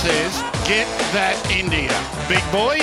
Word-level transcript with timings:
says, 0.00 0.32
get 0.64 0.88
that 1.12 1.36
India. 1.52 1.92
Big 2.24 2.40
boy. 2.48 2.80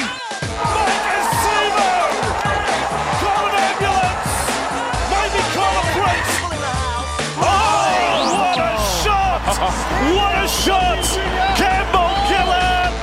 Call 3.18 3.42
an 3.42 3.58
ambulance! 3.58 4.38
Maybe 5.10 5.42
call 5.50 5.74
a 5.82 5.86
priest! 5.98 6.46
Oh, 7.42 8.38
what 8.38 8.62
a 8.62 8.78
shot! 9.02 9.42
What 10.14 10.38
a 10.38 10.46
shot! 10.46 11.02
Campbell 11.58 12.14
Gillard! 12.30 12.94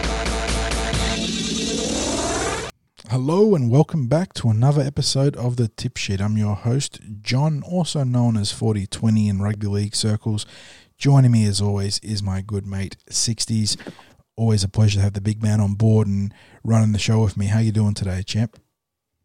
Hello 3.10 3.56
and 3.56 3.68
welcome 3.68 4.06
back 4.06 4.32
to 4.34 4.48
another 4.48 4.82
episode 4.82 5.34
of 5.34 5.56
the 5.56 5.66
Tip 5.66 5.96
Sheet. 5.96 6.20
I'm 6.20 6.38
your 6.38 6.54
host, 6.54 7.00
John, 7.20 7.64
also 7.64 8.04
known 8.04 8.36
as 8.36 8.52
4020 8.52 9.28
in 9.28 9.42
rugby 9.42 9.66
league 9.66 9.96
circles. 9.96 10.46
Joining 11.04 11.32
me 11.32 11.44
as 11.44 11.60
always 11.60 11.98
is 11.98 12.22
my 12.22 12.40
good 12.40 12.66
mate 12.66 12.96
60s. 13.10 13.76
Always 14.36 14.64
a 14.64 14.68
pleasure 14.70 15.00
to 15.00 15.02
have 15.02 15.12
the 15.12 15.20
big 15.20 15.42
man 15.42 15.60
on 15.60 15.74
board 15.74 16.06
and 16.06 16.32
running 16.64 16.92
the 16.92 16.98
show 16.98 17.22
with 17.22 17.36
me. 17.36 17.44
How 17.44 17.58
you 17.58 17.72
doing 17.72 17.92
today, 17.92 18.22
champ? 18.22 18.58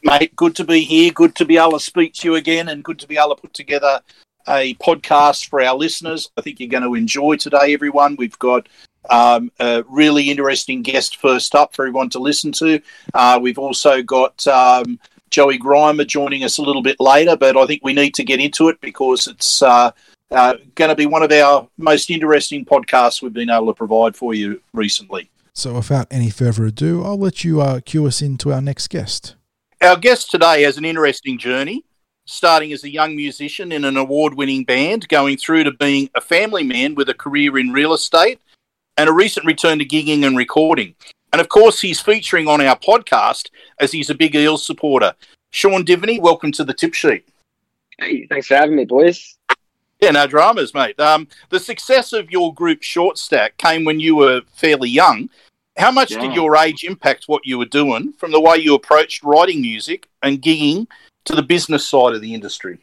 mate. 0.04 0.36
Good 0.36 0.58
to 0.58 0.66
be 0.66 0.82
here. 0.82 1.14
Good 1.14 1.36
to 1.36 1.46
be 1.46 1.56
able 1.56 1.72
to 1.72 1.80
speak 1.80 2.16
to 2.16 2.28
you 2.28 2.36
again, 2.36 2.68
and 2.68 2.84
good 2.84 3.00
to 3.00 3.08
be 3.08 3.16
able 3.16 3.34
to 3.34 3.42
put 3.42 3.54
together 3.54 4.02
a 4.46 4.74
podcast 4.74 5.48
for 5.48 5.62
our 5.62 5.74
listeners. 5.74 6.30
I 6.36 6.42
think 6.42 6.60
you're 6.60 6.68
going 6.68 6.84
to 6.84 6.96
enjoy 6.96 7.38
today, 7.38 7.74
everyone. 7.74 8.18
We've 8.18 8.38
got 8.40 8.68
um, 9.10 9.50
a 9.62 9.86
really 9.88 10.30
interesting 10.30 10.82
guest 10.82 11.16
first 11.16 11.56
up 11.56 11.74
for 11.74 11.86
everyone 11.86 12.10
to 12.10 12.20
listen 12.20 12.52
to. 12.52 12.82
Uh, 13.14 13.40
we've 13.42 13.58
also 13.58 14.02
got 14.02 14.46
um, 14.48 15.00
Joey 15.30 15.58
Grima 15.58 16.06
joining 16.06 16.44
us 16.44 16.58
a 16.58 16.62
little 16.62 16.84
bit 16.84 17.00
later, 17.00 17.38
but 17.38 17.56
I 17.56 17.66
think 17.68 17.86
we 17.86 17.94
need 17.94 18.16
to 18.16 18.26
get 18.26 18.42
into 18.42 18.68
it 18.68 18.82
because 18.82 19.28
it's. 19.28 19.62
Uh, 19.62 19.92
uh, 20.32 20.56
going 20.76 20.90
to 20.90 20.96
be 20.96 21.06
one 21.06 21.24
of 21.24 21.32
our 21.32 21.68
most 21.78 22.10
interesting 22.10 22.66
podcasts 22.66 23.22
we've 23.22 23.34
been 23.34 23.50
able 23.50 23.68
to 23.68 23.74
provide 23.74 24.16
for 24.16 24.34
you 24.34 24.62
recently. 24.74 25.30
So, 25.54 25.74
without 25.74 26.08
any 26.12 26.30
further 26.30 26.66
ado, 26.66 27.04
I'll 27.04 27.18
let 27.18 27.44
you 27.44 27.62
uh, 27.62 27.82
cue 27.82 28.06
us 28.06 28.22
into 28.22 28.54
our 28.54 28.62
next 28.62 28.90
guest. 28.90 29.36
Our 29.82 29.98
guest 29.98 30.32
today 30.32 30.64
has 30.64 30.78
an 30.78 30.86
interesting 30.86 31.38
journey, 31.38 31.84
starting 32.26 32.72
as 32.72 32.84
a 32.84 32.90
young 32.90 33.16
musician 33.16 33.72
in 33.72 33.84
an 33.84 33.98
award 33.98 34.36
winning 34.36 34.64
band, 34.64 35.08
going 35.10 35.38
through 35.38 35.64
to 35.66 35.72
being 35.72 36.10
a 36.16 36.22
family 36.22 36.64
man 36.64 36.96
with 36.96 37.10
a 37.10 37.14
career 37.14 37.58
in 37.58 37.72
real 37.72 37.94
estate, 37.94 38.40
and 38.98 39.10
a 39.10 39.14
recent 39.14 39.46
return 39.46 39.80
to 39.80 39.86
gigging 39.86 40.26
and 40.26 40.38
recording. 40.38 40.96
And 41.32 41.42
of 41.42 41.50
course, 41.50 41.82
he's 41.82 42.00
featuring 42.00 42.48
on 42.48 42.62
our 42.62 42.78
podcast 42.78 43.50
as 43.80 43.92
he's 43.92 44.10
a 44.10 44.16
big 44.16 44.36
Eels 44.36 44.66
supporter. 44.66 45.14
Shaun 45.52 45.84
Diviney, 45.84 46.20
welcome 46.20 46.52
to 46.54 46.64
the 46.64 46.74
tip 46.74 46.94
sheet. 46.94 47.28
Hey, 48.00 48.28
thanks 48.28 48.48
for 48.48 48.56
having 48.56 48.76
me, 48.76 48.86
boys. 48.86 49.39
Yeah, 50.00 50.12
no 50.12 50.28
dramas, 50.28 50.74
mate. 50.74 50.98
Um, 51.00 51.28
the 51.50 51.60
success 51.60 52.14
of 52.14 52.32
your 52.32 52.54
group 52.54 52.84
Short 52.84 53.18
Stack 53.18 53.58
came 53.58 53.84
when 53.84 54.00
you 54.00 54.16
were 54.16 54.42
fairly 54.54 54.90
young. 54.90 55.30
How 55.78 55.92
much 55.92 56.12
Yeah. 56.12 56.22
did 56.22 56.34
your 56.34 56.56
age 56.56 56.84
impact 56.84 57.26
what 57.28 57.46
you 57.46 57.58
were 57.58 57.66
doing 57.66 58.14
from 58.14 58.32
the 58.32 58.40
way 58.40 58.58
you 58.58 58.76
approached 58.76 59.24
writing 59.24 59.62
music 59.62 60.08
and 60.24 60.42
gigging 60.42 60.88
to 61.26 61.36
the 61.36 61.44
business 61.44 61.88
side 61.88 62.14
of 62.14 62.22
the 62.22 62.34
industry? 62.34 62.80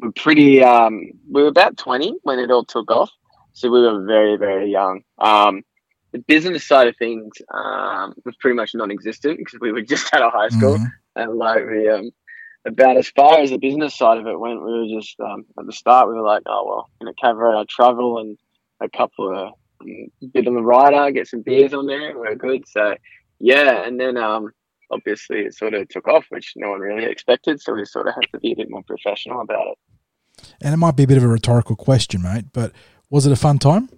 We're 0.00 0.12
pretty. 0.12 0.62
Um, 0.62 1.10
we 1.30 1.42
were 1.42 1.48
about 1.48 1.76
twenty 1.76 2.14
when 2.22 2.38
it 2.38 2.50
all 2.50 2.64
took 2.64 2.90
off, 2.90 3.10
so 3.52 3.70
we 3.70 3.80
were 3.80 4.04
very, 4.04 4.36
very 4.36 4.70
young. 4.70 5.02
Um, 5.18 5.64
the 6.12 6.18
business 6.18 6.64
side 6.66 6.88
of 6.88 6.96
things 6.96 7.32
um, 7.52 8.14
was 8.24 8.34
pretty 8.36 8.56
much 8.56 8.74
non-existent 8.74 9.38
because 9.38 9.58
we 9.60 9.72
were 9.72 9.82
just 9.94 10.12
out 10.14 10.22
of 10.22 10.32
high 10.32 10.48
school, 10.48 10.78
Mhm. 10.78 10.92
and 11.16 11.34
like 11.34 11.64
we 11.64 11.88
um, 11.88 12.10
about 12.66 12.96
as 12.96 13.08
far 13.08 13.38
as 13.40 13.50
the 13.50 13.58
business 13.58 13.94
side 13.96 14.18
of 14.18 14.26
it 14.26 14.38
went, 14.38 14.64
we 14.64 14.72
were 14.72 15.00
just 15.00 15.18
um, 15.20 15.44
at 15.58 15.66
the 15.66 15.72
start. 15.72 16.08
We 16.08 16.14
were 16.14 16.22
like, 16.22 16.42
oh 16.46 16.64
well, 16.66 16.90
you 17.00 17.06
know, 17.06 17.12
cover 17.20 17.54
I 17.54 17.64
travel 17.68 18.18
and 18.18 18.38
a 18.80 18.88
couple 18.88 19.30
of 19.30 19.52
um, 19.80 20.06
bit 20.32 20.46
on 20.46 20.54
the 20.54 20.62
rider, 20.62 21.12
get 21.12 21.28
some 21.28 21.42
beers 21.42 21.74
on 21.74 21.86
there, 21.86 22.10
and 22.10 22.18
we're 22.18 22.34
good. 22.34 22.66
So 22.68 22.94
yeah, 23.38 23.86
and 23.86 24.00
then 24.00 24.16
um, 24.16 24.50
obviously 24.90 25.40
it 25.40 25.54
sort 25.54 25.74
of 25.74 25.88
took 25.88 26.08
off, 26.08 26.26
which 26.30 26.54
no 26.56 26.70
one 26.70 26.80
really 26.80 27.04
expected. 27.04 27.60
So 27.60 27.74
we 27.74 27.84
sort 27.84 28.08
of 28.08 28.14
had 28.14 28.30
to 28.32 28.40
be 28.40 28.52
a 28.52 28.56
bit 28.56 28.70
more 28.70 28.82
professional 28.82 29.40
about 29.40 29.66
it. 29.68 29.78
And 30.60 30.74
it 30.74 30.78
might 30.78 30.96
be 30.96 31.04
a 31.04 31.06
bit 31.06 31.16
of 31.16 31.24
a 31.24 31.28
rhetorical 31.28 31.76
question, 31.76 32.22
mate, 32.22 32.46
but 32.52 32.72
was 33.10 33.26
it 33.26 33.32
a 33.32 33.36
fun 33.36 33.58
time? 33.58 33.88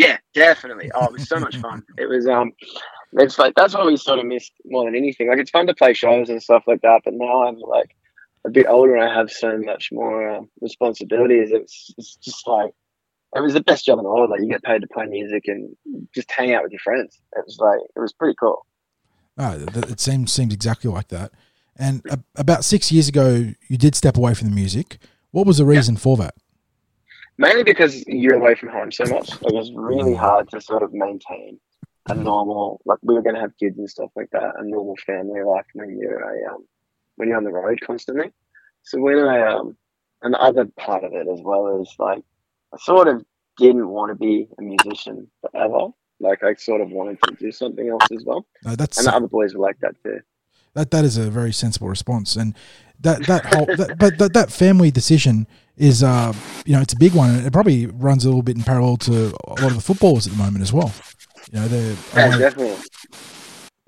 Yeah, 0.00 0.16
definitely. 0.32 0.90
Oh, 0.94 1.04
it 1.04 1.12
was 1.12 1.28
so 1.28 1.38
much 1.38 1.58
fun. 1.58 1.82
It 1.98 2.08
was 2.08 2.26
um, 2.26 2.52
it's 3.12 3.38
like 3.38 3.54
that's 3.54 3.74
what 3.74 3.84
we 3.84 3.98
sort 3.98 4.18
of 4.18 4.24
missed 4.24 4.52
more 4.64 4.86
than 4.86 4.96
anything. 4.96 5.28
Like 5.28 5.38
it's 5.38 5.50
fun 5.50 5.66
to 5.66 5.74
play 5.74 5.92
shows 5.92 6.30
and 6.30 6.42
stuff 6.42 6.62
like 6.66 6.80
that, 6.80 7.02
but 7.04 7.12
now 7.12 7.46
I'm 7.46 7.58
like 7.58 7.94
a 8.46 8.50
bit 8.50 8.64
older 8.66 8.96
and 8.96 9.04
I 9.04 9.14
have 9.14 9.30
so 9.30 9.58
much 9.58 9.90
more 9.92 10.30
um, 10.30 10.48
responsibilities. 10.62 11.50
It's 11.52 11.92
it's 11.98 12.16
just 12.16 12.46
like 12.46 12.70
it 13.36 13.42
was 13.42 13.52
the 13.52 13.60
best 13.60 13.84
job 13.84 13.98
in 13.98 14.04
the 14.04 14.08
world. 14.08 14.30
Like 14.30 14.40
you 14.40 14.48
get 14.48 14.62
paid 14.62 14.80
to 14.80 14.88
play 14.88 15.04
music 15.04 15.44
and 15.48 15.76
just 16.14 16.30
hang 16.30 16.54
out 16.54 16.62
with 16.62 16.72
your 16.72 16.80
friends. 16.80 17.20
It 17.36 17.44
was 17.44 17.58
like 17.58 17.80
it 17.94 18.00
was 18.00 18.14
pretty 18.14 18.36
cool. 18.40 18.64
Oh, 19.36 19.66
it 19.74 20.00
seems 20.00 20.32
seems 20.32 20.54
exactly 20.54 20.90
like 20.90 21.08
that. 21.08 21.32
And 21.76 22.02
about 22.36 22.64
six 22.64 22.90
years 22.90 23.08
ago, 23.08 23.52
you 23.68 23.76
did 23.76 23.94
step 23.94 24.16
away 24.16 24.32
from 24.32 24.48
the 24.48 24.54
music. 24.54 24.96
What 25.30 25.46
was 25.46 25.58
the 25.58 25.66
reason 25.66 25.98
for 25.98 26.16
that? 26.16 26.34
Mainly 27.40 27.64
because 27.64 28.04
you're 28.06 28.36
away 28.36 28.54
from 28.54 28.68
home 28.68 28.92
so 28.92 29.04
much. 29.04 29.30
Like 29.42 29.54
it's 29.54 29.72
really 29.74 30.14
hard 30.14 30.48
to 30.50 30.60
sort 30.60 30.82
of 30.82 30.92
maintain 30.92 31.58
a 32.08 32.14
normal 32.14 32.80
like 32.84 32.98
we 33.02 33.14
were 33.14 33.22
going 33.22 33.34
to 33.34 33.40
have 33.40 33.56
kids 33.58 33.78
and 33.78 33.88
stuff 33.88 34.10
like 34.16 34.30
that, 34.32 34.54
a 34.58 34.64
normal 34.64 34.96
family 35.06 35.42
life 35.42 35.66
when 35.74 35.98
you're 35.98 36.20
a 36.20 36.52
um, 36.52 36.64
when 37.16 37.28
you're 37.28 37.36
on 37.36 37.44
the 37.44 37.50
road 37.52 37.78
constantly. 37.86 38.30
So 38.82 39.00
when 39.00 39.18
I 39.18 39.38
um 39.54 39.76
and 40.22 40.34
the 40.34 40.40
other 40.40 40.66
part 40.78 41.02
of 41.04 41.12
it 41.14 41.26
as 41.32 41.40
well 41.42 41.80
is 41.80 41.94
like 41.98 42.22
I 42.74 42.76
sort 42.78 43.08
of 43.08 43.24
didn't 43.56 43.88
want 43.88 44.10
to 44.10 44.16
be 44.16 44.48
a 44.58 44.62
musician 44.62 45.28
forever. 45.40 45.88
Like 46.20 46.42
I 46.42 46.54
sort 46.54 46.82
of 46.82 46.90
wanted 46.90 47.18
to 47.24 47.34
do 47.36 47.50
something 47.50 47.88
else 47.88 48.06
as 48.12 48.24
well, 48.26 48.46
No, 48.64 48.76
that's 48.76 48.98
and 48.98 49.06
the 49.06 49.14
other 49.14 49.26
boys 49.26 49.54
were 49.54 49.62
like 49.62 49.78
that 49.80 49.94
too. 50.04 50.20
that 50.74 50.90
that 50.90 51.04
is 51.04 51.16
a 51.16 51.30
very 51.30 51.52
sensible 51.52 51.88
response, 51.88 52.36
and 52.36 52.54
that 53.00 53.26
that 53.26 53.46
whole 53.46 53.66
that, 53.66 53.96
but 53.98 54.18
that, 54.18 54.32
that 54.34 54.52
family 54.52 54.90
decision 54.90 55.46
is 55.80 56.02
uh 56.02 56.32
you 56.66 56.74
know 56.74 56.80
it's 56.80 56.92
a 56.92 56.98
big 56.98 57.14
one, 57.14 57.30
and 57.30 57.46
it 57.46 57.52
probably 57.52 57.86
runs 57.86 58.24
a 58.24 58.28
little 58.28 58.42
bit 58.42 58.56
in 58.56 58.62
parallel 58.62 58.96
to 58.98 59.32
a 59.48 59.54
lot 59.62 59.70
of 59.72 59.74
the 59.74 59.80
footballers 59.80 60.26
at 60.26 60.32
the 60.34 60.38
moment 60.38 60.62
as 60.62 60.72
well. 60.72 60.92
You 61.50 61.58
know, 61.60 61.68
they're 61.68 61.96
Yeah, 62.14 62.30
know- 62.30 62.38
definitely. 62.38 62.76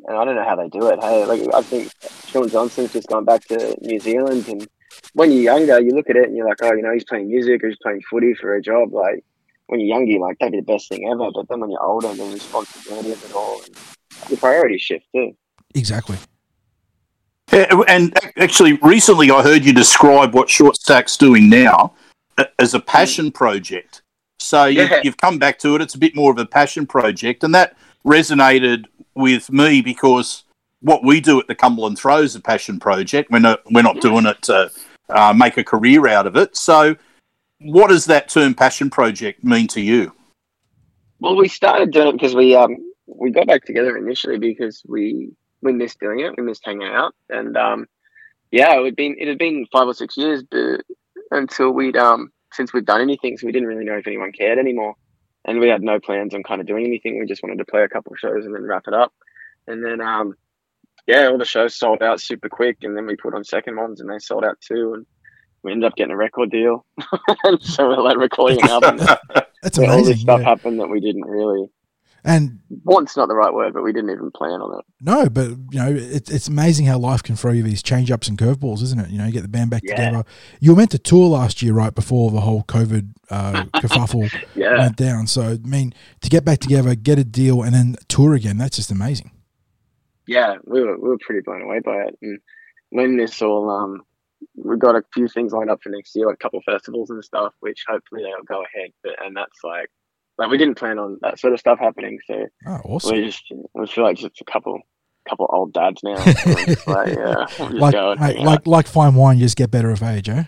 And 0.09 0.17
I 0.17 0.25
don't 0.25 0.35
know 0.35 0.45
how 0.45 0.57
they 0.57 0.69
do 0.69 0.89
it. 0.89 0.99
Hey, 1.01 1.25
like 1.27 1.43
I 1.55 1.63
think 1.63 1.93
Shaun 2.27 2.49
Johnson's 2.49 2.93
just 2.93 3.07
gone 3.07 3.25
back 3.25 3.45
to 3.49 3.77
New 3.83 4.01
Zealand, 4.01 4.49
and 4.49 4.67
when 5.13 5.31
you're 5.31 5.43
younger, 5.43 5.79
you 5.81 5.93
look 5.95 6.11
at 6.11 6.17
it 6.17 6.25
and 6.25 6.37
you're 6.37 6.49
like, 6.49 6.59
oh, 6.63 6.73
you 6.73 6.83
know, 6.83 6.93
he's 6.93 7.05
playing 7.05 7.29
music 7.29 7.63
or 7.63 7.69
he's 7.69 7.79
playing 7.81 8.03
footy 8.11 8.35
for 8.35 8.55
a 8.57 8.61
job. 8.63 8.93
Like 8.93 9.23
when 9.67 9.79
you're 9.79 9.91
younger, 9.95 10.11
you're 10.11 10.21
like 10.27 10.39
that'd 10.41 10.53
be 10.53 10.59
the 10.59 10.65
best 10.65 10.89
thing 10.89 11.09
ever. 11.09 11.31
But 11.33 11.49
then 11.49 11.61
when 11.61 11.71
you're 11.71 11.85
older, 11.85 12.13
the 12.15 12.25
responsibility 12.25 13.13
of 13.13 13.25
it 13.25 13.33
all, 13.33 13.63
and 13.65 13.77
the 14.29 14.37
priorities 14.39 14.81
shift 14.81 15.05
too. 15.15 15.37
exactly. 15.75 16.17
Yeah, 17.53 17.83
and 17.87 18.19
actually, 18.39 18.75
recently 18.75 19.31
I 19.31 19.43
heard 19.43 19.65
you 19.65 19.73
describe 19.75 20.35
what 20.35 20.49
Short 20.49 20.77
Stack's 20.77 21.17
doing 21.19 21.51
now 21.51 21.93
as 22.59 22.73
a 22.73 22.81
passion 22.81 23.31
project. 23.31 24.03
So 24.39 24.65
you, 24.65 24.83
Yeah. 24.83 25.01
you've 25.05 25.19
come 25.19 25.39
back 25.39 25.59
to 25.61 25.75
it. 25.75 25.83
It's 25.83 25.95
a 25.95 25.99
bit 25.99 26.17
more 26.17 26.33
of 26.33 26.39
a 26.39 26.47
passion 26.47 26.87
project, 26.87 27.45
and 27.45 27.55
that 27.55 27.77
resonated 28.07 28.87
with 29.15 29.53
me 29.53 29.83
because 29.83 30.45
what 30.81 31.05
we 31.05 31.21
do 31.21 31.39
at 31.39 31.47
the 31.47 31.55
Cumberland 31.55 31.99
Throw 31.99 32.19
is 32.19 32.35
a 32.35 32.41
passion 32.41 32.81
project. 32.81 33.31
We're 33.31 33.39
not 33.39 33.61
we're 33.71 33.83
not 33.83 34.01
doing 34.01 34.27
it 34.27 34.41
to 34.43 34.71
uh, 35.11 35.35
make 35.35 35.59
a 35.59 35.65
career 35.65 36.09
out 36.09 36.27
of 36.27 36.37
it. 36.37 36.57
So, 36.57 36.97
what 37.61 37.89
does 37.89 38.07
that 38.07 38.29
term 38.31 38.55
passion 38.55 38.89
project 38.89 39.45
mean 39.45 39.69
to 39.69 39.81
you? 39.81 40.13
Well, 41.21 41.37
we 41.37 41.49
started 41.49 41.93
doing 41.93 42.09
it 42.09 42.13
because 42.13 42.35
we 42.35 42.57
um 42.57 42.77
we 43.07 43.31
got 43.31 43.47
back 43.47 43.65
together 43.65 43.97
initially 43.99 44.39
because 44.39 44.83
we 44.89 45.33
we 45.63 45.73
missed 45.73 46.01
doing 46.01 46.21
it. 46.21 46.35
We 46.37 46.43
missed 46.43 46.65
hanging 46.65 46.89
out, 46.89 47.15
and 47.31 47.57
um 47.57 47.87
yeah, 48.51 48.79
it 48.79 48.85
had 48.85 48.97
been 48.97 49.17
it 49.19 49.29
had 49.29 49.39
been 49.39 49.67
five 49.73 49.87
or 49.87 49.95
six 49.95 50.17
years, 50.17 50.43
but 50.43 50.83
until 51.31 51.71
we'd 51.71 51.97
um 51.97 52.31
since 52.53 52.73
we'd 52.73 52.85
done 52.85 53.01
anything, 53.01 53.39
so 53.39 53.47
we 53.47 53.53
didn't 53.53 53.69
really 53.69 53.85
know 53.85 53.97
if 53.97 54.07
anyone 54.07 54.33
cared 54.33 54.59
anymore, 54.59 54.95
and 55.45 55.59
we 55.59 55.69
had 55.69 55.83
no 55.83 55.99
plans 55.99 56.35
on 56.35 56.43
kind 56.43 56.61
of 56.61 56.67
doing 56.67 56.85
anything. 56.85 57.19
We 57.19 57.27
just 57.27 57.43
wanted 57.43 57.59
to 57.59 57.65
play 57.65 57.83
a 57.83 57.89
couple 57.89 58.13
of 58.13 58.19
shows 58.19 58.45
and 58.45 58.55
then 58.55 58.65
wrap 58.65 58.87
it 58.87 58.95
up, 58.95 59.13
and 59.67 59.85
then 59.85 60.01
um 60.01 60.35
yeah, 61.07 61.27
all 61.27 61.39
the 61.39 61.45
shows 61.45 61.75
sold 61.75 62.03
out 62.03 62.21
super 62.21 62.49
quick, 62.49 62.79
and 62.83 62.97
then 62.97 63.07
we 63.07 63.17
put 63.17 63.35
on 63.35 63.45
second 63.45 63.77
ones 63.77 64.01
and 64.01 64.11
they 64.11 64.19
sold 64.19 64.45
out 64.45 64.61
too, 64.61 64.95
and 64.95 65.07
we 65.63 65.73
ended 65.73 65.87
up 65.87 65.97
getting 65.97 66.13
a 66.13 66.17
record 66.17 66.51
deal, 66.51 66.85
and 67.45 67.63
so 67.63 67.89
we're 67.89 68.03
like 68.03 68.19
recording 68.19 68.61
an 68.63 68.69
album. 68.69 68.99
That's 69.63 69.79
where 69.79 69.89
all 69.89 69.95
amazing. 69.95 70.13
this 70.13 70.21
stuff 70.23 70.41
yeah. 70.41 70.49
happened 70.49 70.81
that 70.81 70.89
we 70.89 71.01
didn't 71.01 71.25
really 71.25 71.69
And 72.25 72.61
want's 72.85 73.17
not 73.17 73.29
the 73.29 73.35
right 73.35 73.53
word, 73.53 73.75
but 73.75 73.83
we 73.83 73.93
didn't 73.93 74.11
even 74.11 74.31
plan 74.31 74.61
on 74.61 74.79
it. 74.79 74.85
no, 75.01 75.29
but 75.29 75.49
you 75.49 75.79
know, 75.81 75.89
it's 75.93 76.31
it's 76.31 76.47
amazing 76.47 76.87
how 76.87 76.97
life 76.99 77.21
can 77.23 77.35
throw 77.35 77.51
you 77.51 77.65
these 77.65 77.83
change 77.83 78.13
ups 78.13 78.29
and 78.29 78.39
curveballs, 78.39 78.81
isn't 78.83 79.01
it? 79.01 79.11
You 79.11 79.19
know, 79.19 79.27
you 79.27 79.33
get 79.33 79.43
the 79.43 79.49
band 79.49 79.71
back 79.71 79.83
Yeah. 79.85 79.97
together. 79.97 80.25
You 80.61 80.71
were 80.71 80.77
meant 80.77 80.93
to 80.93 80.99
tour 80.99 81.29
last 81.29 81.63
year, 81.63 81.73
right 81.73 81.93
before 81.93 82.31
the 82.31 82.41
whole 82.41 82.63
COVID 82.63 83.11
uh, 83.31 83.65
kerfuffle 83.81 84.33
Yeah, 84.55 84.77
went 84.79 84.97
down. 84.97 85.27
So, 85.27 85.43
I 85.43 85.59
mean, 85.69 85.95
to 86.21 86.29
get 86.31 86.45
back 86.45 86.61
together, 86.61 86.95
get 86.95 87.19
a 87.19 87.25
deal, 87.25 87.63
and 87.63 87.75
then 87.75 87.97
tour 88.09 88.35
again, 88.35 88.57
that's 88.57 88.77
just 88.77 88.93
amazing. 88.93 89.33
yeah, 90.29 90.57
we 90.65 90.81
were 90.81 90.97
we 90.99 91.09
were 91.09 91.19
pretty 91.19 91.41
blown 91.45 91.63
away 91.63 91.81
by 91.81 92.03
it. 92.05 92.17
And 92.23 92.39
when 92.91 93.17
this 93.17 93.43
all 93.43 93.69
um, 93.69 94.03
we 94.55 94.77
got 94.77 94.95
a 94.95 95.03
few 95.13 95.27
things 95.27 95.53
lined 95.53 95.71
up 95.71 95.83
for 95.83 95.89
next 95.91 96.15
year, 96.15 96.27
like 96.27 96.35
a 96.35 96.39
couple 96.39 96.61
of 96.61 96.65
festivals 96.65 97.11
and 97.11 97.25
stuff, 97.25 97.53
which 97.61 97.85
hopefully 97.89 98.23
they'll 98.23 98.45
go 98.45 98.63
ahead. 98.63 98.91
But 99.03 99.25
and 99.25 99.37
that's 99.37 99.59
like 99.65 99.91
like 100.39 100.51
we 100.51 100.59
didn't 100.59 100.77
plan 100.77 100.99
on 100.99 101.19
that 101.23 101.39
sort 101.39 101.53
of 101.53 101.61
stuff 101.61 101.79
happening. 101.79 102.19
So 102.27 102.47
Oh, 102.67 102.81
awesome. 102.85 103.17
we 103.17 103.25
just 103.27 103.45
we 103.75 103.87
feel 103.87 104.05
like 104.05 104.17
just 104.17 104.41
a 104.41 104.45
couple 104.45 104.81
couple 105.29 105.47
old 105.51 105.73
dads 105.73 106.03
now. 106.03 106.17
So 106.17 106.33
we're 106.47 106.65
just 106.67 106.87
like, 106.87 107.15
yeah, 107.17 107.47
Like, 107.71 107.93
going, 107.93 108.21
mate, 108.21 108.39
like, 108.41 108.67
like 108.67 108.87
fine 108.89 109.15
wine, 109.15 109.39
you 109.39 109.45
just 109.45 109.57
get 109.57 109.71
better 109.71 109.91
of 109.91 110.03
age, 110.03 110.29
eh? 110.29 110.45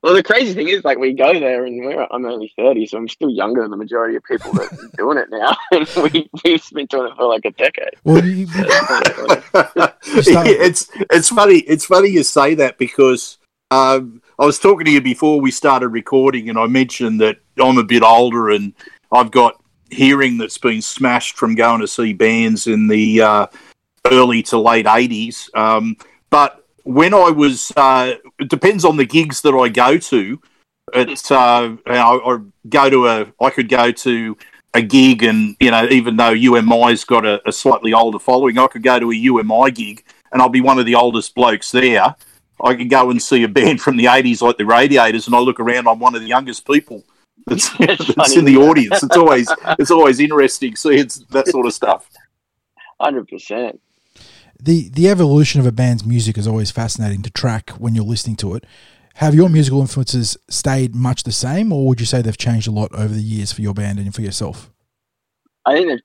Well, 0.00 0.14
the 0.14 0.22
crazy 0.22 0.54
thing 0.54 0.68
is, 0.68 0.84
like, 0.84 0.96
we 0.98 1.12
go 1.12 1.40
there 1.40 1.64
and 1.64 1.84
we're, 1.84 2.06
I'm 2.12 2.24
only 2.24 2.52
30, 2.56 2.86
so 2.86 2.98
I'm 2.98 3.08
still 3.08 3.30
younger 3.30 3.62
than 3.62 3.72
the 3.72 3.76
majority 3.76 4.14
of 4.14 4.22
people 4.22 4.52
that 4.52 4.72
are 4.72 4.96
doing 4.96 5.18
it 5.18 5.26
now. 5.30 5.56
And 5.72 6.12
we, 6.12 6.30
we've 6.44 6.70
been 6.72 6.86
doing 6.86 7.10
it 7.10 7.16
for 7.16 7.24
like 7.24 7.44
a 7.44 7.50
decade. 7.50 7.94
Well, 8.04 8.24
you, 8.24 8.46
So 10.04 10.20
it's 10.20 10.30
funny. 10.32 10.50
it's 10.50 10.90
it's 11.10 11.28
funny. 11.28 11.56
It's 11.58 11.84
funny 11.84 12.10
you 12.10 12.22
say 12.22 12.54
that 12.54 12.78
because 12.78 13.38
um, 13.72 14.22
I 14.38 14.46
was 14.46 14.58
talking 14.60 14.84
to 14.84 14.90
you 14.92 15.00
before 15.00 15.40
we 15.40 15.50
started 15.50 15.88
recording, 15.88 16.48
and 16.48 16.58
I 16.58 16.66
mentioned 16.66 17.20
that 17.20 17.38
I'm 17.60 17.78
a 17.78 17.84
bit 17.84 18.02
older 18.04 18.50
and 18.50 18.72
I've 19.12 19.30
got 19.30 19.62
hearing 19.90 20.38
that's 20.38 20.58
been 20.58 20.82
smashed 20.82 21.36
from 21.36 21.54
going 21.54 21.80
to 21.80 21.88
see 21.88 22.12
bands 22.12 22.66
in 22.66 22.88
the 22.88 23.22
uh, 23.22 23.46
early 24.06 24.42
to 24.44 24.58
late 24.58 24.86
'80s. 24.86 25.54
Um, 25.56 25.96
but 26.30 26.64
when 26.84 27.14
I 27.14 27.30
was, 27.30 27.72
uh, 27.76 28.14
it 28.38 28.48
depends 28.48 28.84
on 28.84 28.96
the 28.96 29.06
gigs 29.06 29.40
that 29.42 29.54
I 29.54 29.68
go 29.68 29.98
to. 29.98 30.40
It's 30.94 31.30
uh, 31.30 31.76
I, 31.86 31.96
I 31.96 32.38
go 32.68 32.90
to 32.90 33.06
a, 33.08 33.32
I 33.40 33.50
could 33.50 33.68
go 33.68 33.92
to 33.92 34.36
a 34.74 34.82
gig, 34.82 35.22
and 35.22 35.56
you 35.60 35.70
know, 35.70 35.86
even 35.88 36.16
though 36.16 36.32
UMI's 36.32 37.04
got 37.04 37.26
a, 37.26 37.46
a 37.48 37.52
slightly 37.52 37.92
older 37.92 38.18
following, 38.18 38.58
I 38.58 38.66
could 38.66 38.82
go 38.82 38.98
to 38.98 39.10
a 39.10 39.14
UMI 39.14 39.70
gig, 39.70 40.04
and 40.32 40.40
I'll 40.40 40.48
be 40.48 40.60
one 40.60 40.78
of 40.78 40.86
the 40.86 40.94
oldest 40.94 41.34
blokes 41.34 41.70
there. 41.70 42.14
I 42.60 42.74
could 42.74 42.90
go 42.90 43.10
and 43.10 43.22
see 43.22 43.44
a 43.44 43.48
band 43.48 43.80
from 43.82 43.96
the 43.96 44.06
'80s 44.06 44.42
like 44.42 44.56
the 44.56 44.66
Radiators, 44.66 45.26
and 45.26 45.36
I 45.36 45.40
look 45.40 45.60
around, 45.60 45.88
I'm 45.88 45.98
one 45.98 46.14
of 46.14 46.20
the 46.20 46.28
youngest 46.28 46.66
people 46.66 47.04
that's, 47.46 47.68
That's 47.78 48.14
that's 48.14 48.36
in 48.36 48.44
the 48.44 48.56
audience. 48.56 49.02
It's 49.02 49.16
always 49.16 49.48
it's 49.78 49.90
always 49.90 50.20
interesting 50.20 50.76
seeing 50.76 50.98
it's 51.00 51.18
that 51.30 51.48
sort 51.48 51.66
of 51.66 51.72
stuff. 51.72 52.08
100%. 53.00 53.78
the 54.60 54.88
the 54.90 55.08
evolution 55.08 55.60
of 55.60 55.66
a 55.66 55.72
band's 55.72 56.04
music 56.04 56.36
is 56.36 56.46
always 56.48 56.70
fascinating 56.70 57.22
to 57.22 57.30
track 57.30 57.70
when 57.70 57.94
you're 57.94 58.04
listening 58.04 58.36
to 58.36 58.54
it. 58.54 58.64
Have 59.16 59.34
your 59.34 59.48
musical 59.48 59.80
influences 59.80 60.36
stayed 60.48 60.94
much 60.94 61.22
the 61.24 61.32
same, 61.32 61.72
or 61.72 61.86
would 61.88 62.00
you 62.00 62.06
say 62.06 62.22
they've 62.22 62.36
changed 62.36 62.68
a 62.68 62.70
lot 62.70 62.92
over 62.92 63.12
the 63.14 63.22
years 63.22 63.52
for 63.52 63.62
your 63.62 63.74
band 63.74 63.98
and 63.98 64.14
for 64.14 64.22
yourself? 64.22 64.70
I 65.66 65.74
think 65.74 65.88
that, 65.88 66.00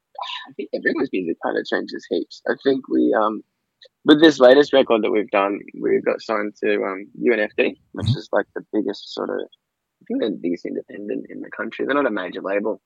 I 0.50 0.54
think 0.54 0.70
everyone's 0.74 1.10
music 1.14 1.38
kind 1.44 1.58
of 1.58 1.66
changes 1.66 2.06
heaps. 2.10 2.42
I 2.48 2.54
think 2.64 2.88
we, 2.90 3.14
um, 3.14 3.44
with 4.04 4.20
this 4.20 4.40
latest 4.40 4.74
record 4.74 5.04
that 5.04 5.12
we've 5.12 5.30
done, 5.30 5.60
we 5.80 6.02
got 6.04 6.22
signed 6.22 6.54
to 6.64 6.74
um, 6.84 7.06
UNFD, 7.22 7.78
which 7.92 8.08
Mhm. 8.08 8.18
is 8.18 8.30
like 8.32 8.48
the 8.56 8.66
biggest 8.74 9.14
sort 9.14 9.30
of, 9.30 9.42
I 10.04 10.06
think 10.08 10.22
they're 10.22 10.32
the 10.32 10.38
biggest 10.42 10.66
independent 10.66 11.28
in 11.30 11.42
the 11.42 11.50
country. 11.50 11.86
They're 11.86 11.96
not 11.96 12.06
a 12.06 12.12
major 12.12 12.42
label. 12.42 12.82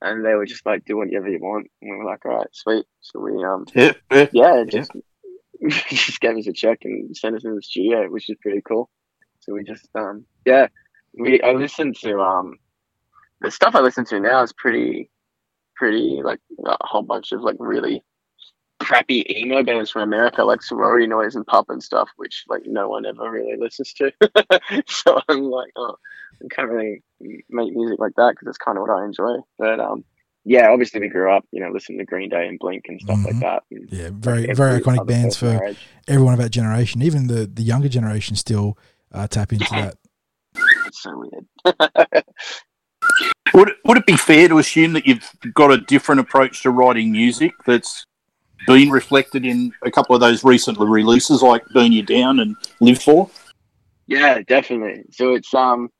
And 0.00 0.24
they 0.24 0.34
were 0.34 0.46
just 0.46 0.66
like, 0.66 0.84
do 0.84 0.98
whatever 0.98 1.28
you 1.28 1.38
want. 1.40 1.68
And 1.80 1.90
we 1.90 1.96
were 1.96 2.04
like, 2.04 2.24
all 2.26 2.36
right, 2.36 2.48
sweet. 2.52 2.84
So 3.00 3.20
we, 3.20 3.42
um, 3.44 3.64
Yeah, 3.74 3.92
yeah. 4.10 4.26
yeah, 4.32 4.64
just 4.68 4.90
just 5.68 6.20
gave 6.20 6.36
us 6.36 6.46
a 6.46 6.52
check 6.52 6.80
and 6.84 7.16
sent 7.16 7.36
us 7.36 7.44
in 7.44 7.54
the 7.54 7.62
studio, 7.62 8.10
which 8.10 8.28
is 8.28 8.36
pretty 8.42 8.62
cool. 8.66 8.90
So 9.40 9.54
we 9.54 9.64
just 9.64 9.88
um 9.94 10.26
yeah, 10.44 10.66
we 11.14 11.40
I 11.40 11.52
listened 11.52 11.96
to 12.02 12.18
um 12.20 12.58
the 13.40 13.50
stuff 13.50 13.74
I 13.74 13.80
listen 13.80 14.04
to 14.06 14.20
now 14.20 14.42
is 14.42 14.52
pretty 14.52 15.10
pretty 15.76 16.20
like 16.22 16.40
a 16.66 16.76
whole 16.80 17.02
bunch 17.02 17.32
of 17.32 17.40
like 17.42 17.56
really 17.58 18.02
crappy 18.80 19.24
emo 19.30 19.62
bands 19.62 19.90
from 19.90 20.02
America 20.02 20.44
like 20.44 20.62
sorority 20.62 21.06
noise 21.06 21.34
and 21.34 21.46
pop 21.46 21.68
and 21.70 21.82
stuff, 21.82 22.08
which 22.16 22.44
like 22.48 22.62
no 22.66 22.88
one 22.88 23.06
ever 23.06 23.30
really 23.30 23.56
listens 23.58 23.92
to. 23.94 24.12
so 24.86 25.20
I'm 25.28 25.42
like, 25.44 25.72
oh, 25.76 25.96
I 26.44 26.54
can't 26.54 26.68
really 26.70 27.02
make 27.20 27.74
music 27.74 27.98
like 27.98 28.12
that 28.16 28.32
because 28.34 28.48
it's 28.48 28.58
kind 28.58 28.76
of 28.78 28.82
what 28.82 28.90
I 28.98 29.04
enjoy. 29.04 29.36
But 29.58 29.80
um, 29.80 30.04
yeah, 30.44 30.68
obviously 30.70 31.00
we 31.00 31.08
grew 31.08 31.32
up, 31.34 31.44
you 31.50 31.60
know, 31.60 31.70
listening 31.70 31.98
to 31.98 32.04
Green 32.04 32.28
Day 32.28 32.46
and 32.46 32.58
Blink 32.58 32.84
and 32.88 33.00
stuff 33.00 33.18
Mhm. 33.18 33.24
like 33.24 33.40
that. 33.40 33.62
And 33.70 33.88
Yeah, 33.90 34.10
very 34.12 34.42
every 34.48 34.54
very 34.54 34.80
iconic 34.80 35.06
bands 35.06 35.36
for 35.36 35.48
our 35.48 35.64
age. 35.68 35.78
everyone 36.06 36.34
of 36.34 36.40
that 36.40 36.50
generation. 36.50 37.02
Even 37.02 37.26
the 37.26 37.46
the 37.46 37.62
younger 37.62 37.88
generation 37.88 38.36
still 38.36 38.76
uh, 39.12 39.26
tap 39.26 39.52
into 39.52 39.66
that. 39.70 39.96
It's 40.86 41.02
so 41.02 41.18
weird. 41.18 41.46
Would 43.54 43.72
would 43.86 43.96
it 43.96 44.06
be 44.06 44.16
fair 44.16 44.48
to 44.48 44.58
assume 44.58 44.92
that 44.92 45.06
you've 45.06 45.30
got 45.54 45.70
a 45.72 45.78
different 45.78 46.20
approach 46.20 46.62
to 46.62 46.70
writing 46.70 47.10
music 47.12 47.52
that's 47.64 48.04
been 48.66 48.90
reflected 48.90 49.44
in 49.44 49.72
a 49.82 49.90
couple 49.90 50.14
of 50.14 50.20
those 50.20 50.44
recent 50.44 50.78
releases, 50.78 51.42
like 51.42 51.64
"Burn 51.68 51.92
You 51.92 52.02
Down" 52.02 52.40
and 52.40 52.56
"Live 52.80 53.02
For"? 53.02 53.30
Yeah, 54.06 54.40
definitely. 54.46 55.04
So 55.10 55.34
it's 55.34 55.52
um, 55.54 55.90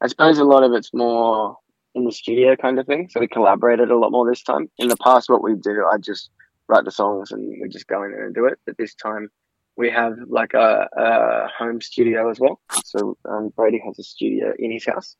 I 0.00 0.06
suppose 0.08 0.38
a 0.38 0.44
lot 0.44 0.64
of 0.64 0.72
it's 0.72 0.92
more 0.92 1.56
in 1.94 2.04
the 2.04 2.12
studio 2.12 2.56
kind 2.56 2.78
of 2.78 2.86
thing. 2.86 3.08
So 3.10 3.20
we 3.20 3.28
collaborated 3.28 3.90
a 3.90 3.96
lot 3.96 4.10
more 4.10 4.28
this 4.28 4.42
time. 4.42 4.68
In 4.78 4.88
the 4.88 4.96
past, 4.96 5.30
what 5.30 5.42
we 5.42 5.54
do, 5.54 5.86
I 5.92 5.98
just 5.98 6.30
write 6.68 6.84
the 6.84 6.90
songs 6.90 7.30
and 7.30 7.56
we 7.60 7.68
just 7.68 7.86
go 7.86 8.02
in 8.02 8.10
there 8.10 8.26
and 8.26 8.34
do 8.34 8.46
it. 8.46 8.58
But 8.66 8.76
this 8.76 8.94
time, 8.94 9.30
we 9.76 9.90
have 9.90 10.14
like 10.28 10.54
a, 10.54 10.88
a 10.96 11.48
home 11.56 11.80
studio 11.80 12.30
as 12.30 12.40
well. 12.40 12.60
So 12.84 13.16
um, 13.28 13.50
Bradie 13.56 13.84
has 13.84 13.98
a 13.98 14.02
studio 14.02 14.52
in 14.58 14.72
his 14.72 14.86
house. 14.86 15.16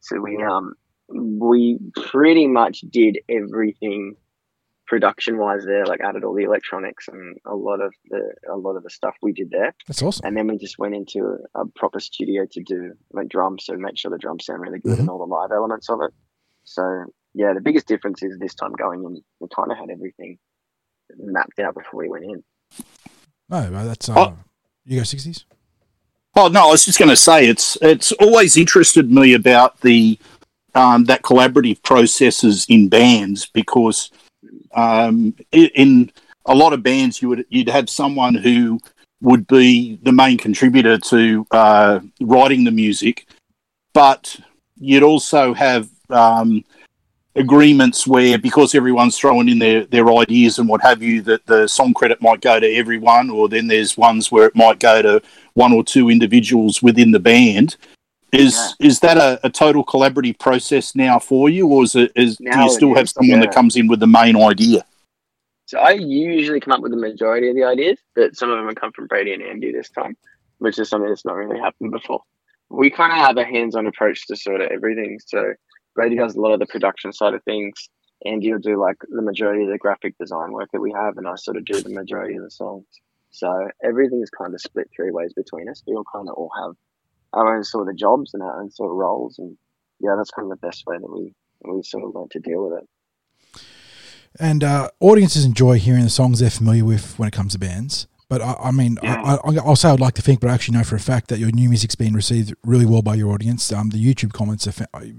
So 0.00 0.20
we 0.20 0.42
um 0.42 0.74
we 1.08 1.78
pretty 1.96 2.46
much 2.46 2.80
did 2.90 3.18
everything 3.28 4.16
production 4.92 5.38
wise 5.38 5.64
there, 5.64 5.86
like 5.86 6.00
added 6.02 6.22
all 6.22 6.34
the 6.34 6.42
electronics 6.44 7.08
and 7.08 7.38
a 7.46 7.54
lot 7.54 7.80
of 7.80 7.94
the 8.10 8.22
a 8.50 8.56
lot 8.66 8.76
of 8.76 8.82
the 8.82 8.90
stuff 8.90 9.14
we 9.22 9.32
did 9.32 9.48
there 9.50 9.74
That's 9.86 10.02
awesome. 10.02 10.26
and 10.26 10.36
then 10.36 10.46
we 10.48 10.58
just 10.58 10.78
went 10.78 10.94
into 10.94 11.18
a, 11.54 11.60
a 11.62 11.66
proper 11.80 11.98
studio 11.98 12.44
to 12.54 12.62
do 12.62 12.92
like 13.10 13.28
drums 13.28 13.70
and 13.70 13.80
make 13.80 13.96
sure 13.96 14.10
the 14.10 14.18
drums 14.18 14.44
sound 14.44 14.60
really 14.60 14.80
good 14.80 14.98
and 14.98 15.08
all 15.08 15.18
the 15.18 15.24
live 15.24 15.50
elements 15.50 15.88
of 15.88 16.00
it 16.06 16.12
so 16.64 16.82
yeah 17.32 17.54
the 17.54 17.60
biggest 17.68 17.86
difference 17.88 18.22
is 18.22 18.38
this 18.38 18.54
time 18.54 18.72
going 18.72 19.02
in 19.04 19.22
we 19.40 19.48
kind 19.56 19.72
of 19.72 19.78
had 19.78 19.88
everything 19.88 20.36
mapped 21.18 21.58
out 21.58 21.72
before 21.74 22.00
we 22.02 22.08
went 22.10 22.24
in 22.24 22.44
No, 23.48 23.70
well, 23.72 23.86
that's 23.86 24.10
uh, 24.10 24.14
Oh. 24.18 24.36
you 24.84 24.98
go 24.98 25.04
sixties. 25.04 25.46
Oh 26.36 26.48
no, 26.48 26.68
I 26.68 26.70
was 26.70 26.84
just 26.84 26.98
going 26.98 27.08
to 27.08 27.16
say 27.28 27.46
it's 27.46 27.78
it's 27.80 28.12
always 28.24 28.58
interested 28.58 29.10
me 29.10 29.32
about 29.32 29.80
the 29.80 30.18
um, 30.74 31.04
that 31.04 31.22
collaborative 31.22 31.82
processes 31.82 32.66
in 32.68 32.88
bands 32.90 33.46
because 33.60 34.10
um, 34.74 35.34
in 35.52 36.10
a 36.46 36.54
lot 36.54 36.72
of 36.72 36.82
bands 36.82 37.22
you 37.22 37.28
would 37.28 37.44
you'd 37.48 37.68
have 37.68 37.88
someone 37.88 38.34
who 38.34 38.80
would 39.20 39.46
be 39.46 39.98
the 40.02 40.12
main 40.12 40.36
contributor 40.36 40.98
to 40.98 41.46
uh, 41.52 42.00
writing 42.20 42.64
the 42.64 42.70
music, 42.70 43.26
but 43.94 44.36
you'd 44.78 45.04
also 45.04 45.54
have 45.54 45.88
um, 46.10 46.64
agreements 47.36 48.06
where 48.06 48.36
because 48.36 48.74
everyone's 48.74 49.16
throwing 49.16 49.48
in 49.48 49.58
their, 49.58 49.84
their 49.86 50.12
ideas 50.12 50.58
and 50.58 50.68
what 50.68 50.82
have 50.82 51.02
you 51.02 51.22
that 51.22 51.46
the 51.46 51.66
song 51.66 51.94
credit 51.94 52.20
might 52.20 52.40
go 52.40 52.60
to 52.60 52.74
everyone 52.74 53.30
or 53.30 53.48
then 53.48 53.68
there's 53.68 53.96
ones 53.96 54.30
where 54.30 54.46
it 54.46 54.56
might 54.56 54.78
go 54.78 55.00
to 55.00 55.22
one 55.54 55.72
or 55.72 55.82
two 55.82 56.10
individuals 56.10 56.82
within 56.82 57.10
the 57.10 57.20
band 57.20 57.76
is 58.32 58.74
is 58.80 59.00
that 59.00 59.16
a, 59.16 59.38
a 59.44 59.50
total 59.50 59.84
collaborative 59.84 60.38
process 60.38 60.94
now 60.94 61.18
for 61.18 61.48
you 61.48 61.66
or 61.66 61.84
is 61.84 61.94
it 61.94 62.10
is 62.16 62.36
do 62.36 62.44
you 62.44 62.70
still 62.70 62.94
have 62.94 63.08
someone 63.08 63.40
yeah. 63.40 63.46
that 63.46 63.54
comes 63.54 63.76
in 63.76 63.86
with 63.86 64.00
the 64.00 64.06
main 64.06 64.36
idea 64.36 64.84
so 65.66 65.78
i 65.78 65.90
usually 65.90 66.60
come 66.60 66.72
up 66.72 66.80
with 66.80 66.92
the 66.92 66.98
majority 66.98 67.48
of 67.48 67.54
the 67.54 67.64
ideas 67.64 67.98
but 68.14 68.34
some 68.34 68.50
of 68.50 68.56
them 68.56 68.66
have 68.66 68.76
come 68.76 68.92
from 68.92 69.06
bradie 69.08 69.34
and 69.34 69.42
andy 69.42 69.70
this 69.70 69.90
time 69.90 70.16
which 70.58 70.78
is 70.78 70.88
something 70.88 71.08
that's 71.08 71.24
not 71.24 71.34
really 71.34 71.58
happened 71.58 71.90
before 71.90 72.22
we 72.70 72.88
kind 72.90 73.12
of 73.12 73.18
have 73.18 73.36
a 73.36 73.44
hands-on 73.44 73.86
approach 73.86 74.26
to 74.26 74.34
sort 74.34 74.60
of 74.60 74.70
everything 74.70 75.18
so 75.24 75.52
brady 75.94 76.16
does 76.16 76.34
a 76.34 76.40
lot 76.40 76.52
of 76.52 76.58
the 76.58 76.66
production 76.66 77.12
side 77.12 77.34
of 77.34 77.42
things 77.44 77.88
Andy 78.24 78.52
will 78.52 78.60
do 78.60 78.80
like 78.80 78.98
the 79.08 79.22
majority 79.22 79.64
of 79.64 79.70
the 79.70 79.78
graphic 79.78 80.16
design 80.16 80.52
work 80.52 80.70
that 80.72 80.80
we 80.80 80.92
have, 80.92 81.18
and 81.18 81.26
I 81.26 81.34
sort 81.34 81.56
of 81.56 81.64
do 81.64 81.80
the 81.80 81.90
majority 81.90 82.36
of 82.36 82.44
the 82.44 82.50
songs. 82.50 82.86
So 83.30 83.68
everything 83.82 84.22
is 84.22 84.30
kind 84.30 84.54
of 84.54 84.60
split 84.60 84.88
three 84.94 85.10
ways 85.10 85.32
between 85.32 85.68
us. 85.68 85.82
We 85.86 85.94
all 85.94 86.04
kind 86.12 86.28
of 86.28 86.34
all 86.34 86.50
have 86.62 86.76
our 87.32 87.56
own 87.56 87.64
sort 87.64 87.88
of 87.88 87.96
jobs 87.96 88.34
and 88.34 88.42
our 88.42 88.60
own 88.60 88.70
sort 88.70 88.90
of 88.90 88.96
roles, 88.96 89.38
and 89.38 89.56
yeah, 90.00 90.14
that's 90.16 90.30
kind 90.30 90.50
of 90.50 90.58
the 90.60 90.66
best 90.66 90.84
way 90.86 90.96
that 90.98 91.10
we 91.12 91.32
we 91.64 91.82
sort 91.82 92.04
of 92.04 92.14
learn 92.14 92.28
to 92.30 92.40
deal 92.40 92.64
with 92.68 92.82
it. 92.82 92.88
And 94.40 94.64
uh, 94.64 94.90
audiences 95.00 95.44
enjoy 95.44 95.78
hearing 95.78 96.04
the 96.04 96.10
songs 96.10 96.40
they're 96.40 96.50
familiar 96.50 96.84
with 96.84 97.18
when 97.18 97.28
it 97.28 97.32
comes 97.32 97.52
to 97.52 97.58
bands. 97.58 98.06
But 98.28 98.40
I, 98.40 98.54
I 98.64 98.70
mean, 98.70 98.96
Yeah. 99.02 99.20
I, 99.22 99.34
I, 99.50 99.56
I'll 99.58 99.76
say 99.76 99.90
I'd 99.90 100.00
like 100.00 100.14
to 100.14 100.22
think, 100.22 100.40
but 100.40 100.48
I 100.48 100.54
actually 100.54 100.78
know 100.78 100.84
for 100.84 100.96
a 100.96 101.00
fact 101.00 101.28
that 101.28 101.38
your 101.38 101.50
new 101.50 101.68
music's 101.68 101.94
been 101.94 102.14
received 102.14 102.54
really 102.64 102.86
well 102.86 103.02
by 103.02 103.14
your 103.14 103.30
audience. 103.32 103.70
Um, 103.70 103.90
the 103.90 104.02
YouTube 104.02 104.32
comments 104.32 104.66
are. 104.66 104.72
Fa- 104.72 104.88
I- 104.94 105.14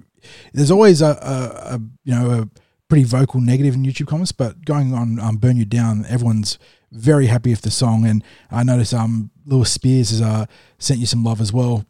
there's 0.54 0.72
always 0.72 1.02
a, 1.02 1.08
a, 1.22 1.76
a 1.76 1.80
you 2.06 2.16
know 2.16 2.32
a 2.32 2.50
pretty 2.88 3.04
vocal 3.04 3.40
negative 3.42 3.76
in 3.76 3.84
YouTube 3.84 4.08
comments, 4.08 4.32
but 4.32 4.66
going 4.66 4.94
on 4.94 5.20
um, 5.20 5.36
"Burn 5.38 5.58
You 5.58 5.66
Down," 5.66 6.06
everyone's 6.08 6.58
very 6.92 7.28
happy 7.28 7.50
with 7.52 7.62
the 7.62 7.72
song, 7.72 8.06
and 8.06 8.24
I 8.50 8.64
noticed 8.64 8.94
um 8.94 9.30
Lewis 9.46 9.72
Spears 9.72 10.10
has 10.12 10.22
uh, 10.22 10.46
sent 10.80 11.00
you 11.02 11.06
some 11.06 11.24
love 11.24 11.40
as 11.42 11.52
well 11.54 11.86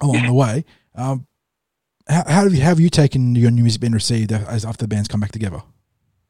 along 0.00 0.26
the 0.26 0.34
way. 0.34 0.64
Um, 0.94 1.26
how, 2.08 2.24
how 2.26 2.42
have 2.44 2.54
you 2.54 2.60
have 2.60 2.80
you 2.80 2.90
taken 2.90 3.34
your 3.34 3.50
new 3.50 3.62
music 3.62 3.80
been 3.80 3.92
received 3.92 4.32
as 4.32 4.64
after 4.64 4.84
the 4.84 4.88
band's 4.88 5.08
come 5.08 5.20
back 5.20 5.32
together? 5.32 5.62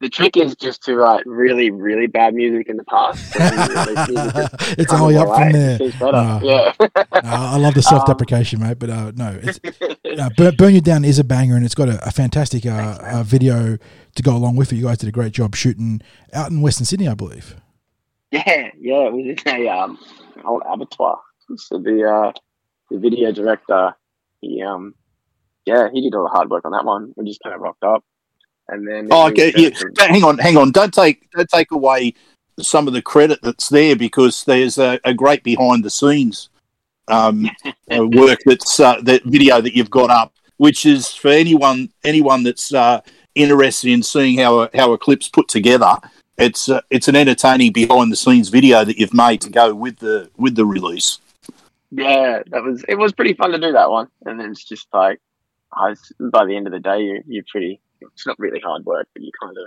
the 0.05 0.11
trick 0.11 0.37
is 0.37 0.55
just 0.57 0.83
to 0.85 0.95
write 0.97 1.25
really, 1.25 1.71
really 1.71 2.07
bad 2.07 2.35
music 2.35 2.69
in 2.69 2.77
the 2.77 2.85
past. 2.85 3.35
and 3.37 3.59
then 3.59 3.87
release 3.87 4.09
music 4.09 4.35
that's 4.35 4.73
it's 4.79 4.93
only 4.93 5.17
up 5.17 5.29
from 5.29 5.53
there. 5.53 5.75
It 5.75 5.79
seems 5.79 5.95
better. 5.95 6.17
Uh, 6.17 6.41
yeah. 6.43 6.73
Uh, 6.79 6.91
I 7.23 7.57
love 7.57 7.73
the 7.73 7.83
self-deprecation, 7.95 8.61
mate, 8.61 8.79
but 8.79 8.91
uh, 8.91 9.13
no, 9.17 9.39
it's, 9.43 9.59
uh, 10.21 10.29
Burn, 10.37 10.75
You 10.75 10.83
Down 10.83 11.05
is 11.05 11.19
a 11.19 11.25
banger, 11.25 11.57
and 11.57 11.65
it's 11.65 11.75
got 11.75 11.89
a, 11.89 12.07
a 12.07 12.11
fantastic 12.11 12.67
uh, 12.67 12.99
uh, 13.01 13.23
video 13.23 13.79
to 14.15 14.23
go 14.23 14.37
along 14.37 14.57
with 14.57 14.73
it. 14.73 14.77
You 14.77 14.85
guys 14.85 14.99
did 14.99 15.09
a 15.09 15.13
great 15.13 15.33
job 15.33 15.57
shooting 15.57 16.03
out 16.35 16.51
in 16.51 16.61
Western 16.61 16.85
Sydney, 16.85 17.09
I 17.09 17.15
believe. 17.15 17.57
Yeah, 18.31 18.71
yeah, 18.79 19.07
it 19.07 19.13
was 19.13 19.43
in 19.47 19.67
a 19.67 19.69
um 19.69 19.99
old 20.45 20.63
abattoir. 20.69 21.21
So 21.57 21.79
the 21.79 22.03
uh 22.05 22.33
the 22.91 22.99
video 22.99 23.33
director, 23.33 23.95
he 24.41 24.63
um 24.63 24.95
yeah, 25.67 25.89
he 25.93 26.01
did 26.03 26.15
all 26.15 26.25
the 26.25 26.31
hard 26.31 26.51
work 26.51 26.65
on 26.65 26.73
that 26.73 26.85
one. 26.85 27.13
We 27.17 27.25
just 27.25 27.41
kind 27.43 27.55
of 27.55 27.61
rocked 27.61 27.85
up, 27.85 28.05
and 28.69 28.87
then 28.87 29.09
Oh, 29.11 29.29
okay. 29.29 29.53
Yeah. 29.57 29.71
Hang 29.99 30.25
on, 30.25 30.39
hang 30.39 30.57
on. 30.57 30.71
Don't 30.71 30.93
take 30.93 31.31
don't 31.31 31.49
take 31.49 31.71
away 31.71 32.15
some 32.61 32.87
of 32.87 32.95
the 32.95 33.03
credit 33.03 33.41
that's 33.43 33.69
there 33.69 33.97
because 33.97 34.45
there's 34.45 34.79
a, 34.79 35.01
a 35.05 35.13
great 35.13 35.43
behind 35.43 35.85
the 35.85 35.91
scenes 35.91 36.51
um, 37.09 37.51
uh, 37.91 38.07
work 38.07 38.41
that's 38.45 38.81
uh, 38.81 39.01
that 39.03 39.25
video 39.25 39.61
that 39.61 39.75
you've 39.75 39.91
got 39.91 40.11
up, 40.11 40.33
which 40.57 40.87
is 40.87 41.09
for 41.09 41.29
anyone 41.29 41.91
anyone 42.05 42.43
that's 42.43 42.73
uh, 42.73 43.01
interested 43.35 43.91
in 43.91 44.03
seeing 44.03 44.39
how 44.39 44.61
a, 44.61 44.71
how 44.75 44.93
a 44.93 44.99
clip's 44.99 45.29
put 45.29 45.49
together. 45.49 45.95
It's 46.37 46.69
uh, 46.69 46.81
it's 46.91 47.09
an 47.09 47.17
entertaining 47.17 47.73
behind 47.73 48.13
the 48.13 48.17
scenes 48.17 48.49
video 48.49 48.85
that 48.85 48.99
you've 48.99 49.15
made 49.15 49.41
to 49.43 49.51
go 49.51 49.75
with 49.75 49.99
the 49.99 50.31
with 50.37 50.57
the 50.57 50.67
release. 50.67 51.21
Yeah, 51.97 52.43
that 52.47 52.63
was 52.63 52.85
it 52.89 52.97
was 52.97 53.13
pretty 53.13 53.35
fun 53.35 53.53
to 53.53 53.59
do 53.59 53.73
that 53.73 53.91
one, 53.91 54.09
and 54.25 54.39
then 54.39 54.51
it's 54.51 54.65
just 54.65 54.89
like 54.93 55.21
I 55.73 55.91
was, 55.91 56.13
by 56.33 56.45
the 56.45 56.57
end 56.57 56.67
of 56.67 56.73
the 56.73 56.81
day, 56.81 57.01
you 57.03 57.23
you're 57.27 57.45
pretty. 57.51 57.81
It's 58.01 58.27
not 58.27 58.39
really 58.39 58.61
hard 58.61 58.85
work, 58.85 59.09
but 59.15 59.23
you 59.23 59.31
kind 59.41 59.57
of 59.57 59.67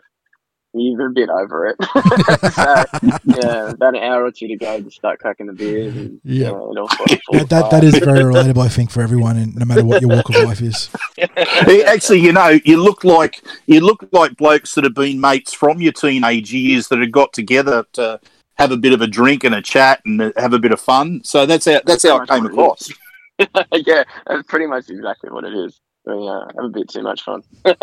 you're 0.74 1.08
a 1.08 1.12
bit 1.12 1.30
over 1.30 1.68
it. 1.68 1.78
so, 2.54 2.86
yeah, 3.26 3.70
about 3.72 3.96
an 3.96 4.04
hour 4.04 4.26
or 4.26 4.32
two 4.32 4.48
to 4.48 4.56
go 4.56 4.82
to 4.82 4.92
start 4.92 5.20
cracking 5.20 5.48
the 5.48 5.54
beers. 5.54 5.96
And, 5.96 6.20
Yeah. 6.24 6.50
yeah, 6.50 6.50
it 6.50 6.54
all 6.54 6.90
sort 6.90 7.12
of 7.12 7.20
falls 7.24 7.40
That, 7.40 7.50
that, 7.50 7.72
that 7.72 7.84
is 7.84 7.98
very 7.98 8.20
relatable, 8.20 8.64
I 8.64 8.70
think, 8.70 8.92
for 8.92 9.02
everyone, 9.02 9.38
and 9.38 9.56
no 9.56 9.66
matter 9.66 9.86
what 9.86 10.02
your 10.02 10.10
walk 10.10 10.30
of 10.30 10.36
life 10.44 10.62
is. 10.62 10.90
Actually, 11.88 12.20
you 12.20 12.34
know, 12.34 12.60
you 12.64 12.82
look 12.82 13.04
like 13.04 13.44
you 13.66 13.80
look 13.80 14.08
like 14.12 14.38
blokes 14.38 14.76
that 14.76 14.84
have 14.84 14.94
been 14.94 15.20
mates 15.20 15.54
from 15.54 15.82
your 15.82 15.94
teenage 15.94 16.54
years 16.54 16.90
that 16.90 17.00
have 17.00 17.12
got 17.12 17.34
together 17.34 17.86
to 17.94 18.20
have 18.58 18.72
a 18.72 18.78
bit 18.78 18.94
of 18.94 19.02
a 19.02 19.08
drink 19.08 19.44
and 19.44 19.56
a 19.56 19.62
chat 19.62 20.02
and 20.06 20.34
have 20.38 20.54
a 20.54 20.60
bit 20.60 20.72
of 20.72 20.82
fun. 20.82 21.22
So 21.24 21.46
that's 21.46 21.66
how 21.66 21.82
that's 21.86 22.04
how 22.04 22.22
it 22.22 22.30
came 22.30 22.46
across. 22.46 22.90
yeah, 23.40 24.04
that's 24.26 24.44
pretty 24.48 24.66
much 24.66 24.90
exactly 24.90 25.30
what 25.30 25.44
it 25.44 25.54
is. 25.54 25.80
We 26.06 26.28
uh, 26.28 26.46
have 26.56 26.66
a 26.66 26.70
bit 26.70 26.90
too 26.90 27.04
much 27.04 27.24
fun. 27.24 27.44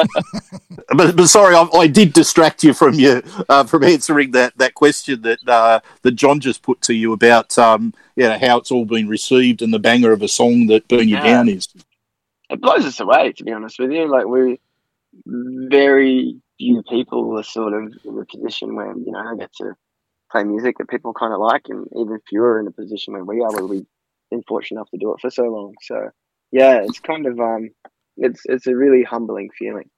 But, 0.97 1.17
but 1.17 1.27
sorry, 1.29 1.55
I, 1.55 1.67
I 1.75 1.87
did 1.87 2.13
distract 2.13 2.63
you 2.63 2.75
from 2.75 2.95
you 2.95 3.23
uh, 3.49 3.65
from 3.65 3.85
answering 3.85 4.33
that, 4.33 4.57
that 4.59 4.75
question 4.75 5.23
that 5.23 5.49
uh, 5.49 5.81
that 6.03 6.13
John 6.13 6.41
just 6.41 6.63
put 6.63 6.81
to 6.83 6.95
you 6.95 7.13
about 7.13 7.57
um, 7.59 7.95
you 8.17 8.25
know 8.25 8.39
how 8.39 8.59
it's 8.59 8.71
all 8.71 8.85
been 8.85 9.09
received 9.09 9.63
and 9.63 9.73
the 9.73 9.79
banger 9.79 10.13
of 10.13 10.23
a 10.23 10.29
song 10.29 10.67
that 10.67 10.87
"Burn 10.89 11.09
You 11.09 11.17
Yeah. 11.17 11.23
Down" 11.23 11.49
is. 11.49 11.69
It 12.51 12.61
blows 12.61 12.85
us 12.85 13.01
away, 13.01 13.33
to 13.33 13.45
be 13.45 13.53
honest 13.53 13.79
with 13.79 13.93
you. 13.93 14.11
Like 14.11 14.27
we, 14.27 14.61
very 15.25 16.37
few 16.59 16.83
people 16.83 17.39
are 17.39 17.43
sort 17.43 17.73
of 17.73 17.93
in 18.05 18.19
a 18.19 18.25
position 18.27 18.75
where 18.75 18.95
you 18.95 19.11
know 19.11 19.31
they 19.33 19.41
get 19.41 19.53
to 19.55 19.75
play 20.35 20.45
music 20.45 20.79
that 20.79 20.89
people 20.89 21.13
kind 21.13 21.33
of 21.33 21.39
like, 21.39 21.67
and 21.69 21.87
even 21.97 22.19
fewer 22.29 22.59
in 22.59 22.67
a 22.67 22.73
position 22.73 23.15
where 23.15 23.25
we 23.25 23.41
are, 23.41 23.53
where 23.53 23.67
we've 23.67 23.87
been 24.31 24.43
fortunate 24.49 24.79
enough 24.79 24.91
to 24.91 24.99
do 24.99 25.13
it 25.15 25.21
for 25.21 25.31
so 25.31 25.45
long. 25.45 25.75
So 25.83 26.11
yeah, 26.51 26.83
it's 26.83 26.99
kind 26.99 27.27
of 27.27 27.39
um, 27.39 27.71
it's 28.17 28.43
it's 28.47 28.67
a 28.67 28.75
really 28.75 29.05
humbling 29.05 29.51
feeling. 29.57 29.89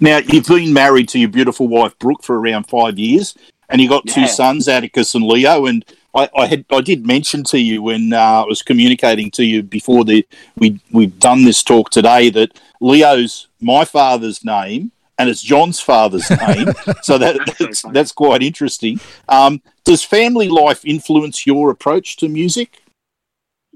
Now 0.00 0.18
you've 0.18 0.46
been 0.46 0.72
married 0.72 1.08
to 1.10 1.18
your 1.18 1.28
beautiful 1.28 1.68
wife 1.68 1.98
Brooke 1.98 2.24
for 2.24 2.38
around 2.38 2.64
five 2.64 2.98
years, 2.98 3.34
and 3.68 3.80
you 3.80 3.88
got 3.88 4.06
two 4.06 4.26
sons, 4.26 4.68
Atticus 4.68 5.14
and 5.14 5.24
Leo. 5.24 5.66
And 5.66 5.84
I, 6.14 6.28
I 6.36 6.46
had 6.46 6.64
I 6.70 6.80
did 6.80 7.06
mention 7.06 7.44
to 7.44 7.58
you 7.58 7.82
when 7.82 8.12
uh, 8.12 8.42
I 8.42 8.44
was 8.46 8.62
communicating 8.62 9.30
to 9.32 9.44
you 9.44 9.62
before 9.62 10.04
the 10.04 10.26
we 10.56 10.80
we've 10.90 11.18
done 11.18 11.44
this 11.44 11.62
talk 11.62 11.90
today 11.90 12.30
that 12.30 12.58
Leo's 12.80 13.48
my 13.60 13.84
father's 13.84 14.44
name 14.44 14.90
and 15.18 15.28
it's 15.28 15.42
John's 15.42 15.80
father's 15.80 16.28
name, 16.48 16.72
so 17.02 17.18
that 17.18 17.54
That's 17.58 17.82
that's, 17.82 18.12
quite 18.12 18.42
interesting. 18.42 19.00
Um, 19.28 19.62
does 19.84 20.02
family 20.02 20.48
life 20.48 20.84
influence 20.84 21.46
your 21.46 21.70
approach 21.70 22.16
to 22.18 22.28
music? 22.28 22.80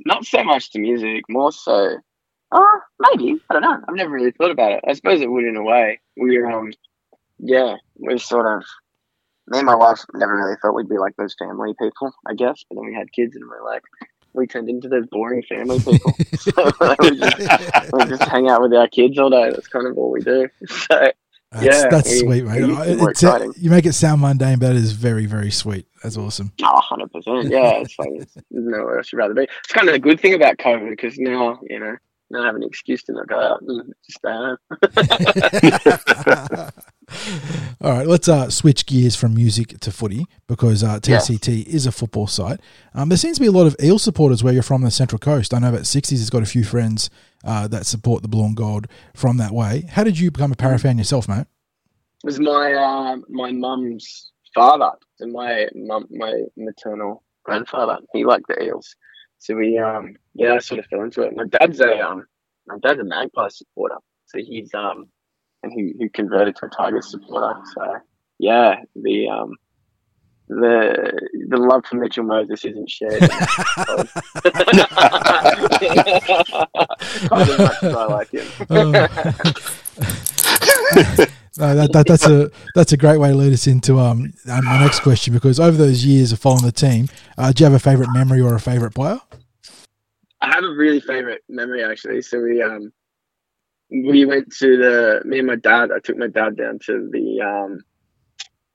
Not 0.06 0.24
so 0.24 0.44
much 0.44 0.70
to 0.72 0.78
music, 0.78 1.24
more 1.28 1.52
so. 1.52 1.96
Uh, 2.50 2.60
maybe 2.98 3.40
I 3.50 3.54
don't 3.54 3.62
know. 3.62 3.80
I've 3.88 3.94
never 3.94 4.10
really 4.10 4.30
thought 4.30 4.50
about 4.50 4.72
it. 4.72 4.84
I 4.88 4.94
suppose 4.94 5.20
it 5.20 5.30
would 5.30 5.44
in 5.44 5.56
a 5.56 5.62
way. 5.62 6.00
We're 6.16 6.50
um, 6.50 6.72
yeah, 7.38 7.76
we're 7.96 8.18
sort 8.18 8.46
of. 8.46 8.64
Me 9.50 9.58
and 9.58 9.66
my 9.66 9.74
wife 9.74 10.00
never 10.12 10.36
really 10.36 10.56
thought 10.60 10.74
we'd 10.74 10.90
be 10.90 10.98
like 10.98 11.16
those 11.16 11.34
family 11.38 11.74
people, 11.80 12.12
I 12.26 12.34
guess. 12.34 12.64
But 12.68 12.76
then 12.76 12.84
we 12.84 12.94
had 12.94 13.10
kids, 13.12 13.34
and 13.34 13.48
we're 13.48 13.64
like, 13.64 13.82
we 14.34 14.46
turned 14.46 14.68
into 14.68 14.88
those 14.88 15.06
boring 15.06 15.42
family 15.42 15.78
people. 15.78 16.12
so 16.38 16.70
we, 17.00 17.18
just, 17.18 17.92
we 17.92 18.04
just 18.04 18.22
hang 18.24 18.48
out 18.48 18.62
with 18.62 18.74
our 18.74 18.88
kids 18.88 19.18
all 19.18 19.30
day. 19.30 19.50
That's 19.50 19.68
kind 19.68 19.86
of 19.86 19.96
all 19.96 20.10
we 20.10 20.20
do. 20.20 20.48
So 20.68 21.12
That's, 21.50 21.64
Yeah, 21.64 21.88
that's 21.88 22.10
we- 22.10 22.18
sweet, 22.18 22.44
mate. 22.44 22.60
we 22.62 22.66
used 22.68 22.80
to 22.82 22.84
be 22.90 22.96
more 22.96 23.10
It's, 23.10 23.22
exciting. 23.22 23.54
you 23.56 23.70
make 23.70 23.86
it 23.86 23.94
sound 23.94 24.20
mundane, 24.20 24.58
but 24.58 24.70
it 24.72 24.76
is 24.76 24.92
very, 24.92 25.24
very 25.26 25.50
sweet. 25.50 25.86
That's 26.02 26.16
awesome. 26.18 26.52
Oh, 26.62 26.80
100%. 26.90 27.50
Yeah, 27.50 27.80
it's 27.80 27.98
like, 27.98 28.10
it's, 28.12 28.36
nowhere 28.50 28.98
else 28.98 29.10
you'd 29.12 29.18
rather 29.18 29.34
be. 29.34 29.44
It's 29.44 29.72
kind 29.72 29.88
of 29.88 29.94
a 29.94 29.98
good 29.98 30.20
thing 30.20 30.34
about 30.34 30.58
COVID 30.58 30.90
because 30.90 31.18
now, 31.18 31.58
you 31.68 31.80
know, 31.80 31.96
now 32.30 32.42
I 32.42 32.46
have 32.46 32.54
an 32.56 32.62
excuse 32.64 33.02
to 33.04 33.12
not 33.12 33.26
go 33.28 33.40
out 33.40 33.62
and 33.62 33.94
just 34.04 34.18
stay 34.18 34.28
home. 34.30 34.58
All 37.80 37.92
right, 37.92 38.06
let's 38.06 38.28
uh, 38.28 38.50
switch 38.50 38.86
gears 38.86 39.16
from 39.16 39.34
music 39.34 39.78
to 39.80 39.90
footy 39.90 40.26
because 40.46 40.82
uh, 40.84 40.98
TCT 41.00 41.66
is 41.66 41.86
a 41.86 41.92
football 41.92 42.26
site. 42.26 42.60
Um, 42.94 43.08
there 43.08 43.18
seems 43.18 43.36
to 43.38 43.40
be 43.40 43.46
a 43.46 43.52
lot 43.52 43.66
of 43.66 43.76
eel 43.82 43.98
supporters 43.98 44.42
where 44.42 44.52
you're 44.52 44.62
from 44.62 44.82
the 44.82 44.90
Central 44.90 45.18
Coast. 45.18 45.54
I 45.54 45.58
know 45.58 45.70
about 45.70 45.82
60s 45.82 46.10
has 46.10 46.30
got 46.30 46.42
a 46.42 46.46
few 46.46 46.64
friends 46.64 47.08
uh, 47.44 47.68
that 47.68 47.86
support 47.86 48.22
the 48.22 48.28
Blue 48.28 48.44
and 48.44 48.56
Gold 48.56 48.88
from 49.14 49.36
that 49.38 49.52
way. 49.52 49.84
How 49.90 50.04
did 50.04 50.18
you 50.18 50.30
become 50.30 50.52
a 50.52 50.56
Parra 50.56 50.78
fan 50.78 50.98
yourself, 50.98 51.28
mate? 51.28 51.46
It 52.24 52.26
was 52.26 52.40
my 52.40 52.72
uh, 52.72 53.16
my 53.28 53.52
mum's 53.52 54.32
father 54.54 54.90
and 55.20 55.32
my 55.32 55.68
mum, 55.74 56.06
my 56.10 56.42
maternal 56.56 57.22
grandfather. 57.44 57.98
He 58.12 58.24
liked 58.24 58.48
the 58.48 58.60
eels, 58.62 58.96
so 59.38 59.54
we 59.54 59.78
um 59.78 60.16
yeah 60.34 60.54
I 60.54 60.58
sort 60.58 60.80
of 60.80 60.86
fell 60.86 61.02
into 61.02 61.22
it. 61.22 61.36
My 61.36 61.44
dad's 61.44 61.80
a 61.80 62.00
um 62.00 62.26
my 62.66 62.76
dad's 62.78 62.98
a 62.98 63.04
Magpie 63.04 63.48
supporter, 63.48 63.98
so 64.26 64.38
he's 64.38 64.74
um 64.74 65.08
and 65.62 65.72
he, 65.72 65.94
he 65.98 66.08
converted 66.08 66.56
to 66.56 66.66
a 66.66 66.68
Tigers 66.68 67.10
supporter. 67.10 67.60
So 67.74 67.96
yeah, 68.38 68.82
the 68.94 69.28
um 69.28 69.54
the 70.48 71.12
the 71.48 71.56
love 71.56 71.84
for 71.86 71.96
Mitchell 71.96 72.24
Moses 72.24 72.64
isn't 72.64 72.90
shared. 72.90 73.20
Quite 77.28 77.48
as 77.48 77.58
much 77.58 77.82
as 77.82 77.94
I 77.94 78.04
like 78.06 78.30
him. 78.30 78.46
No, 81.58 81.74
that, 81.74 81.92
that, 81.92 82.06
that's 82.06 82.24
a 82.24 82.52
that's 82.76 82.92
a 82.92 82.96
great 82.96 83.18
way 83.18 83.30
to 83.30 83.34
lead 83.34 83.52
us 83.52 83.66
into 83.66 83.98
um 83.98 84.32
uh, 84.48 84.62
my 84.62 84.78
next 84.78 85.00
question 85.00 85.34
because 85.34 85.58
over 85.58 85.76
those 85.76 86.04
years 86.04 86.30
of 86.30 86.38
following 86.38 86.64
the 86.64 86.70
team, 86.70 87.08
uh, 87.36 87.50
do 87.50 87.62
you 87.62 87.64
have 87.64 87.74
a 87.74 87.80
favourite 87.80 88.12
memory 88.12 88.40
or 88.40 88.54
a 88.54 88.60
favourite 88.60 88.94
player? 88.94 89.20
I 90.40 90.54
have 90.54 90.62
a 90.62 90.70
really 90.70 91.00
favorite 91.00 91.42
memory 91.48 91.82
actually. 91.82 92.22
So 92.22 92.40
we 92.40 92.62
um 92.62 92.92
we 93.90 94.24
went 94.24 94.54
to 94.56 94.76
the 94.76 95.22
me 95.24 95.38
and 95.38 95.46
my 95.46 95.56
dad. 95.56 95.90
I 95.92 95.98
took 96.00 96.16
my 96.16 96.26
dad 96.26 96.56
down 96.56 96.78
to 96.86 97.08
the 97.10 97.40
um 97.40 97.80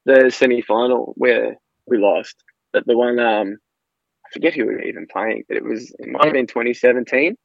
the 0.06 0.32
semi 0.32 0.62
final 0.62 1.14
where 1.18 1.58
we 1.88 1.98
lost, 1.98 2.36
but 2.72 2.86
the 2.86 2.98
one 2.98 3.20
um 3.20 3.58
I 4.26 4.30
forget 4.34 4.54
who 4.54 4.66
we 4.66 4.74
were 4.74 4.82
even 4.82 5.08
playing, 5.12 5.44
but 5.48 5.58
it 5.58 5.64
was 5.64 5.94
it 6.00 6.08
might 6.10 6.26
have 6.26 6.34
been 6.34 6.48
2017, 6.48 7.36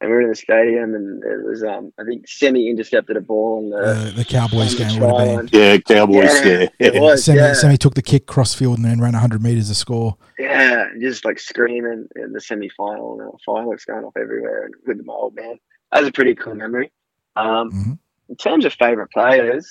and 0.00 0.10
we 0.10 0.14
were 0.14 0.22
in 0.22 0.30
the 0.30 0.34
stadium 0.34 0.94
and 0.94 1.22
it 1.22 1.44
was 1.44 1.62
um 1.62 1.92
I 2.00 2.04
think 2.04 2.26
semi 2.26 2.70
intercepted 2.70 3.16
a 3.16 3.20
ball 3.20 3.58
and 3.58 3.72
the, 3.72 3.76
Uh, 3.76 4.10
the 4.16 4.24
Cowboys 4.24 4.72
on 4.74 4.88
the 4.88 4.92
game 4.94 5.00
would 5.00 5.28
have 5.28 5.50
been. 5.50 5.60
Yeah, 5.60 5.76
Cowboys. 5.78 6.44
Yeah, 6.44 6.60
Yeah, 6.60 6.68
it 6.78 6.94
was. 7.00 7.24
Semi, 7.24 7.38
yeah. 7.38 7.52
Semi 7.52 7.76
took 7.76 7.94
the 7.94 8.02
kick 8.02 8.26
cross 8.26 8.54
field 8.54 8.78
and 8.78 8.86
then 8.86 9.00
ran 9.00 9.12
100 9.12 9.42
metres 9.42 9.68
to 9.68 9.74
score. 9.74 10.16
Yeah, 10.38 10.86
just 10.98 11.26
like 11.26 11.38
screaming 11.38 12.06
in 12.16 12.32
the 12.32 12.40
semi 12.40 12.70
final 12.70 13.20
and 13.20 13.32
fireworks 13.44 13.84
going 13.84 14.04
off 14.04 14.16
everywhere 14.16 14.64
and 14.64 14.74
with 14.86 15.04
my 15.04 15.12
old 15.12 15.34
man. 15.34 15.58
That 15.92 16.00
was 16.00 16.08
a 16.08 16.12
pretty 16.12 16.34
cool 16.34 16.54
memory. 16.54 16.90
Um, 17.38 17.70
Mhm. 17.72 17.98
In 18.30 18.36
terms 18.36 18.64
of 18.66 18.74
favourite 18.74 19.10
players, 19.10 19.66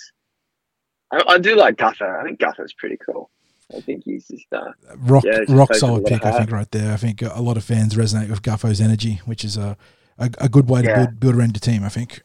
I, 1.11 1.21
I 1.27 1.37
do 1.37 1.55
like 1.55 1.75
Gutho. 1.75 2.19
I 2.19 2.23
think 2.23 2.39
Gutho's 2.39 2.73
pretty 2.73 2.97
cool. 3.05 3.29
I 3.75 3.81
think 3.81 4.03
he's 4.05 4.27
just 4.27 4.45
uh, 4.51 4.71
Rock, 4.97 5.25
Yeah, 5.25 5.41
it's 5.41 5.51
rock 5.51 5.73
solid 5.75 6.05
pick, 6.05 6.25
I 6.25 6.31
think, 6.37 6.51
right 6.51 6.69
there. 6.71 6.91
I 6.93 6.97
think 6.97 7.21
a 7.21 7.41
lot 7.41 7.57
of 7.57 7.63
fans 7.63 7.93
resonate 7.95 8.29
with 8.29 8.41
Gutho's 8.41 8.81
energy, 8.81 9.21
which 9.25 9.43
is 9.43 9.57
a 9.57 9.77
a, 10.17 10.31
a 10.39 10.49
good 10.49 10.67
way 10.69 10.81
to 10.81 10.87
Yeah. 10.87 10.95
build, 11.05 11.19
build 11.19 11.35
around 11.35 11.55
your 11.55 11.59
team. 11.59 11.83
I 11.83 11.89
think. 11.89 12.23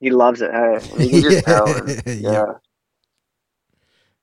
he 0.00 0.10
loves 0.10 0.42
it. 0.42 0.50
Hey, 0.52 0.78
you 1.06 1.22
just 1.22 1.46
Yeah. 2.06 2.12
yeah. 2.32 2.52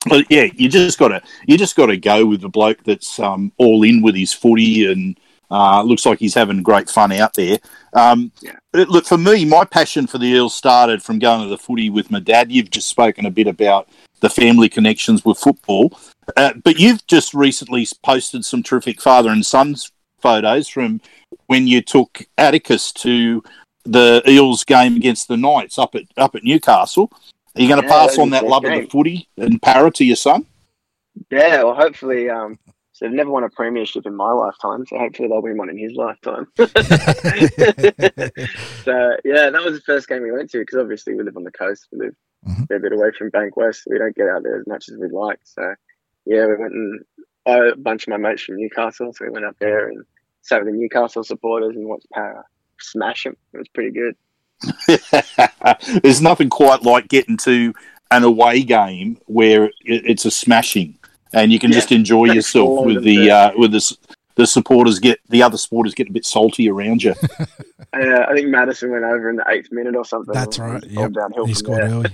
Well, 0.10 0.24
yeah, 0.30 0.46
you 0.56 0.68
just 0.70 0.98
got 0.98 1.10
to 1.10 1.22
you 1.48 1.58
just 1.58 1.76
got 1.76 1.88
to 1.88 1.98
go 1.98 2.26
with 2.26 2.42
the 2.42 2.50
bloke 2.50 2.84
that's 2.84 3.20
um, 3.20 3.52
all 3.58 3.84
in 3.84 4.02
with 4.02 4.16
his 4.16 4.34
footy 4.34 4.92
and 4.92 5.20
Uh, 5.52 5.84
looks 5.84 6.06
like 6.06 6.18
he's 6.18 6.34
having 6.34 6.64
great 6.64 6.90
fun 6.90 7.12
out 7.12 7.34
there. 7.34 7.60
Um, 7.94 8.32
Yeah. 8.42 8.56
Look, 8.74 9.06
for 9.06 9.18
me, 9.18 9.44
my 9.44 9.66
passion 9.66 10.08
for 10.08 10.18
the 10.18 10.28
Eels 10.28 10.56
started 10.56 11.04
from 11.04 11.20
going 11.20 11.42
to 11.42 11.50
the 11.50 11.58
footy 11.58 11.90
with 11.90 12.10
my 12.10 12.22
dad. 12.22 12.50
You've 12.52 12.70
just 12.70 12.88
spoken 12.88 13.26
a 13.26 13.32
bit 13.32 13.48
about 13.48 13.90
the 14.22 14.30
family 14.30 14.70
connections 14.70 15.26
with 15.26 15.38
football, 15.38 15.92
uh, 16.38 16.54
but 16.64 16.80
you've 16.80 17.06
just 17.08 17.34
recently 17.34 17.86
posted 18.02 18.46
some 18.46 18.64
terrific 18.64 19.02
father 19.02 19.30
and 19.30 19.46
sons 19.46 19.92
photos 20.22 20.70
from 20.70 21.02
when 21.48 21.68
you 21.68 21.82
took 21.82 22.26
Atticus 22.38 22.94
to 22.94 23.44
the 23.84 24.22
Eels 24.28 24.64
game 24.64 24.96
against 24.96 25.28
the 25.28 25.36
Knights 25.36 25.78
up 25.78 25.96
at 25.96 26.04
up 26.16 26.36
at 26.36 26.44
Newcastle. 26.44 27.12
Are 27.56 27.62
you 27.62 27.68
going 27.68 27.82
to 27.82 27.88
Yeah, 27.88 27.94
pass 27.94 28.18
on 28.18 28.30
that 28.30 28.46
love 28.46 28.64
of 28.64 28.72
the 28.72 28.88
footy 28.88 29.28
and 29.38 29.62
Parra 29.62 29.92
to 29.92 30.06
your 30.06 30.16
son? 30.16 30.46
Yeah, 31.30 31.64
well, 31.64 31.76
hopefully, 31.76 32.30
um, 32.30 32.58
they've 33.02 33.12
never 33.12 33.30
won 33.32 33.44
a 33.44 33.50
premiership 33.50 34.06
in 34.06 34.16
my 34.16 34.32
lifetime, 34.32 34.86
so 34.86 34.98
hopefully 34.98 35.28
they'll 35.28 35.42
win 35.42 35.58
one 35.58 35.70
in 35.70 35.78
his 35.78 35.94
lifetime. 35.94 36.48
so 36.58 36.68
yeah, 39.26 39.50
that 39.50 39.62
was 39.64 39.76
the 39.76 39.82
first 39.86 40.08
game 40.08 40.22
we 40.24 40.32
went 40.32 40.50
to 40.52 40.60
because 40.60 40.78
obviously 40.80 41.16
we 41.16 41.24
live 41.24 41.36
on 41.38 41.44
the 41.44 41.52
coast, 41.52 41.88
we 41.92 42.00
live 42.00 42.16
Mhm. 42.48 42.76
a 42.76 42.80
bit 42.80 42.92
away 42.92 43.12
from 43.16 43.30
Bankwest, 43.30 43.82
we 43.88 44.00
don't 44.00 44.16
get 44.16 44.28
out 44.28 44.42
there 44.42 44.60
as 44.60 44.66
much 44.66 44.90
as 44.90 44.98
we'd 44.98 45.12
like. 45.12 45.40
So 45.44 45.76
yeah, 46.26 46.48
we 46.48 46.56
went 46.56 46.74
and 46.74 47.00
a 47.46 47.76
bunch 47.76 48.04
of 48.04 48.10
my 48.10 48.18
mates 48.18 48.44
from 48.44 48.56
Newcastle, 48.58 49.14
so 49.14 49.26
we 49.26 49.32
went 49.32 49.46
up 49.46 49.58
there 49.60 49.90
and 49.90 50.04
sat 50.42 50.64
with 50.64 50.74
the 50.74 50.80
Newcastle 50.80 51.24
supporters 51.24 51.76
and 51.76 51.88
watched 51.88 52.10
Parra 52.12 52.44
smash 52.80 53.26
them. 53.26 53.38
It 53.54 53.58
was 53.60 53.68
pretty 53.68 53.92
good. 53.92 54.16
There's 56.04 56.22
nothing 56.22 56.50
quite 56.50 56.82
like 56.84 57.08
getting 57.08 57.38
to 57.38 57.74
an 58.10 58.24
away 58.24 58.64
game 58.64 59.20
where 59.28 59.70
it's 59.86 60.26
a 60.26 60.32
smashing, 60.32 60.98
and 61.34 61.52
you 61.52 61.60
can 61.60 61.72
Yeah. 61.72 61.78
just 61.78 61.92
enjoy 61.92 62.26
yourself 62.26 62.86
with 62.86 63.04
the 63.04 63.30
uh, 63.32 63.52
with 63.58 63.72
the 63.72 63.98
the 64.36 64.48
supporters 64.48 65.00
get 65.00 65.20
the 65.30 65.44
other 65.44 65.58
supporters 65.58 65.94
get 65.94 66.10
a 66.10 66.12
bit 66.12 66.26
salty 66.26 66.70
around 66.70 67.04
you. 67.04 67.14
Uh, 67.94 68.26
I 68.30 68.34
think 68.34 68.48
Madison 68.48 68.90
went 68.90 69.04
over 69.04 69.30
in 69.30 69.36
the 69.36 69.44
eighth 69.50 69.68
minute 69.70 69.98
or 69.98 70.06
something. 70.06 70.34
That's 70.34 70.58
right. 70.58 70.82
all 70.96 71.04
Yep. 71.04 71.12
downhill 71.12 71.46
He 71.46 71.54
scored 71.54 71.82
there. 71.82 71.90
early. 71.92 72.10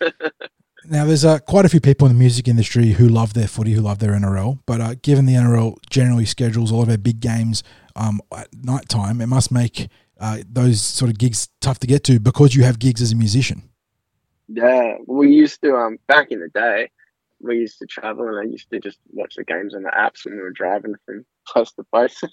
Yeah. 0.00 0.08
now, 0.90 1.04
there's 1.04 1.24
uh, 1.24 1.38
quite 1.38 1.64
a 1.64 1.68
few 1.68 1.80
people 1.80 2.08
in 2.08 2.12
the 2.14 2.18
music 2.18 2.48
industry 2.48 2.88
who 2.92 3.06
love 3.06 3.34
their 3.34 3.46
footy, 3.46 3.72
who 3.74 3.82
love 3.82 4.00
their 4.00 4.12
NRL. 4.14 4.58
But 4.66 4.80
uh, 4.80 4.94
given 5.00 5.26
the 5.26 5.34
NRL 5.34 5.76
generally 5.90 6.24
schedules 6.24 6.72
all 6.72 6.82
of 6.82 6.88
their 6.88 6.98
big 6.98 7.20
games 7.20 7.62
um, 7.94 8.20
at 8.36 8.48
night 8.52 8.88
time, 8.88 9.20
it 9.20 9.26
must 9.28 9.52
make 9.52 9.88
uh, 10.18 10.38
those 10.50 10.80
sort 10.80 11.08
of 11.10 11.18
gigs 11.18 11.48
tough 11.60 11.78
to 11.78 11.86
get 11.86 12.02
to 12.04 12.18
because 12.18 12.56
you 12.56 12.64
have 12.64 12.80
gigs 12.80 13.00
as 13.00 13.12
a 13.12 13.16
musician. 13.16 13.62
Yeah, 14.48 14.96
we 15.06 15.30
used 15.30 15.60
to 15.62 15.76
um 15.76 15.98
back 16.08 16.32
in 16.32 16.40
the 16.40 16.48
day, 16.48 16.90
we 17.40 17.56
used 17.56 17.78
to 17.78 17.86
travel 17.86 18.28
and 18.28 18.38
I 18.38 18.50
used 18.50 18.70
to 18.70 18.80
just 18.80 18.98
watch 19.10 19.34
the 19.36 19.44
games 19.44 19.74
on 19.74 19.82
the 19.82 19.90
apps 19.90 20.24
when 20.24 20.34
we 20.34 20.42
were 20.42 20.50
driving 20.50 20.94
from 21.04 21.24
place 21.46 21.72
to 21.72 21.84
place. 21.84 22.20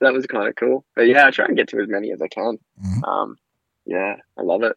that 0.00 0.12
was 0.12 0.26
kind 0.26 0.48
of 0.48 0.56
cool. 0.56 0.84
But 0.96 1.02
yeah, 1.02 1.26
I 1.26 1.30
try 1.30 1.46
and 1.46 1.56
get 1.56 1.68
to 1.68 1.80
as 1.80 1.88
many 1.88 2.12
as 2.12 2.20
I 2.20 2.28
can. 2.28 2.58
Mhm. 2.82 3.08
Um, 3.08 3.36
yeah, 3.86 4.16
I 4.38 4.42
love 4.42 4.62
it. 4.62 4.76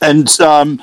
And 0.00 0.40
um, 0.40 0.82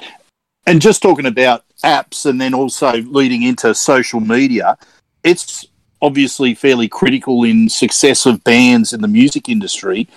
and 0.66 0.82
just 0.82 1.02
talking 1.02 1.26
about 1.26 1.64
apps, 1.84 2.26
and 2.26 2.40
then 2.40 2.54
also 2.54 2.94
leading 3.04 3.44
into 3.44 3.74
social 3.76 4.20
media, 4.20 4.78
it's 5.24 5.68
obviously 6.02 6.54
fairly 6.54 6.88
critical 6.88 7.44
in 7.44 7.70
success 7.70 8.26
of 8.26 8.44
bands 8.44 8.94
in 8.94 9.02
the 9.02 9.08
music 9.08 9.48
industry. 9.48 10.08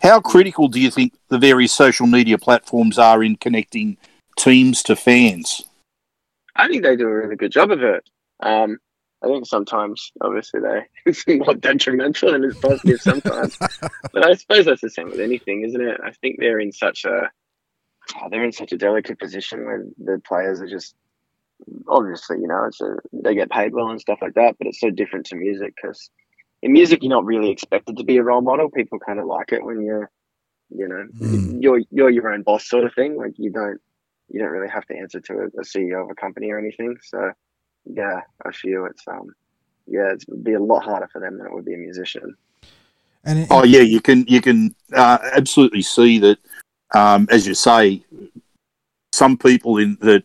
How 0.00 0.20
critical 0.20 0.68
do 0.68 0.78
you 0.78 0.90
think 0.90 1.14
the 1.28 1.38
various 1.38 1.72
social 1.72 2.06
media 2.06 2.36
platforms 2.36 2.98
are 2.98 3.24
in 3.24 3.36
connecting 3.36 3.96
teams 4.36 4.82
to 4.84 4.96
fans? 4.96 5.64
I 6.56 6.68
think 6.68 6.82
they 6.82 6.96
do 6.96 7.08
a 7.08 7.14
really 7.14 7.36
good 7.36 7.52
job 7.52 7.70
of 7.70 7.82
it. 7.82 8.08
Um, 8.40 8.78
I 9.22 9.26
think 9.28 9.46
sometimes, 9.46 10.12
obviously, 10.20 10.60
they 10.60 10.82
it's 11.06 11.26
more 11.26 11.54
detrimental 11.54 12.32
than 12.32 12.44
it's 12.44 12.58
positive 12.58 13.00
sometimes. 13.00 13.56
but 14.12 14.26
I 14.26 14.34
suppose 14.34 14.66
that's 14.66 14.82
the 14.82 14.90
same 14.90 15.10
with 15.10 15.20
anything, 15.20 15.62
isn't 15.64 15.80
it? 15.80 16.00
I 16.04 16.12
think 16.12 16.36
they're 16.38 16.60
in 16.60 16.72
such 16.72 17.04
a 17.04 17.30
oh, 18.20 18.28
they're 18.30 18.44
in 18.44 18.52
such 18.52 18.72
a 18.72 18.76
delicate 18.76 19.18
position 19.18 19.64
where 19.64 19.84
the 19.98 20.20
players 20.26 20.60
are 20.60 20.68
just 20.68 20.94
obviously, 21.88 22.38
you 22.40 22.48
know, 22.48 22.64
it's 22.64 22.80
a, 22.80 22.96
they 23.12 23.34
get 23.34 23.50
paid 23.50 23.72
well 23.72 23.88
and 23.88 24.00
stuff 24.00 24.18
like 24.20 24.34
that. 24.34 24.56
But 24.58 24.66
it's 24.66 24.80
so 24.80 24.90
different 24.90 25.26
to 25.26 25.36
music 25.36 25.74
because 25.80 26.10
in 26.62 26.72
music 26.72 27.02
you're 27.02 27.10
not 27.10 27.24
really 27.24 27.50
expected 27.50 27.96
to 27.96 28.04
be 28.04 28.18
a 28.18 28.22
role 28.22 28.42
model. 28.42 28.70
People 28.70 28.98
kind 28.98 29.18
of 29.18 29.26
like 29.26 29.52
it 29.52 29.64
when 29.64 29.80
you're, 29.82 30.10
you 30.70 30.88
know, 30.88 31.06
Mm. 31.18 31.62
you're 31.62 31.80
you're 31.90 32.10
your 32.10 32.32
own 32.32 32.42
boss 32.42 32.68
sort 32.68 32.84
of 32.84 32.92
thing. 32.94 33.16
Like 33.16 33.32
you 33.38 33.50
don't 33.50 33.80
you 34.30 34.40
don't 34.40 34.50
really 34.50 34.68
have 34.68 34.86
to 34.86 34.96
answer 34.96 35.20
to 35.20 35.32
a, 35.34 35.46
a 35.46 35.64
CEO 35.64 36.02
of 36.02 36.10
a 36.10 36.14
company 36.14 36.50
or 36.50 36.58
anything. 36.58 36.96
So 37.02 37.32
yeah, 37.84 38.20
I 38.44 38.52
feel 38.52 38.86
it's 38.86 39.06
um 39.08 39.34
yeah, 39.86 40.12
it's, 40.12 40.24
it'd 40.28 40.44
be 40.44 40.54
a 40.54 40.62
lot 40.62 40.84
harder 40.84 41.08
for 41.12 41.20
them 41.20 41.38
than 41.38 41.46
it 41.46 41.52
would 41.52 41.64
be 41.64 41.74
a 41.74 41.78
musician. 41.78 42.36
And 43.24 43.40
it, 43.40 43.48
Oh 43.50 43.64
yeah, 43.64 43.80
you 43.80 44.00
can 44.00 44.24
you 44.26 44.40
can 44.40 44.74
uh, 44.92 45.18
absolutely 45.32 45.82
see 45.82 46.18
that. 46.20 46.38
Um, 46.94 47.26
as 47.30 47.44
you 47.44 47.54
say, 47.54 48.04
some 49.12 49.36
people 49.36 49.78
in 49.78 49.98
that 50.00 50.22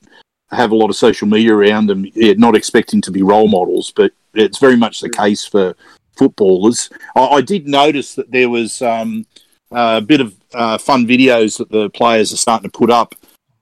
have 0.51 0.71
a 0.71 0.75
lot 0.75 0.89
of 0.89 0.95
social 0.95 1.27
media 1.27 1.53
around 1.53 1.87
them, 1.87 2.05
yeah, 2.13 2.33
not 2.37 2.55
expecting 2.55 3.01
to 3.01 3.11
be 3.11 3.23
role 3.23 3.47
models, 3.47 3.91
but 3.95 4.11
it's 4.33 4.59
very 4.59 4.75
much 4.75 4.99
the 4.99 5.09
case 5.09 5.45
for 5.45 5.75
footballers. 6.15 6.89
I, 7.15 7.25
I 7.25 7.41
did 7.41 7.67
notice 7.67 8.15
that 8.15 8.31
there 8.31 8.49
was 8.49 8.81
um, 8.81 9.25
a 9.71 10.01
bit 10.01 10.21
of 10.21 10.35
uh, 10.53 10.77
fun 10.77 11.07
videos 11.07 11.57
that 11.57 11.69
the 11.69 11.89
players 11.89 12.33
are 12.33 12.37
starting 12.37 12.69
to 12.69 12.77
put 12.77 12.91
up 12.91 13.15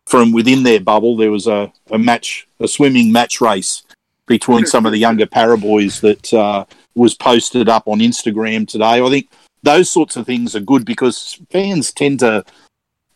from 0.08 0.32
within 0.32 0.64
their 0.64 0.80
bubble. 0.80 1.18
There 1.18 1.32
was 1.32 1.48
a, 1.48 1.72
a 1.92 2.00
match, 2.00 2.48
a 2.60 2.68
swimming 2.68 3.12
match 3.12 3.42
race 3.42 3.84
between 4.26 4.66
some 4.66 4.86
of 4.86 4.92
the 4.92 4.98
younger 4.98 5.26
Parra 5.26 5.58
boys 5.58 6.02
that 6.02 6.34
uh, 6.34 6.66
was 6.96 7.14
posted 7.14 7.70
up 7.70 7.88
on 7.88 8.00
Instagram 8.00 8.68
today. 8.68 9.02
I 9.02 9.10
think 9.10 9.30
those 9.64 9.92
sorts 9.92 10.16
of 10.16 10.26
things 10.26 10.56
are 10.56 10.62
good 10.62 10.86
because 10.86 11.40
fans 11.52 11.92
tend 11.92 12.22
to. 12.22 12.46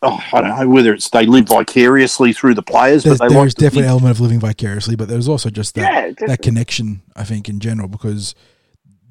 Oh, 0.04 0.20
I 0.34 0.42
don't 0.42 0.60
know 0.60 0.68
whether 0.68 0.94
it's 0.94 1.10
they 1.12 1.28
live 1.28 1.48
vicariously 1.48 2.34
through 2.34 2.56
the 2.56 2.64
players, 2.64 3.04
there's, 3.04 3.20
but 3.20 3.28
they 3.30 3.34
there 3.34 3.44
like 3.44 3.54
definitely 3.54 3.84
an 3.84 3.90
element 3.90 4.12
of 4.12 4.20
living 4.20 4.40
vicariously, 4.40 4.96
but 4.96 5.08
there's 5.08 5.28
also 5.28 5.52
just 5.52 5.76
that 5.76 6.20
yeah, 6.20 6.28
that 6.28 6.42
connection. 6.42 7.04
I 7.16 7.24
think 7.24 7.48
in 7.48 7.60
general 7.60 7.88
because 7.88 8.34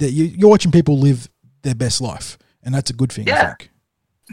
you, 0.01 0.25
you're 0.25 0.51
watching 0.51 0.73
people 0.73 0.99
live 0.99 1.31
their 1.63 1.77
best 1.77 2.01
life, 2.01 2.37
and 2.65 2.75
that's 2.75 2.91
a 2.91 2.93
good 2.93 3.13
thing. 3.13 3.31
I 3.31 3.45
think. 3.47 3.70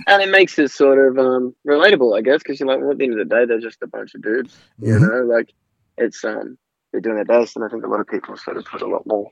And 0.06 0.22
it 0.22 0.30
makes 0.30 0.58
it 0.60 0.70
sort 0.72 1.00
of 1.00 1.18
um 1.18 1.56
relatable, 1.66 2.18
I 2.18 2.22
guess, 2.22 2.40
because 2.40 2.60
you're 2.60 2.70
like, 2.70 2.80
well, 2.80 2.92
at 2.92 2.98
the 2.98 3.06
end 3.06 3.20
of 3.20 3.28
the 3.28 3.36
day, 3.36 3.46
they're 3.46 3.60
just 3.60 3.82
a 3.82 3.88
bunch 3.88 4.14
of 4.16 4.22
dudes, 4.22 4.58
you 4.80 4.94
Mhm. 4.94 5.02
know, 5.02 5.36
like 5.36 5.52
it's 5.98 6.24
um 6.24 6.58
they're 6.92 7.02
doing 7.02 7.16
their 7.16 7.26
best, 7.26 7.56
and 7.56 7.66
I 7.66 7.70
think 7.70 7.84
a 7.86 7.88
lot 7.90 8.00
of 8.00 8.08
people 8.08 8.38
sort 8.38 8.58
of 8.58 8.66
put 8.66 8.82
a 8.82 8.88
lot 8.88 9.06
more, 9.08 9.30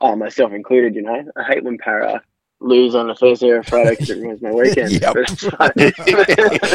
uh, 0.00 0.16
myself 0.16 0.52
included, 0.52 0.94
you 0.94 1.02
know, 1.02 1.24
I 1.36 1.42
hate 1.42 1.64
when 1.64 1.78
Parra 1.78 2.22
lose 2.60 2.94
on 2.94 3.10
a 3.10 3.14
Thursday 3.14 3.50
or 3.50 3.58
a 3.58 3.64
Friday 3.64 3.90
because 3.90 4.10
it 4.10 4.18
ruins 4.20 4.40
my 4.42 4.50
weekend. 4.52 4.92
Yep. 5.00 5.14
But 5.14 5.72
it's 5.76 6.06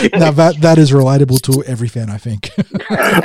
like- 0.03 0.13
now 0.13 0.31
that 0.31 0.57
that 0.61 0.77
is 0.77 0.91
relatable 0.91 1.41
to 1.43 1.63
every 1.65 1.87
fan, 1.87 2.09
I 2.09 2.17
think. 2.17 2.51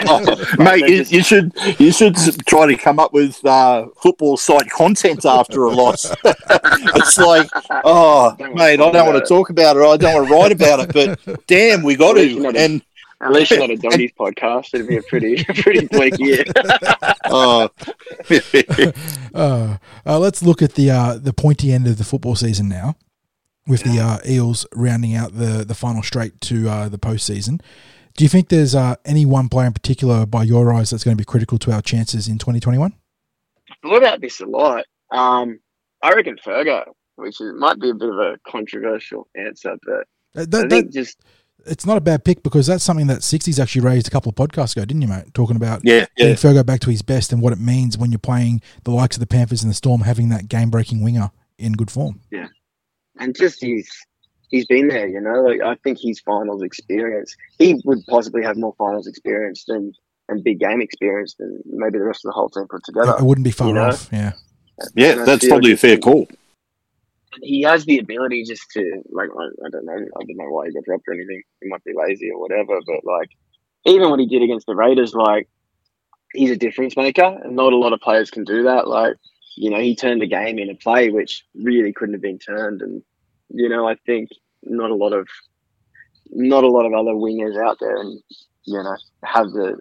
Oh, 0.09 0.21
mate, 0.59 0.89
you, 0.89 1.03
you 1.09 1.23
should 1.25 1.53
you 1.79 1.91
should 1.91 2.15
try 2.47 2.67
to 2.67 2.77
come 2.77 3.01
up 3.01 3.13
with 3.13 3.45
uh, 3.45 3.87
football 4.01 4.37
site 4.37 4.71
content 4.71 5.25
after 5.25 5.65
a 5.65 5.71
loss. 5.71 6.15
it's 6.25 7.19
like, 7.19 7.49
oh, 7.85 8.37
mate, 8.39 8.75
I 8.75 8.77
don't 8.77 9.07
want 9.07 9.19
to 9.19 9.29
talk 9.29 9.51
about 9.51 9.77
it. 9.77 9.81
I 9.81 9.97
don't 9.97 10.15
want 10.15 10.29
to 10.29 10.33
write 10.35 10.53
about 10.53 10.81
it, 10.81 10.93
but 11.27 11.47
damn, 11.49 11.83
we 11.83 11.97
got 11.97 12.13
to. 12.15 12.47
And 12.57 12.81
Unless 13.21 13.51
you're 13.51 13.61
not 13.61 13.71
a 13.71 13.77
doggies 13.77 14.13
podcast, 14.19 14.75
it'd 14.75 14.89
be 14.89 14.97
a 14.97 15.03
pretty 15.03 15.43
pretty 15.63 15.87
bleak 15.87 16.19
year. 16.19 16.45
oh, 17.27 17.71
uh, 19.35 19.77
uh, 20.05 20.19
let's 20.19 20.43
look 20.43 20.63
at 20.63 20.75
the 20.75 20.91
uh, 20.91 21.19
the 21.19 21.33
pointy 21.33 21.73
end 21.73 21.87
of 21.87 21.99
the 21.99 22.05
football 22.05 22.37
season 22.37 22.69
now, 22.69 22.97
with 23.67 23.83
the 23.83 23.99
uh, 24.01 24.19
Eels 24.29 24.67
rounding 24.75 25.15
out 25.15 25.33
the 25.35 25.65
the 25.65 25.75
final 25.75 26.03
straight 26.03 26.41
to 26.43 26.69
uh, 26.69 26.89
the 26.89 26.99
postseason. 26.99 27.61
Do 28.17 28.25
you 28.25 28.29
think 28.29 28.49
there's 28.49 28.75
uh, 28.75 28.97
any 29.05 29.27
one 29.27 29.49
player 29.49 29.67
in 29.67 29.75
particular, 29.75 30.25
by 30.25 30.43
your 30.43 30.73
eyes, 30.73 30.89
that's 30.91 31.05
going 31.05 31.17
to 31.17 31.21
be 31.21 31.25
critical 31.27 31.59
to 31.59 31.73
our 31.73 31.83
chances 31.83 32.29
in 32.29 32.39
2021? 32.39 32.95
I 33.71 33.75
thought 33.83 33.97
about 33.99 34.21
this 34.23 34.41
a 34.41 34.47
lot. 34.47 34.85
Um, 35.11 35.61
I 36.03 36.13
reckon 36.13 36.37
Fergo, 36.43 36.85
which 37.17 37.41
is, 37.43 37.53
might 37.59 37.79
be 37.79 37.91
a 37.91 37.95
bit 37.95 38.09
of 38.09 38.19
a 38.19 38.39
controversial 38.49 39.29
answer, 39.37 39.77
but 39.85 40.07
Uh, 40.35 40.47
I 40.51 40.69
think 40.69 40.71
that, 40.71 40.93
just 40.93 41.21
it's 41.67 41.87
not 41.87 41.97
a 41.97 42.01
bad 42.01 42.25
pick 42.25 42.43
because 42.43 42.67
that's 42.67 42.85
something 42.85 43.07
that 43.09 43.21
60s 43.21 43.61
actually 43.61 43.83
raised 43.83 44.07
a 44.09 44.11
couple 44.11 44.31
of 44.31 44.37
podcasts 44.37 44.77
ago, 44.77 44.85
didn't 44.85 45.03
you, 45.03 45.09
mate? 45.09 45.33
Talking 45.35 45.57
about 45.57 45.83
yeah, 45.85 46.07
getting 46.17 46.33
yeah. 46.33 46.35
Fergo 46.35 46.65
back 46.65 46.81
to 46.81 46.91
his 46.91 47.03
best 47.03 47.33
and 47.33 47.43
what 47.43 47.53
it 47.53 47.61
means 47.61 47.99
when 47.99 48.11
you're 48.11 48.19
playing 48.19 48.61
the 48.85 48.91
likes 48.91 49.17
of 49.17 49.21
the 49.21 49.27
Panthers 49.27 49.63
and 49.63 49.71
the 49.71 49.75
Storm, 49.75 50.03
having 50.03 50.29
that 50.31 50.49
game 50.49 50.71
breaking 50.71 51.03
winger 51.03 51.31
in 51.59 51.73
good 51.73 51.91
form. 51.91 52.21
Yeah. 52.31 52.49
And 53.19 53.35
just 53.35 53.63
he's 53.63 53.91
he's 54.49 54.67
been 54.67 54.89
there, 54.89 55.09
you 55.09 55.21
know. 55.21 55.43
Like 55.43 55.61
I 55.61 55.75
think 55.77 55.99
his 56.01 56.21
finals 56.21 56.63
experience, 56.63 57.35
he 57.59 57.81
would 57.85 58.01
possibly 58.09 58.43
have 58.43 58.57
more 58.57 58.75
finals 58.79 59.07
experience 59.07 59.65
than 59.67 59.93
and 60.29 60.43
big 60.43 60.59
game 60.59 60.81
experience 60.81 61.35
than 61.39 61.61
maybe 61.67 61.99
the 61.99 62.05
rest 62.05 62.25
of 62.25 62.31
the 62.31 62.33
whole 62.33 62.49
team 62.49 62.67
put 62.69 62.85
together. 62.85 63.15
It 63.19 63.23
wouldn't 63.23 63.45
be 63.45 63.53
far 63.53 63.69
you 63.69 63.75
know? 63.75 63.87
off. 63.87 64.09
Yeah. 64.13 64.33
Yeah, 64.95 65.13
And 65.13 65.27
that's 65.27 65.47
probably 65.47 65.73
a 65.73 65.77
fair 65.77 65.97
call. 65.97 66.29
He 67.43 67.63
has 67.63 67.85
the 67.85 67.99
ability 67.99 68.45
just 68.45 68.71
to 68.73 69.03
like 69.11 69.29
I, 69.31 69.67
I 69.67 69.71
don't 69.71 69.85
know 69.85 69.93
I 69.93 70.25
don't 70.25 70.37
know 70.37 70.51
why 70.51 70.67
he 70.67 70.73
got 70.73 70.85
dropped 70.85 71.09
or 71.09 71.15
anything. 71.15 71.43
He 71.63 71.69
might 71.69 71.85
be 71.85 71.93
lazy 71.95 72.31
or 72.31 72.41
whatever, 72.41 72.79
but 72.87 73.05
like 73.05 73.31
even 73.85 74.11
what 74.11 74.21
he 74.21 74.27
did 74.27 74.43
against 74.43 74.67
the 74.67 74.75
Raiders, 74.75 75.15
like 75.15 75.49
he's 76.33 76.51
a 76.51 76.57
difference 76.57 76.97
maker, 76.97 77.39
and 77.43 77.57
not 77.57 77.73
a 77.73 77.77
lot 77.77 77.93
of 77.93 78.01
players 78.01 78.31
can 78.31 78.45
do 78.45 78.65
that. 78.65 78.89
Like 78.89 79.17
you 79.57 79.71
know, 79.71 79.81
he 79.81 79.97
turned 79.97 80.21
the 80.23 80.27
game 80.27 80.59
into 80.59 80.75
play, 80.75 81.11
which 81.11 81.45
really 81.55 81.93
couldn't 81.93 82.15
have 82.15 82.23
been 82.23 82.39
turned. 82.39 82.83
And 82.83 83.03
you 83.49 83.69
know, 83.69 83.89
I 83.89 83.97
think 84.07 84.29
not 84.63 84.91
a 84.91 84.95
lot 84.95 85.13
of 85.13 85.27
not 86.31 86.65
a 86.65 86.69
lot 86.69 86.87
of 86.87 86.93
other 86.93 87.13
wingers 87.13 87.57
out 87.63 87.79
there, 87.81 87.97
and 87.97 88.21
you 88.65 88.83
know, 88.83 88.97
have 89.25 89.51
the 89.51 89.79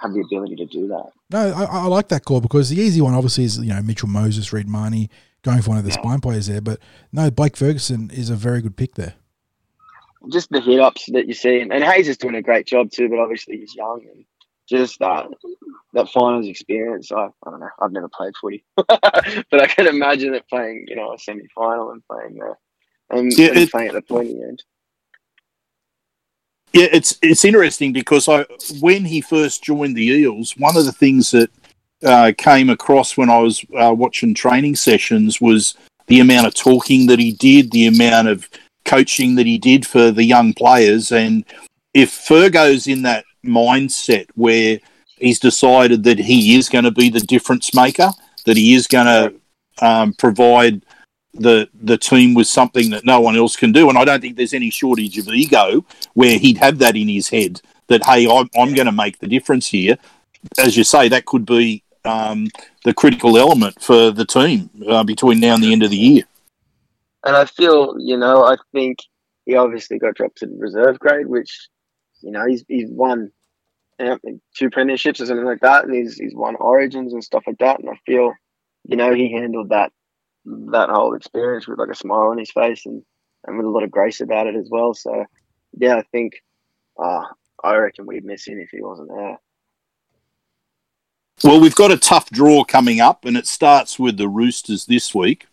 have 0.00 0.12
the 0.12 0.20
ability 0.20 0.56
to 0.56 0.66
do 0.66 0.88
that. 0.88 1.10
No, 1.30 1.52
I, 1.52 1.64
I 1.64 1.86
like 1.86 2.08
that 2.08 2.24
call 2.24 2.40
because 2.40 2.70
the 2.70 2.80
easy 2.80 3.00
one 3.00 3.14
obviously 3.14 3.44
is 3.44 3.58
you 3.58 3.72
know 3.72 3.82
Mitchell 3.82 4.08
Moses, 4.08 4.52
Reed 4.52 4.68
Mahoney 4.68 5.10
going 5.42 5.62
for 5.62 5.70
one 5.70 5.78
of 5.78 5.84
the 5.84 5.92
spine 5.92 6.20
players 6.20 6.46
there, 6.46 6.60
but 6.60 6.80
no, 7.12 7.30
Blake 7.30 7.56
Ferguson 7.56 8.10
is 8.10 8.30
a 8.30 8.34
very 8.36 8.60
good 8.60 8.76
pick 8.76 8.94
there. 8.94 9.14
Just 10.32 10.50
the 10.50 10.60
hit 10.60 10.80
ups 10.80 11.06
that 11.12 11.26
you 11.28 11.34
see, 11.34 11.60
and 11.60 11.72
Haze 11.72 12.08
is 12.08 12.16
doing 12.18 12.34
a 12.34 12.42
great 12.42 12.66
job 12.66 12.90
too. 12.90 13.08
But 13.08 13.20
obviously 13.20 13.56
he's 13.58 13.74
young, 13.74 14.04
and 14.12 14.24
just 14.68 14.98
that 14.98 15.26
that 15.94 16.08
finals 16.10 16.46
experience. 16.48 17.12
I, 17.12 17.26
I 17.26 17.50
don't 17.50 17.60
know. 17.60 17.68
I've 17.80 17.92
never 17.92 18.08
played 18.08 18.34
footy, 18.40 18.64
but 18.76 18.88
I 19.60 19.66
can 19.68 19.86
imagine 19.86 20.34
it 20.34 20.48
playing 20.48 20.86
you 20.88 20.96
know 20.96 21.14
a 21.14 21.18
semi 21.18 21.46
final 21.54 21.92
and 21.92 22.02
playing 22.10 22.34
there 22.34 22.58
and, 23.10 23.32
Yeah, 23.32 23.48
and 23.48 23.58
it- 23.58 23.70
playing 23.70 23.88
at 23.88 23.94
the 23.94 24.02
pointy 24.02 24.32
end. 24.42 24.62
Yeah, 26.74 26.88
it's 26.92 27.18
it's 27.22 27.44
interesting 27.46 27.92
because 27.94 28.28
I 28.28 28.44
when 28.80 29.06
he 29.06 29.20
first 29.22 29.62
joined 29.64 29.96
the 29.96 30.04
Eels, 30.06 30.54
one 30.58 30.76
of 30.76 30.84
the 30.84 30.92
things 30.92 31.30
that 31.30 31.48
uh, 32.04 32.32
came 32.36 32.70
across 32.70 33.16
when 33.16 33.30
I 33.30 33.38
was 33.38 33.64
uh, 33.78 33.94
watching 33.94 34.34
training 34.34 34.76
sessions 34.76 35.40
was 35.40 35.74
the 36.06 36.20
amount 36.20 36.46
of 36.46 36.54
talking 36.54 37.06
that 37.06 37.18
he 37.18 37.32
did, 37.32 37.70
the 37.70 37.86
amount 37.86 38.28
of 38.28 38.48
coaching 38.84 39.34
that 39.34 39.46
he 39.46 39.58
did 39.58 39.86
for 39.86 40.10
the 40.10 40.24
young 40.24 40.54
players, 40.54 41.12
and 41.12 41.44
if 41.94 42.10
Fergo's 42.10 42.86
in 42.86 43.02
that 43.02 43.24
mindset 43.44 44.26
where 44.34 44.78
he's 45.18 45.40
decided 45.40 46.04
that 46.04 46.18
he 46.18 46.56
is 46.56 46.68
going 46.68 46.84
to 46.84 46.90
be 46.90 47.10
the 47.10 47.20
difference 47.20 47.74
maker, 47.74 48.10
that 48.46 48.56
he 48.56 48.74
is 48.74 48.86
going 48.86 49.06
to 49.06 49.86
um, 49.86 50.12
provide 50.14 50.82
the 51.34 51.68
the 51.82 51.98
team 51.98 52.34
with 52.34 52.46
something 52.46 52.90
that 52.90 53.04
no 53.04 53.20
one 53.20 53.36
else 53.36 53.54
can 53.56 53.72
do, 53.72 53.88
and 53.88 53.98
I 53.98 54.04
don't 54.04 54.20
think 54.20 54.36
there's 54.36 54.54
any 54.54 54.70
shortage 54.70 55.18
of 55.18 55.28
ego 55.28 55.84
where 56.14 56.38
he'd 56.38 56.58
have 56.58 56.78
that 56.78 56.96
in 56.96 57.08
his 57.08 57.28
head 57.28 57.60
that 57.88 58.04
hey, 58.04 58.28
I'm, 58.28 58.48
I'm 58.56 58.74
going 58.74 58.86
to 58.86 58.92
make 58.92 59.18
the 59.18 59.26
difference 59.26 59.68
here. 59.68 59.98
As 60.58 60.76
you 60.76 60.84
say, 60.84 61.08
that 61.08 61.26
could 61.26 61.44
be 61.44 61.82
um, 62.08 62.48
the 62.84 62.94
critical 62.94 63.36
element 63.36 63.80
for 63.82 64.10
the 64.10 64.24
team 64.24 64.70
uh, 64.88 65.04
between 65.04 65.40
now 65.40 65.54
and 65.54 65.62
the 65.62 65.72
end 65.72 65.82
of 65.82 65.90
the 65.90 65.96
year. 65.96 66.24
And 67.24 67.36
I 67.36 67.44
feel, 67.44 67.96
you 67.98 68.16
know, 68.16 68.44
I 68.44 68.56
think 68.72 68.98
he 69.44 69.54
obviously 69.56 69.98
got 69.98 70.14
dropped 70.14 70.38
to 70.38 70.48
reserve 70.58 70.98
grade, 70.98 71.26
which, 71.26 71.68
you 72.22 72.30
know, 72.30 72.46
he's 72.46 72.64
he's 72.68 72.90
won 72.90 73.30
you 73.98 74.06
know, 74.06 74.18
two 74.56 74.70
premierships 74.70 75.20
or 75.20 75.26
something 75.26 75.44
like 75.44 75.60
that, 75.60 75.84
and 75.84 75.94
he's 75.94 76.16
he's 76.16 76.34
won 76.34 76.56
origins 76.56 77.12
and 77.12 77.24
stuff 77.24 77.44
like 77.46 77.58
that. 77.58 77.80
And 77.80 77.90
I 77.90 77.98
feel, 78.06 78.32
you 78.84 78.96
know, 78.96 79.12
he 79.12 79.32
handled 79.32 79.70
that 79.70 79.92
that 80.44 80.88
whole 80.88 81.14
experience 81.14 81.66
with 81.66 81.78
like 81.78 81.90
a 81.90 81.96
smile 81.96 82.28
on 82.28 82.38
his 82.38 82.50
face 82.50 82.86
and 82.86 83.02
and 83.46 83.56
with 83.56 83.66
a 83.66 83.70
lot 83.70 83.84
of 83.84 83.90
grace 83.90 84.20
about 84.20 84.46
it 84.46 84.56
as 84.56 84.68
well. 84.70 84.94
So, 84.94 85.24
yeah, 85.78 85.96
I 85.96 86.02
think, 86.12 86.34
uh, 87.00 87.22
I 87.62 87.76
reckon 87.76 88.06
we'd 88.06 88.24
miss 88.24 88.46
him 88.46 88.58
if 88.58 88.70
he 88.70 88.82
wasn't 88.82 89.08
there. 89.08 89.38
Well, 91.44 91.60
we've 91.60 91.74
got 91.74 91.92
a 91.92 91.96
tough 91.96 92.30
draw 92.30 92.64
coming 92.64 93.00
up, 93.00 93.24
and 93.24 93.36
it 93.36 93.46
starts 93.46 93.98
with 93.98 94.16
the 94.16 94.28
Roosters 94.28 94.86
this 94.86 95.14
week. 95.14 95.46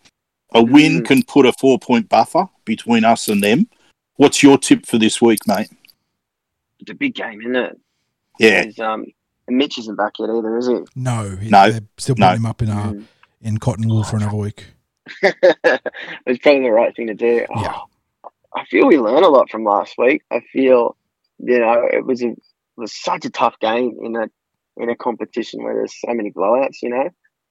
A 0.54 0.64
win 0.64 1.02
Mm. 1.02 1.06
can 1.06 1.24
put 1.24 1.46
a 1.46 1.54
four 1.60 1.78
point 1.78 2.10
buffer 2.10 2.48
between 2.66 3.04
us 3.04 3.28
and 3.28 3.44
them. 3.44 3.68
What's 4.16 4.42
your 4.42 4.58
tip 4.58 4.86
for 4.86 4.98
this 4.98 5.22
week, 5.22 5.40
mate? 5.48 5.70
It's 6.80 6.90
a 6.92 6.94
big 6.96 7.14
game, 7.16 7.42
isn't 7.42 7.56
it? 7.56 7.80
Yeah, 8.40 8.66
um, 8.86 9.06
and 9.48 9.58
Mitch 9.58 9.78
isn't 9.78 9.96
back 9.96 10.14
yet 10.20 10.30
either, 10.30 10.58
is 10.58 10.68
he? 10.68 10.80
No, 10.96 11.36
he- 11.36 11.50
No. 11.50 11.72
they're 11.72 11.82
still 11.98 12.16
No. 12.18 12.28
putting 12.28 12.42
him 12.42 12.46
up 12.46 12.62
in 12.62 12.70
uh, 12.70 12.92
Mm. 12.94 13.04
in 13.42 13.58
cotton 13.60 13.88
wool 13.88 14.04
for 14.04 14.18
another 14.18 14.38
week. 14.38 14.66
it's 15.22 16.40
probably 16.42 16.62
the 16.64 16.72
right 16.72 16.96
thing 16.96 17.08
to 17.08 17.14
do. 17.14 17.46
Oh, 17.54 17.62
Yeah. 17.62 17.80
I 18.56 18.66
feel 18.66 18.88
we 18.88 18.98
learned 18.98 19.26
a 19.26 19.30
lot 19.30 19.50
from 19.52 19.64
last 19.66 19.96
week. 19.98 20.24
I 20.32 20.40
feel, 20.54 20.96
you 21.40 21.60
know, 21.60 21.88
it 21.92 22.06
was 22.06 22.24
a 22.24 22.30
it 22.30 22.38
was 22.78 22.94
such 22.94 23.26
a 23.26 23.30
tough 23.30 23.58
game 23.60 23.98
in 24.02 24.16
a 24.16 24.30
in 24.78 24.90
a 24.90 24.96
competition 24.96 25.64
where 25.64 25.74
there's 25.76 25.96
so 26.00 26.14
many 26.14 26.32
blowouts. 26.32 26.82
You 26.82 26.90
know, 26.90 27.10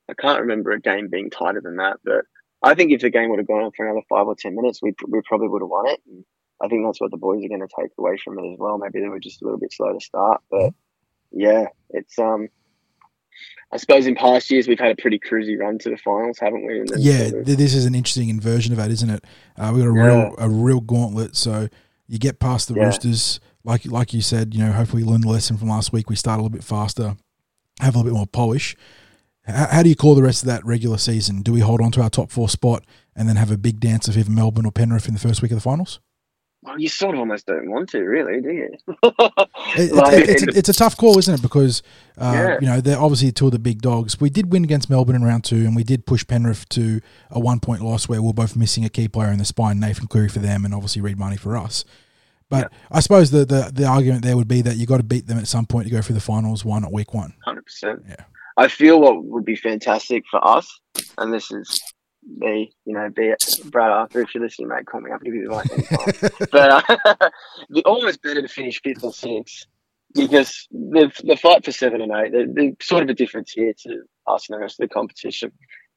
I 0.09 0.15
can't 0.15 0.41
remember 0.41 0.73
a 0.73 0.81
game 0.81 1.09
being 1.09 1.31
tighter 1.31 1.61
than 1.63 1.77
that. 1.77 1.97
But 2.05 2.25
I 2.63 2.75
think 2.75 2.93
if 2.93 3.01
the 3.01 3.11
game 3.11 3.31
would 3.31 3.39
have 3.39 3.49
gone 3.49 3.63
on 3.63 3.73
for 3.77 3.87
another 3.87 4.05
five 4.09 4.27
or 4.27 4.35
ten 4.37 4.55
minutes, 4.55 4.81
we 4.83 4.93
we 5.09 5.21
probably 5.25 5.49
would 5.49 5.63
have 5.63 5.69
won 5.69 5.89
it. 5.89 6.01
And 6.07 6.25
I 6.63 6.69
think 6.69 6.85
that's 6.87 7.01
what 7.01 7.11
the 7.11 7.17
boys 7.17 7.45
are 7.45 7.49
going 7.49 7.61
to 7.61 7.69
take 7.81 7.91
away 7.99 8.17
from 8.23 8.39
it 8.39 8.53
as 8.53 8.59
well. 8.59 8.79
Maybe 8.79 9.01
they 9.01 9.09
were 9.09 9.21
just 9.21 9.43
a 9.43 9.45
little 9.45 9.59
bit 9.61 9.73
slow 9.73 9.93
to 9.93 10.01
start, 10.05 10.43
but 10.51 10.73
yeah, 11.33 11.67
it's 11.91 12.19
um. 12.19 12.49
I 13.73 13.77
suppose 13.79 14.07
in 14.07 14.15
past 14.15 14.49
years 14.53 14.69
we've 14.69 14.79
had 14.79 14.93
a 14.93 15.03
pretty 15.03 15.19
cruisy 15.19 15.59
run 15.59 15.79
to 15.81 15.91
the 15.91 15.97
finals, 15.97 16.39
haven't 16.41 16.65
we? 16.65 16.79
And 16.81 16.91
Yeah, 16.97 17.29
sort 17.31 17.41
of- 17.49 17.57
this 17.57 17.75
is 17.75 17.85
an 17.87 17.95
interesting 17.97 18.29
inversion 18.29 18.73
of 18.73 18.79
that, 18.79 18.91
isn't 18.93 19.11
it? 19.11 19.25
Uh, 19.59 19.73
we 19.75 19.81
got 19.81 19.89
a 19.89 19.95
Yeah. 19.95 20.05
real 20.07 20.35
a 20.39 20.49
real 20.49 20.81
gauntlet. 20.81 21.35
So 21.35 21.69
you 22.07 22.19
get 22.21 22.39
past 22.39 22.69
the 22.69 22.75
Yeah. 22.75 22.85
Roosters, 22.85 23.41
like 23.65 23.87
like 23.87 24.13
you 24.15 24.21
said. 24.23 24.55
You 24.55 24.65
know, 24.65 24.73
hopefully 24.73 25.03
we 25.03 25.11
learn 25.11 25.23
the 25.23 25.29
lesson 25.29 25.57
from 25.57 25.69
last 25.69 25.93
week. 25.93 26.09
We 26.11 26.17
start 26.17 26.39
a 26.39 26.43
little 26.43 26.57
bit 26.57 26.65
faster, 26.65 27.17
have 27.81 27.95
a 27.95 27.99
little 27.99 28.05
bit 28.13 28.17
more 28.17 28.27
polish. 28.27 28.77
How, 29.47 29.67
how 29.67 29.83
do 29.83 29.89
you 29.89 29.97
call 29.97 30.15
the 30.15 30.23
rest 30.23 30.43
of 30.43 30.47
that 30.49 30.65
regular 30.65 30.99
season? 30.99 31.43
Do 31.43 31.53
we 31.53 31.61
hold 31.61 31.81
on 31.81 31.91
to 31.93 32.03
our 32.03 32.11
top 32.11 32.31
four 32.31 32.49
spot 32.49 32.85
and 33.15 33.29
then 33.29 33.37
have 33.37 33.51
a 33.51 33.59
big 33.59 33.79
dance 33.81 34.09
of 34.09 34.17
either 34.17 34.31
Melbourne 34.31 34.65
or 34.67 34.73
Penrith 34.73 35.07
in 35.09 35.15
the 35.15 35.21
first 35.21 35.43
week 35.43 35.51
of 35.51 35.57
the 35.57 35.63
finals? 35.63 36.01
Well, 36.63 36.81
you 36.81 36.89
sort 36.89 37.15
of 37.15 37.21
almost 37.21 37.45
don't 37.45 37.71
want 37.71 37.91
to, 37.91 37.99
really, 38.01 38.41
do 38.41 38.51
you? 38.51 38.69
It, 39.77 39.93
Like, 39.93 40.15
it's, 40.15 40.43
it's, 40.43 40.43
a, 40.43 40.59
it's 40.59 40.69
a 40.71 40.73
tough 40.73 40.97
call, 40.97 41.19
isn't 41.19 41.35
it? 41.35 41.43
Because 41.43 41.83
uh, 42.17 42.33
Yeah. 42.35 42.59
you 42.61 42.67
know 42.67 42.81
they're 42.81 42.99
obviously 42.99 43.33
two 43.33 43.47
of 43.47 43.53
the 43.53 43.59
big 43.59 43.83
dogs. 43.83 44.19
We 44.21 44.31
did 44.31 44.51
win 44.51 44.65
against 44.65 44.89
Melbourne 44.89 45.17
in 45.17 45.25
round 45.25 45.45
two, 45.45 45.57
and 45.67 45.77
we 45.77 45.85
did 45.85 46.07
push 46.07 46.27
Penrith 46.27 46.67
to 46.71 47.01
a 47.31 47.39
one 47.39 47.61
point 47.61 47.83
loss 47.83 48.09
where 48.09 48.23
we 48.23 48.31
are 48.31 48.33
both 48.35 48.57
missing 48.57 48.85
a 48.85 48.89
key 48.89 49.09
player 49.09 49.31
in 49.31 49.39
the 49.39 49.45
spine, 49.45 49.79
Nathan 49.79 50.07
Cleary 50.07 50.29
for 50.31 50.39
them, 50.39 50.65
and 50.65 50.73
obviously 50.73 51.03
Reed 51.03 51.19
Mahoney 51.19 51.37
for 51.37 51.55
us. 51.57 51.85
But 52.63 52.73
I 52.91 53.01
suppose 53.01 53.31
the, 53.31 53.45
the 53.45 53.71
the 53.73 53.87
argument 53.87 54.23
there 54.23 54.37
would 54.37 54.49
be 54.49 54.63
that 54.63 54.77
you 54.77 54.87
got 54.87 54.99
to 54.99 55.03
beat 55.03 55.27
them 55.27 55.39
at 55.39 55.49
some 55.49 55.67
point 55.67 55.87
to 55.87 55.93
go 55.93 56.01
through 56.01 56.15
the 56.15 56.21
finals. 56.21 56.65
One 56.65 56.85
at 56.85 56.93
week 56.93 57.15
one. 57.15 57.35
Hundred 57.45 57.65
percent. 57.65 58.03
Yeah. 58.09 58.25
I 58.57 58.69
feel 58.69 59.01
what 59.01 59.25
would 59.25 59.45
be 59.45 59.57
fantastic 59.57 60.25
for 60.31 60.47
us, 60.47 60.81
and 61.19 61.33
this 61.33 61.51
is 61.51 61.81
me, 62.27 62.73
you 62.85 62.95
know, 62.95 63.11
be 63.11 63.29
it 63.29 63.61
Brad 63.67 63.91
Arthur. 63.91 64.23
If 64.23 64.35
you're 64.35 64.43
listening, 64.43 64.69
mate, 64.69 64.87
call 64.87 65.01
me 65.01 65.11
up 65.11 65.21
if 65.25 65.35
you 65.35 65.51
like. 65.51 66.51
but 66.51 66.89
uh, 66.91 67.31
the 67.71 67.83
almost 67.85 68.23
better 68.23 68.43
to 68.43 68.49
finish 68.49 68.81
fifth 68.83 69.03
or 69.05 69.13
sixth 69.13 69.67
because 70.15 70.69
the 70.71 71.11
the 71.25 71.37
fight 71.37 71.65
for 71.65 71.73
seven 71.73 72.01
and 72.01 72.13
eight, 72.13 72.33
they're, 72.33 72.47
they're 72.49 72.73
sort 72.81 73.03
of 73.03 73.09
a 73.09 73.15
difference 73.15 73.53
here 73.53 73.73
to 73.83 74.03
us 74.27 74.49
and 74.49 74.57
the 74.57 74.61
rest 74.61 74.81
of 74.81 74.89
the 74.89 74.95
competition. 74.95 75.53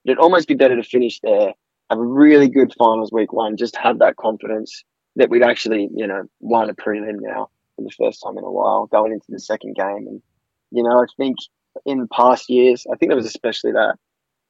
It'd 0.05 0.17
almost 0.17 0.47
be 0.47 0.55
better 0.55 0.75
to 0.75 0.83
finish 0.83 1.19
there, 1.21 1.53
have 1.89 1.99
a 1.99 2.03
really 2.03 2.49
good 2.49 2.73
finals 2.77 3.11
week 3.11 3.33
one, 3.33 3.57
just 3.57 3.75
have 3.77 3.99
that 3.99 4.15
confidence 4.15 4.83
that 5.17 5.29
we'd 5.29 5.43
actually, 5.43 5.89
you 5.93 6.07
know, 6.07 6.23
won 6.39 6.69
a 6.69 6.73
prelim 6.73 7.17
now 7.19 7.49
for 7.75 7.81
the 7.83 7.91
first 7.91 8.21
time 8.23 8.37
in 8.37 8.43
a 8.43 8.51
while, 8.51 8.85
going 8.87 9.11
into 9.11 9.25
the 9.29 9.39
second 9.39 9.75
game. 9.75 10.07
And, 10.07 10.21
you 10.71 10.83
know, 10.83 11.01
I 11.01 11.05
think 11.17 11.37
in 11.85 12.07
past 12.07 12.49
years, 12.49 12.85
I 12.91 12.95
think 12.95 13.09
there 13.09 13.17
was 13.17 13.25
especially 13.25 13.73
that 13.73 13.95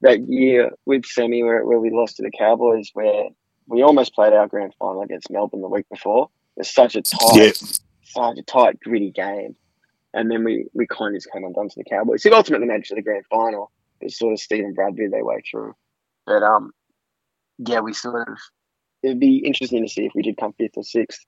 that 0.00 0.20
year 0.28 0.70
with 0.86 1.04
semi 1.04 1.42
where, 1.42 1.64
where 1.66 1.80
we 1.80 1.90
lost 1.90 2.16
to 2.16 2.22
the 2.22 2.30
Cowboys, 2.30 2.90
where 2.94 3.24
we 3.66 3.82
almost 3.82 4.14
played 4.14 4.32
our 4.32 4.46
grand 4.46 4.72
final 4.78 5.02
against 5.02 5.30
Melbourne 5.30 5.60
the 5.60 5.68
week 5.68 5.86
before. 5.90 6.30
It 6.56 6.60
was 6.60 6.70
such 6.70 6.94
a 6.94 7.02
tight, 7.02 7.34
Yeah. 7.34 7.50
such 8.04 8.38
a 8.38 8.42
tight, 8.42 8.78
gritty 8.80 9.10
game. 9.10 9.56
And 10.14 10.30
then 10.30 10.44
we, 10.44 10.66
we 10.72 10.86
kind 10.86 11.14
of 11.14 11.20
just 11.20 11.32
came 11.32 11.44
undone 11.44 11.68
to 11.68 11.74
the 11.76 11.84
Cowboys. 11.84 12.24
It 12.24 12.32
ultimately 12.32 12.66
made 12.66 12.80
it 12.80 12.84
to 12.86 12.94
the 12.94 13.02
grand 13.02 13.24
final. 13.28 13.70
It 14.00 14.06
was 14.06 14.18
sort 14.18 14.34
of 14.34 14.74
Brad 14.74 14.96
did 14.96 15.12
their 15.12 15.24
way 15.24 15.42
through. 15.50 15.74
But 16.26 16.42
um, 16.42 16.72
yeah, 17.58 17.80
we 17.80 17.92
sort 17.92 18.28
of 18.28 18.38
it'd 19.02 19.20
be 19.20 19.38
interesting 19.38 19.82
to 19.82 19.88
see 19.88 20.04
if 20.04 20.12
we 20.14 20.22
did 20.22 20.36
come 20.36 20.52
fifth 20.54 20.76
or 20.76 20.84
sixth. 20.84 21.24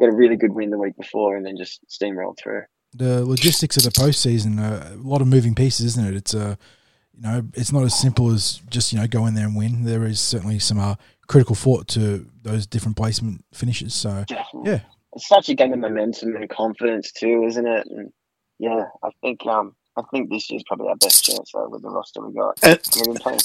Got 0.00 0.10
a 0.10 0.14
really 0.14 0.36
good 0.36 0.52
win 0.52 0.70
the 0.70 0.78
week 0.78 0.96
before, 0.96 1.36
and 1.36 1.44
then 1.44 1.56
just 1.56 1.80
steamroll 1.88 2.38
through. 2.38 2.62
The 2.94 3.24
logistics 3.24 3.76
of 3.76 3.82
the 3.82 3.90
postseason, 3.90 4.58
uh, 4.60 4.94
a 4.94 4.96
lot 4.96 5.20
of 5.20 5.26
moving 5.26 5.54
pieces, 5.54 5.86
isn't 5.86 6.06
it? 6.06 6.14
It's 6.14 6.34
uh, 6.34 6.56
you 7.14 7.22
know, 7.22 7.42
it's 7.54 7.72
not 7.72 7.82
as 7.82 7.98
simple 7.98 8.32
as 8.32 8.62
just 8.70 8.92
you 8.92 8.98
know 8.98 9.06
go 9.06 9.26
in 9.26 9.34
there 9.34 9.46
and 9.46 9.56
win. 9.56 9.84
There 9.84 10.04
is 10.04 10.20
certainly 10.20 10.58
some 10.60 10.78
uh, 10.78 10.94
critical 11.26 11.56
thought 11.56 11.88
to 11.88 12.26
those 12.42 12.66
different 12.66 12.96
placement 12.96 13.44
finishes. 13.52 13.94
So 13.94 14.24
Definitely. 14.28 14.70
yeah, 14.70 14.80
It's 15.14 15.28
such 15.28 15.48
a 15.48 15.54
game 15.54 15.72
of 15.72 15.80
momentum 15.80 16.36
and 16.36 16.48
confidence 16.48 17.12
too, 17.12 17.44
isn't 17.46 17.66
it? 17.66 17.86
And 17.88 18.12
yeah, 18.58 18.84
I 19.02 19.10
think 19.20 19.44
um, 19.46 19.74
I 19.98 20.02
think 20.12 20.30
this 20.30 20.48
year's 20.50 20.62
probably 20.66 20.88
our 20.88 20.96
best 20.96 21.24
chance 21.24 21.50
though 21.52 21.68
with 21.68 21.82
the 21.82 21.90
roster 21.90 22.20
we 22.24 22.32
got. 22.34 22.58
And- 22.62 22.78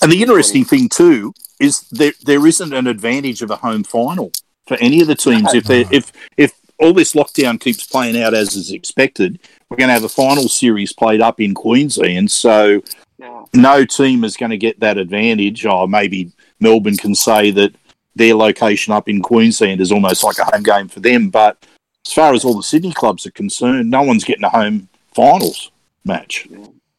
And 0.02 0.12
the 0.12 0.22
interesting 0.22 0.64
40. 0.64 0.78
thing 0.78 0.90
too 0.90 1.34
is 1.60 1.82
there 1.92 2.14
there 2.24 2.46
isn't 2.46 2.74
an 2.74 2.88
advantage 2.88 3.42
of 3.42 3.50
a 3.50 3.56
home 3.56 3.84
final 3.84 4.32
for 4.68 4.78
any 4.78 5.02
of 5.02 5.08
the 5.08 5.16
teams. 5.16 5.54
If 5.54 5.64
they 5.66 5.82
if 5.92 6.12
if 6.38 6.54
all 6.80 6.94
this 6.94 7.14
lockdown 7.14 7.60
keeps 7.60 7.86
playing 7.86 8.22
out 8.22 8.34
as 8.34 8.56
is 8.56 8.72
expected, 8.72 9.40
we're 9.70 9.78
going 9.78 9.88
to 9.88 9.94
have 9.94 10.04
a 10.04 10.10
final 10.10 10.48
series 10.48 10.92
played 10.94 11.22
up 11.22 11.40
in 11.40 11.54
Queensland. 11.54 12.30
So 12.32 12.84
Yeah. 13.20 13.44
no 13.54 13.86
team 13.86 14.24
is 14.24 14.36
going 14.38 14.50
to 14.52 14.58
get 14.58 14.80
that 14.82 14.98
advantage. 14.98 15.66
Or 15.66 15.88
maybe 15.88 16.32
Melbourne 16.60 16.98
can 16.98 17.16
say 17.16 17.52
that 17.52 17.74
their 18.16 18.36
location 18.36 18.94
up 18.94 19.08
in 19.10 19.22
Queensland 19.22 19.82
is 19.82 19.92
almost 19.92 20.24
like 20.24 20.38
a 20.40 20.46
home 20.46 20.64
game 20.64 20.88
for 20.88 21.00
them. 21.00 21.30
But 21.30 21.66
as 22.06 22.14
far 22.14 22.34
as 22.34 22.44
all 22.46 22.56
the 22.56 22.64
Sydney 22.64 22.92
clubs 22.92 23.26
are 23.26 23.32
concerned, 23.32 23.90
no 23.90 24.02
one's 24.04 24.24
getting 24.24 24.44
a 24.44 24.50
home 24.50 24.88
finals 25.16 25.72
match. 26.06 26.48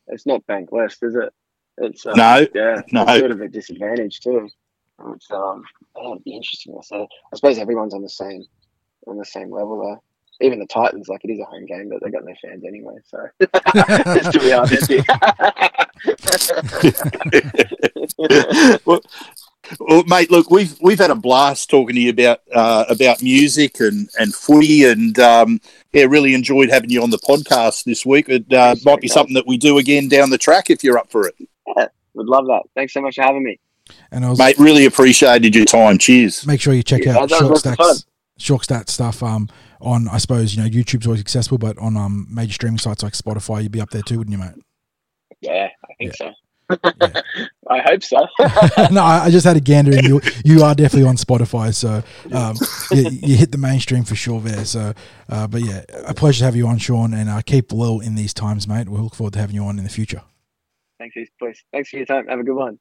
It's 0.08 0.26
not 0.26 0.46
Bankwest, 0.46 1.02
is 1.02 1.14
it? 1.14 1.32
It's 1.78 2.06
uh, 2.06 2.14
No, 2.14 2.46
yeah, 2.54 2.82
no. 2.92 3.02
it's 3.02 3.18
sort 3.18 3.30
of 3.30 3.40
a 3.40 3.48
disadvantage 3.48 4.20
too. 4.20 4.48
It's 5.14 5.30
um, 5.30 5.64
yeah, 5.96 6.10
it'd 6.12 6.24
be 6.24 6.36
interesting. 6.36 6.78
So 6.82 7.06
I 7.32 7.36
suppose 7.36 7.58
everyone's 7.58 7.94
on 7.94 8.02
the 8.02 8.08
same 8.08 8.44
on 9.06 9.18
the 9.18 9.24
same 9.24 9.50
level 9.50 9.80
there. 9.82 9.98
Even 10.40 10.58
the 10.58 10.66
Titans, 10.66 11.08
like 11.08 11.24
it 11.24 11.30
is 11.30 11.40
a 11.40 11.44
home 11.44 11.64
game, 11.64 11.88
but 11.88 12.02
they've 12.02 12.12
got 12.12 12.24
no 12.24 12.34
fans 12.42 12.64
anyway, 12.64 12.94
so 13.04 13.28
it's 13.40 14.30
too 14.32 14.50
hard 14.50 14.68
to 14.68 14.76
well, 18.84 19.00
well, 19.80 20.04
mate, 20.04 20.30
look, 20.30 20.50
we've 20.50 20.76
we've 20.80 20.98
had 20.98 21.10
a 21.10 21.14
blast 21.14 21.70
talking 21.70 21.94
to 21.94 22.00
you 22.00 22.10
about 22.10 22.40
uh, 22.52 22.84
about 22.88 23.22
music 23.22 23.80
and 23.80 24.08
and 24.18 24.34
footy, 24.34 24.84
and 24.84 25.18
um, 25.18 25.60
yeah, 25.94 26.04
really 26.04 26.34
enjoyed 26.34 26.68
having 26.70 26.90
you 26.90 27.02
on 27.02 27.10
the 27.10 27.18
podcast 27.18 27.84
this 27.84 28.04
week. 28.04 28.28
It 28.28 28.52
uh, 28.52 28.74
might 28.84 29.00
be 29.00 29.08
something 29.08 29.34
that 29.34 29.46
we 29.46 29.56
do 29.56 29.78
again 29.78 30.08
down 30.08 30.30
the 30.30 30.38
track 30.38 30.68
if 30.70 30.82
you're 30.84 30.98
up 30.98 31.10
for 31.10 31.26
it, 31.26 31.34
Yeah, 31.76 31.86
Would 32.14 32.26
love 32.26 32.46
that. 32.46 32.62
Thanks 32.74 32.92
so 32.92 33.00
much 33.00 33.14
for 33.16 33.22
having 33.22 33.42
me. 33.44 33.58
And 34.10 34.24
I 34.24 34.30
was 34.30 34.38
mate. 34.38 34.58
Really 34.58 34.86
appreciated 34.86 35.54
your 35.54 35.64
time. 35.66 35.98
Cheers. 35.98 36.46
make 36.46 36.60
sure 36.60 36.72
you 36.74 36.82
check 36.82 37.04
Yeah, 37.04 37.18
out 37.18 37.28
that 37.28 37.42
was 37.42 37.62
Short 37.62 37.78
lots. 37.78 38.02
Stats, 38.02 38.06
Short 38.38 38.64
Stack 38.64 38.88
stuff. 38.88 39.22
Um, 39.22 39.48
on 39.80 40.08
I 40.08 40.16
suppose 40.18 40.56
you 40.56 40.62
know 40.62 40.68
YouTube's 40.68 41.06
always 41.06 41.20
accessible, 41.20 41.58
but 41.58 41.76
on 41.78 41.96
um 41.96 42.26
major 42.30 42.54
streaming 42.54 42.78
sites 42.78 43.02
like 43.02 43.12
Spotify, 43.12 43.62
you'd 43.62 43.72
be 43.72 43.80
up 43.82 43.90
there 43.90 44.02
too, 44.02 44.18
wouldn't 44.18 44.32
you, 44.32 44.42
mate? 44.42 44.54
Yeah, 45.42 45.68
I 45.84 45.94
think 45.98 46.14
so. 46.16 46.32
Yeah. 46.70 47.20
I 47.70 47.80
hope 47.80 48.02
so. 48.02 48.16
no, 48.90 49.02
I 49.02 49.24
I 49.24 49.30
just 49.30 49.46
had 49.46 49.56
a 49.56 49.60
gander, 49.60 49.96
and 49.96 50.06
you 50.06 50.20
you 50.44 50.62
are 50.62 50.74
definitely 50.74 51.08
on 51.08 51.16
Spotify, 51.16 51.74
so 51.74 52.02
um, 52.32 52.56
you, 52.90 53.10
you 53.28 53.36
hit 53.36 53.52
the 53.52 53.58
mainstream 53.58 54.04
for 54.04 54.14
sure 54.14 54.40
there. 54.40 54.64
So, 54.64 54.92
uh, 55.28 55.46
but 55.46 55.62
yeah, 55.62 55.84
a 56.06 56.14
pleasure 56.14 56.40
to 56.40 56.44
have 56.44 56.56
you 56.56 56.66
on, 56.66 56.78
Shaun, 56.78 57.14
and 57.14 57.28
uh, 57.28 57.40
keep 57.42 57.72
well 57.72 58.00
in 58.00 58.14
these 58.14 58.34
times, 58.34 58.68
mate. 58.68 58.88
We'll 58.88 59.02
look 59.02 59.14
forward 59.14 59.32
to 59.34 59.38
having 59.38 59.56
you 59.56 59.64
on 59.64 59.78
in 59.78 59.84
the 59.84 59.90
future. 59.90 60.22
Thanks, 60.98 61.16
please. 61.38 61.62
Thanks 61.72 61.90
for 61.90 61.96
your 61.96 62.06
time. 62.06 62.26
Have 62.28 62.40
a 62.40 62.44
good 62.44 62.56
one. 62.56 62.78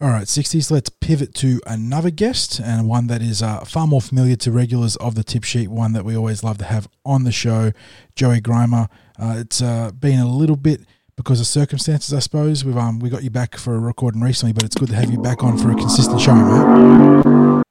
All 0.00 0.10
right, 0.10 0.26
60s, 0.26 0.72
let's 0.72 0.90
pivot 0.90 1.34
to 1.36 1.60
another 1.66 2.10
guest 2.10 2.58
and 2.58 2.88
one 2.88 3.06
that 3.06 3.22
is 3.22 3.42
uh, 3.42 3.60
far 3.60 3.86
more 3.86 4.00
familiar 4.00 4.34
to 4.36 4.50
regulars 4.50 4.96
of 4.96 5.14
the 5.14 5.22
tip 5.22 5.44
sheet, 5.44 5.68
one 5.68 5.92
that 5.92 6.04
we 6.04 6.16
always 6.16 6.42
love 6.42 6.58
to 6.58 6.64
have 6.64 6.88
on 7.06 7.22
the 7.22 7.30
show, 7.30 7.70
Joey 8.16 8.40
Grima. 8.40 8.90
Uh, 9.18 9.36
it's 9.38 9.62
uh, 9.62 9.92
been 9.92 10.18
a 10.18 10.28
little 10.28 10.56
bit 10.56 10.80
because 11.16 11.40
of 11.40 11.46
circumstances, 11.46 12.12
I 12.12 12.18
suppose. 12.18 12.64
We've 12.64 12.76
um, 12.76 12.98
we 12.98 13.08
got 13.10 13.22
you 13.22 13.30
back 13.30 13.56
for 13.56 13.74
a 13.74 13.78
recording 13.78 14.20
recently, 14.20 14.52
but 14.52 14.62
it's 14.64 14.74
good 14.76 14.88
to 14.88 14.94
have 14.96 15.10
you 15.10 15.18
back 15.20 15.42
on 15.42 15.56
for 15.58 15.70
a 15.70 15.74
consistent 15.74 16.20
show, 16.20 16.34
mate. 16.34 17.64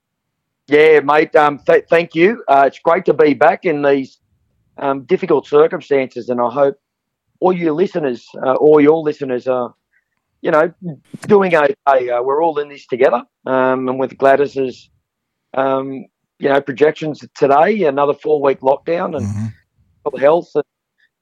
Yeah, 0.67 1.01
mate. 1.01 1.35
Um, 1.35 1.59
th- 1.59 1.85
thank 1.89 2.15
you. 2.15 2.43
Uh, 2.47 2.63
it's 2.67 2.79
great 2.79 3.05
to 3.05 3.13
be 3.13 3.33
back 3.33 3.65
in 3.65 3.81
these 3.81 4.19
um, 4.77 5.03
difficult 5.03 5.45
circumstances, 5.45 6.29
and 6.29 6.39
I 6.39 6.49
hope 6.49 6.79
all 7.39 7.53
you 7.53 7.73
listeners, 7.73 8.25
uh, 8.41 8.53
all 8.53 8.79
your 8.79 9.01
listeners, 9.03 9.47
are, 9.47 9.73
you 10.41 10.51
know, 10.51 10.73
doing 11.27 11.53
okay. 11.53 11.75
Uh, 12.09 12.21
we're 12.23 12.41
all 12.41 12.57
in 12.59 12.69
this 12.69 12.87
together, 12.87 13.23
um, 13.45 13.89
and 13.89 13.99
with 13.99 14.17
Gladys's, 14.17 14.89
um, 15.53 16.05
you 16.39 16.49
know, 16.49 16.61
projections 16.61 17.23
today, 17.35 17.83
another 17.83 18.13
four-week 18.13 18.61
lockdown, 18.61 19.17
and 19.17 19.25
Mhm. 19.25 19.53
mental 20.05 20.19
health 20.19 20.51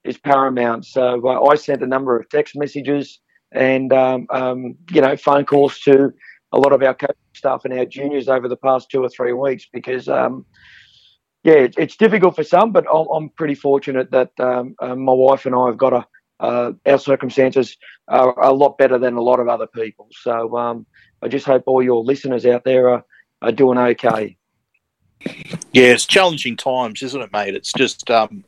is 0.03 0.17
paramount. 0.17 0.85
So 0.85 1.27
uh, 1.27 1.49
I 1.49 1.55
sent 1.55 1.83
a 1.83 1.87
number 1.87 2.17
of 2.17 2.29
text 2.29 2.55
messages 2.55 3.19
and 3.51 3.91
um, 3.93 4.27
um, 4.29 4.75
you 4.91 5.01
know 5.01 5.15
phone 5.17 5.45
calls 5.45 5.79
to 5.81 6.11
a 6.53 6.57
lot 6.57 6.73
of 6.73 6.81
our 6.83 6.93
coaching 6.93 7.15
staff 7.33 7.65
and 7.65 7.73
our 7.73 7.85
juniors 7.85 8.27
over 8.27 8.47
the 8.47 8.57
past 8.57 8.89
two 8.89 9.03
or 9.03 9.09
three 9.09 9.33
weeks 9.33 9.65
because 9.71 10.07
um, 10.07 10.45
yeah, 11.43 11.53
it, 11.53 11.75
it's 11.77 11.95
difficult 11.95 12.35
for 12.35 12.43
some, 12.43 12.71
but 12.71 12.85
I'm, 12.93 13.29
pretty 13.29 13.55
fortunate 13.55 14.11
that 14.11 14.31
uh, 14.39 14.63
my 14.95 15.13
wife 15.13 15.45
and 15.45 15.55
I 15.55 15.67
have 15.67 15.77
got 15.77 15.93
a 15.93 16.05
uh, 16.41 16.73
our 16.87 16.97
circumstances 16.97 17.77
are 18.07 18.37
a 18.39 18.51
lot 18.51 18.77
better 18.77 18.97
than 18.97 19.13
a 19.13 19.21
lot 19.21 19.39
of 19.39 19.47
other 19.47 19.67
people. 19.67 20.07
So 20.11 20.57
um, 20.57 20.85
I 21.21 21.27
just 21.27 21.45
hope 21.45 21.63
all 21.67 21.83
your 21.83 22.03
listeners 22.03 22.45
out 22.45 22.63
there 22.63 22.89
are, 22.89 23.03
are 23.43 23.51
doing 23.51 23.77
okay. 23.77 24.37
Yeah, 25.73 25.85
it's 25.85 26.05
challenging 26.05 26.57
times, 26.57 27.01
isn't 27.01 27.21
it, 27.21 27.31
mate? 27.31 27.55
It's 27.55 27.71
just 27.73 28.09
um, 28.09 28.43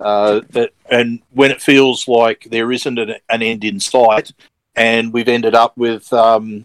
uh, 0.00 0.40
that, 0.50 0.72
and 0.90 1.20
when 1.32 1.50
it 1.50 1.62
feels 1.62 2.06
like 2.06 2.46
there 2.50 2.70
isn't 2.72 2.98
an, 2.98 3.14
an 3.28 3.42
end 3.42 3.64
in 3.64 3.80
sight, 3.80 4.32
and 4.74 5.12
we've 5.12 5.28
ended 5.28 5.54
up 5.54 5.76
with 5.76 6.12
um, 6.12 6.64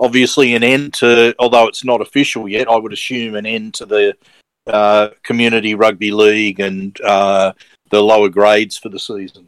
obviously 0.00 0.54
an 0.54 0.62
end 0.62 0.94
to, 0.94 1.34
although 1.38 1.68
it's 1.68 1.84
not 1.84 2.00
official 2.00 2.48
yet, 2.48 2.68
I 2.68 2.76
would 2.76 2.92
assume 2.92 3.34
an 3.34 3.46
end 3.46 3.74
to 3.74 3.86
the 3.86 4.16
uh, 4.66 5.10
community 5.22 5.74
rugby 5.74 6.10
league 6.10 6.60
and 6.60 6.98
uh, 7.02 7.52
the 7.90 8.02
lower 8.02 8.28
grades 8.28 8.76
for 8.76 8.88
the 8.88 8.98
season. 8.98 9.46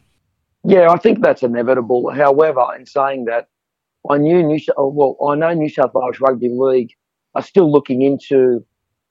Yeah, 0.65 0.91
I 0.91 0.99
think 0.99 1.21
that's 1.21 1.43
inevitable. 1.43 2.11
However, 2.11 2.67
in 2.79 2.87
saying 2.87 3.27
that, 3.27 3.49
I 4.09 4.19
knew 4.19 4.43
New 4.43 4.59
well, 4.77 5.17
I 5.29 5.35
know 5.35 5.53
New 5.53 5.69
South 5.69 5.93
Wales 5.95 6.21
Rugby 6.21 6.49
League 6.49 6.93
are 7.35 7.43
still 7.43 7.71
looking 7.71 8.03
into 8.03 8.65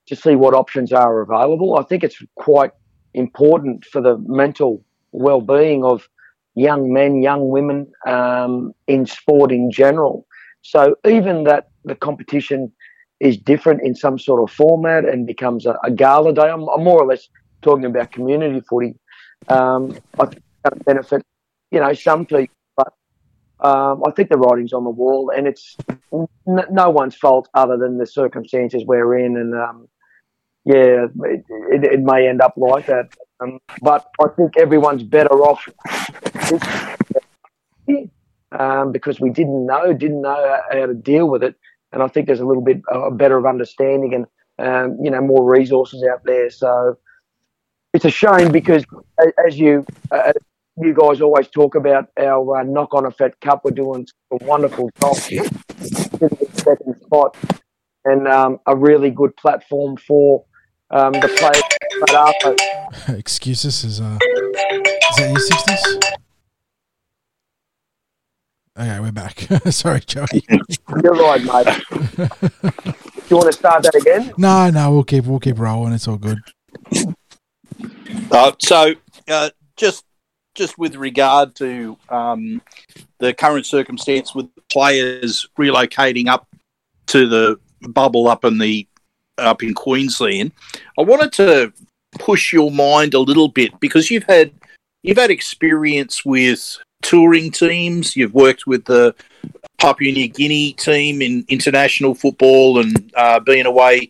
to 0.08 0.16
see 0.16 0.36
what 0.36 0.54
options 0.54 0.92
are 0.94 1.22
available. 1.22 1.78
I 1.78 1.84
think 1.84 2.04
it's 2.04 2.22
quite 2.36 2.72
important 3.14 3.86
for 3.86 4.02
the 4.02 4.18
mental 4.28 4.84
well-being 5.12 5.84
of 5.84 6.08
young 6.56 6.92
men, 6.92 7.22
young 7.22 7.50
women 7.50 7.92
um, 8.06 8.74
in 8.88 9.06
sport 9.06 9.52
in 9.52 9.72
general. 9.72 10.26
So 10.62 10.96
even 11.06 11.44
that 11.46 11.70
the 11.84 11.96
competition 11.96 12.72
is 13.20 13.38
different 13.38 13.82
in 13.84 13.96
some 13.96 14.20
sort 14.20 14.42
of 14.44 14.56
format 14.56 15.06
and 15.06 15.26
becomes 15.26 15.66
a, 15.66 15.78
a 15.84 15.92
gala 15.92 16.34
day. 16.34 16.50
I'm, 16.50 16.68
I'm 16.70 16.84
more 16.84 17.02
or 17.02 17.08
less 17.08 17.28
talking 17.62 17.86
about 17.86 18.12
community 18.12 18.62
footy. 18.70 18.96
Um, 19.48 19.98
I 20.20 20.26
think 20.26 20.44
that 20.64 20.86
benefit, 20.86 21.24
you 21.72 21.80
know, 21.80 21.94
some 21.94 22.26
people, 22.26 22.48
but 22.76 22.94
um, 23.60 24.04
I 24.06 24.12
think 24.12 24.30
the 24.30 24.38
writing's 24.38 24.74
on 24.74 24.84
the 24.84 24.90
wall, 24.90 25.32
and 25.36 25.48
it's 25.48 25.78
n- 26.12 26.28
no 26.72 26.90
one's 26.90 27.16
fault 27.16 27.48
other 27.54 27.78
than 27.78 27.98
the 27.98 28.08
circumstances 28.08 28.84
we're 28.86 29.18
in, 29.18 29.38
and 29.38 29.54
um, 29.56 29.88
yeah, 30.66 31.06
it, 31.24 31.46
it, 31.72 31.84
it 31.84 32.00
may 32.02 32.28
end 32.28 32.42
up 32.42 32.54
like 32.58 32.88
that. 32.88 33.10
Um, 33.40 33.60
but 33.82 34.10
I 34.20 34.28
think 34.36 34.58
everyone's 34.58 35.04
better 35.04 35.36
off 35.44 35.68
um, 38.52 38.92
because 38.92 39.20
we 39.20 39.30
didn't 39.30 39.66
know, 39.66 39.94
didn't 39.94 40.22
know 40.22 40.58
how 40.72 40.86
to 40.86 40.94
deal 40.94 41.30
with 41.30 41.44
it, 41.44 41.56
and 41.92 42.02
I 42.02 42.08
think 42.08 42.28
there's 42.28 42.40
a 42.40 42.46
little 42.46 42.64
bit 42.64 42.82
uh, 42.92 43.12
better 43.12 43.38
of 43.38 43.46
understanding 43.46 44.14
and 44.14 44.26
um, 44.58 44.98
you 45.04 45.12
know 45.12 45.22
more 45.22 45.44
resources 45.44 46.04
out 46.04 46.24
there. 46.24 46.50
So 46.50 46.98
it's 47.94 48.06
a 48.06 48.10
shame 48.10 48.52
because 48.52 48.86
as 49.48 49.60
you 49.60 49.86
uh, 50.12 50.34
you 50.78 50.94
guys 50.94 51.22
always 51.22 51.48
talk 51.50 51.76
about 51.76 52.08
our 52.18 52.58
uh, 52.58 52.64
knock 52.64 52.94
on 52.94 53.06
effect 53.06 53.40
cup, 53.42 53.62
we're 53.64 53.72
doing 53.72 54.08
a 54.32 54.44
wonderful 54.44 54.90
job 55.00 55.16
second 55.16 56.96
spot 57.02 57.38
and 58.06 58.28
um, 58.28 58.60
a 58.66 58.76
really 58.76 59.10
good 59.10 59.36
platform 59.36 59.98
for 59.98 60.46
um, 60.92 61.14
the 61.14 61.28
players. 61.38 61.64
But 62.00 62.14
after, 62.14 63.14
Excuses 63.18 63.84
is 63.84 64.02
uh, 64.02 64.18
is 64.22 65.16
that 65.18 65.30
your 65.30 65.40
sixties? 65.40 66.00
Okay, 68.78 69.00
we're 69.00 69.12
back. 69.12 69.40
Sorry, 69.72 70.02
Joey. 70.02 70.28
you're 71.02 71.14
right, 71.14 71.42
mate. 71.42 71.82
Do 72.18 73.30
you 73.30 73.38
want 73.38 73.48
to 73.48 73.54
start 73.54 73.84
that 73.84 73.96
again? 73.96 74.34
no, 74.38 74.70
no, 74.70 74.92
we'll 74.92 75.04
keep 75.04 75.26
we'll 75.26 75.40
keep 75.40 75.58
rolling. 75.58 75.94
It's 75.94 76.08
all 76.08 76.18
good. 76.18 76.40
Uh, 78.32 78.52
so, 78.60 78.94
uh, 79.30 79.50
just 79.78 80.04
just 80.56 80.78
with 80.78 80.96
regard 80.96 81.56
to 81.56 81.98
um, 82.10 82.62
the 83.20 83.34
current 83.34 83.66
circumstance 83.66 84.36
with 84.36 84.48
players 84.72 85.48
relocating 85.58 86.28
up 86.28 86.48
to 87.08 87.28
the 87.28 87.58
bubble 87.90 88.28
up 88.28 88.44
in 88.46 88.58
the 88.58 88.88
up 89.38 89.64
in 89.64 89.74
Queensland, 89.74 90.52
I 90.98 91.02
wanted 91.02 91.32
to 91.34 91.74
push 92.20 92.54
your 92.54 92.72
mind 92.72 93.14
a 93.14 93.20
little 93.20 93.50
bit 93.50 93.78
because 93.80 94.10
you've 94.10 94.24
had 94.24 94.52
you've 95.04 95.18
had 95.18 95.32
experience 95.32 96.26
with 96.26 96.78
touring 97.02 97.52
teams. 97.52 98.16
You've 98.16 98.34
worked 98.34 98.66
with 98.68 98.86
the 98.86 99.16
Papua 99.78 100.12
New 100.12 100.28
Guinea 100.28 100.74
team 100.74 101.22
in 101.22 101.46
international 101.48 102.16
football 102.16 102.80
and 102.80 103.12
uh, 103.16 103.40
been 103.40 103.66
away 103.66 104.10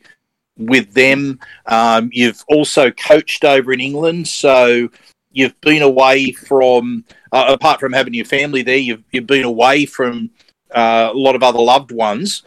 with 0.58 0.94
them. 0.94 1.40
Um, 1.66 2.10
you've 2.14 2.44
also 2.48 2.92
coached 2.92 3.44
over 3.44 3.74
in 3.74 3.82
England, 3.82 4.28
so 4.28 4.90
you've 5.32 5.60
been 5.62 5.82
away 5.82 6.32
from, 6.32 7.04
uh, 7.34 7.48
apart 7.50 7.80
from 7.80 7.92
having 7.92 8.14
your 8.14 8.26
family 8.26 8.62
there, 8.62 8.78
you've, 8.78 9.04
you've 9.12 9.28
been 9.28 9.44
away 9.44 9.86
from 9.86 10.30
uh, 10.74 11.10
a 11.12 11.18
lot 11.18 11.36
of 11.36 11.44
other 11.44 11.60
loved 11.60 11.92
ones. 11.92 12.44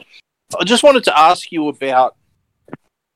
I 0.59 0.65
just 0.65 0.83
wanted 0.83 1.05
to 1.05 1.19
ask 1.19 1.53
you 1.53 1.69
about 1.69 2.17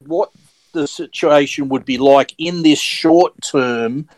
what 0.07 0.31
the 0.73 0.87
situation 0.87 1.69
would 1.69 1.85
be 1.85 1.99
like 1.99 2.35
in 2.39 2.63
this 2.63 2.79
short 2.79 3.33
term, 3.43 4.09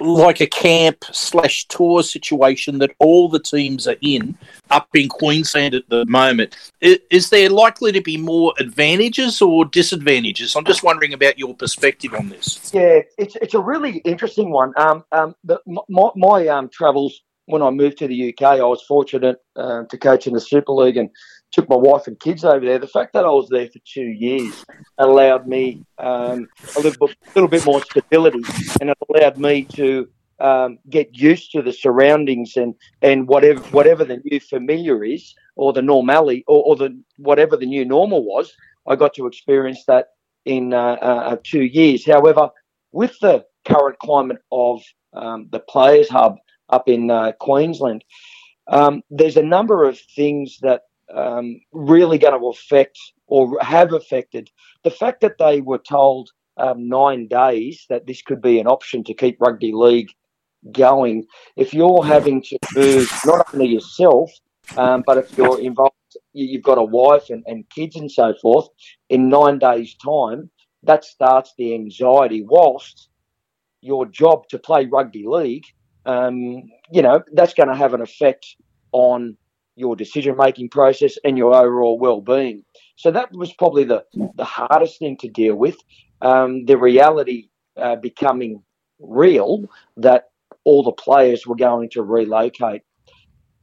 like 0.00 0.40
a 0.40 0.46
camp 0.46 1.04
slash 1.12 1.66
tour 1.68 2.02
situation 2.02 2.78
that 2.78 2.90
all 2.98 3.28
the 3.28 3.38
teams 3.38 3.86
are 3.86 3.96
in 4.00 4.36
up 4.70 4.88
in 4.94 5.08
Queensland 5.08 5.74
at 5.74 5.88
the 5.88 6.04
moment. 6.06 6.56
I- 6.82 6.98
Is 7.10 7.30
there 7.30 7.48
likely 7.48 7.92
to 7.92 8.00
be 8.00 8.16
more 8.16 8.52
advantages 8.58 9.40
or 9.40 9.64
disadvantages? 9.64 10.56
I'm 10.56 10.64
just 10.64 10.82
wondering 10.82 11.14
about 11.14 11.38
your 11.38 11.54
perspective 11.54 12.12
on 12.14 12.28
this. 12.28 12.72
Yeah, 12.74 13.00
it's 13.18 13.36
it's 13.36 13.54
a 13.54 13.60
really 13.60 13.98
interesting 13.98 14.50
one. 14.50 14.72
Um, 14.76 15.04
um, 15.12 15.34
the, 15.44 15.60
my 15.88 16.10
my 16.16 16.48
um, 16.48 16.68
travels 16.68 17.22
when 17.46 17.62
I 17.62 17.70
moved 17.70 17.98
to 17.98 18.08
the 18.08 18.30
UK, 18.30 18.42
I 18.42 18.64
was 18.64 18.82
fortunate 18.82 19.36
uh, 19.56 19.84
to 19.84 19.98
coach 19.98 20.26
in 20.26 20.32
the 20.32 20.40
Super 20.40 20.72
League 20.72 20.96
and 20.96 21.10
took 21.54 21.68
my 21.68 21.76
wife 21.76 22.06
and 22.08 22.18
kids 22.18 22.44
over 22.44 22.64
there. 22.64 22.78
The 22.78 22.88
fact 22.88 23.12
that 23.12 23.24
I 23.24 23.28
was 23.28 23.48
there 23.48 23.68
for 23.68 23.78
two 23.84 24.06
years 24.06 24.64
allowed 24.98 25.46
me 25.46 25.84
um, 25.98 26.48
a 26.76 26.80
little 26.80 27.06
bit, 27.06 27.16
little 27.34 27.48
bit 27.48 27.64
more 27.64 27.82
stability, 27.82 28.42
and 28.80 28.90
it 28.90 28.98
allowed 29.08 29.38
me 29.38 29.64
to 29.76 30.08
um, 30.40 30.78
get 30.90 31.16
used 31.16 31.52
to 31.52 31.62
the 31.62 31.72
surroundings 31.72 32.56
and, 32.56 32.74
and 33.02 33.28
whatever 33.28 33.60
whatever 33.70 34.04
the 34.04 34.20
new 34.24 34.40
familiar 34.40 35.04
is, 35.04 35.34
or 35.54 35.72
the 35.72 35.82
normality, 35.82 36.44
or, 36.48 36.62
or 36.64 36.76
the 36.76 37.00
whatever 37.18 37.56
the 37.56 37.66
new 37.66 37.84
normal 37.84 38.24
was. 38.24 38.52
I 38.86 38.96
got 38.96 39.14
to 39.14 39.26
experience 39.26 39.84
that 39.86 40.08
in 40.44 40.74
uh, 40.74 40.96
uh, 41.00 41.36
two 41.44 41.62
years. 41.62 42.04
However, 42.04 42.50
with 42.92 43.16
the 43.20 43.44
current 43.64 43.98
climate 44.00 44.42
of 44.50 44.82
um, 45.14 45.48
the 45.52 45.60
Players 45.60 46.08
Hub 46.08 46.36
up 46.68 46.88
in 46.88 47.10
uh, 47.10 47.32
Queensland, 47.38 48.04
um, 48.66 49.02
there's 49.08 49.36
a 49.36 49.42
number 49.42 49.84
of 49.84 49.98
things 50.16 50.58
that 50.62 50.82
um, 51.12 51.60
really 51.72 52.18
going 52.18 52.38
to 52.38 52.46
affect 52.48 52.98
or 53.26 53.58
have 53.60 53.92
affected 53.92 54.50
the 54.82 54.90
fact 54.90 55.20
that 55.20 55.38
they 55.38 55.60
were 55.60 55.78
told 55.78 56.30
um, 56.56 56.88
nine 56.88 57.26
days 57.26 57.86
that 57.88 58.06
this 58.06 58.22
could 58.22 58.40
be 58.40 58.58
an 58.60 58.66
option 58.66 59.02
to 59.04 59.14
keep 59.14 59.40
rugby 59.40 59.72
league 59.72 60.10
going. 60.72 61.24
If 61.56 61.74
you're 61.74 62.04
having 62.04 62.42
to 62.42 62.58
move 62.74 63.10
not 63.24 63.52
only 63.52 63.66
yourself, 63.66 64.30
um, 64.76 65.02
but 65.06 65.18
if 65.18 65.36
you're 65.36 65.60
involved, 65.60 65.94
you've 66.32 66.62
got 66.62 66.78
a 66.78 66.82
wife 66.82 67.30
and, 67.30 67.42
and 67.46 67.68
kids 67.70 67.96
and 67.96 68.10
so 68.10 68.34
forth, 68.40 68.68
in 69.08 69.28
nine 69.28 69.58
days' 69.58 69.94
time, 69.96 70.50
that 70.82 71.04
starts 71.04 71.52
the 71.58 71.74
anxiety. 71.74 72.42
Whilst 72.42 73.08
your 73.80 74.06
job 74.06 74.48
to 74.48 74.58
play 74.58 74.86
rugby 74.86 75.24
league, 75.26 75.64
um, 76.06 76.62
you 76.90 77.02
know, 77.02 77.22
that's 77.32 77.54
going 77.54 77.68
to 77.68 77.76
have 77.76 77.94
an 77.94 78.00
effect 78.00 78.56
on 78.92 79.36
your 79.76 79.96
decision 79.96 80.36
making 80.36 80.68
process 80.68 81.16
and 81.24 81.36
your 81.36 81.54
overall 81.54 81.98
well 81.98 82.20
being. 82.20 82.64
So 82.96 83.10
that 83.10 83.32
was 83.32 83.52
probably 83.54 83.84
the, 83.84 84.04
the 84.34 84.44
hardest 84.44 84.98
thing 84.98 85.16
to 85.18 85.28
deal 85.28 85.56
with. 85.56 85.76
Um, 86.22 86.64
the 86.64 86.76
reality 86.76 87.48
uh, 87.76 87.96
becoming 87.96 88.62
real 89.00 89.68
that 89.96 90.30
all 90.64 90.82
the 90.82 90.92
players 90.92 91.46
were 91.46 91.56
going 91.56 91.90
to 91.90 92.02
relocate. 92.02 92.82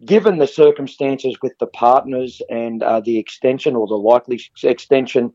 Given 0.05 0.39
the 0.39 0.47
circumstances 0.47 1.37
with 1.41 1.53
the 1.59 1.67
partners 1.67 2.41
and 2.49 2.81
uh, 2.81 3.01
the 3.01 3.17
extension 3.17 3.75
or 3.75 3.87
the 3.87 3.95
likely 3.95 4.41
extension 4.63 5.33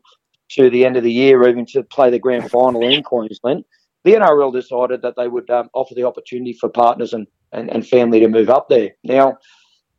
to 0.49 0.69
the 0.69 0.85
end 0.85 0.97
of 0.97 1.03
the 1.03 1.11
year, 1.11 1.47
even 1.47 1.65
to 1.67 1.83
play 1.83 2.09
the 2.09 2.19
grand 2.19 2.49
final 2.51 2.81
in 2.81 3.03
Queensland, 3.03 3.63
the 4.03 4.13
NRL 4.13 4.53
decided 4.53 5.01
that 5.01 5.15
they 5.15 5.27
would 5.27 5.49
um, 5.49 5.69
offer 5.73 5.93
the 5.95 6.03
opportunity 6.03 6.53
for 6.53 6.69
partners 6.69 7.13
and, 7.13 7.27
and, 7.51 7.69
and 7.69 7.87
family 7.87 8.19
to 8.19 8.27
move 8.27 8.49
up 8.49 8.69
there. 8.69 8.91
Now, 9.03 9.37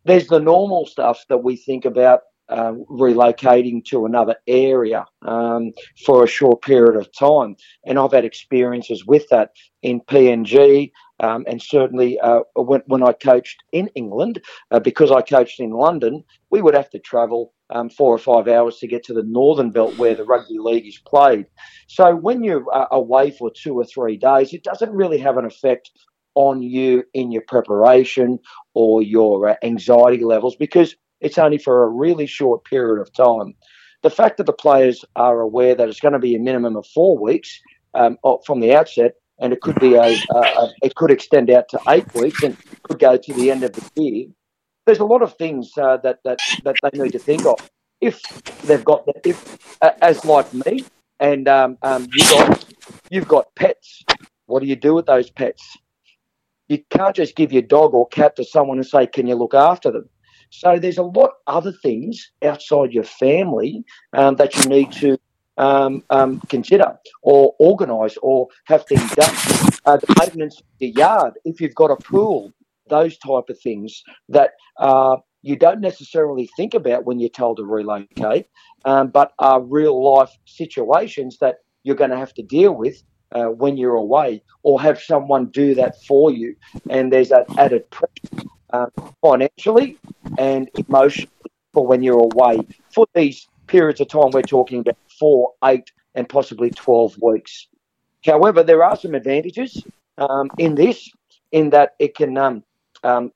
there's 0.09 0.27
the 0.29 0.41
normal 0.41 0.87
stuff 0.87 1.25
that 1.29 1.39
we 1.39 1.55
think 1.55 1.85
about 1.85 2.23
um, 2.49 2.85
relocating 2.91 3.85
to 3.85 4.07
another 4.07 4.37
area 4.47 5.05
um, 5.23 5.73
for 6.05 6.25
a 6.25 6.27
short 6.27 6.63
period 6.63 6.97
of 6.97 7.13
time. 7.13 7.57
And 7.85 7.99
I've 7.99 8.13
had 8.13 8.25
experiences 8.25 9.05
with 9.07 9.29
that 9.29 9.51
in 9.83 10.01
PNG. 10.01 10.91
Um, 11.21 11.45
and 11.47 11.61
certainly 11.61 12.19
uh, 12.21 12.41
when, 12.55 12.83
when, 12.87 13.03
I 13.03 13.13
coached 13.13 13.63
in 13.73 13.89
England, 13.89 14.41
uh, 14.71 14.79
because 14.79 15.11
I 15.11 15.21
coached 15.21 15.61
in 15.61 15.71
London, 15.71 16.25
we 16.51 16.63
would 16.63 16.75
have 16.75 16.91
to 16.91 16.99
travel 16.99 17.53
um, 17.71 17.91
four 17.91 18.15
or 18.15 18.19
five 18.19 18.49
hours 18.49 18.79
to 18.79 18.87
get 18.87 19.05
to 19.05 19.13
the 19.13 19.25
northern 19.25 19.71
belt 19.71 19.99
where 19.99 20.15
the 20.15 20.25
rugby 20.25 20.59
league 20.59 20.87
is 20.87 20.99
played. 20.99 21.47
So 21.87 22.15
when 22.15 22.45
you're 22.45 22.65
uh, 22.73 22.87
away 22.93 23.33
for 23.33 23.51
two 23.51 23.75
or 23.75 23.85
three 23.85 24.17
days, 24.17 24.55
it 24.55 24.63
doesn't 24.63 24.93
really 24.93 25.19
have 25.19 25.37
an 25.37 25.45
effect 25.45 25.91
on 26.39 26.63
you 26.63 27.03
in 27.15 27.33
your 27.33 27.43
preparation 27.43 28.39
or 28.73 29.03
your 29.03 29.49
uh, 29.49 29.57
anxiety 29.65 30.23
levels 30.23 30.55
because 30.55 30.95
it's 31.21 31.37
only 31.37 31.59
for 31.59 31.83
a 31.83 31.89
really 31.89 32.27
short 32.27 32.65
period 32.65 33.03
of 33.03 33.13
time. 33.13 33.55
The 34.05 34.11
fact 34.11 34.37
that 34.37 34.47
the 34.47 34.53
players 34.53 35.05
are 35.17 35.41
aware 35.41 35.75
that 35.75 35.89
it's 35.89 35.99
going 35.99 36.13
to 36.13 36.21
be 36.21 36.37
a 36.37 36.39
minimum 36.39 36.77
of 36.77 36.87
four 36.95 37.19
weeks 37.19 37.61
um, 37.95 38.19
from 38.47 38.61
the 38.61 38.73
outset, 38.73 39.15
and 39.41 39.53
it 39.53 39.61
could 39.61 39.81
be 39.81 39.97
a, 39.97 40.17
it 40.85 40.95
could 40.95 41.11
extend 41.11 41.51
out 41.51 41.69
to 41.71 41.81
eight 41.89 42.07
weeks 42.15 42.45
and 42.45 42.57
could 42.85 43.01
go 43.01 43.17
to 43.17 43.33
the 43.33 43.51
end 43.51 43.65
of 43.65 43.73
the 43.73 43.91
year. 44.01 44.27
There's 44.87 45.01
a 45.01 45.05
lot 45.05 45.23
of 45.23 45.37
things 45.37 45.73
uh, 45.77 45.97
that 46.05 46.21
that 46.25 46.39
that 46.63 46.77
they 46.85 47.03
need 47.03 47.13
to 47.13 47.19
think 47.19 47.45
of. 47.47 47.59
If 48.01 48.23
they've 48.63 48.85
got 48.85 49.03
if 49.25 49.59
uh, 49.83 49.91
as 50.01 50.25
like 50.25 50.55
me 50.55 50.85
and 51.19 51.49
um, 51.49 51.79
um, 51.83 52.07
you 52.13 52.25
got 52.31 52.65
you've 53.11 53.27
got 53.27 53.53
pets, 53.57 54.05
what 54.47 54.61
do 54.61 54.69
you 54.69 54.77
do 54.77 54.95
with 54.95 55.07
those 55.07 55.31
pets? 55.31 55.77
You 56.69 56.79
can't 56.91 57.17
just 57.17 57.37
give 57.37 57.53
your 57.53 57.63
dog 57.63 57.95
or 57.95 58.07
cat 58.09 58.37
to 58.37 58.45
someone 58.45 58.79
and 58.79 58.87
say, 58.87 59.07
"Can 59.07 59.27
you 59.27 59.35
look 59.35 59.55
after 59.55 59.91
them?" 59.91 60.09
So 60.51 60.79
there's 60.79 60.99
a 60.99 61.03
lot 61.03 61.33
other 61.47 61.73
things 61.73 62.31
outside 62.43 62.93
your 62.93 63.05
family 63.05 63.85
um, 64.13 64.37
that 64.37 64.57
you 64.57 64.65
need 64.69 64.93
to 64.93 65.19
um, 65.59 66.05
um, 66.11 66.41
consider 66.49 66.97
or 67.23 67.55
organise 67.59 68.17
or 68.23 68.49
have 68.65 68.87
things 68.87 69.11
done. 69.15 69.35
Uh, 69.85 69.97
the 69.97 70.15
maintenance 70.19 70.61
of 70.61 70.67
your 70.79 70.91
yard, 70.91 71.35
if 71.45 71.61
you've 71.61 71.75
got 71.75 71.91
a 71.91 71.97
pool, 71.97 72.53
those 72.89 73.19
type 73.19 73.49
of 73.49 73.59
things 73.61 74.03
that 74.29 74.53
uh, 74.79 75.17
you 75.43 75.57
don't 75.57 75.81
necessarily 75.81 76.49
think 76.57 76.75
about 76.75 77.05
when 77.05 77.19
you're 77.19 77.29
told 77.29 77.59
to 77.59 77.65
relocate, 77.65 78.47
um, 78.85 79.09
but 79.09 79.33
are 79.39 79.61
real 79.61 80.03
life 80.03 80.31
situations 80.47 81.39
that 81.41 81.57
you're 81.83 81.97
going 81.97 82.11
to 82.11 82.17
have 82.17 82.35
to 82.35 82.43
deal 82.43 82.73
with 82.73 83.03
uh, 83.33 83.47
when 83.47 83.77
you're 83.77 83.95
away 83.95 84.43
or 84.63 84.81
have 84.81 85.01
someone 85.01 85.47
do 85.47 85.75
that 85.75 86.03
for 86.05 86.31
you. 86.31 86.57
And 86.91 87.13
there's 87.13 87.29
that 87.31 87.47
added 87.59 87.89
pressure 87.91 88.49
uh, 88.71 88.87
financially 89.21 89.99
and 90.39 90.69
emotionally 90.77 91.31
for 91.73 91.87
when 91.87 92.03
you're 92.03 92.19
away 92.19 92.67
for 92.95 93.07
these 93.15 93.47
periods 93.67 94.01
of 94.01 94.09
time 94.09 94.31
we're 94.33 94.43
talking 94.43 94.81
about 94.81 94.97
four, 95.19 95.53
eight, 95.65 95.93
and 96.15 96.29
possibly 96.29 96.71
12 96.71 97.17
weeks. 97.23 97.69
However, 98.25 98.63
there 98.63 98.83
are 98.83 98.97
some 98.97 99.15
advantages 99.15 99.83
um, 100.17 100.51
in 100.59 100.75
this, 100.75 101.11
in 101.53 101.71
that 101.71 101.95
it 101.99 102.17
can 102.17 102.37
um, 102.37 102.65
um, 103.05 103.33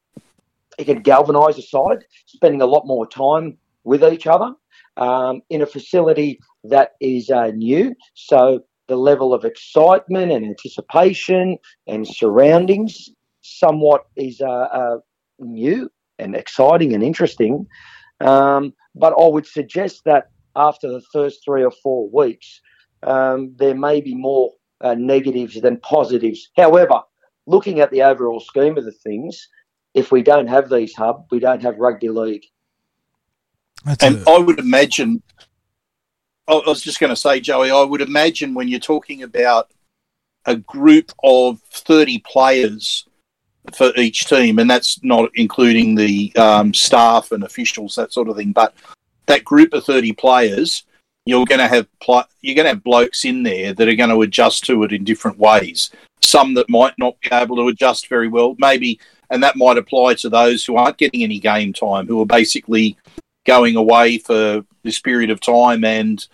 it 0.79 0.85
can 0.85 1.03
galvanise 1.03 1.59
a 1.59 1.63
side, 1.63 2.05
spending 2.27 2.63
a 2.63 2.67
lot 2.67 2.87
more 2.87 3.07
time 3.07 3.59
with 3.85 4.03
each 4.03 4.27
other 4.27 4.55
um, 4.97 5.43
in 5.51 5.63
a 5.63 5.67
facility 5.67 6.41
that 6.65 6.93
is 7.01 7.31
uh, 7.31 7.49
new. 7.49 7.95
So 8.15 8.65
the 8.93 8.99
level 8.99 9.33
of 9.33 9.43
excitement 9.47 10.31
and 10.31 10.45
anticipation 10.45 11.57
and 11.87 12.07
surroundings 12.07 13.09
somewhat 13.41 14.03
is 14.17 14.43
uh, 14.43 14.69
uh, 14.81 14.99
new 15.39 15.91
and 16.19 16.37
exciting 16.37 16.93
and 16.93 17.03
interesting. 17.03 17.67
Um, 18.21 18.75
but 18.95 19.15
I 19.19 19.27
would 19.29 19.47
suggest 19.47 20.03
that 20.05 20.25
after 20.57 20.89
the 20.93 21.01
first 21.11 21.41
three 21.43 21.65
or 21.65 21.73
four 21.83 22.11
weeks, 22.11 22.61
um, 23.03 23.55
there 23.57 23.75
may 23.75 24.03
be 24.03 24.15
more 24.15 24.53
uh, 24.83 24.95
negatives 24.95 25.59
than 25.59 25.79
positives. 25.79 26.51
However, 26.55 27.01
looking 27.47 27.81
at 27.81 27.91
the 27.93 28.03
overall 28.03 28.41
scheme 28.41 28.77
of 28.77 28.85
the 28.85 28.93
things, 28.93 29.49
if 29.95 30.13
we 30.13 30.23
don't 30.23 30.49
have 30.49 30.69
these 30.69 30.95
hubs, 30.95 31.25
we 31.31 31.41
don't 31.41 31.63
have 31.63 31.79
rugby 31.79 32.11
league. 32.11 32.45
That's 33.87 34.05
and 34.05 34.17
a- 34.27 34.31
I 34.31 34.39
would 34.39 34.59
imagine 34.59 35.23
I 36.49 36.61
was 36.67 36.83
just 36.83 37.01
going 37.01 37.11
to 37.11 37.17
say, 37.17 37.41
Joey, 37.41 37.71
I 37.71 37.83
would 37.83 38.01
imagine 38.01 38.55
when 38.55 38.69
you're 38.69 38.81
talking 38.81 39.23
about 39.23 39.71
a 40.47 40.57
group 40.57 41.13
of 41.23 41.61
30 41.71 42.19
players 42.21 43.07
for 43.75 43.93
each 43.97 44.27
team, 44.27 44.59
and 44.59 44.69
that's 44.69 45.03
not 45.05 45.31
including 45.35 45.95
the 45.95 46.35
um, 46.37 46.75
staff 46.75 47.31
and 47.31 47.45
officials, 47.45 47.95
that 47.95 48.13
sort 48.13 48.29
of 48.29 48.37
thing, 48.37 48.53
but 48.53 48.75
that 49.27 49.45
group 49.45 49.73
of 49.73 49.85
30 49.85 50.13
players, 50.13 50.85
you're 51.27 51.45
going 51.45 51.61
to 51.61 51.69
have 51.69 51.87
pl- 52.01 52.29
you're 52.41 52.57
going 52.57 52.65
to 52.65 52.71
have 52.71 52.83
blokes 52.83 53.25
in 53.25 53.45
there 53.45 53.73
that 53.73 53.89
are 53.89 53.95
going 53.95 54.11
to 54.11 54.23
adjust 54.23 54.65
to 54.65 54.83
it 54.83 54.93
in 54.93 55.05
different 55.05 55.39
ways. 55.39 55.91
Some 56.21 56.55
that 56.55 56.69
might 56.69 56.99
not 56.99 57.21
be 57.21 57.29
able 57.31 57.57
to 57.57 57.69
adjust 57.69 58.09
very 58.09 58.27
well, 58.27 58.57
maybe, 58.59 58.99
and 59.31 59.43
that 59.45 59.57
might 59.57 59.79
apply 59.79 60.15
to 60.15 60.29
those 60.29 60.65
who 60.65 60.77
aren't 60.77 60.99
getting 60.99 61.23
any 61.23 61.39
game 61.39 61.73
time, 61.73 62.09
who 62.09 62.21
are 62.21 62.27
basically 62.27 62.97
going 63.47 63.77
away 63.77 64.19
for 64.19 64.65
this 64.83 65.01
period 65.01 65.31
of 65.31 65.41
time 65.41 65.85
and 65.85 66.27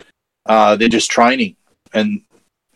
uh, 0.45 0.75
they're 0.75 0.87
just 0.87 1.11
training 1.11 1.55
and 1.93 2.21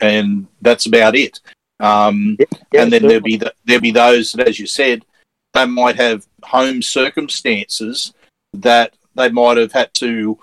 and 0.02 0.48
that's 0.62 0.86
about 0.86 1.16
it. 1.16 1.40
Um, 1.80 2.38
yeah, 2.40 2.82
and 2.82 2.92
then 2.92 3.04
there'll 3.04 3.22
be 3.22 3.38
the, 3.38 3.54
there'll 3.66 3.82
be 3.82 3.92
those 3.92 4.32
that, 4.34 4.48
as 4.48 4.60
you 4.60 4.68
said, 4.68 5.06
they 5.54 5.66
might 5.66 5.96
have 5.96 6.26
home 6.44 6.82
circumstances 6.82 8.14
that 8.54 8.94
they 9.16 9.30
might 9.30 9.58
have 9.58 9.72
had 9.72 9.94
to 9.96 10.38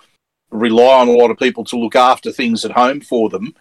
rely 0.50 1.00
on 1.00 1.08
a 1.08 1.12
lot 1.12 1.30
of 1.30 1.38
people 1.38 1.64
to 1.64 1.78
look 1.78 1.96
after 1.96 2.32
things 2.32 2.64
at 2.64 2.72
home 2.72 3.00
for 3.00 3.28
them. 3.28 3.54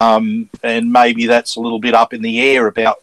Um, 0.00 0.50
and 0.62 0.92
maybe 0.92 1.26
that's 1.26 1.56
a 1.56 1.60
little 1.60 1.78
bit 1.78 1.94
up 1.94 2.12
in 2.12 2.22
the 2.22 2.40
air 2.40 2.66
about 2.66 2.96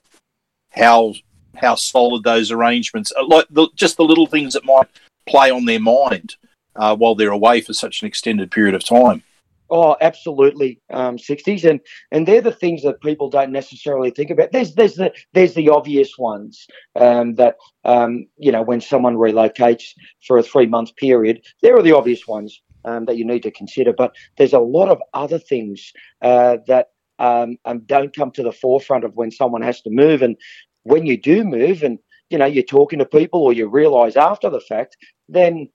how 0.71 1.13
how 1.55 1.75
solid 1.75 2.23
those 2.23 2.51
arrangements, 2.51 3.11
are 3.11 3.25
like 3.25 3.45
the, 3.49 3.67
just 3.75 3.97
the 3.97 4.03
little 4.03 4.27
things 4.27 4.53
that 4.53 4.65
might 4.65 4.87
play 5.27 5.51
on 5.51 5.65
their 5.65 5.79
mind 5.79 6.35
uh, 6.75 6.95
while 6.95 7.15
they're 7.15 7.31
away 7.31 7.61
for 7.61 7.73
such 7.73 8.01
an 8.01 8.07
extended 8.07 8.51
period 8.51 8.75
of 8.75 8.83
time. 8.83 9.23
Oh, 9.71 9.95
absolutely, 10.01 10.81
um, 10.89 11.19
sixties, 11.19 11.63
and 11.63 11.79
and 12.11 12.27
they're 12.27 12.41
the 12.41 12.51
things 12.51 12.81
that 12.81 13.01
people 13.01 13.29
don't 13.29 13.51
necessarily 13.51 14.09
think 14.09 14.31
about. 14.31 14.51
There's 14.51 14.73
there's 14.73 14.95
the 14.95 15.13
there's 15.33 15.53
the 15.53 15.69
obvious 15.69 16.17
ones 16.17 16.65
um, 16.95 17.35
that 17.35 17.55
um, 17.85 18.25
you 18.37 18.51
know 18.51 18.63
when 18.63 18.81
someone 18.81 19.15
relocates 19.15 19.93
for 20.25 20.39
a 20.39 20.43
three 20.43 20.65
month 20.65 20.95
period. 20.95 21.45
There 21.61 21.77
are 21.77 21.83
the 21.83 21.95
obvious 21.95 22.27
ones 22.27 22.59
um, 22.83 23.05
that 23.05 23.17
you 23.17 23.25
need 23.25 23.43
to 23.43 23.51
consider, 23.51 23.93
but 23.93 24.15
there's 24.37 24.53
a 24.53 24.59
lot 24.59 24.89
of 24.89 24.99
other 25.13 25.37
things 25.37 25.93
uh, 26.23 26.57
that 26.65 26.87
um, 27.19 27.57
don't 27.85 28.15
come 28.15 28.31
to 28.31 28.43
the 28.43 28.51
forefront 28.51 29.03
of 29.03 29.15
when 29.15 29.29
someone 29.29 29.61
has 29.61 29.81
to 29.81 29.91
move, 29.91 30.23
and 30.23 30.35
when 30.81 31.05
you 31.05 31.15
do 31.15 31.43
move, 31.43 31.83
and 31.83 31.99
you 32.31 32.39
know 32.39 32.47
you're 32.47 32.63
talking 32.63 32.97
to 32.97 33.05
people 33.05 33.43
or 33.43 33.53
you 33.53 33.67
realise 33.67 34.15
after 34.15 34.49
the 34.49 34.61
fact, 34.61 34.97
then 35.27 35.69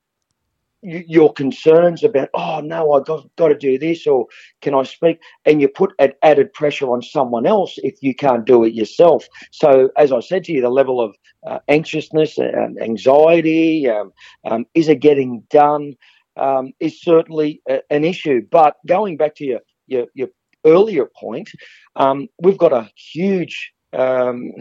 your 0.85 1.33
concerns 1.33 2.05
about, 2.05 2.29
oh 2.35 2.61
no, 2.61 2.93
I 2.93 3.01
got 3.01 3.27
got 3.37 3.49
to 3.49 3.55
do 3.57 3.79
this, 3.79 4.07
or 4.07 4.27
can 4.61 4.75
I 4.75 4.83
speak? 4.83 5.19
And 5.45 5.61
you 5.61 5.69
put 5.69 5.93
an 5.99 6.13
added 6.23 6.53
pressure 6.53 6.91
on 6.91 7.03
someone 7.03 7.47
else 7.47 7.79
if 7.79 8.03
you 8.03 8.15
can't 8.15 8.45
do 8.45 8.65
it 8.65 8.75
yourself. 8.75 9.27
So, 9.51 9.91
as 9.97 10.13
I 10.13 10.21
said 10.21 10.45
to 10.45 10.53
you, 10.53 10.61
the 10.61 10.69
level 10.69 11.01
of 11.01 11.17
uh, 11.47 11.59
anxiousness 11.69 12.39
and 12.39 12.81
anxiety, 12.81 13.89
um, 13.89 14.13
um, 14.45 14.67
is 14.75 14.89
it 14.89 15.01
getting 15.01 15.43
done, 15.51 15.95
um, 16.37 16.73
is 16.81 17.01
certainly 17.01 17.63
a, 17.69 17.81
an 17.91 18.05
issue. 18.05 18.43
But 18.51 18.77
going 18.87 19.17
back 19.17 19.35
to 19.37 19.45
your 19.45 19.61
your, 19.87 20.07
your 20.15 20.29
earlier 20.67 21.07
point, 21.07 21.51
um, 21.97 22.29
we've 22.41 22.59
got 22.59 22.73
a 22.73 22.91
huge, 22.97 23.73
um, 23.93 24.53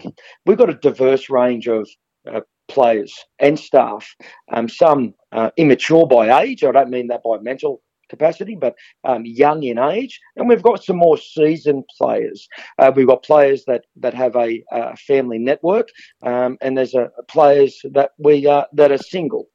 we've 0.46 0.58
got 0.58 0.70
a 0.70 0.76
diverse 0.76 1.30
range 1.30 1.68
of 1.68 1.88
uh, 2.32 2.42
players 2.74 3.14
and 3.40 3.58
staff, 3.58 4.06
um, 4.52 4.68
some 4.68 5.14
uh, 5.32 5.52
immature 5.58 6.08
by 6.08 6.44
age. 6.44 6.64
I 6.64 6.72
don't 6.72 6.90
mean 6.90 7.08
that 7.08 7.24
by 7.24 7.38
mental 7.40 7.82
capacity, 8.10 8.56
but 8.56 8.76
um, 9.04 9.24
young 9.26 9.64
in 9.64 9.78
age. 9.80 10.20
And 10.36 10.48
we've 10.50 10.62
got 10.70 10.84
some 10.84 10.98
more 10.98 11.18
seasoned 11.18 11.86
players. 11.98 12.48
Uh, 12.80 12.92
we've 12.96 13.08
got 13.08 13.24
players 13.24 13.64
that 13.66 13.86
that 13.98 14.14
have 14.14 14.36
a, 14.36 14.64
a 14.72 14.96
family 14.98 15.40
network, 15.40 15.88
um, 16.24 16.58
and 16.62 16.78
there's 16.78 16.96
a, 16.96 17.10
players 17.28 17.74
that 17.92 18.12
we 18.18 18.48
uh, 18.48 18.66
that 18.74 18.92
are 18.92 18.98
single. 19.16 19.48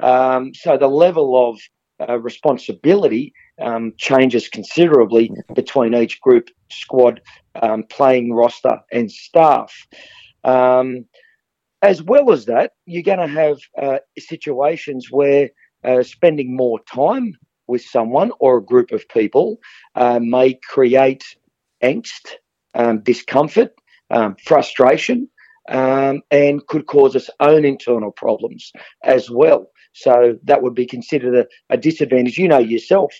Um, 0.00 0.52
so 0.54 0.76
the 0.76 0.88
level 1.06 1.28
of 1.48 1.58
uh, 2.08 2.18
responsibility 2.18 3.32
um, 3.60 3.92
changes 3.96 4.48
considerably 4.48 5.30
between 5.54 5.94
each 5.94 6.20
group, 6.20 6.50
squad, 6.70 7.20
um, 7.62 7.84
playing 7.84 8.32
roster, 8.32 8.80
and 8.92 9.10
staff. 9.10 9.72
As 11.86 12.02
well 12.02 12.32
as 12.32 12.46
that, 12.46 12.72
you're 12.84 13.04
going 13.04 13.20
to 13.20 13.28
have 13.28 13.58
uh, 13.80 13.98
situations 14.18 15.06
where 15.08 15.50
uh, 15.84 16.02
spending 16.02 16.56
more 16.56 16.80
time 16.80 17.34
with 17.68 17.82
someone 17.82 18.32
or 18.40 18.56
a 18.56 18.64
group 18.72 18.90
of 18.90 19.08
people 19.08 19.58
uh, 19.94 20.18
may 20.20 20.54
create 20.54 21.22
angst, 21.84 22.34
um, 22.74 23.02
discomfort, 23.04 23.72
um, 24.10 24.34
frustration, 24.44 25.28
um, 25.68 26.22
and 26.32 26.66
could 26.66 26.86
cause 26.86 27.14
us 27.14 27.30
own 27.38 27.64
internal 27.64 28.10
problems 28.10 28.72
as 29.04 29.30
well. 29.30 29.70
So 29.92 30.36
that 30.42 30.62
would 30.62 30.74
be 30.74 30.86
considered 30.86 31.36
a, 31.36 31.46
a 31.72 31.76
disadvantage. 31.76 32.36
You 32.36 32.48
know 32.48 32.58
yourself 32.58 33.14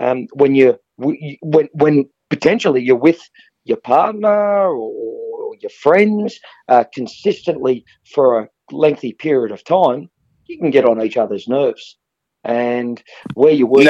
um, 0.00 0.26
when 0.32 0.54
you 0.54 0.78
when 0.96 1.68
when 1.74 2.08
potentially 2.30 2.82
you're 2.82 2.96
with 2.96 3.20
your 3.64 3.76
partner 3.76 4.68
or 4.68 5.25
your 5.62 5.70
friends 5.70 6.38
uh, 6.68 6.84
consistently 6.92 7.84
for 8.14 8.40
a 8.40 8.48
lengthy 8.70 9.12
period 9.12 9.52
of 9.52 9.64
time, 9.64 10.10
you 10.46 10.58
can 10.58 10.70
get 10.70 10.84
on 10.84 11.02
each 11.02 11.16
other's 11.16 11.48
nerves. 11.48 11.96
And 12.44 13.02
where 13.34 13.52
you 13.52 13.66
work, 13.66 13.84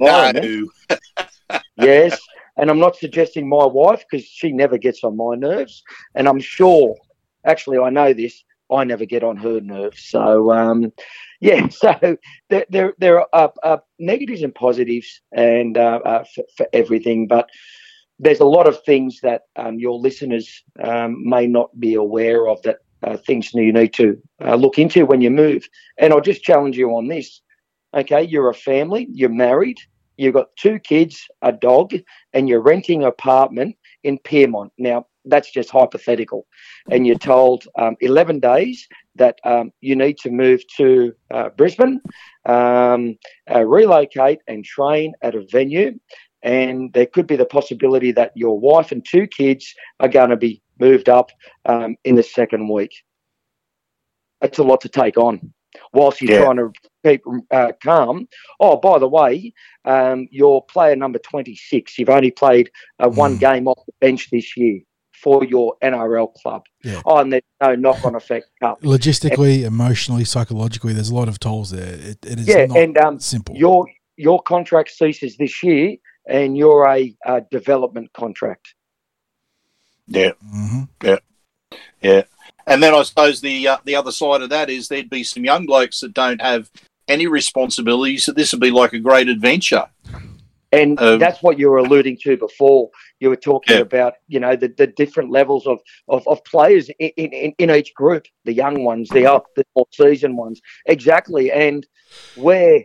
no, 0.00 0.32
no. 0.32 1.60
yes. 1.76 2.20
And 2.56 2.68
I'm 2.68 2.80
not 2.80 2.96
suggesting 2.96 3.48
my 3.48 3.64
wife 3.64 4.04
because 4.10 4.26
she 4.26 4.52
never 4.52 4.76
gets 4.76 5.04
on 5.04 5.16
my 5.16 5.36
nerves, 5.36 5.82
and 6.14 6.28
I'm 6.28 6.40
sure, 6.40 6.96
actually, 7.44 7.78
I 7.78 7.90
know 7.90 8.12
this. 8.12 8.42
I 8.70 8.84
never 8.84 9.04
get 9.04 9.24
on 9.24 9.36
her 9.36 9.60
nerves. 9.60 10.04
So, 10.08 10.52
um, 10.52 10.92
yeah, 11.40 11.68
so 11.70 12.16
there, 12.48 12.66
there, 12.70 12.94
there 12.98 13.34
are 13.34 13.52
uh, 13.62 13.78
negatives 13.98 14.42
and 14.42 14.54
positives 14.54 15.20
and 15.32 15.76
uh, 15.76 16.00
uh, 16.04 16.24
for, 16.34 16.44
for, 16.56 16.66
everything. 16.72 17.26
But 17.26 17.48
there's 18.20 18.40
a 18.40 18.44
lot 18.44 18.68
of 18.68 18.84
things 18.84 19.20
that 19.22 19.42
um, 19.56 19.78
your 19.78 19.98
listeners 19.98 20.62
um, 20.82 21.26
may 21.26 21.46
not 21.46 21.78
be 21.80 21.94
aware 21.94 22.48
of 22.48 22.60
that 22.62 22.78
uh, 23.02 23.16
things 23.16 23.54
you 23.54 23.72
need 23.72 23.94
to 23.94 24.20
uh, 24.44 24.54
look 24.54 24.78
into 24.78 25.06
when 25.06 25.22
you 25.22 25.30
move. 25.30 25.66
And 25.96 26.12
I'll 26.12 26.20
just 26.20 26.42
challenge 26.42 26.76
you 26.76 26.90
on 26.90 27.08
this. 27.08 27.40
Okay, 27.94 28.22
you're 28.22 28.50
a 28.50 28.54
family, 28.54 29.08
you're 29.10 29.30
married, 29.30 29.78
you've 30.18 30.34
got 30.34 30.54
two 30.56 30.78
kids, 30.78 31.26
a 31.40 31.50
dog, 31.50 31.94
and 32.34 32.46
you're 32.46 32.60
renting 32.60 33.02
an 33.02 33.08
apartment 33.08 33.74
in 34.04 34.18
Pyrmont. 34.18 34.70
Now, 34.76 35.06
that's 35.24 35.50
just 35.50 35.70
hypothetical. 35.70 36.46
And 36.90 37.06
you're 37.06 37.18
told 37.18 37.64
um, 37.78 37.96
11 38.00 38.40
days 38.40 38.86
that 39.16 39.38
um, 39.44 39.72
you 39.80 39.96
need 39.96 40.18
to 40.18 40.30
move 40.30 40.62
to 40.76 41.12
uh, 41.30 41.48
Brisbane, 41.50 42.00
um, 42.44 43.18
uh, 43.52 43.64
relocate 43.64 44.40
and 44.46 44.64
train 44.64 45.14
at 45.22 45.34
a 45.34 45.44
venue 45.50 45.98
and 46.42 46.92
there 46.92 47.06
could 47.06 47.26
be 47.26 47.36
the 47.36 47.44
possibility 47.44 48.12
that 48.12 48.32
your 48.34 48.58
wife 48.58 48.92
and 48.92 49.04
two 49.04 49.26
kids 49.26 49.74
are 50.00 50.08
going 50.08 50.30
to 50.30 50.36
be 50.36 50.62
moved 50.78 51.08
up 51.08 51.30
um, 51.66 51.96
in 52.04 52.14
the 52.14 52.22
second 52.22 52.68
week. 52.68 52.94
That's 54.40 54.58
a 54.58 54.62
lot 54.62 54.80
to 54.82 54.88
take 54.88 55.18
on 55.18 55.52
whilst 55.92 56.20
you're 56.20 56.32
yeah. 56.32 56.44
trying 56.44 56.56
to 56.56 56.72
keep 57.04 57.22
uh, 57.50 57.72
calm. 57.82 58.28
Oh, 58.58 58.76
by 58.76 58.98
the 58.98 59.08
way, 59.08 59.52
um, 59.84 60.28
your 60.30 60.64
player 60.64 60.96
number 60.96 61.18
26, 61.18 61.98
you've 61.98 62.08
only 62.08 62.30
played 62.30 62.70
uh, 62.98 63.08
one 63.08 63.36
mm. 63.36 63.40
game 63.40 63.68
off 63.68 63.78
the 63.86 63.92
bench 64.00 64.28
this 64.30 64.56
year 64.56 64.80
for 65.12 65.44
your 65.44 65.76
NRL 65.82 66.32
club. 66.34 66.62
Yeah. 66.82 67.02
Oh, 67.04 67.18
and 67.18 67.32
there's 67.32 67.42
no 67.60 67.74
knock 67.74 68.04
on 68.04 68.14
effect. 68.14 68.46
Cup. 68.62 68.80
Logistically, 68.80 69.56
and, 69.56 69.66
emotionally, 69.66 70.24
psychologically, 70.24 70.92
there's 70.92 71.10
a 71.10 71.14
lot 71.14 71.28
of 71.28 71.38
tolls 71.38 71.70
there. 71.70 71.94
it, 71.94 72.24
it 72.24 72.40
is 72.40 72.48
yeah, 72.48 72.64
not 72.66 72.78
and, 72.78 72.98
um, 72.98 73.20
simple. 73.20 73.54
Your, 73.54 73.86
your 74.16 74.42
contract 74.42 74.90
ceases 74.90 75.36
this 75.36 75.62
year 75.62 75.96
and 76.26 76.56
you're 76.56 76.86
a, 76.86 77.14
a 77.24 77.40
development 77.50 78.12
contract. 78.12 78.74
Yeah, 80.06 80.32
mm-hmm. 80.44 80.82
yeah, 81.02 81.18
yeah. 82.00 82.22
And 82.66 82.82
then 82.82 82.94
I 82.94 83.02
suppose 83.02 83.40
the 83.40 83.68
uh, 83.68 83.78
the 83.84 83.96
other 83.96 84.12
side 84.12 84.42
of 84.42 84.50
that 84.50 84.70
is 84.70 84.88
there'd 84.88 85.10
be 85.10 85.24
some 85.24 85.44
young 85.44 85.66
blokes 85.66 86.00
that 86.00 86.14
don't 86.14 86.40
have 86.40 86.70
any 87.08 87.26
responsibilities. 87.26 88.24
So 88.24 88.32
this 88.32 88.52
would 88.52 88.60
be 88.60 88.70
like 88.70 88.92
a 88.92 88.98
great 88.98 89.28
adventure. 89.28 89.86
And 90.72 91.00
um, 91.00 91.18
that's 91.18 91.42
what 91.42 91.58
you 91.58 91.68
were 91.68 91.78
alluding 91.78 92.18
to 92.22 92.36
before. 92.36 92.90
You 93.18 93.28
were 93.30 93.36
talking 93.36 93.76
yeah. 93.76 93.82
about, 93.82 94.14
you 94.28 94.38
know, 94.38 94.54
the, 94.54 94.68
the 94.68 94.86
different 94.86 95.32
levels 95.32 95.66
of, 95.66 95.80
of, 96.06 96.26
of 96.28 96.44
players 96.44 96.88
in, 97.00 97.10
in, 97.16 97.52
in 97.58 97.70
each 97.72 97.92
group, 97.94 98.26
the 98.44 98.52
young 98.52 98.84
ones, 98.84 99.08
the 99.08 99.26
up, 99.26 99.46
the 99.56 99.64
more 99.74 99.86
seasoned 99.90 100.36
ones. 100.38 100.60
Exactly. 100.86 101.50
And 101.50 101.84
where 102.36 102.84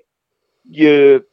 you 0.68 1.24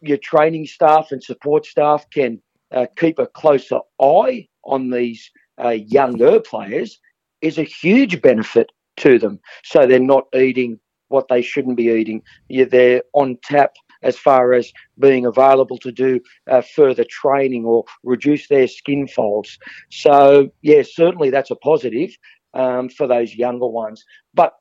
your 0.00 0.18
training 0.18 0.66
staff 0.66 1.08
and 1.10 1.22
support 1.22 1.66
staff 1.66 2.08
can 2.10 2.40
uh, 2.72 2.86
keep 2.96 3.18
a 3.18 3.26
closer 3.26 3.80
eye 4.00 4.48
on 4.64 4.90
these 4.90 5.30
uh, 5.62 5.70
younger 5.70 6.40
players 6.40 6.98
is 7.40 7.58
a 7.58 7.62
huge 7.62 8.20
benefit 8.20 8.70
to 8.96 9.18
them. 9.18 9.38
So 9.64 9.86
they're 9.86 10.00
not 10.00 10.26
eating 10.34 10.80
what 11.08 11.28
they 11.28 11.42
shouldn't 11.42 11.76
be 11.76 11.88
eating. 11.88 12.22
They're 12.48 13.02
on 13.12 13.38
tap 13.42 13.74
as 14.02 14.18
far 14.18 14.52
as 14.52 14.72
being 14.98 15.26
available 15.26 15.78
to 15.78 15.92
do 15.92 16.20
uh, 16.50 16.62
further 16.62 17.04
training 17.08 17.64
or 17.64 17.84
reduce 18.02 18.48
their 18.48 18.68
skin 18.68 19.06
folds. 19.08 19.58
So, 19.90 20.50
yeah, 20.62 20.82
certainly 20.82 21.30
that's 21.30 21.50
a 21.50 21.56
positive 21.56 22.16
um, 22.54 22.88
for 22.88 23.06
those 23.06 23.34
younger 23.34 23.66
ones. 23.66 24.04
But 24.34 24.54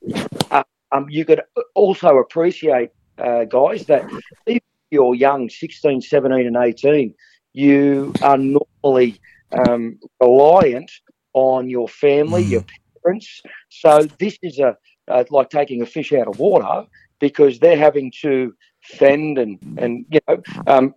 uh, 0.51 0.63
um, 0.91 1.07
you 1.09 1.25
could 1.25 1.41
also 1.73 2.17
appreciate, 2.17 2.91
uh, 3.17 3.45
guys, 3.45 3.85
that 3.85 4.09
even 4.47 4.61
you're 4.95 5.15
young, 5.15 5.49
16, 5.49 6.01
17, 6.01 6.47
and 6.47 6.57
18, 6.57 7.13
you 7.53 8.13
are 8.21 8.37
normally 8.37 9.19
um, 9.51 9.99
reliant 10.19 10.91
on 11.33 11.69
your 11.69 11.87
family, 11.87 12.43
mm. 12.43 12.49
your 12.49 12.65
parents. 13.03 13.41
So 13.69 14.07
this 14.19 14.37
is 14.41 14.59
a 14.59 14.77
uh, 15.07 15.23
like 15.29 15.49
taking 15.49 15.81
a 15.81 15.85
fish 15.85 16.11
out 16.13 16.27
of 16.27 16.39
water 16.39 16.87
because 17.19 17.59
they're 17.59 17.77
having 17.77 18.11
to 18.21 18.53
fend 18.83 19.37
and 19.37 19.59
and 19.77 20.05
you 20.09 20.19
know 20.27 20.41
um, 20.65 20.95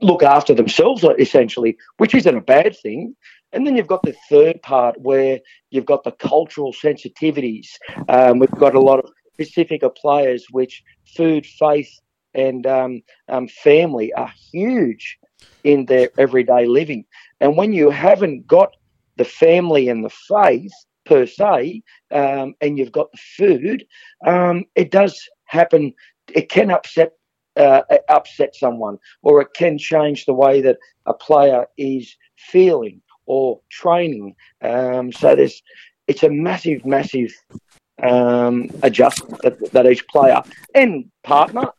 look 0.00 0.22
after 0.22 0.54
themselves 0.54 1.04
essentially, 1.18 1.76
which 1.96 2.14
isn't 2.14 2.36
a 2.36 2.40
bad 2.40 2.76
thing. 2.76 3.16
And 3.52 3.66
then 3.66 3.76
you've 3.76 3.86
got 3.86 4.02
the 4.02 4.14
third 4.28 4.60
part 4.62 5.00
where 5.00 5.40
you've 5.70 5.86
got 5.86 6.04
the 6.04 6.12
cultural 6.12 6.72
sensitivities. 6.72 7.68
Um, 8.08 8.38
we've 8.38 8.50
got 8.50 8.74
a 8.74 8.80
lot 8.80 8.98
of 8.98 9.10
Pacifica 9.38 9.90
players, 9.90 10.46
which 10.50 10.82
food, 11.16 11.46
faith, 11.46 11.90
and 12.36 12.66
um, 12.66 13.02
um, 13.28 13.48
family 13.48 14.12
are 14.12 14.32
huge 14.52 15.18
in 15.64 15.86
their 15.86 16.10
everyday 16.18 16.66
living. 16.66 17.04
And 17.40 17.56
when 17.56 17.72
you 17.72 17.90
haven't 17.90 18.46
got 18.46 18.76
the 19.16 19.24
family 19.24 19.88
and 19.88 20.04
the 20.04 20.10
faith 20.10 20.72
per 21.04 21.26
se, 21.26 21.82
um, 22.12 22.54
and 22.60 22.78
you've 22.78 22.92
got 22.92 23.10
the 23.10 23.18
food, 23.36 23.86
um, 24.24 24.64
it 24.74 24.90
does 24.90 25.28
happen. 25.46 25.92
It 26.32 26.48
can 26.48 26.70
upset 26.70 27.12
uh, 27.56 27.82
upset 28.08 28.54
someone, 28.54 28.98
or 29.22 29.40
it 29.40 29.48
can 29.54 29.78
change 29.78 30.26
the 30.26 30.34
way 30.34 30.60
that 30.60 30.76
a 31.06 31.14
player 31.14 31.66
is 31.78 32.14
feeling 32.36 33.00
or 33.24 33.60
training. 33.70 34.34
Um, 34.62 35.10
so 35.10 35.34
there's, 35.34 35.62
it's 36.06 36.22
a 36.22 36.30
massive, 36.30 36.84
massive 36.84 37.32
um, 38.02 38.70
adjustment 38.82 39.40
that, 39.42 39.72
that 39.72 39.86
each 39.86 40.06
player 40.08 40.42
and 40.74 41.10
partner 41.24 41.70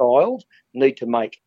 child 0.00 0.44
need 0.74 0.96
to 0.98 1.06
make. 1.06 1.40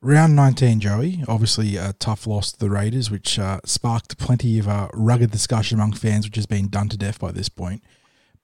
Round 0.00 0.36
19, 0.36 0.78
Joey. 0.78 1.24
Obviously, 1.26 1.76
a 1.76 1.92
tough 1.94 2.26
loss 2.26 2.52
to 2.52 2.58
the 2.58 2.70
Raiders, 2.70 3.10
which 3.10 3.36
uh, 3.38 3.58
sparked 3.64 4.16
plenty 4.16 4.58
of 4.60 4.68
uh, 4.68 4.88
rugged 4.94 5.32
discussion 5.32 5.78
among 5.78 5.94
fans, 5.94 6.24
which 6.24 6.36
has 6.36 6.46
been 6.46 6.68
done 6.68 6.88
to 6.90 6.96
death 6.96 7.18
by 7.18 7.32
this 7.32 7.48
point. 7.48 7.82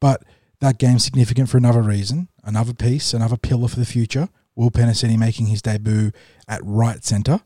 But 0.01 0.24
that 0.61 0.78
game's 0.78 1.05
significant 1.05 1.49
for 1.49 1.57
another 1.57 1.82
reason, 1.82 2.28
another 2.42 2.74
piece, 2.74 3.14
another 3.14 3.36
pillar 3.36 3.68
for 3.68 3.78
the 3.78 3.86
future. 3.86 4.28
Will 4.57 4.70
Penisini 4.70 5.18
making 5.18 5.47
his 5.47 5.62
debut 5.62 6.11
at 6.49 6.61
right 6.64 7.05
centre. 7.05 7.40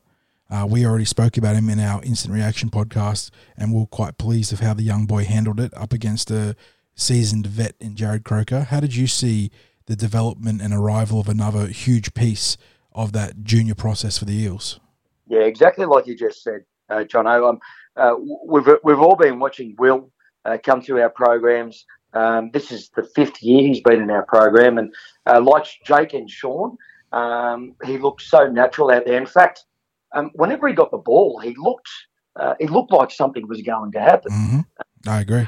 Uh, 0.49 0.65
we 0.67 0.85
already 0.85 1.05
spoke 1.05 1.37
about 1.37 1.55
him 1.55 1.69
in 1.69 1.79
our 1.79 2.03
instant 2.03 2.33
reaction 2.33 2.69
podcast, 2.69 3.29
and 3.55 3.71
we're 3.71 3.85
quite 3.85 4.17
pleased 4.17 4.51
of 4.51 4.59
how 4.59 4.73
the 4.73 4.83
young 4.83 5.05
boy 5.05 5.23
handled 5.23 5.59
it 5.59 5.71
up 5.77 5.93
against 5.93 6.31
a 6.31 6.55
seasoned 6.95 7.45
vet 7.45 7.75
in 7.79 7.93
Jarrod 7.93 8.23
Croker. 8.23 8.61
How 8.61 8.79
did 8.79 8.95
you 8.95 9.05
see 9.05 9.51
the 9.89 9.95
development 9.95 10.61
and 10.61 10.71
arrival 10.71 11.19
of 11.19 11.27
another 11.27 11.65
huge 11.65 12.13
piece 12.13 12.57
of 12.93 13.11
that 13.11 13.43
junior 13.43 13.73
process 13.73 14.19
for 14.19 14.25
the 14.25 14.37
Eels? 14.37 14.79
Yeah, 15.27 15.41
exactly 15.41 15.85
like 15.85 16.05
you 16.05 16.15
just 16.15 16.43
said, 16.43 16.63
uh, 16.89 17.03
John. 17.03 17.25
Um, 17.27 17.59
uh, 17.97 18.15
we've 18.47 18.67
we've 18.83 18.99
all 18.99 19.15
been 19.15 19.39
watching 19.39 19.75
Will 19.79 20.11
uh, 20.45 20.57
come 20.63 20.81
through 20.81 21.01
our 21.01 21.09
programs. 21.09 21.85
Um, 22.13 22.51
this 22.53 22.71
is 22.71 22.89
the 22.95 23.03
fifth 23.03 23.41
year 23.41 23.61
he's 23.67 23.81
been 23.81 24.01
in 24.01 24.11
our 24.11 24.25
program, 24.25 24.77
and 24.77 24.93
uh, 25.25 25.41
like 25.41 25.65
Jake 25.83 26.13
and 26.13 26.29
Sean, 26.29 26.77
um, 27.11 27.75
he 27.83 27.97
looked 27.97 28.21
so 28.21 28.47
natural 28.47 28.91
out 28.91 29.05
there. 29.05 29.19
In 29.19 29.25
fact, 29.25 29.65
um, 30.13 30.29
whenever 30.35 30.67
he 30.67 30.75
got 30.75 30.91
the 30.91 30.97
ball, 30.97 31.39
he 31.39 31.55
looked 31.57 31.89
uh, 32.35 32.53
he 32.59 32.67
looked 32.67 32.91
like 32.91 33.09
something 33.09 33.47
was 33.47 33.61
going 33.63 33.91
to 33.93 33.99
happen. 33.99 34.31
Mm-hmm. 34.31 35.09
I 35.09 35.21
agree. 35.21 35.47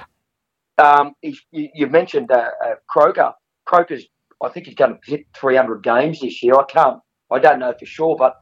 Um, 0.80 1.14
he, 1.22 1.38
you, 1.52 1.70
you, 1.76 1.88
mentioned 1.88 2.32
uh, 2.32 2.50
uh, 2.66 2.76
Croker. 2.88 3.34
Croker's, 3.66 4.06
I 4.44 4.50
think 4.50 4.66
he's 4.66 4.76
going 4.76 4.94
to 4.96 5.12
hit 5.12 5.28
300 5.36 5.84
games 5.84 6.20
this 6.20 6.42
year. 6.42 6.56
I 6.56 6.64
can't, 6.64 7.00
I 7.30 7.40
don't 7.40 7.60
know 7.60 7.74
for 7.78 7.86
sure, 7.86 8.16
but 8.18 8.36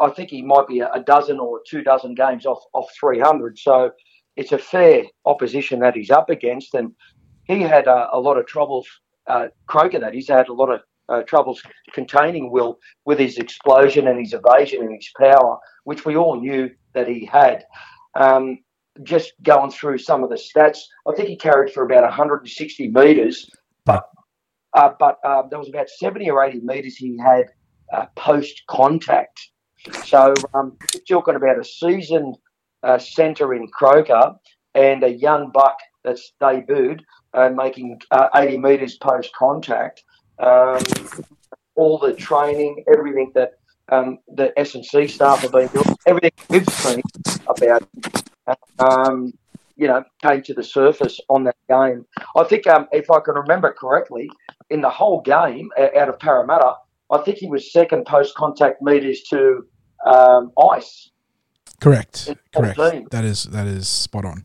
I 0.00 0.10
think 0.10 0.30
he 0.30 0.42
might 0.42 0.66
be 0.66 0.80
a, 0.80 1.02
dozen 1.06 1.38
or 1.38 1.60
two 1.68 1.82
dozen 1.82 2.14
games 2.14 2.46
off 2.46 2.62
off 2.72 2.90
300. 2.98 3.58
So 3.58 3.90
it's 4.36 4.52
a 4.52 4.58
fair 4.58 5.04
opposition 5.24 5.80
that 5.80 5.94
he's 5.94 6.10
up 6.10 6.30
against, 6.30 6.74
and 6.74 6.92
he 7.44 7.60
had 7.60 7.86
a 7.86 8.18
lot 8.18 8.38
of 8.38 8.46
troubles. 8.46 8.88
Uh, 9.26 9.48
Croker, 9.66 10.00
that 10.00 10.12
he's 10.12 10.28
had 10.28 10.48
a 10.48 10.52
lot 10.52 10.70
of 10.70 10.80
uh, 11.08 11.22
troubles 11.22 11.62
containing 11.92 12.50
Will 12.50 12.78
with 13.04 13.18
his 13.18 13.38
explosion 13.38 14.08
and 14.08 14.18
his 14.18 14.34
evasion 14.34 14.82
and 14.82 14.94
his 14.94 15.10
power, 15.18 15.58
which 15.84 16.04
we 16.04 16.16
all 16.16 16.40
knew 16.40 16.70
that 16.94 17.08
he 17.08 17.24
had. 17.24 17.64
Um, 18.14 18.58
just 19.02 19.32
going 19.42 19.70
through 19.70 19.98
some 19.98 20.22
of 20.22 20.30
the 20.30 20.36
stats, 20.36 20.78
I 21.08 21.14
think 21.14 21.28
he 21.28 21.36
carried 21.36 21.72
for 21.72 21.84
about 21.84 22.02
160 22.02 22.88
metres, 22.90 23.50
but 23.84 24.08
uh, 24.74 24.90
but 24.98 25.18
uh, 25.24 25.42
there 25.48 25.58
was 25.58 25.68
about 25.68 25.88
70 25.88 26.30
or 26.30 26.44
80 26.44 26.60
metres 26.60 26.96
he 26.96 27.16
had 27.18 27.46
uh, 27.92 28.06
post 28.16 28.62
contact. 28.68 29.50
So 30.04 30.34
um, 30.54 30.76
you're 30.92 31.20
talking 31.20 31.36
about 31.36 31.58
a 31.58 31.64
seasoned 31.64 32.36
uh, 32.82 32.98
centre 32.98 33.54
in 33.54 33.68
Croker 33.68 34.32
and 34.74 35.04
a 35.04 35.10
young 35.10 35.50
buck 35.50 35.78
that's 36.02 36.32
debuted 36.40 37.00
uh, 37.32 37.50
making 37.50 38.00
uh, 38.10 38.28
80 38.34 38.58
metres 38.58 38.96
post 38.96 39.32
contact 39.34 40.02
um, 40.38 40.82
all 41.76 41.98
the 41.98 42.14
training, 42.14 42.84
everything 42.92 43.32
that 43.34 43.54
um, 43.90 44.18
the 44.28 44.58
S 44.58 44.74
and 44.74 44.84
C 44.84 45.06
staff 45.06 45.40
have 45.40 45.52
been 45.52 45.68
doing, 45.68 45.96
everything 46.06 46.32
we've 46.48 46.68
seen 46.68 47.02
about, 47.48 47.86
um, 48.78 49.32
you 49.76 49.88
know, 49.88 50.04
came 50.22 50.42
to 50.42 50.54
the 50.54 50.62
surface 50.62 51.20
on 51.28 51.44
that 51.44 51.56
game. 51.68 52.06
I 52.36 52.44
think, 52.44 52.66
um, 52.66 52.86
if 52.92 53.10
I 53.10 53.20
can 53.20 53.34
remember 53.34 53.72
correctly, 53.72 54.30
in 54.70 54.80
the 54.80 54.90
whole 54.90 55.20
game 55.20 55.70
out 55.78 56.08
of 56.08 56.18
Parramatta, 56.18 56.74
I 57.10 57.18
think 57.18 57.38
he 57.38 57.46
was 57.46 57.72
second 57.72 58.06
post 58.06 58.34
contact 58.34 58.82
meters 58.82 59.22
to 59.30 59.66
um, 60.06 60.52
Ice. 60.72 61.10
Correct. 61.80 62.30
Correct. 62.54 63.10
That 63.10 63.24
is 63.24 63.44
that 63.44 63.66
is 63.66 63.88
spot 63.88 64.24
on. 64.24 64.44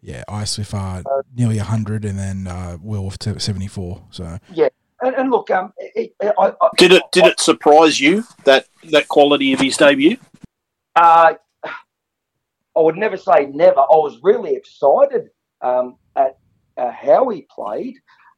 Yeah, 0.00 0.24
Ice 0.28 0.58
with 0.58 0.74
uh, 0.74 1.02
nearly 1.36 1.58
hundred, 1.58 2.04
and 2.04 2.18
then 2.18 2.48
uh, 2.48 2.76
Will 2.82 3.04
with 3.04 3.40
seventy 3.40 3.68
four. 3.68 4.02
So 4.10 4.38
yeah, 4.52 4.68
and, 5.00 5.14
and 5.14 5.30
look, 5.30 5.50
um, 5.50 5.72
it, 5.78 6.14
it, 6.20 6.34
I, 6.38 6.52
I, 6.60 6.68
did 6.76 6.92
it 6.92 7.02
did 7.12 7.26
it 7.26 7.38
surprise 7.38 8.00
you 8.00 8.24
that 8.44 8.66
that 8.90 9.08
quality 9.08 9.52
of 9.52 9.60
his 9.60 9.76
debut? 9.76 10.16
Uh, 10.96 11.34
I 11.64 12.80
would 12.80 12.96
never 12.96 13.16
say 13.16 13.46
never. 13.46 13.80
I 13.80 13.96
was 13.96 14.18
really 14.22 14.54
excited 14.54 15.30
um, 15.60 15.96
at 16.16 16.38
uh, 16.76 16.90
how 16.90 17.28
he 17.28 17.46
played. 17.54 17.94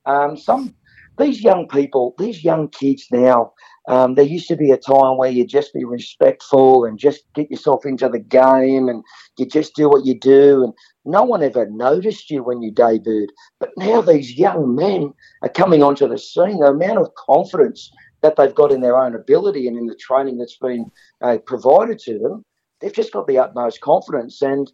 Um, 0.07 0.37
some 0.37 0.75
these 1.19 1.43
young 1.43 1.69
people, 1.69 2.15
these 2.19 2.45
young 2.45 2.69
kids 2.69 3.07
now, 3.13 3.53
um, 3.87 4.15
there 4.15 4.25
used 4.25 4.49
to 4.49 4.57
be 4.57 4.71
a 4.71 4.77
time 4.77 5.19
where 5.19 5.31
you 5.31 5.47
just 5.47 5.75
be 5.75 5.85
respectful 5.85 6.85
and 6.85 6.99
just 6.99 7.25
get 7.35 7.51
yourself 7.51 7.85
into 7.85 8.09
the 8.09 8.19
game 8.19 8.89
and 8.89 9.05
you 9.37 9.47
just 9.47 9.75
do 9.75 9.89
what 9.89 10.07
you 10.07 10.19
do. 10.19 10.65
And 10.65 10.73
no 11.05 11.23
one 11.23 11.43
ever 11.43 11.69
noticed 11.71 12.31
you 12.31 12.43
when 12.43 12.63
you 12.63 12.73
debuted. 12.73 13.27
But 13.61 13.71
now 13.77 14.01
these 14.01 14.39
young 14.39 14.75
men 14.75 15.13
are 15.43 15.51
coming 15.51 15.83
onto 15.83 16.09
the 16.09 16.19
scene. 16.19 16.61
The 16.61 16.69
amount 16.69 16.99
of 16.99 17.15
confidence 17.15 17.91
that 18.23 18.37
they've 18.37 18.55
got 18.55 18.73
in 18.73 18.81
their 18.81 18.97
own 18.97 19.15
ability 19.15 19.69
and 19.69 19.77
in 19.77 19.87
the 19.87 19.97
training 19.97 20.39
that's 20.39 20.57
been 20.57 20.91
uh, 21.23 21.39
provided 21.47 21.99
to 22.01 22.19
them, 22.19 22.45
they've 22.81 22.93
just 22.93 23.13
got 23.13 23.27
the 23.27 23.39
utmost 23.39 23.83
confidence. 23.83 24.41
And 24.41 24.73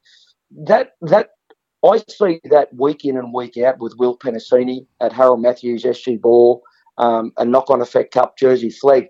that 0.67 0.93
that 1.03 1.31
I 1.85 2.03
see 2.09 2.41
that 2.45 2.75
week 2.75 3.05
in 3.05 3.17
and 3.17 3.33
week 3.33 3.57
out 3.59 3.79
with 3.79 3.95
Will 3.99 4.17
Penisini 4.17 4.87
at 5.01 5.13
Harold 5.13 5.41
Matthews, 5.41 5.85
SG 5.85 6.21
Ball, 6.21 6.63
um, 6.99 7.33
a 7.39 7.45
knock-on 7.45 7.81
effect 7.81 8.13
cup 8.13 8.37
jersey 8.37 8.71
flag. 8.71 9.09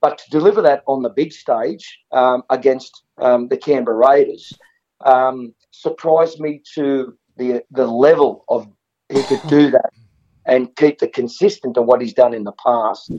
But 0.00 0.18
to 0.18 0.30
deliver 0.30 0.62
that 0.62 0.82
on 0.86 1.02
the 1.02 1.10
big 1.10 1.32
stage 1.32 1.98
um, 2.12 2.42
against 2.50 3.02
um, 3.18 3.48
the 3.48 3.56
Canberra 3.56 3.96
Raiders 3.96 4.58
um, 5.04 5.54
surprised 5.70 6.40
me 6.40 6.62
to 6.74 7.16
the 7.36 7.62
the 7.70 7.86
level 7.86 8.44
of 8.48 8.68
he 9.08 9.24
could 9.24 9.46
do 9.46 9.70
that 9.72 9.90
and 10.46 10.74
keep 10.76 10.98
the 10.98 11.08
consistent 11.08 11.76
of 11.76 11.86
what 11.86 12.00
he's 12.00 12.14
done 12.14 12.34
in 12.34 12.44
the 12.44 12.52
past. 12.52 13.12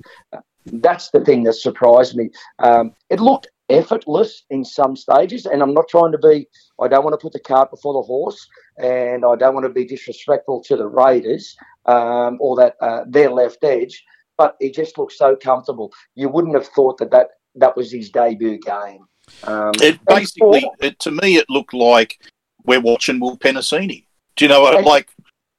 That's 0.66 1.10
the 1.10 1.22
thing 1.22 1.44
that 1.44 1.54
surprised 1.54 2.16
me. 2.16 2.30
Um, 2.60 2.94
it 3.10 3.20
looked 3.20 3.48
effortless 3.70 4.44
in 4.50 4.64
some 4.64 4.96
stages, 4.96 5.46
and 5.46 5.62
I'm 5.62 5.74
not 5.74 5.88
trying 5.88 6.12
to 6.12 6.18
be. 6.18 6.48
I 6.80 6.88
don't 6.88 7.04
want 7.04 7.14
to 7.14 7.24
put 7.24 7.34
the 7.34 7.40
cart 7.40 7.72
before 7.72 7.94
the 7.94 8.02
horse, 8.02 8.48
and 8.78 9.24
I 9.26 9.36
don't 9.36 9.54
want 9.54 9.66
to 9.66 9.74
be 9.74 9.86
disrespectful 9.86 10.64
to 10.64 10.76
the 10.76 10.88
Raiders 10.88 11.56
um, 11.86 12.38
or 12.40 12.56
that 12.58 12.76
uh, 12.82 13.04
their 13.08 13.30
left 13.30 13.64
edge. 13.64 14.04
But 14.38 14.56
he 14.60 14.72
just 14.72 14.98
looks 14.98 15.18
so 15.18 15.36
comfortable. 15.36 15.92
You 16.16 16.30
wouldn't 16.30 16.56
have 16.56 16.68
thought 16.68 16.98
that 16.98 17.12
that, 17.12 17.28
that 17.56 17.78
was 17.78 17.92
his 17.92 18.10
debut 18.10 18.60
game. 18.60 19.06
Um, 19.44 19.72
it 19.76 20.04
basically, 20.06 20.62
for, 20.62 20.74
it, 20.80 21.00
to 21.00 21.12
me, 21.12 21.38
it 21.38 21.50
looked 21.50 21.74
like 21.74 22.20
we're 22.66 22.82
watching 22.82 23.20
Will 23.20 23.38
Penisini. 23.38 24.06
Do 24.36 24.46
you 24.46 24.50
know 24.50 24.62
what, 24.62 24.84
like 24.84 25.10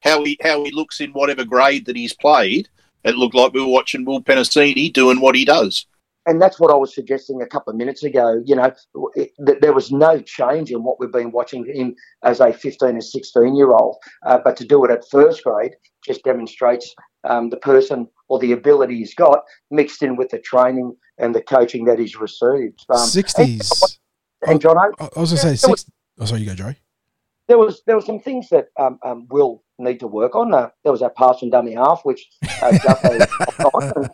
how 0.01 0.25
he 0.25 0.37
how 0.43 0.65
he 0.65 0.73
looks 0.73 1.01
in 1.01 1.13
whatever 1.13 1.45
grade 1.45 1.87
that 1.87 1.97
he's 1.97 2.13
played? 2.13 2.69
It 3.05 3.17
looked 3.17 3.35
like 3.35 3.53
we 3.53 3.61
were 3.61 3.67
watching 3.67 4.05
Will 4.05 4.23
Penisini 4.23 4.93
doing 4.93 5.21
what 5.21 5.35
he 5.35 5.45
does 5.45 5.87
and 6.27 6.41
that's 6.41 6.61
what 6.61 6.70
I 6.70 6.75
was 6.75 6.95
suggesting 6.95 7.43
a 7.43 7.47
couple 7.47 7.70
of 7.70 7.77
minutes 7.77 8.03
ago. 8.03 8.43
You 8.45 8.57
know, 8.57 8.73
that 9.39 9.61
there 9.61 9.73
was 9.73 9.91
no 9.91 10.20
change 10.20 10.70
in 10.70 10.83
what 10.83 11.01
we've 11.01 11.12
been 11.12 11.33
watching 11.33 11.64
him 11.66 11.95
as 12.23 12.41
a 12.41 12.53
15 12.53 12.89
and 12.91 13.05
16 13.05 13.57
year 13.57 13.73
old, 13.73 13.97
uh, 14.27 14.39
but 14.45 14.57
to 14.59 14.64
do 14.64 14.85
it 14.85 14.91
at 14.91 15.09
first 15.11 15.45
grade 15.45 15.73
just 16.05 16.23
demonstrates 16.25 16.95
um, 17.25 17.51
the 17.51 17.57
person 17.57 18.09
or 18.29 18.39
the 18.39 18.53
ability 18.53 18.97
he's 18.97 19.14
got 19.14 19.41
mixed 19.70 20.03
in 20.03 20.16
with 20.16 20.31
the 20.31 20.39
training 20.39 20.95
and 21.18 21.35
the 21.35 21.43
coaching 21.43 21.85
that 21.85 21.99
he's 21.99 22.16
received. 22.16 22.85
Um, 22.91 22.97
60s. 22.97 23.99
And, 24.43 24.53
and 24.53 24.61
John, 24.61 24.77
I, 24.77 25.09
I 25.16 25.20
was 25.20 25.31
going 25.31 25.43
to 25.43 25.57
say, 25.57 25.57
six, 25.57 25.87
oh, 26.18 26.25
sorry, 26.25 26.41
you 26.41 26.47
go, 26.47 26.55
Joey. 26.55 26.77
There 27.49 27.59
was 27.59 27.83
there 27.87 27.97
were 27.97 28.03
some 28.03 28.20
things 28.20 28.49
that 28.51 28.68
um, 28.79 28.99
um, 29.05 29.27
Will 29.31 29.62
need 29.83 30.01
to 30.01 30.07
work 30.07 30.35
on. 30.35 30.55
Uh, 30.55 30.68
there 30.83 30.93
was 30.93 31.01
that 31.01 31.16
pass 31.16 31.43
and 31.43 31.51
dummy 31.51 31.74
half, 31.74 32.01
which 32.05 32.28
uh, 32.62 32.78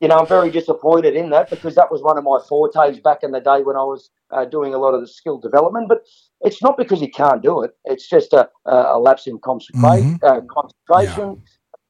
you 0.00 0.08
know 0.08 0.16
I'm 0.16 0.26
very 0.26 0.50
disappointed 0.50 1.14
in 1.14 1.30
that 1.30 1.50
because 1.50 1.74
that 1.74 1.90
was 1.90 2.02
one 2.02 2.18
of 2.18 2.24
my 2.24 2.38
fortes 2.48 2.98
back 3.00 3.22
in 3.22 3.32
the 3.32 3.40
day 3.40 3.62
when 3.62 3.76
I 3.76 3.84
was 3.84 4.10
uh, 4.30 4.44
doing 4.44 4.74
a 4.74 4.78
lot 4.78 4.94
of 4.94 5.00
the 5.00 5.06
skill 5.06 5.38
development. 5.38 5.88
But 5.88 6.02
it's 6.40 6.62
not 6.62 6.76
because 6.76 7.00
he 7.00 7.08
can't 7.08 7.42
do 7.42 7.62
it; 7.62 7.72
it's 7.84 8.08
just 8.08 8.32
a, 8.32 8.48
a 8.66 8.98
lapse 8.98 9.26
in 9.26 9.38
concentration. 9.38 10.18
Mm-hmm. 10.18 10.24
Uh, 10.24 10.40
concentration 10.52 11.42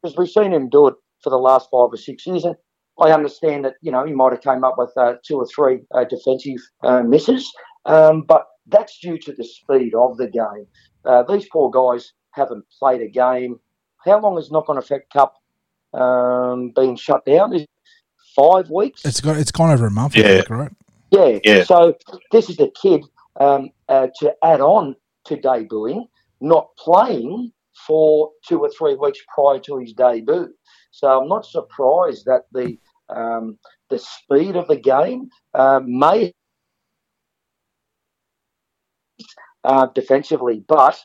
because 0.02 0.16
we've 0.16 0.28
seen 0.28 0.52
him 0.52 0.68
do 0.68 0.88
it 0.88 0.94
for 1.22 1.30
the 1.30 1.38
last 1.38 1.68
five 1.70 1.90
or 1.92 1.96
six 1.96 2.26
years, 2.26 2.44
and 2.44 2.56
I 3.00 3.12
understand 3.12 3.64
that 3.64 3.74
you 3.82 3.92
know 3.92 4.04
he 4.04 4.12
might 4.12 4.32
have 4.32 4.42
came 4.42 4.64
up 4.64 4.76
with 4.78 4.92
uh, 4.96 5.14
two 5.24 5.36
or 5.36 5.46
three 5.46 5.80
uh, 5.94 6.04
defensive 6.04 6.60
misses, 7.04 7.50
um, 7.86 8.22
but 8.22 8.46
that's 8.66 8.98
due 9.00 9.18
to 9.18 9.32
the 9.32 9.44
speed 9.44 9.94
of 9.94 10.16
the 10.16 10.28
game. 10.28 10.66
these 11.28 11.48
poor 11.50 11.70
guys 11.70 12.12
haven't 12.40 12.64
played 12.78 13.02
a 13.02 13.08
game. 13.08 13.60
How 14.04 14.18
long 14.20 14.36
has 14.36 14.50
Knock 14.50 14.68
on 14.68 14.78
Effect 14.78 15.12
Cup 15.12 15.36
um, 15.92 16.70
been 16.70 16.96
shut 16.96 17.24
down? 17.24 17.66
five 18.36 18.70
weeks. 18.70 19.04
It's 19.04 19.20
got 19.20 19.36
it's 19.36 19.52
gone 19.52 19.70
over 19.70 19.86
a 19.86 19.90
month. 19.90 20.16
I 20.16 20.20
Yeah. 20.20 20.28
think, 20.36 20.50
right? 20.50 20.72
Yeah. 21.10 21.38
Yeah. 21.44 21.64
So 21.64 21.96
this 22.32 22.48
is 22.48 22.58
a 22.60 22.70
kid 22.70 23.04
um, 23.38 23.70
uh, 23.88 24.08
to 24.20 24.34
add 24.44 24.60
on 24.60 24.96
to 25.24 25.36
debuting, 25.36 26.06
not 26.40 26.68
playing 26.78 27.52
for 27.86 28.30
two 28.46 28.60
or 28.60 28.70
three 28.70 28.94
weeks 28.94 29.18
prior 29.34 29.58
to 29.60 29.78
his 29.78 29.92
debut. 29.92 30.52
So 30.92 31.20
I'm 31.20 31.28
not 31.28 31.46
surprised 31.46 32.24
that 32.26 32.44
the 32.52 32.78
um, 33.08 33.58
the 33.88 33.98
speed 33.98 34.56
of 34.56 34.68
the 34.68 34.76
game 34.76 35.28
uh, 35.54 35.80
may 35.84 36.32
uh, 39.64 39.86
defensively, 39.94 40.64
but 40.66 41.04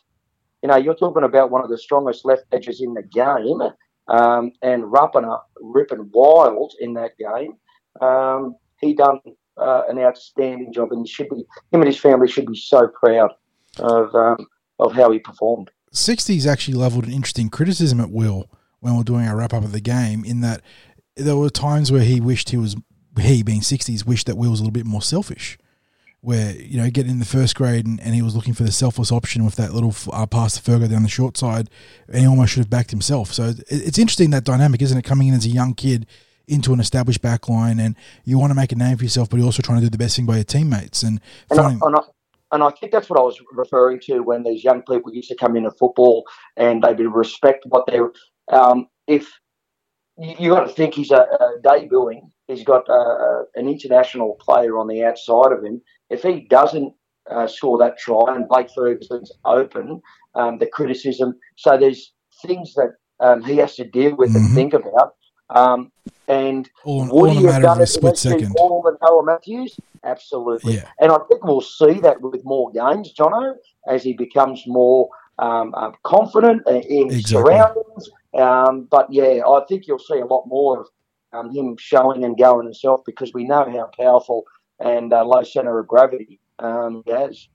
you 0.66 0.68
know 0.68 0.78
you're 0.78 0.96
talking 0.96 1.22
about 1.22 1.52
one 1.52 1.64
of 1.64 1.70
the 1.70 1.78
strongest 1.78 2.26
left 2.26 2.46
edges 2.52 2.82
in 2.82 2.96
the 2.96 3.04
game, 3.04 3.62
um, 4.08 4.52
and 4.64 4.84
Rapana 4.84 5.40
ripping 5.62 6.10
wild 6.12 6.74
in 6.80 6.96
that 6.96 7.12
game. 7.20 7.58
Um, 8.02 8.56
he 8.82 8.96
done 8.96 9.20
uh, 9.58 9.84
an 9.88 10.00
outstanding 10.00 10.74
job, 10.74 10.92
and 10.92 11.06
he 11.06 11.08
should 11.08 11.30
be 11.30 11.46
him 11.72 11.82
and 11.82 11.86
his 11.86 12.00
family 12.00 12.28
should 12.28 12.48
be 12.48 12.58
so 12.58 12.88
proud 12.88 13.32
of 13.78 14.16
um, 14.16 14.48
of 14.80 14.94
how 14.94 15.12
he 15.12 15.20
performed. 15.20 15.70
60s 15.94 16.48
actually 16.48 16.74
leveled 16.74 17.06
an 17.06 17.14
interesting 17.14 17.50
criticism 17.50 18.02
at 18.02 18.10
Will 18.10 18.50
when 18.80 18.96
we 18.96 19.02
are 19.02 19.04
doing 19.04 19.28
our 19.28 19.38
wrap 19.38 19.54
up 19.54 19.64
of 19.64 19.72
the 19.72 19.80
game, 19.80 20.26
in 20.26 20.42
that 20.42 20.62
there 21.16 21.38
were 21.38 21.52
times 21.52 21.92
where 21.92 22.02
he 22.02 22.20
wished 22.20 22.50
he 22.50 22.58
was, 22.58 22.76
he 23.22 23.44
being 23.44 23.62
60s, 23.62 24.04
wished 24.04 24.26
that 24.26 24.36
Will 24.36 24.50
was 24.50 24.62
a 24.62 24.64
little 24.64 24.72
bit 24.72 24.88
more 24.88 25.04
selfish. 25.04 25.60
Where, 26.26 26.56
you 26.56 26.82
know, 26.82 26.90
getting 26.90 27.12
in 27.12 27.20
the 27.20 27.26
first 27.26 27.56
grade 27.56 27.86
and, 27.86 28.02
and 28.02 28.16
he 28.16 28.24
was 28.24 28.36
looking 28.36 28.56
for 28.56 28.64
the 28.64 28.72
selfless 28.72 29.12
option 29.12 29.46
with 29.46 29.58
that 29.58 29.74
little 29.74 29.94
uh, 30.12 30.26
pass 30.26 30.60
to 30.60 30.72
Fergo 30.72 30.90
down 30.90 31.04
the 31.04 31.08
short 31.08 31.38
side, 31.38 31.70
and 32.08 32.18
he 32.18 32.28
almost 32.28 32.52
should 32.52 32.62
have 32.62 32.70
backed 32.70 32.90
himself. 32.90 33.32
So 33.32 33.50
it, 33.50 33.64
it's 33.70 34.00
interesting 34.00 34.32
that 34.32 34.44
dynamic, 34.44 34.82
isn't 34.82 34.98
it? 34.98 35.04
Coming 35.04 35.28
in 35.28 35.36
as 35.36 35.46
a 35.46 35.50
young 35.50 35.76
kid 35.76 36.08
into 36.48 36.74
an 36.74 36.80
established 36.80 37.22
back 37.22 37.48
line, 37.48 37.80
and 37.80 37.96
you 38.24 38.40
want 38.40 38.52
to 38.52 38.56
make 38.56 38.72
a 38.72 38.76
name 38.76 38.98
for 38.98 39.04
yourself, 39.04 39.30
but 39.30 39.38
you're 39.38 39.46
also 39.46 39.62
trying 39.62 39.80
to 39.80 39.86
do 39.86 39.90
the 39.90 40.00
best 40.00 40.16
thing 40.16 40.26
by 40.26 40.36
your 40.36 40.44
teammates. 40.44 41.04
And, 41.04 41.22
And 41.50 41.60
I, 41.60 41.72
and, 41.72 41.96
I, 41.96 42.00
and 42.52 42.64
I 42.64 42.72
think 42.72 42.92
that's 42.92 43.10
what 43.10 43.20
I 43.20 43.24
was 43.24 43.40
referring 43.52 44.00
to 44.06 44.22
when 44.22 44.44
these 44.44 44.64
young 44.64 44.82
people 44.82 45.14
used 45.14 45.30
to 45.30 45.36
come 45.36 45.56
into 45.56 45.72
football 45.72 46.24
and 46.58 46.82
they 46.82 46.94
would 46.94 47.14
respect 47.14 47.66
what 47.68 47.86
they're. 47.88 48.12
Um, 48.52 48.88
if 49.08 49.32
you, 50.18 50.50
got 50.50 50.68
to 50.68 50.74
think 50.74 50.94
he's 50.94 51.12
a, 51.12 51.22
a 51.22 51.60
debuting, 51.64 52.30
he's 52.48 52.64
got 52.64 52.90
uh, 52.90 53.44
an 53.56 53.68
international 53.68 54.38
player 54.40 54.78
on 54.78 54.88
the 54.88 55.04
outside 55.04 55.52
of 55.52 55.64
him. 55.64 55.82
If 56.10 56.24
he 56.24 56.42
doesn't 56.42 56.94
uh, 57.30 57.48
score 57.48 57.78
that 57.80 57.98
try 57.98 58.36
and 58.36 58.48
Blake 58.48 58.70
Ferguson's 58.76 59.32
open, 59.46 60.02
um, 60.36 60.58
the 60.60 60.68
criticism. 60.68 61.36
So 61.56 61.78
there's 61.78 62.14
things 62.46 62.74
that 62.76 62.96
um, 63.20 63.42
he 63.44 63.58
has 63.58 63.76
to 63.76 63.86
deal 63.86 64.16
with 64.16 64.32
Mhm. 64.32 64.36
and 64.36 64.56
think 64.56 64.74
about. 64.74 65.16
Um, 65.50 65.92
and 66.28 66.70
all, 66.84 67.10
all 67.10 67.22
would 67.22 67.32
in 67.32 67.38
a 67.38 67.40
he 67.40 67.46
have 67.48 67.62
done 67.62 67.80
a 67.80 67.84
it 67.84 67.88
split 67.88 68.18
second. 68.18 68.56
And 68.58 68.98
Noah 69.02 69.24
Matthews? 69.24 69.78
Absolutely. 70.04 70.76
Yeah. 70.76 70.90
And 71.00 71.12
I 71.12 71.18
think 71.30 71.44
we'll 71.44 71.62
see 71.62 72.00
that 72.02 72.22
with 72.22 72.44
more 72.46 72.72
games, 72.72 73.14
Jono, 73.14 73.56
as 73.88 74.04
he 74.04 74.14
becomes 74.14 74.64
more 74.68 75.10
um, 75.40 75.74
um, 75.76 75.94
confident 76.04 76.62
uh, 76.68 76.76
in 76.76 77.10
his 77.10 77.20
Exactly. 77.22 77.54
surroundings. 77.54 78.10
Um, 78.34 78.88
but 78.90 79.12
yeah, 79.12 79.42
I 79.48 79.62
think 79.68 79.88
you'll 79.88 80.00
see 80.00 80.20
a 80.20 80.26
lot 80.26 80.46
more 80.48 80.82
of 80.82 80.88
um, 81.34 81.54
him 81.54 81.76
showing 81.78 82.24
and 82.24 82.38
going 82.38 82.66
himself 82.66 83.02
because 83.06 83.34
we 83.34 83.44
know 83.44 83.66
how 83.70 83.90
powerful 83.98 84.44
and 84.80 85.14
uh, 85.14 85.24
low 85.26 85.44
centre 85.44 85.80
of 85.80 85.88
gravity 85.88 86.40
um, 86.60 87.04
he 87.06 87.12
has. 87.12 87.48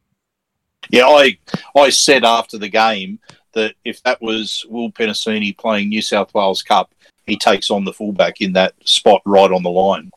Yeah, 0.89 1.07
I 1.07 1.39
I 1.77 1.91
said 1.91 2.25
after 2.25 2.59
the 2.59 2.69
game 2.69 3.19
that 3.53 3.75
if 3.85 4.03
that 4.03 4.21
was 4.23 4.65
Will 4.69 4.91
Penisini 4.91 5.57
playing 5.57 5.89
New 5.89 6.03
South 6.03 6.33
Wales 6.35 6.63
Cup, 6.63 6.95
he 7.27 7.37
takes 7.37 7.71
on 7.71 7.85
the 7.85 7.93
fullback 7.93 8.41
in 8.41 8.53
that 8.55 8.75
spot 8.85 9.23
right 9.25 9.51
on 9.51 9.63
the 9.63 9.71
line. 9.71 10.11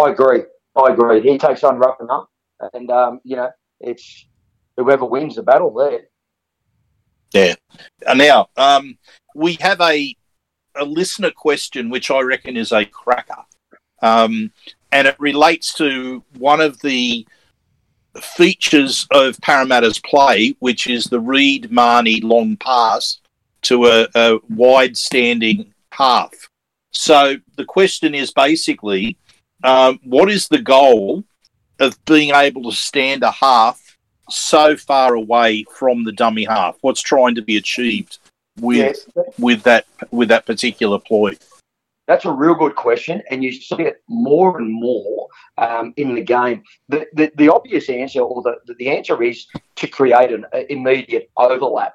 I 0.00 0.10
agree. 0.10 0.42
I 0.76 0.92
agree. 0.92 1.20
He 1.20 1.38
takes 1.38 1.64
on 1.64 1.78
rough 1.78 2.00
enough, 2.00 2.28
and 2.74 2.90
um, 2.90 3.20
you 3.24 3.36
know, 3.36 3.50
it's 3.80 4.26
whoever 4.76 5.04
wins 5.04 5.36
the 5.36 5.42
battle 5.42 5.72
there. 5.72 6.08
Yeah. 7.32 7.54
And 8.06 8.18
now 8.18 8.48
um, 8.56 8.98
we 9.34 9.54
have 9.60 9.80
a 9.80 10.16
a 10.76 10.84
listener 10.84 11.30
question, 11.30 11.90
which 11.90 12.10
I 12.10 12.20
reckon 12.20 12.56
is 12.56 12.72
a 12.72 12.84
cracker, 12.84 13.42
um, 14.02 14.52
and 14.92 15.06
it 15.06 15.16
relates 15.18 15.74
to 15.74 16.22
one 16.38 16.60
of 16.60 16.80
the 16.80 17.26
features 18.20 19.06
of 19.12 19.40
Parramatta's 19.40 19.98
play, 19.98 20.54
which 20.58 20.86
is 20.86 21.04
the 21.04 21.20
Reed 21.20 21.70
Mahoney 21.70 22.20
long 22.20 22.56
pass 22.56 23.20
to 23.62 23.86
a, 23.86 24.08
a 24.14 24.38
wide 24.48 24.96
standing 24.96 25.72
half. 25.92 26.32
So 26.92 27.36
the 27.56 27.64
question 27.64 28.14
is 28.14 28.32
basically, 28.32 29.16
um, 29.62 30.00
what 30.02 30.30
is 30.30 30.48
the 30.48 30.60
goal 30.60 31.24
of 31.78 32.02
being 32.04 32.34
able 32.34 32.70
to 32.70 32.76
stand 32.76 33.22
a 33.22 33.30
half 33.30 33.96
so 34.28 34.76
far 34.76 35.14
away 35.14 35.64
from 35.76 36.04
the 36.04 36.12
dummy 36.12 36.44
half? 36.44 36.76
What's 36.80 37.02
trying 37.02 37.34
to 37.36 37.42
be 37.42 37.56
achieved 37.56 38.18
with 38.60 38.78
Yes, 38.78 39.06
with 39.38 39.62
that 39.62 39.86
with 40.10 40.28
that 40.28 40.46
particular 40.46 40.98
ploy? 40.98 41.36
That's 42.10 42.24
a 42.24 42.32
real 42.32 42.56
good 42.56 42.74
question, 42.74 43.22
and 43.30 43.44
you 43.44 43.52
see 43.52 43.82
it 43.82 44.02
more 44.08 44.58
and 44.58 44.68
more 44.68 45.28
um, 45.58 45.94
in 45.96 46.16
the 46.16 46.22
game. 46.22 46.64
The, 46.88 47.06
the, 47.12 47.30
the 47.36 47.48
obvious 47.48 47.88
answer, 47.88 48.22
or 48.22 48.42
the, 48.42 48.74
the 48.80 48.90
answer 48.90 49.22
is 49.22 49.46
to 49.76 49.86
create 49.86 50.32
an 50.32 50.44
uh, 50.52 50.62
immediate 50.68 51.30
overlap. 51.36 51.94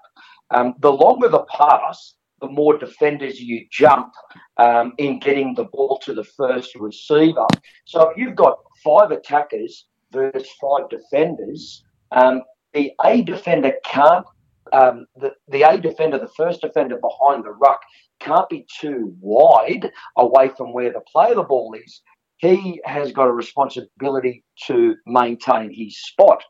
Um, 0.52 0.76
the 0.80 0.94
longer 0.94 1.28
the 1.28 1.44
pass, 1.52 2.14
the 2.40 2.48
more 2.48 2.78
defenders 2.78 3.42
you 3.42 3.66
jump 3.70 4.14
um, 4.56 4.94
in 5.00 5.20
getting 5.20 5.54
the 5.54 5.66
ball 5.66 6.00
to 6.06 6.14
the 6.14 6.24
first 6.24 6.76
receiver. 6.76 7.48
So 7.84 8.10
if 8.10 8.18
you've 8.18 8.38
got 8.38 8.60
five 8.86 9.12
attackers 9.12 9.88
versus 10.14 10.48
five 10.62 10.90
defenders, 10.90 11.84
um, 12.14 12.42
the 12.74 12.94
A 13.04 13.22
defender 13.22 13.74
can't. 13.84 14.26
Um, 14.72 15.08
the, 15.18 15.34
the 15.50 15.64
A 15.64 15.78
defender, 15.78 16.18
the 16.20 16.36
first 16.38 16.62
defender 16.62 16.98
behind 17.02 17.44
the 17.44 17.52
ruck, 17.52 17.82
can't 18.20 18.50
be 18.50 18.66
too 18.80 19.16
wide 19.20 19.92
away 20.18 20.50
from 20.50 20.74
where 20.74 20.92
the 20.92 21.02
player 21.12 21.36
the 21.36 21.44
ball 21.44 21.76
is. 21.84 22.02
He 22.38 22.82
has 22.86 23.12
got 23.12 23.28
a 23.28 23.32
responsibility 23.32 24.44
to 24.68 24.96
maintain 25.06 25.74
his 25.74 26.02
spot. 26.02 26.44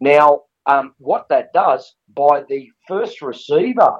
Now, 0.00 0.42
um, 0.66 0.94
what 0.98 1.28
that 1.30 1.52
does 1.52 1.94
by 2.14 2.42
the 2.48 2.68
first 2.88 3.22
receiver 3.22 3.96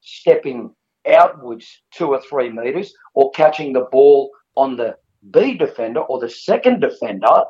stepping 0.00 0.74
outwards 1.06 1.82
two 1.92 2.08
or 2.08 2.20
three 2.22 2.50
metres 2.50 2.94
or 3.14 3.30
catching 3.32 3.72
the 3.72 3.86
ball 3.90 4.30
on 4.56 4.76
the 4.76 4.96
B 5.30 5.54
defender 5.54 6.00
or 6.00 6.20
the 6.20 6.28
second 6.28 6.80
defender, 6.80 7.44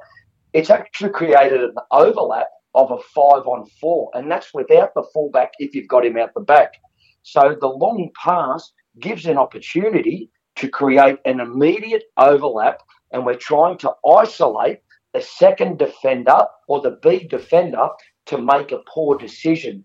it's 0.52 0.70
actually 0.70 1.10
created 1.10 1.60
an 1.60 1.74
overlap 1.90 2.46
of 2.74 2.90
a 2.90 2.98
five 3.14 3.46
on 3.46 3.66
four, 3.80 4.10
and 4.14 4.30
that's 4.30 4.52
without 4.52 4.94
the 4.94 5.04
fullback 5.12 5.52
if 5.58 5.74
you've 5.74 5.88
got 5.88 6.04
him 6.04 6.16
out 6.16 6.34
the 6.34 6.40
back. 6.40 6.74
So 7.22 7.56
the 7.60 7.68
long 7.68 8.10
pass 8.22 8.72
gives 9.00 9.26
an 9.26 9.38
opportunity 9.38 10.30
to 10.56 10.68
create 10.68 11.18
an 11.24 11.40
immediate 11.40 12.04
overlap, 12.16 12.80
and 13.12 13.26
we're 13.26 13.34
trying 13.34 13.78
to 13.78 13.92
isolate 14.08 14.80
the 15.12 15.20
second 15.20 15.78
defender 15.78 16.40
or 16.68 16.80
the 16.80 16.98
B 17.02 17.26
defender 17.28 17.88
to 18.26 18.38
make 18.38 18.72
a 18.72 18.82
poor 18.88 19.16
decision. 19.16 19.84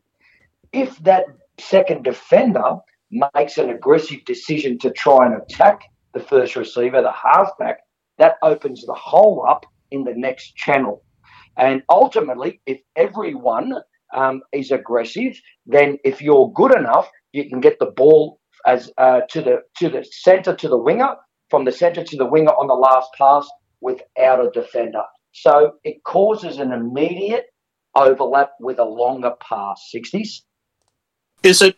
If 0.71 0.97
that 0.99 1.25
second 1.59 2.03
defender 2.03 2.77
makes 3.11 3.57
an 3.57 3.69
aggressive 3.69 4.23
decision 4.25 4.77
to 4.79 4.91
try 4.91 5.25
and 5.25 5.41
attack 5.41 5.81
the 6.13 6.19
first 6.19 6.55
receiver, 6.55 7.01
the 7.01 7.11
halfback, 7.11 7.79
that 8.17 8.35
opens 8.43 8.85
the 8.85 8.93
hole 8.93 9.45
up 9.47 9.65
in 9.91 10.03
the 10.03 10.13
next 10.15 10.55
channel. 10.55 11.03
And 11.57 11.83
ultimately, 11.89 12.61
if 12.65 12.79
everyone 12.95 13.73
um, 14.13 14.41
is 14.53 14.71
aggressive, 14.71 15.39
then 15.65 15.97
if 16.03 16.21
you're 16.21 16.51
good 16.53 16.75
enough, 16.75 17.09
you 17.31 17.49
can 17.49 17.59
get 17.59 17.77
the 17.79 17.87
ball 17.87 18.38
as 18.71 18.91
uh, 18.97 19.21
to 19.31 19.39
the 19.41 19.55
to 19.79 19.89
the 19.89 20.03
centre 20.25 20.55
to 20.55 20.67
the 20.67 20.81
winger, 20.87 21.11
from 21.51 21.65
the 21.65 21.71
centre 21.71 22.03
to 22.03 22.17
the 22.21 22.29
winger 22.33 22.51
on 22.61 22.67
the 22.67 22.79
last 22.87 23.09
pass 23.17 23.45
without 23.81 24.39
a 24.45 24.49
defender. 24.61 25.03
So 25.31 25.53
it 25.83 26.03
causes 26.03 26.57
an 26.57 26.71
immediate 26.71 27.45
overlap 27.95 28.51
with 28.59 28.79
a 28.79 28.89
longer 29.01 29.33
pass. 29.49 29.77
Sixties. 29.95 30.31
Is 31.43 31.61
it 31.61 31.75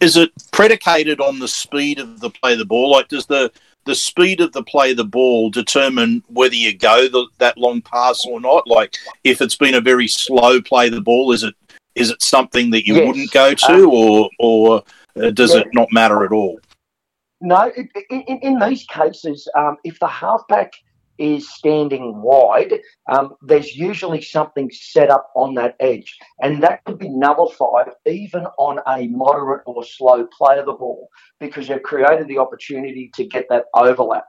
is 0.00 0.16
it 0.16 0.30
predicated 0.52 1.20
on 1.20 1.40
the 1.40 1.48
speed 1.48 1.98
of 1.98 2.20
the 2.20 2.30
play 2.30 2.52
of 2.52 2.58
the 2.58 2.64
ball? 2.64 2.90
Like, 2.90 3.08
does 3.08 3.26
the 3.26 3.52
the 3.84 3.94
speed 3.94 4.40
of 4.40 4.52
the 4.52 4.62
play 4.62 4.92
of 4.92 4.98
the 4.98 5.04
ball 5.18 5.50
determine 5.50 6.22
whether 6.28 6.54
you 6.54 6.76
go 6.76 7.08
the, 7.08 7.26
that 7.38 7.58
long 7.58 7.80
pass 7.82 8.24
or 8.26 8.40
not? 8.40 8.66
Like, 8.66 8.96
if 9.24 9.40
it's 9.40 9.56
been 9.56 9.74
a 9.74 9.80
very 9.80 10.06
slow 10.06 10.60
play 10.60 10.86
of 10.86 10.94
the 10.94 11.00
ball, 11.00 11.32
is 11.32 11.42
it 11.42 11.54
is 11.94 12.10
it 12.10 12.22
something 12.22 12.70
that 12.70 12.86
you 12.86 12.94
Yes. 12.94 13.06
wouldn't 13.06 13.32
go 13.32 13.52
to, 13.54 13.90
or 13.90 14.30
or 14.38 14.76
uh, 14.76 14.80
does 15.14 15.54
Yeah. 15.54 15.60
it 15.60 15.68
not 15.72 15.88
matter 15.92 16.24
at 16.24 16.32
all? 16.32 16.58
No, 17.40 17.72
it, 17.74 17.88
in, 18.10 18.20
in- 18.22 18.38
in 18.38 18.58
these 18.58 18.84
cases, 18.84 19.48
um, 19.56 19.76
if 19.84 19.98
the 19.98 20.06
halfback 20.06 20.72
is 21.18 21.50
standing 21.52 22.22
wide, 22.22 22.80
um, 23.10 23.34
there's 23.42 23.76
usually 23.76 24.22
something 24.22 24.70
set 24.72 25.10
up 25.10 25.30
on 25.34 25.54
that 25.54 25.76
edge, 25.78 26.16
and 26.42 26.62
that 26.62 26.82
could 26.84 26.98
be 26.98 27.10
nullified 27.10 27.90
even 28.06 28.46
on 28.58 28.80
a 28.86 29.06
moderate 29.08 29.62
or 29.66 29.84
slow 29.84 30.26
play 30.36 30.58
of 30.58 30.66
the 30.66 30.72
ball 30.72 31.08
because 31.38 31.68
you've 31.68 31.82
created 31.82 32.26
the 32.26 32.38
opportunity 32.38 33.10
to 33.14 33.24
get 33.26 33.46
that 33.50 33.64
overlap. 33.74 34.24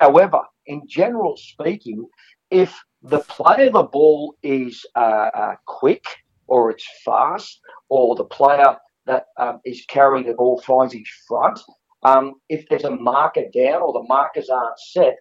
However, 0.00 0.40
in 0.66 0.82
general 0.88 1.36
speaking, 1.36 2.08
if 2.50 2.76
the 3.02 3.20
play 3.20 3.68
of 3.68 3.72
the 3.74 3.82
ball 3.84 4.34
is 4.42 4.84
uh, 4.96 5.30
uh, 5.34 5.54
quick 5.66 6.04
or 6.48 6.70
it's 6.70 6.86
fast, 7.04 7.60
or 7.88 8.16
the 8.16 8.24
player 8.24 8.76
that 9.06 9.26
um, 9.38 9.60
is 9.64 9.84
carrying 9.88 10.26
the 10.26 10.34
ball 10.34 10.60
finds 10.60 10.94
his 10.94 11.08
front, 11.26 11.58
um, 12.02 12.34
if 12.48 12.68
there's 12.68 12.84
a 12.84 12.90
marker 12.90 13.44
down 13.54 13.82
or 13.82 13.92
the 13.92 14.06
markers 14.08 14.48
aren't 14.48 14.78
set, 14.78 15.16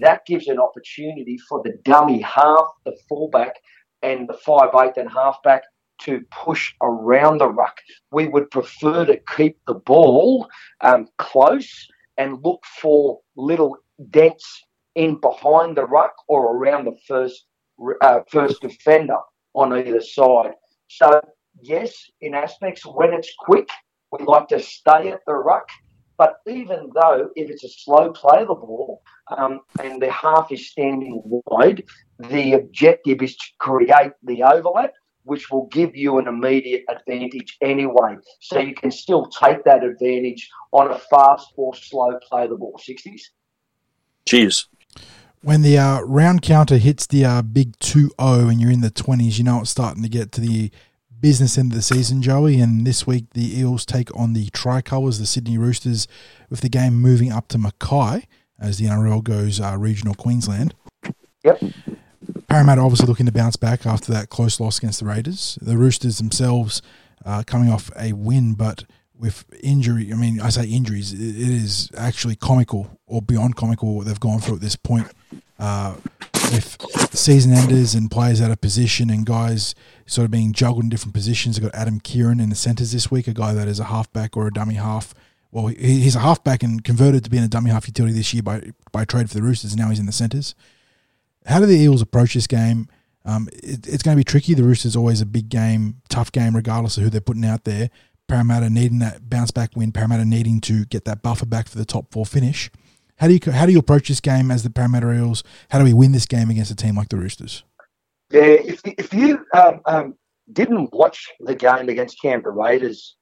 that 0.00 0.26
gives 0.26 0.48
an 0.48 0.58
opportunity 0.58 1.38
for 1.48 1.62
the 1.62 1.78
dummy 1.84 2.20
half, 2.20 2.66
the 2.84 2.96
fullback, 3.08 3.54
and 4.02 4.28
the 4.28 4.34
five 4.34 4.70
eight 4.82 4.96
and 4.96 5.10
halfback 5.10 5.62
to 6.02 6.20
push 6.30 6.74
around 6.82 7.38
the 7.38 7.48
ruck. 7.48 7.78
We 8.10 8.28
would 8.28 8.50
prefer 8.50 9.06
to 9.06 9.18
keep 9.36 9.58
the 9.66 9.74
ball 9.74 10.48
um, 10.82 11.08
close 11.18 11.88
and 12.18 12.42
look 12.44 12.62
for 12.80 13.20
little 13.36 13.78
dents 14.10 14.62
in 14.94 15.20
behind 15.20 15.76
the 15.76 15.86
ruck 15.86 16.14
or 16.28 16.56
around 16.56 16.84
the 16.84 16.96
first 17.06 17.46
uh, 18.00 18.20
first 18.30 18.60
defender 18.60 19.18
on 19.54 19.72
either 19.72 20.00
side. 20.00 20.52
So 20.88 21.20
yes, 21.60 22.10
in 22.20 22.34
aspects 22.34 22.84
when 22.84 23.12
it's 23.12 23.32
quick, 23.38 23.68
we 24.12 24.24
like 24.24 24.48
to 24.48 24.60
stay 24.60 25.10
at 25.10 25.20
the 25.26 25.34
ruck. 25.34 25.68
But 26.18 26.36
even 26.46 26.90
though 26.94 27.28
if 27.36 27.50
it's 27.50 27.64
a 27.64 27.68
slow 27.68 28.10
play 28.12 28.40
of 28.40 28.48
the 28.48 28.54
ball 28.54 29.02
um, 29.36 29.60
and 29.82 30.00
the 30.00 30.10
half 30.10 30.50
is 30.50 30.70
standing 30.70 31.20
wide, 31.24 31.84
the 32.18 32.54
objective 32.54 33.20
is 33.20 33.36
to 33.36 33.46
create 33.58 34.12
the 34.22 34.42
overlap, 34.42 34.92
which 35.24 35.50
will 35.50 35.66
give 35.66 35.94
you 35.94 36.18
an 36.18 36.26
immediate 36.26 36.84
advantage 36.88 37.58
anyway. 37.60 38.16
So 38.40 38.58
you 38.60 38.74
can 38.74 38.90
still 38.90 39.26
take 39.26 39.64
that 39.64 39.84
advantage 39.84 40.48
on 40.72 40.90
a 40.90 40.98
fast 40.98 41.52
or 41.56 41.74
slow 41.74 42.18
play 42.28 42.44
of 42.44 42.50
the 42.50 42.56
ball. 42.56 42.80
60s. 42.82 43.22
Cheers. 44.24 44.68
When 45.42 45.62
the 45.62 45.78
uh, 45.78 46.00
round 46.00 46.42
counter 46.42 46.78
hits 46.78 47.06
the 47.06 47.24
uh, 47.24 47.42
big 47.42 47.78
2 47.78 48.12
0 48.20 48.48
and 48.48 48.60
you're 48.60 48.70
in 48.70 48.80
the 48.80 48.90
20s, 48.90 49.36
you 49.36 49.44
know 49.44 49.60
it's 49.60 49.70
starting 49.70 50.02
to 50.02 50.08
get 50.08 50.32
to 50.32 50.40
the 50.40 50.70
business 51.26 51.58
end 51.58 51.72
of 51.72 51.76
the 51.76 51.82
season, 51.82 52.22
Joey. 52.22 52.60
And 52.60 52.86
this 52.86 53.04
week, 53.04 53.24
the 53.34 53.58
Eels 53.58 53.84
take 53.84 54.16
on 54.16 54.32
the 54.32 54.48
Tricolours, 54.50 55.18
the 55.18 55.26
Sydney 55.26 55.58
Roosters, 55.58 56.06
with 56.50 56.60
the 56.60 56.68
game 56.68 56.94
moving 56.94 57.32
up 57.32 57.48
to 57.48 57.58
Mackay 57.58 58.28
as 58.60 58.78
the 58.78 58.84
NRL 58.84 59.24
goes 59.24 59.60
uh, 59.60 59.74
regional 59.76 60.14
Queensland. 60.14 60.72
Yep. 61.42 61.64
Parramatta 62.48 62.80
obviously 62.80 63.08
looking 63.08 63.26
to 63.26 63.32
bounce 63.32 63.56
back 63.56 63.86
after 63.86 64.12
that 64.12 64.28
close 64.28 64.60
loss 64.60 64.78
against 64.78 65.00
the 65.00 65.06
Raiders. 65.06 65.58
The 65.60 65.76
Roosters 65.76 66.18
themselves 66.18 66.80
uh, 67.24 67.42
coming 67.44 67.72
off 67.72 67.90
a 67.98 68.12
win, 68.12 68.54
but 68.54 68.84
with 69.18 69.46
injury, 69.64 70.12
I 70.12 70.14
mean, 70.14 70.40
I 70.40 70.50
say 70.50 70.66
injuries, 70.66 71.12
it 71.12 71.18
is 71.18 71.90
actually 71.98 72.36
comical 72.36 73.00
or 73.08 73.20
beyond 73.20 73.56
comical 73.56 73.96
what 73.96 74.06
they've 74.06 74.20
gone 74.20 74.38
through 74.38 74.54
at 74.54 74.60
this 74.60 74.76
point. 74.76 75.08
Uh, 75.58 75.96
with 76.52 77.16
season 77.16 77.52
enders 77.52 77.94
and 77.94 78.10
players 78.10 78.40
out 78.40 78.50
of 78.50 78.60
position 78.60 79.10
and 79.10 79.26
guys 79.26 79.74
sort 80.06 80.24
of 80.24 80.30
being 80.30 80.52
juggled 80.52 80.84
in 80.84 80.88
different 80.88 81.14
positions. 81.14 81.56
They've 81.56 81.70
got 81.70 81.78
Adam 81.78 82.00
Keighran 82.00 82.42
in 82.42 82.50
the 82.50 82.56
centres 82.56 82.92
this 82.92 83.10
week, 83.10 83.26
a 83.26 83.32
guy 83.32 83.52
that 83.54 83.68
is 83.68 83.80
a 83.80 83.84
halfback 83.84 84.36
or 84.36 84.46
a 84.46 84.52
dummy 84.52 84.74
half. 84.74 85.14
Well, 85.50 85.68
he's 85.68 86.16
a 86.16 86.20
halfback 86.20 86.62
and 86.62 86.84
converted 86.84 87.24
to 87.24 87.30
being 87.30 87.44
a 87.44 87.48
dummy 87.48 87.70
half 87.70 87.86
utility 87.86 88.14
this 88.14 88.34
year 88.34 88.42
by 88.42 88.70
by 88.92 89.04
trade 89.04 89.28
for 89.28 89.34
the 89.34 89.42
Roosters, 89.42 89.76
now 89.76 89.88
he's 89.90 89.98
in 89.98 90.06
the 90.06 90.12
centres. 90.12 90.54
How 91.46 91.60
do 91.60 91.66
the 91.66 91.78
Eels 91.78 92.02
approach 92.02 92.34
this 92.34 92.46
game? 92.46 92.88
Um, 93.24 93.48
it, 93.52 93.86
it's 93.86 94.02
going 94.02 94.16
to 94.16 94.20
be 94.20 94.24
tricky. 94.24 94.54
The 94.54 94.62
Roosters 94.62 94.96
always 94.96 95.20
a 95.20 95.26
big 95.26 95.48
game, 95.48 96.00
tough 96.08 96.32
game, 96.32 96.54
regardless 96.54 96.96
of 96.96 97.04
who 97.04 97.10
they're 97.10 97.20
putting 97.20 97.44
out 97.44 97.64
there. 97.64 97.90
Parramatta 98.28 98.70
needing 98.70 98.98
that 99.00 99.30
bounce 99.30 99.50
back 99.50 99.70
win. 99.76 99.92
Parramatta 99.92 100.24
needing 100.24 100.60
to 100.62 100.84
get 100.86 101.04
that 101.04 101.22
buffer 101.22 101.46
back 101.46 101.68
for 101.68 101.78
the 101.78 101.84
top 101.84 102.12
four 102.12 102.26
finish. 102.26 102.70
How 103.16 103.28
do 103.28 103.34
you 103.34 103.52
how 103.52 103.66
do 103.66 103.72
you 103.72 103.78
approach 103.78 104.08
this 104.08 104.20
game 104.20 104.50
as 104.50 104.62
the 104.62 104.70
Parramatta 104.70 105.10
Eels? 105.12 105.42
How 105.70 105.78
do 105.78 105.84
we 105.84 105.94
win 105.94 106.12
this 106.12 106.26
game 106.26 106.50
against 106.50 106.70
a 106.70 106.76
team 106.76 106.96
like 106.96 107.08
the 107.08 107.16
Roosters? 107.16 107.64
Yeah, 108.30 108.42
if, 108.42 108.80
if 108.84 109.14
you 109.14 109.44
um, 109.54 109.80
um, 109.86 110.14
didn't 110.52 110.92
watch 110.92 111.28
the 111.40 111.54
game 111.54 111.88
against 111.88 112.20
Canberra 112.20 112.54
Raiders 112.54 113.16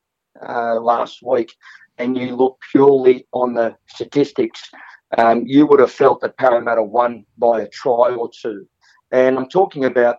uh, 0.47 0.81
last 0.81 1.23
week 1.23 1.55
and 1.99 2.17
you 2.17 2.35
look 2.35 2.59
purely 2.73 3.27
on 3.33 3.55
the 3.55 3.77
statistics, 3.87 4.61
um, 5.19 5.45
you 5.47 5.67
would 5.67 5.81
have 5.81 5.93
felt 5.93 6.21
that 6.23 6.37
Parramatta 6.39 6.83
won 6.83 7.25
by 7.39 7.63
a 7.63 7.69
try 7.69 8.15
or 8.15 8.31
two. 8.31 8.67
And 9.13 9.39
I'm 9.39 9.49
talking 9.49 9.85
about, 9.85 10.17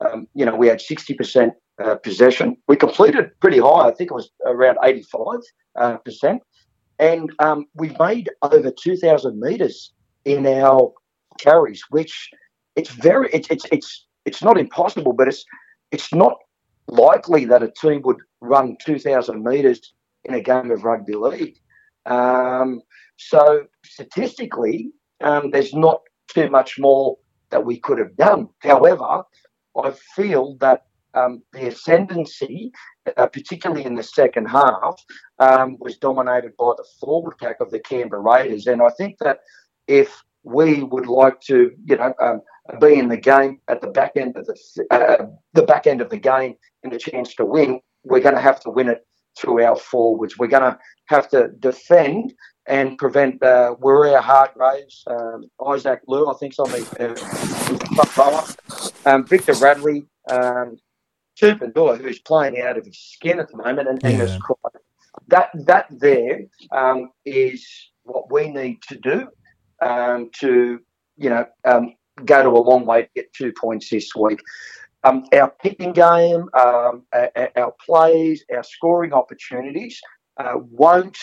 um, 0.00 0.26
you 0.34 0.44
know, 0.44 0.54
we 0.54 0.66
had 0.66 0.80
60% 0.80 1.52
uh, 1.82 1.94
possession. 1.96 2.56
We 2.68 2.76
completed 2.76 3.30
pretty 3.40 3.58
high. 3.58 3.88
I 3.88 3.92
think 3.92 4.10
it 4.10 4.14
was 4.14 4.30
around 4.44 4.78
85%. 4.78 5.54
Uh. 5.76 5.96
And 6.98 7.30
um, 7.38 7.66
we 7.74 7.94
made 7.98 8.30
over 8.42 8.70
2,000 8.70 9.38
metres 9.38 9.92
in 10.24 10.46
our 10.46 10.92
carries, 11.38 11.82
which 11.90 12.30
it's 12.76 12.90
very, 12.90 13.28
it's, 13.32 13.48
it's, 13.50 13.64
it's, 13.72 14.06
it's 14.24 14.42
not 14.42 14.58
impossible, 14.58 15.12
but 15.12 15.28
it's, 15.28 15.44
it's 15.90 16.12
not 16.14 16.36
likely 16.88 17.44
that 17.46 17.62
a 17.62 17.72
team 17.80 18.02
would 18.04 18.18
run 18.40 18.76
2,000 18.84 19.42
metres 19.42 19.92
in 20.24 20.34
a 20.34 20.40
game 20.40 20.70
of 20.70 20.84
rugby 20.84 21.14
league. 21.14 21.58
Um, 22.06 22.82
so 23.16 23.66
statistically, 23.84 24.90
um, 25.22 25.50
there's 25.50 25.74
not 25.74 26.02
too 26.28 26.50
much 26.50 26.78
more 26.78 27.16
that 27.50 27.64
we 27.64 27.78
could 27.78 27.98
have 27.98 28.16
done. 28.16 28.48
However, 28.60 29.22
I 29.76 29.90
feel 30.14 30.56
that 30.60 30.86
um, 31.14 31.42
the 31.52 31.68
ascendancy, 31.68 32.72
uh, 33.16 33.26
particularly 33.26 33.84
in 33.84 33.94
the 33.94 34.02
second 34.02 34.46
half, 34.46 34.96
um, 35.38 35.76
was 35.80 35.96
dominated 35.98 36.56
by 36.56 36.72
the 36.76 36.84
forward 37.00 37.36
pack 37.38 37.60
of 37.60 37.70
the 37.70 37.80
Canberra 37.80 38.22
Raiders. 38.22 38.66
And 38.66 38.82
I 38.82 38.90
think 38.90 39.16
that 39.20 39.38
if 39.86 40.22
we 40.42 40.82
would 40.82 41.06
like 41.06 41.40
to, 41.42 41.72
you 41.84 41.96
know, 41.96 42.14
um, 42.20 42.40
be 42.80 42.94
in 42.94 43.08
the 43.08 43.16
game 43.16 43.60
at 43.68 43.80
the 43.80 43.88
back 43.88 44.12
end 44.16 44.36
of 44.36 44.46
the 44.46 44.86
uh, 44.90 45.26
the 45.52 45.62
back 45.62 45.86
end 45.86 46.00
of 46.00 46.10
the 46.10 46.18
game 46.18 46.54
and 46.82 46.92
a 46.92 46.98
chance 46.98 47.34
to 47.34 47.44
win, 47.44 47.80
we're 48.04 48.20
going 48.20 48.34
to 48.34 48.40
have 48.40 48.60
to 48.60 48.70
win 48.70 48.88
it 48.88 49.06
through 49.38 49.62
our 49.62 49.76
forwards. 49.76 50.38
We're 50.38 50.46
going 50.46 50.62
to 50.62 50.78
have 51.06 51.28
to 51.30 51.48
defend 51.58 52.34
and 52.66 52.96
prevent 52.96 53.42
uh, 53.42 53.74
Waerea-Hargreaves, 53.80 55.04
um, 55.06 55.44
Isaac 55.66 56.00
Liu, 56.08 56.30
I 56.30 56.34
think's 56.34 56.58
on 56.58 56.70
the 56.70 56.82
uh, 59.06 59.10
um, 59.10 59.26
Victor 59.26 59.52
Radley, 59.54 60.06
um, 60.30 60.78
Tupouniua, 61.40 62.00
who's 62.00 62.20
playing 62.20 62.60
out 62.60 62.78
of 62.78 62.84
his 62.84 62.98
skin 62.98 63.40
at 63.40 63.50
the 63.50 63.56
moment, 63.56 63.88
and 63.88 64.00
yeah. 64.02 64.38
That 65.28 65.50
that 65.66 65.86
there 65.90 66.40
um, 66.72 67.10
is 67.24 67.66
what 68.02 68.30
we 68.32 68.48
need 68.48 68.82
to 68.88 68.98
do 68.98 69.28
um, 69.80 70.30
to 70.40 70.80
you 71.16 71.30
know 71.30 71.46
um, 71.64 71.94
go 72.24 72.42
to 72.42 72.48
a 72.48 72.58
long 72.58 72.84
way 72.84 73.02
to 73.02 73.08
get 73.14 73.32
two 73.32 73.52
points 73.52 73.90
this 73.90 74.14
week. 74.14 74.40
Um, 75.04 75.26
our 75.34 75.50
picking 75.62 75.92
game, 75.92 76.48
um, 76.58 77.02
our, 77.12 77.30
our, 77.56 77.74
plays, 77.84 78.42
our 78.54 78.62
scoring 78.62 79.12
opportunities 79.12 80.00
uh, 80.38 80.54
won't 80.56 81.18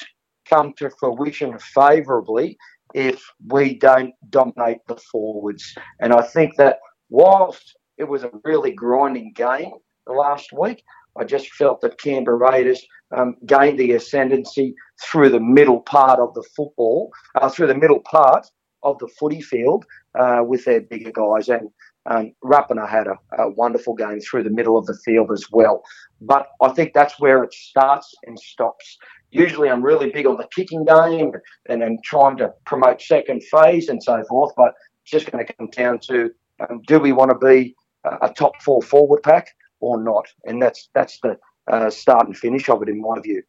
come 0.48 0.74
to 0.78 0.92
fruition 0.92 1.58
favourably 1.58 2.58
if 2.94 3.24
we 3.48 3.76
don't 3.80 4.14
dominate 4.30 4.80
the 4.88 4.98
forwards. 4.98 5.76
And 6.00 6.14
I 6.14 6.22
think 6.22 6.58
that 6.58 6.80
whilst 7.10 7.76
it 7.98 8.04
was 8.04 8.24
a 8.24 8.32
really 8.44 8.72
grinding 8.72 9.34
game, 9.34 9.72
last 10.12 10.52
week. 10.54 10.84
I 11.18 11.24
just 11.24 11.52
felt 11.54 11.82
that 11.82 12.00
Canberra 12.00 12.38
Raiders 12.38 12.86
um, 13.16 13.36
gained 13.46 13.80
the 13.80 13.92
ascendancy 13.92 14.76
through 15.04 15.30
the 15.30 15.40
middle 15.40 15.82
part 15.82 16.20
of 16.20 16.34
the 16.34 16.44
football, 16.56 17.12
uh, 17.36 17.50
through 17.50 17.68
the 17.68 17.76
middle 17.76 18.00
part 18.00 18.48
of 18.84 18.98
the 19.00 19.10
footy 19.20 19.42
field 19.42 19.86
uh, 20.18 20.42
with 20.46 20.66
their 20.66 20.82
bigger 20.82 21.12
guys. 21.12 21.50
And 21.50 21.70
um, 22.06 22.34
Rapana 22.44 22.90
had 22.90 23.08
a, 23.08 23.16
a, 23.38 23.50
wonderful 23.52 23.94
game 23.94 24.20
through 24.22 24.44
the 24.44 24.50
middle 24.50 24.78
of 24.78 24.86
the 24.88 24.98
field 25.06 25.32
as 25.32 25.46
well. 25.52 25.84
But 26.20 26.48
I 26.62 26.70
think 26.70 26.94
that's 26.94 27.20
where 27.20 27.44
it 27.44 27.54
starts 27.54 28.14
and 28.26 28.40
stops. 28.40 28.98
Usually 29.30 29.70
I'm 29.70 29.84
really 29.84 30.10
big 30.10 30.26
on 30.26 30.38
the 30.38 30.48
kicking 30.56 30.84
game 30.84 31.32
and 31.70 31.82
then 31.82 32.00
trying 32.04 32.38
to 32.38 32.52
promote 32.66 33.02
second 33.02 33.44
phase 33.44 33.88
and 33.88 34.02
so 34.02 34.24
forth. 34.28 34.52
But 34.58 34.74
it's 35.04 35.12
just 35.12 35.32
going 35.32 35.46
to 35.46 35.54
come 35.54 35.70
down 35.70 36.00
to 36.08 36.32
um, 36.60 36.82
do 36.88 37.00
we 37.00 37.12
want 37.12 37.32
to 37.32 37.38
be 37.38 37.76
a 38.04 38.30
top 38.30 38.60
four 38.62 38.82
forward 38.82 39.22
pack 39.22 39.48
or 39.82 40.02
not. 40.02 40.26
And 40.46 40.62
that's 40.62 40.90
that's 40.94 41.20
the 41.20 41.38
uh, 41.68 41.90
start 41.90 42.28
and 42.28 42.38
finish 42.38 42.70
of 42.70 42.82
it, 42.82 42.90
in 42.90 43.02
my 43.02 43.20
view. 43.20 43.44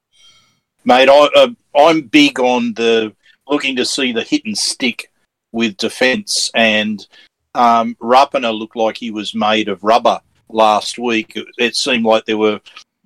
Mate, 0.85 1.09
I, 1.09 1.29
uh, 1.37 1.49
I'm 1.77 2.03
big 2.03 2.41
on 2.41 2.75
the 2.75 3.15
looking 3.47 3.77
to 3.77 3.85
see 3.85 4.13
the 4.13 4.23
hit 4.23 4.45
and 4.45 4.59
stick 4.59 5.11
with 5.53 5.77
defence, 5.77 6.51
and 6.55 7.07
um, 7.55 7.95
Rapana 8.01 8.57
looked 8.57 8.77
like 8.77 8.97
he 8.97 9.11
was 9.11 9.35
made 9.35 9.69
of 9.69 9.85
rubber 9.85 10.21
last 10.49 10.99
week. 10.99 11.37
It, 11.37 11.47
it 11.59 11.77
seemed 11.77 12.05
like 12.05 12.25
there 12.25 12.39
were 12.39 12.61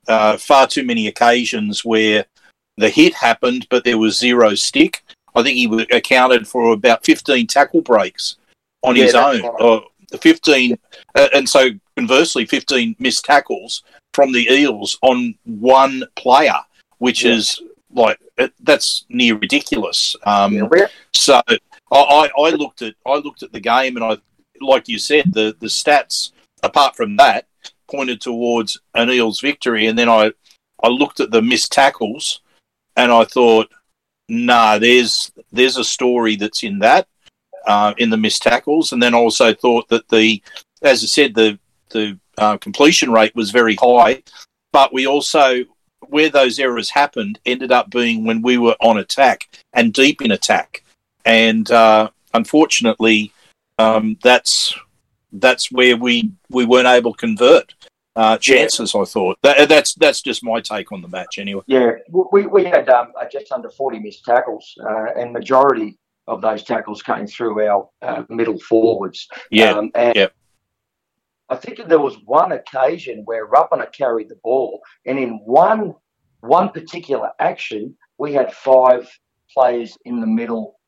uh, 0.09 0.37
far 0.37 0.66
too 0.66 0.85
many 0.85 1.09
occasions 1.09 1.85
where 1.85 2.24
the 2.77 2.89
hit 2.89 3.14
happened, 3.14 3.66
but 3.70 3.85
there 3.85 3.99
was 3.99 4.18
zero 4.18 4.55
stick. 4.55 5.05
I 5.35 5.43
think 5.43 5.57
he 5.57 5.87
accounted 5.91 6.49
for 6.49 6.72
about 6.72 7.05
15 7.05 7.47
tackle 7.47 7.83
breaks 7.83 8.37
on 8.83 8.97
yeah, 8.97 9.05
his 9.05 9.14
own. 9.14 9.43
Right. 9.43 9.83
Uh, 10.12 10.18
15, 10.18 10.78
uh, 11.14 11.28
and 11.34 11.48
so 11.48 11.70
conversely, 11.96 12.44
15 12.44 12.96
missed 12.98 13.24
tackles 13.24 13.82
from 14.14 14.32
the 14.32 14.48
Eels 14.50 14.98
on 15.02 15.34
one 15.44 16.04
player, 16.16 16.57
which 16.98 17.24
yeah. 17.24 17.32
is 17.32 17.61
like 17.92 18.18
that's 18.61 19.04
near 19.09 19.36
ridiculous. 19.36 20.16
Um, 20.24 20.54
yeah, 20.54 20.86
so 21.12 21.40
I, 21.48 21.59
I, 21.90 22.30
I 22.38 22.50
looked 22.50 22.82
at 22.82 22.94
I 23.07 23.16
looked 23.16 23.42
at 23.42 23.52
the 23.52 23.61
game 23.61 23.96
and 23.96 24.04
I, 24.04 24.18
like 24.61 24.88
you 24.88 24.98
said, 24.98 25.32
the 25.32 25.57
the 25.61 25.66
stats 25.66 26.32
apart 26.62 26.96
from 26.96 27.16
that 27.16 27.46
pointed 27.90 28.20
towards 28.20 28.78
an 28.94 29.11
Eels 29.11 29.40
victory, 29.40 29.86
and 29.86 29.98
then 29.98 30.09
I 30.09 30.32
I 30.82 30.88
looked 30.88 31.20
at 31.20 31.30
the 31.30 31.42
missed 31.42 31.72
tackles 31.72 32.40
and 32.96 33.12
I 33.12 33.24
thought, 33.24 33.68
nah, 34.28 34.78
there's 34.78 35.30
there's 35.52 35.76
a 35.76 35.84
story 35.84 36.36
that's 36.36 36.62
in 36.62 36.80
that 36.80 37.09
uh, 37.66 37.94
in 37.98 38.10
the 38.10 38.16
missed 38.16 38.42
tackles, 38.42 38.92
and 38.92 39.02
then 39.02 39.14
also 39.14 39.52
thought 39.52 39.88
that 39.88 40.08
the 40.08 40.42
as 40.82 41.02
I 41.02 41.06
said 41.06 41.34
the 41.34 41.58
the 41.90 42.18
uh, 42.38 42.56
completion 42.58 43.10
rate 43.10 43.34
was 43.34 43.50
very 43.50 43.76
high, 43.76 44.22
but 44.72 44.92
we 44.92 45.06
also 45.06 45.64
where 46.08 46.28
those 46.28 46.58
errors 46.58 46.90
happened 46.90 47.38
ended 47.46 47.72
up 47.72 47.90
being 47.90 48.24
when 48.24 48.42
we 48.42 48.58
were 48.58 48.76
on 48.80 48.98
attack 48.98 49.48
and 49.72 49.92
deep 49.92 50.22
in 50.22 50.30
attack, 50.30 50.84
and 51.24 51.70
uh, 51.70 52.10
unfortunately, 52.34 53.32
um, 53.78 54.16
that's 54.22 54.74
that's 55.32 55.72
where 55.72 55.96
we 55.96 56.30
we 56.50 56.64
weren't 56.64 56.86
able 56.86 57.12
to 57.12 57.18
convert 57.18 57.74
uh, 58.14 58.38
chances. 58.38 58.94
I 58.94 59.04
thought 59.04 59.38
that, 59.42 59.68
that's 59.68 59.94
that's 59.94 60.22
just 60.22 60.44
my 60.44 60.60
take 60.60 60.92
on 60.92 61.02
the 61.02 61.08
match 61.08 61.38
anyway. 61.38 61.62
Yeah, 61.66 61.92
we, 62.10 62.46
we 62.46 62.64
had 62.64 62.88
um, 62.88 63.12
just 63.30 63.50
under 63.52 63.70
forty 63.70 63.98
missed 63.98 64.24
tackles, 64.24 64.74
uh, 64.82 65.12
and 65.16 65.32
majority 65.32 65.98
of 66.27 66.43
those 66.43 66.62
tackles 66.62 67.03
came 67.03 67.27
through 67.27 67.66
our 67.66 67.89
uh, 68.03 68.22
middle 68.29 68.59
forwards. 68.59 69.29
Yeah, 69.51 69.72
um, 69.72 69.91
and 69.95 70.16
yeah. 70.16 70.29
I 71.49 71.57
think 71.57 71.87
there 71.87 72.01
was 72.01 72.16
one 72.24 72.53
occasion 72.53 73.22
where 73.24 73.47
Rapana 73.47 73.93
carried 73.93 74.29
the 74.29 74.39
ball, 74.43 74.81
and 75.05 75.18
in 75.18 75.41
one 75.45 75.95
one 76.41 76.70
particular 76.70 77.31
action, 77.41 77.97
we 78.18 78.33
had 78.33 78.53
five 78.53 79.09
players 79.53 79.97
in 80.05 80.20
the 80.20 80.27
middle 80.27 80.79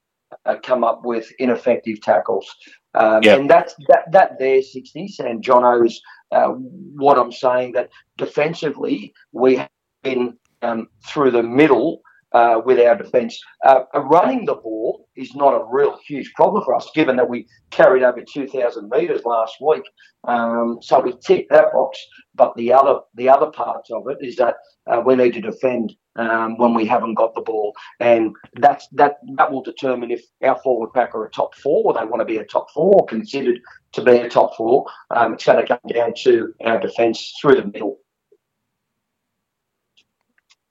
uh, 0.44 0.56
come 0.62 0.84
up 0.84 1.04
with 1.04 1.30
ineffective 1.38 2.00
tackles. 2.00 2.46
Um, 2.94 3.22
Yep. 3.22 3.38
And 3.38 3.50
that's 3.50 3.74
that 3.88 4.10
that 4.12 4.38
there 4.38 4.62
sixties 4.62 5.20
and 5.20 5.42
Jono's 5.42 6.00
uh, 6.32 6.48
what 6.48 7.18
I'm 7.18 7.32
saying 7.32 7.72
that 7.72 7.90
defensively 8.16 9.12
we 9.32 9.56
have 9.56 9.70
been 10.02 10.36
um, 10.62 10.88
through 11.06 11.30
the 11.30 11.42
middle 11.42 12.02
uh, 12.32 12.60
with 12.64 12.78
our 12.80 12.96
defence. 12.96 13.40
Uh, 13.64 13.84
running 13.94 14.44
the 14.44 14.54
ball 14.54 15.07
is 15.18 15.34
not 15.34 15.54
a 15.54 15.64
real 15.70 15.98
huge 16.06 16.32
problem 16.34 16.64
for 16.64 16.74
us, 16.74 16.90
given 16.94 17.16
that 17.16 17.28
we 17.28 17.46
carried 17.70 18.02
over 18.02 18.22
2,000 18.22 18.88
metres 18.88 19.24
last 19.24 19.56
week. 19.60 19.82
Um, 20.24 20.78
so 20.80 21.00
we 21.00 21.12
tick 21.24 21.48
that 21.50 21.72
box. 21.72 21.98
But 22.34 22.54
the 22.56 22.72
other 22.72 23.00
the 23.14 23.28
other 23.28 23.50
parts 23.50 23.90
of 23.90 24.08
it 24.08 24.18
is 24.20 24.36
that 24.36 24.56
uh, 24.86 25.02
we 25.04 25.16
need 25.16 25.34
to 25.34 25.40
defend 25.40 25.94
um, 26.16 26.56
when 26.56 26.72
we 26.74 26.86
haven't 26.86 27.14
got 27.14 27.34
the 27.34 27.40
ball, 27.40 27.74
and 28.00 28.34
that's 28.54 28.86
that 28.92 29.16
that 29.36 29.50
will 29.50 29.62
determine 29.62 30.10
if 30.10 30.22
our 30.42 30.56
forward 30.62 30.92
pack 30.92 31.14
are 31.14 31.26
a 31.26 31.30
top 31.30 31.54
four, 31.56 31.84
or 31.84 31.94
they 31.94 32.04
want 32.04 32.20
to 32.20 32.24
be 32.24 32.38
a 32.38 32.44
top 32.44 32.68
four, 32.72 32.94
or 32.94 33.06
considered 33.06 33.60
to 33.92 34.02
be 34.02 34.12
a 34.12 34.28
top 34.28 34.56
four. 34.56 34.86
Um, 35.10 35.34
it's 35.34 35.46
going 35.46 35.64
to 35.64 35.66
come 35.66 35.92
down 35.92 36.14
to 36.24 36.54
our 36.64 36.78
defence 36.78 37.34
through 37.40 37.56
the 37.56 37.66
middle. 37.66 37.98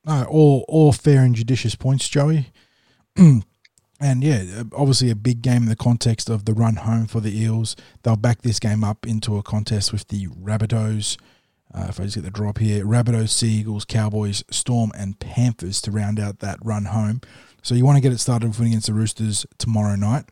No, 0.06 0.26
all 0.30 0.66
all 0.70 0.94
fair 0.94 1.22
and 1.24 1.36
judicious 1.36 1.76
points, 1.76 2.08
Joey. 2.08 2.48
and 4.00 4.24
yeah, 4.24 4.64
obviously 4.76 5.10
a 5.10 5.16
big 5.16 5.42
game 5.42 5.64
in 5.64 5.70
the 5.70 5.76
context 5.76 6.30
of 6.30 6.46
the 6.46 6.54
run 6.54 6.76
home 6.76 7.08
for 7.08 7.20
the 7.20 7.36
Eels. 7.36 7.76
They'll 8.04 8.16
back 8.16 8.42
this 8.42 8.60
game 8.60 8.84
up 8.84 9.06
into 9.08 9.38
a 9.38 9.44
contest 9.44 9.92
with 9.92 10.08
the 10.08 10.28
Rabbitohs. 10.28 11.18
Uh, 11.74 11.88
if 11.90 12.00
I 12.00 12.04
just 12.04 12.16
get 12.16 12.24
the 12.24 12.32
drop 12.32 12.60
here, 12.60 12.86
Rabbitohs, 12.86 13.30
Sea 13.30 13.50
Eagles, 13.50 13.86
Cowboys, 13.86 14.44
Storm, 14.50 14.92
and 14.98 15.20
Panthers 15.20 15.82
to 15.82 15.92
round 15.92 16.20
out 16.20 16.40
that 16.40 16.60
run 16.64 16.86
home. 16.86 17.22
So 17.62 17.76
you 17.76 17.86
want 17.86 17.98
to 17.98 18.02
get 18.02 18.14
it 18.14 18.20
started 18.20 18.48
with 18.48 18.62
against 18.62 18.88
the 18.88 18.94
Roosters 18.94 19.46
tomorrow 19.58 19.96
night. 19.96 20.26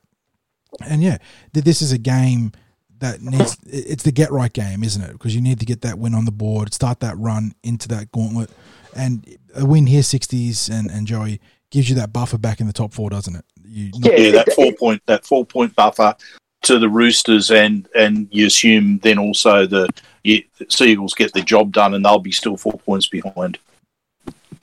And 0.85 1.03
yeah, 1.03 1.17
this 1.53 1.81
is 1.81 1.91
a 1.91 1.97
game 1.97 2.51
that 2.99 3.21
needs 3.21 3.57
it's 3.65 4.03
the 4.03 4.11
get 4.11 4.31
right 4.31 4.51
game, 4.51 4.83
isn't 4.83 5.01
it? 5.01 5.11
Because 5.11 5.35
you 5.35 5.41
need 5.41 5.59
to 5.59 5.65
get 5.65 5.81
that 5.81 5.99
win 5.99 6.15
on 6.15 6.25
the 6.25 6.31
board, 6.31 6.73
start 6.73 6.99
that 7.01 7.17
run 7.17 7.53
into 7.63 7.87
that 7.89 8.11
gauntlet, 8.11 8.49
and 8.95 9.37
a 9.55 9.65
win 9.65 9.87
here, 9.87 10.03
sixties, 10.03 10.69
and 10.69 10.89
and 10.89 11.07
Joey 11.07 11.41
gives 11.69 11.89
you 11.89 11.95
that 11.95 12.13
buffer 12.13 12.37
back 12.37 12.61
in 12.61 12.67
the 12.67 12.73
top 12.73 12.93
four, 12.93 13.09
doesn't 13.09 13.35
it? 13.35 13.45
You 13.75 13.91
Yeah, 13.95 14.17
yeah, 14.17 14.31
that 14.31 14.47
it- 14.47 14.53
four 14.53 14.71
point 14.71 15.01
that 15.05 15.25
four 15.25 15.45
point 15.45 15.75
buffer 15.75 16.15
to 16.63 16.79
the 16.79 16.87
Roosters, 16.87 17.51
and 17.51 17.87
and 17.93 18.27
you 18.31 18.47
assume 18.47 18.99
then 18.99 19.19
also 19.19 19.65
the 19.65 19.89
you, 20.23 20.43
Sea 20.69 20.91
Eagles 20.91 21.13
get 21.13 21.33
the 21.33 21.41
job 21.41 21.73
done, 21.73 21.93
and 21.93 22.05
they'll 22.05 22.19
be 22.19 22.31
still 22.31 22.55
four 22.55 22.79
points 22.79 23.07
behind. 23.07 23.59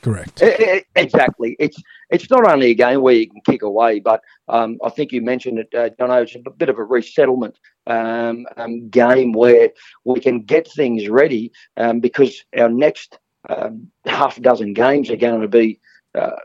correct. 0.00 0.42
E- 0.42 0.76
e- 0.78 0.84
Exactly. 0.96 1.56
It's 1.58 1.76
it's 2.10 2.30
not 2.30 2.46
only 2.50 2.70
a 2.70 2.74
game 2.74 3.02
where 3.02 3.14
you 3.14 3.28
can 3.28 3.42
kick 3.42 3.62
away, 3.62 4.00
but 4.00 4.22
um, 4.48 4.78
I 4.82 4.88
think 4.88 5.12
you 5.12 5.20
mentioned 5.20 5.58
it, 5.58 5.74
uh, 5.74 5.90
John. 5.98 6.10
It's 6.22 6.34
a 6.34 6.50
bit 6.50 6.70
of 6.70 6.78
a 6.78 6.84
resettlement 6.84 7.58
um, 7.86 8.46
um, 8.56 8.88
game 8.88 9.32
where 9.32 9.70
we 10.04 10.20
can 10.20 10.40
get 10.40 10.70
things 10.72 11.06
ready 11.08 11.52
um, 11.76 12.00
because 12.00 12.44
our 12.56 12.70
next 12.70 13.18
um, 13.50 13.90
half 14.06 14.40
dozen 14.40 14.72
games 14.72 15.10
are 15.10 15.16
going 15.16 15.42
to 15.42 15.48
be. 15.48 15.80
Uh, 16.14 16.36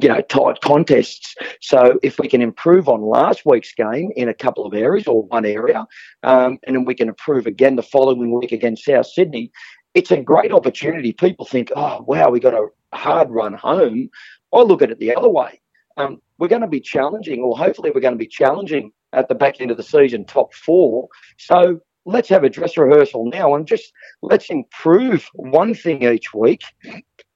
you 0.00 0.08
know, 0.08 0.20
tight 0.20 0.60
contests. 0.60 1.34
So 1.60 1.98
if 2.04 2.16
we 2.20 2.28
can 2.28 2.40
improve 2.40 2.88
on 2.88 3.02
last 3.02 3.42
week's 3.44 3.74
game 3.74 4.12
in 4.14 4.28
a 4.28 4.34
couple 4.34 4.64
of 4.64 4.72
areas 4.72 5.08
or 5.08 5.24
one 5.24 5.44
area, 5.44 5.84
um, 6.22 6.58
and 6.64 6.76
then 6.76 6.84
we 6.84 6.94
can 6.94 7.08
improve 7.08 7.44
again 7.46 7.74
the 7.74 7.82
following 7.82 8.32
week 8.32 8.52
against 8.52 8.84
South 8.84 9.06
Sydney, 9.06 9.50
it's 9.94 10.12
a 10.12 10.22
great 10.22 10.52
opportunity. 10.52 11.12
People 11.12 11.44
think, 11.44 11.72
oh, 11.74 12.04
wow, 12.06 12.30
we 12.30 12.38
got 12.38 12.54
a 12.54 12.68
hard 12.92 13.30
run 13.30 13.54
home. 13.54 14.10
I 14.52 14.60
look 14.60 14.82
at 14.82 14.92
it 14.92 15.00
the 15.00 15.16
other 15.16 15.28
way. 15.28 15.60
Um, 15.96 16.20
we're 16.38 16.48
going 16.48 16.62
to 16.62 16.68
be 16.68 16.80
challenging, 16.80 17.40
or 17.40 17.56
hopefully 17.56 17.90
we're 17.92 18.02
going 18.02 18.14
to 18.14 18.18
be 18.18 18.28
challenging 18.28 18.92
at 19.12 19.28
the 19.28 19.34
back 19.34 19.60
end 19.60 19.70
of 19.70 19.76
the 19.76 19.82
season, 19.82 20.24
top 20.24 20.54
four. 20.54 21.08
So 21.38 21.80
let's 22.04 22.28
have 22.28 22.44
a 22.44 22.48
dress 22.48 22.76
rehearsal 22.76 23.26
now 23.26 23.54
and 23.54 23.66
just 23.66 23.92
let's 24.22 24.48
improve 24.50 25.28
one 25.34 25.74
thing 25.74 26.04
each 26.04 26.32
week. 26.32 26.62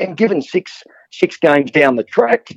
And 0.01 0.17
given 0.17 0.43
six 0.43 0.83
six 1.13 1.37
games 1.37 1.71
down 1.71 1.97
the 1.97 2.05
track, 2.05 2.49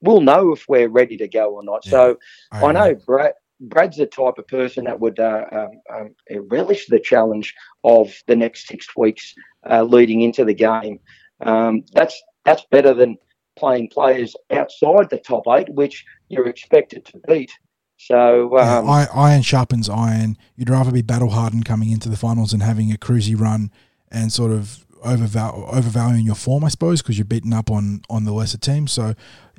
we'll 0.00 0.20
know 0.20 0.52
if 0.52 0.66
we're 0.68 0.88
ready 0.88 1.16
to 1.16 1.28
go 1.28 1.54
or 1.54 1.64
not. 1.64 1.84
So 1.84 2.18
I 2.52 2.72
know 2.72 2.94
Brad. 2.94 3.32
Brad's 3.62 3.98
the 3.98 4.06
type 4.06 4.38
of 4.38 4.48
person 4.48 4.84
that 4.84 5.00
would 5.00 5.20
uh, 5.20 5.44
um, 5.52 5.70
um, 5.94 6.14
relish 6.48 6.86
the 6.86 6.98
challenge 6.98 7.54
of 7.84 8.10
the 8.26 8.34
next 8.34 8.66
six 8.66 8.96
weeks 8.96 9.34
uh, 9.68 9.82
leading 9.82 10.22
into 10.22 10.46
the 10.46 10.54
game. 10.54 10.98
Um, 11.42 11.84
that's 11.92 12.22
that's 12.46 12.64
better 12.70 12.94
than 12.94 13.18
playing 13.58 13.88
players 13.88 14.34
outside 14.50 15.10
the 15.10 15.18
top 15.18 15.42
eight, 15.48 15.68
which 15.68 16.04
you're 16.28 16.48
expected 16.48 17.04
to 17.06 17.20
beat. 17.28 17.52
So 17.98 18.56
Yeah, 18.56 18.78
um, 18.78 18.88
I, 18.88 19.08
iron 19.14 19.42
sharpens 19.42 19.90
iron. 19.90 20.38
You'd 20.56 20.70
rather 20.70 20.90
be 20.90 21.02
battle 21.02 21.30
hardened 21.30 21.66
coming 21.66 21.90
into 21.90 22.08
the 22.08 22.16
finals 22.16 22.54
and 22.54 22.62
having 22.62 22.90
a 22.90 22.96
cruisy 22.96 23.38
run 23.38 23.70
and 24.10 24.32
sort 24.32 24.52
of 24.52 24.86
overval- 25.04 25.72
overvaluing 25.72 26.24
your 26.24 26.34
form, 26.34 26.64
I 26.64 26.68
suppose, 26.68 27.02
because 27.02 27.18
you're 27.18 27.24
beaten 27.24 27.52
up 27.52 27.70
on 27.70 28.02
on 28.08 28.24
the 28.24 28.32
lesser 28.32 28.58
teams. 28.58 28.92
So, 28.92 29.14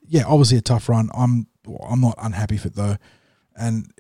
yeah, 0.08 0.24
obviously 0.26 0.58
a 0.58 0.62
tough 0.62 0.90
run. 0.90 1.10
I'm 1.14 1.48
I'm 1.84 2.02
not 2.02 2.16
unhappy 2.18 2.56
with 2.56 2.68
it 2.68 2.76
though, 2.76 2.98
and 3.56 3.92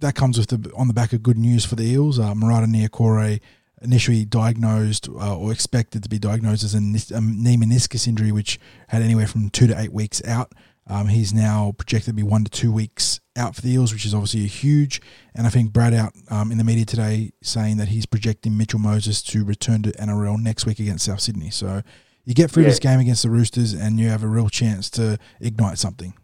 that 0.00 0.14
comes 0.14 0.38
with 0.38 0.48
the 0.48 0.72
on 0.74 0.88
the 0.88 0.94
back 0.94 1.12
of 1.12 1.22
good 1.22 1.38
news 1.38 1.64
for 1.64 1.74
the 1.74 1.84
Eels. 1.84 2.18
Uh, 2.18 2.34
Marata 2.34 3.40
initially 3.82 4.24
diagnosed 4.24 5.08
uh, 5.08 5.36
or 5.36 5.52
expected 5.52 6.02
to 6.02 6.08
be 6.08 6.18
diagnosed 6.18 6.62
as 6.62 6.74
a, 6.74 6.78
a 6.78 7.20
knee 7.20 7.56
meniscus 7.56 8.06
injury, 8.06 8.32
which 8.32 8.58
had 8.88 9.02
anywhere 9.02 9.26
from 9.26 9.50
two 9.50 9.66
to 9.66 9.78
eight 9.78 9.92
weeks 9.92 10.22
out. 10.24 10.52
Um, 10.86 11.08
he's 11.08 11.32
now 11.32 11.74
projected 11.76 12.06
to 12.06 12.14
be 12.14 12.22
one 12.22 12.44
to 12.44 12.50
two 12.50 12.72
weeks 12.72 13.20
out 13.36 13.54
for 13.54 13.62
the 13.62 13.70
Eels, 13.70 13.92
which 13.92 14.04
is 14.04 14.14
obviously 14.14 14.44
a 14.44 14.48
huge. 14.48 15.00
And 15.34 15.46
I 15.46 15.50
think 15.50 15.72
Brad 15.72 15.94
out 15.94 16.12
um, 16.30 16.52
in 16.52 16.58
the 16.58 16.64
media 16.64 16.84
today 16.84 17.32
saying 17.42 17.78
that 17.78 17.88
he's 17.88 18.06
projecting 18.06 18.56
Mitchell 18.56 18.78
Moses 18.78 19.22
to 19.24 19.44
return 19.44 19.82
to 19.84 19.92
NRL 19.92 20.40
next 20.40 20.66
week 20.66 20.78
against 20.78 21.04
South 21.06 21.20
Sydney. 21.20 21.50
So 21.50 21.82
you 22.24 22.34
get 22.34 22.50
through 22.50 22.64
Yeah. 22.64 22.68
this 22.70 22.78
game 22.78 23.00
against 23.00 23.22
the 23.22 23.30
Roosters, 23.30 23.72
and 23.72 23.98
you 23.98 24.08
have 24.08 24.22
a 24.22 24.28
real 24.28 24.48
chance 24.48 24.90
to 24.90 25.18
ignite 25.40 25.78
something. 25.78 26.14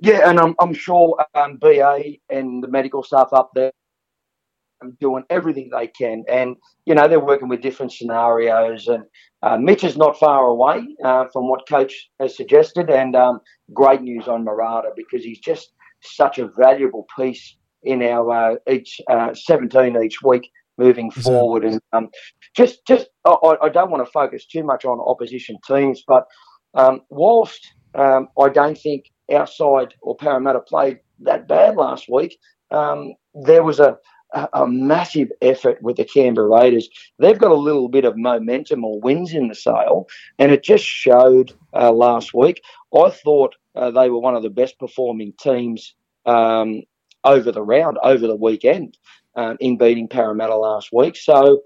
yeah, 0.00 0.28
and 0.28 0.38
I'm, 0.38 0.54
I'm 0.58 0.74
sure 0.74 1.16
um, 1.34 1.56
BA 1.56 2.02
and 2.30 2.62
the 2.62 2.68
medical 2.68 3.02
staff 3.02 3.28
up 3.32 3.50
there 3.54 3.72
are 4.82 4.90
doing 5.00 5.24
everything 5.30 5.70
they 5.70 5.86
can, 5.86 6.24
and 6.28 6.56
you 6.86 6.94
know 6.94 7.08
they're 7.08 7.20
working 7.20 7.48
with 7.48 7.60
different 7.62 7.92
scenarios. 7.92 8.86
And 8.88 9.04
uh, 9.42 9.56
Mitch 9.58 9.84
is 9.84 9.96
not 9.96 10.18
far 10.18 10.44
away 10.46 10.84
uh, 11.04 11.26
from 11.32 11.48
what 11.48 11.66
Coach 11.68 12.10
has 12.20 12.36
suggested, 12.36 12.90
and 12.90 13.14
um, 13.16 13.40
great 13.72 14.02
news 14.02 14.28
on 14.28 14.44
Marata 14.44 14.90
because 14.96 15.22
he's 15.24 15.38
just 15.40 15.72
such 16.04 16.38
a 16.38 16.48
valuable 16.58 17.06
piece 17.18 17.56
in 17.82 18.02
our 18.02 18.52
uh, 18.52 18.56
each 18.70 19.00
uh, 19.10 19.34
17 19.34 20.02
each 20.02 20.22
week 20.22 20.50
moving 20.78 21.10
that- 21.14 21.22
forward. 21.22 21.64
And 21.64 21.80
um, 21.92 22.08
just 22.56 22.86
just 22.86 23.08
I, 23.24 23.34
I- 23.62 23.68
don't 23.68 23.90
want 23.90 24.04
to 24.04 24.10
focus 24.10 24.46
too 24.46 24.64
much 24.64 24.84
on 24.84 24.98
opposition 25.00 25.56
teams, 25.66 26.02
but 26.06 26.24
um, 26.74 27.02
whilst 27.10 27.60
um, 27.94 28.28
I 28.40 28.48
don't 28.48 28.78
think 28.78 29.04
outside 29.32 29.94
or 30.02 30.16
Parramatta 30.16 30.60
played 30.60 30.98
that 31.20 31.46
bad 31.46 31.76
last 31.76 32.06
week, 32.10 32.36
um, 32.70 33.14
there 33.34 33.62
was 33.62 33.80
a, 33.80 33.96
a, 34.52 34.66
massive 34.66 35.30
effort 35.40 35.80
with 35.82 35.96
the 35.96 36.04
Canberra 36.04 36.48
Raiders. 36.48 36.88
They've 37.18 37.38
got 37.38 37.50
a 37.50 37.54
little 37.54 37.88
bit 37.88 38.04
of 38.04 38.16
momentum 38.16 38.84
or 38.84 39.00
wins 39.00 39.32
in 39.32 39.48
the 39.48 39.54
sail, 39.54 40.08
and 40.38 40.52
it 40.52 40.62
just 40.62 40.84
showed 40.84 41.52
uh, 41.72 41.92
last 41.92 42.34
week. 42.34 42.62
I 42.94 43.10
thought 43.10 43.54
uh, 43.74 43.90
they 43.90 44.10
were 44.10 44.18
one 44.18 44.36
of 44.36 44.42
the 44.42 44.50
best 44.50 44.78
performing 44.78 45.32
teams 45.40 45.94
um, 46.26 46.82
over 47.24 47.52
the 47.52 47.62
round, 47.62 47.98
over 48.02 48.26
the 48.26 48.36
weekend, 48.36 48.98
um, 49.36 49.56
in 49.60 49.76
beating 49.76 50.08
Parramatta 50.08 50.56
last 50.56 50.90
week. 50.92 51.16
So, 51.16 51.62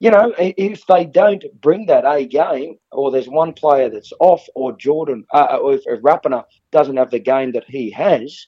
you 0.00 0.10
know, 0.10 0.34
if 0.38 0.86
they 0.86 1.04
don't 1.04 1.44
bring 1.60 1.86
that 1.86 2.04
A 2.04 2.26
game, 2.26 2.76
or 2.92 3.10
there's 3.10 3.28
one 3.28 3.52
player 3.52 3.90
that's 3.90 4.12
off, 4.20 4.46
or 4.54 4.76
Jordan, 4.76 5.24
uh, 5.32 5.58
or 5.60 5.74
if, 5.74 5.82
doesn't 6.70 6.96
have 6.96 7.10
the 7.10 7.18
game 7.18 7.52
that 7.52 7.64
he 7.66 7.90
has, 7.90 8.46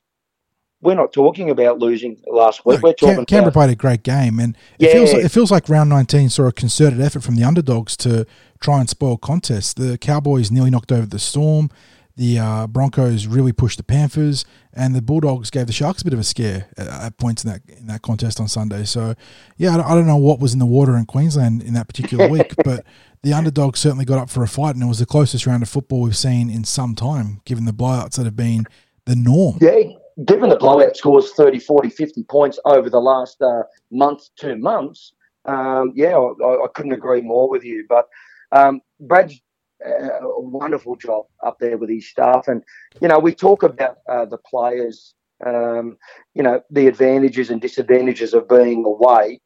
we're 0.83 0.95
not 0.95 1.12
talking 1.12 1.51
about 1.51 1.78
losing 1.78 2.16
last 2.26 2.64
week. 2.64 2.78
No, 2.83 2.89
we're 2.89 2.95
talking 2.95 3.16
Cam- 3.16 3.26
Canberra 3.26 3.53
played 3.53 3.70
a 3.70 3.74
great 3.76 4.03
game, 4.03 4.39
and 4.41 4.57
it 4.78 4.87
Yeah. 4.89 4.93
feels 4.95 5.12
like, 5.12 5.24
it 5.24 5.28
feels 5.31 5.51
like 5.51 5.68
round 5.68 5.91
nineteen 5.91 6.28
saw 6.28 6.47
a 6.47 6.53
concerted 6.53 7.01
effort 7.01 7.22
from 7.22 7.37
the 7.37 7.45
underdogs 7.45 7.97
to 7.99 8.26
try 8.61 8.81
and 8.81 8.89
spoil 8.89 9.16
contests. 9.16 9.72
The 9.74 9.99
Cowboys 9.99 10.51
nearly 10.51 10.70
knocked 10.70 10.93
over 10.93 11.07
the 11.07 11.18
Storm. 11.18 11.70
The 12.16 12.39
uh, 12.39 12.66
Broncos 12.66 13.26
really 13.26 13.53
pushed 13.53 13.78
the 13.78 13.83
Panthers, 13.85 14.45
and 14.74 14.95
the 14.95 15.01
Bulldogs 15.01 15.49
gave 15.49 15.66
the 15.66 15.72
Sharks 15.72 16.03
a 16.03 16.05
bit 16.05 16.12
of 16.12 16.18
a 16.18 16.24
scare 16.24 16.66
at, 16.76 16.87
at 16.87 17.16
points 17.18 17.45
in 17.45 17.51
that 17.51 17.62
in 17.68 17.87
that 17.87 18.03
contest 18.03 18.41
on 18.41 18.49
Sunday. 18.49 18.85
So, 18.85 19.14
yeah, 19.57 19.72
I 19.72 19.76
don't, 19.78 19.87
I 19.87 19.95
don't 19.95 20.07
know 20.07 20.16
what 20.16 20.39
was 20.41 20.53
in 20.53 20.59
the 20.59 20.66
water 20.66 20.97
in 20.97 21.07
Queensland 21.07 21.62
in 21.62 21.72
that 21.74 21.87
particular 21.89 22.28
week, 22.37 22.53
but 22.64 22.85
the 23.22 23.33
underdogs 23.33 23.81
certainly 23.81 24.05
got 24.05 24.18
up 24.18 24.28
for 24.28 24.43
a 24.43 24.49
fight, 24.49 24.74
and 24.74 24.83
it 24.83 24.87
was 24.89 24.99
the 24.99 25.07
closest 25.07 25.47
round 25.47 25.62
of 25.62 25.68
football 25.70 26.01
we've 26.03 26.16
seen 26.16 26.51
in 26.51 26.64
some 26.64 26.95
time, 26.95 27.41
given 27.47 27.64
the 27.64 27.72
blowouts 27.72 28.16
that 28.16 28.24
have 28.24 28.37
been 28.37 28.64
the 29.07 29.16
norm. 29.16 29.57
Yeah, 29.61 29.78
given 30.24 30.50
the 30.50 30.56
blowout 30.56 30.96
scores 30.96 31.32
30, 31.32 31.58
40, 31.58 31.88
50 31.90 32.22
points 32.24 32.58
over 32.64 32.90
the 32.90 33.00
last 33.00 33.40
uh, 33.42 33.62
month, 33.90 34.28
two 34.36 34.56
months, 34.56 35.12
um, 35.46 35.92
yeah, 35.94 36.16
I, 36.16 36.64
I 36.64 36.66
couldn't 36.74 36.92
agree 36.92 37.20
more 37.22 37.48
with 37.48 37.64
you. 37.64 37.86
But 37.88 38.08
um, 38.52 38.80
Brad's 39.00 39.40
uh, 39.84 40.20
a 40.20 40.40
wonderful 40.40 40.96
job 40.96 41.26
up 41.44 41.58
there 41.58 41.78
with 41.78 41.90
his 41.90 42.08
staff. 42.08 42.48
And, 42.48 42.62
you 43.00 43.08
know, 43.08 43.18
we 43.18 43.34
talk 43.34 43.62
about 43.62 43.98
uh, 44.08 44.26
the 44.26 44.38
players, 44.38 45.14
um, 45.46 45.96
you 46.34 46.42
know, 46.42 46.60
the 46.70 46.86
advantages 46.86 47.50
and 47.50 47.60
disadvantages 47.60 48.34
of 48.34 48.48
being 48.48 48.84
away. 48.84 49.40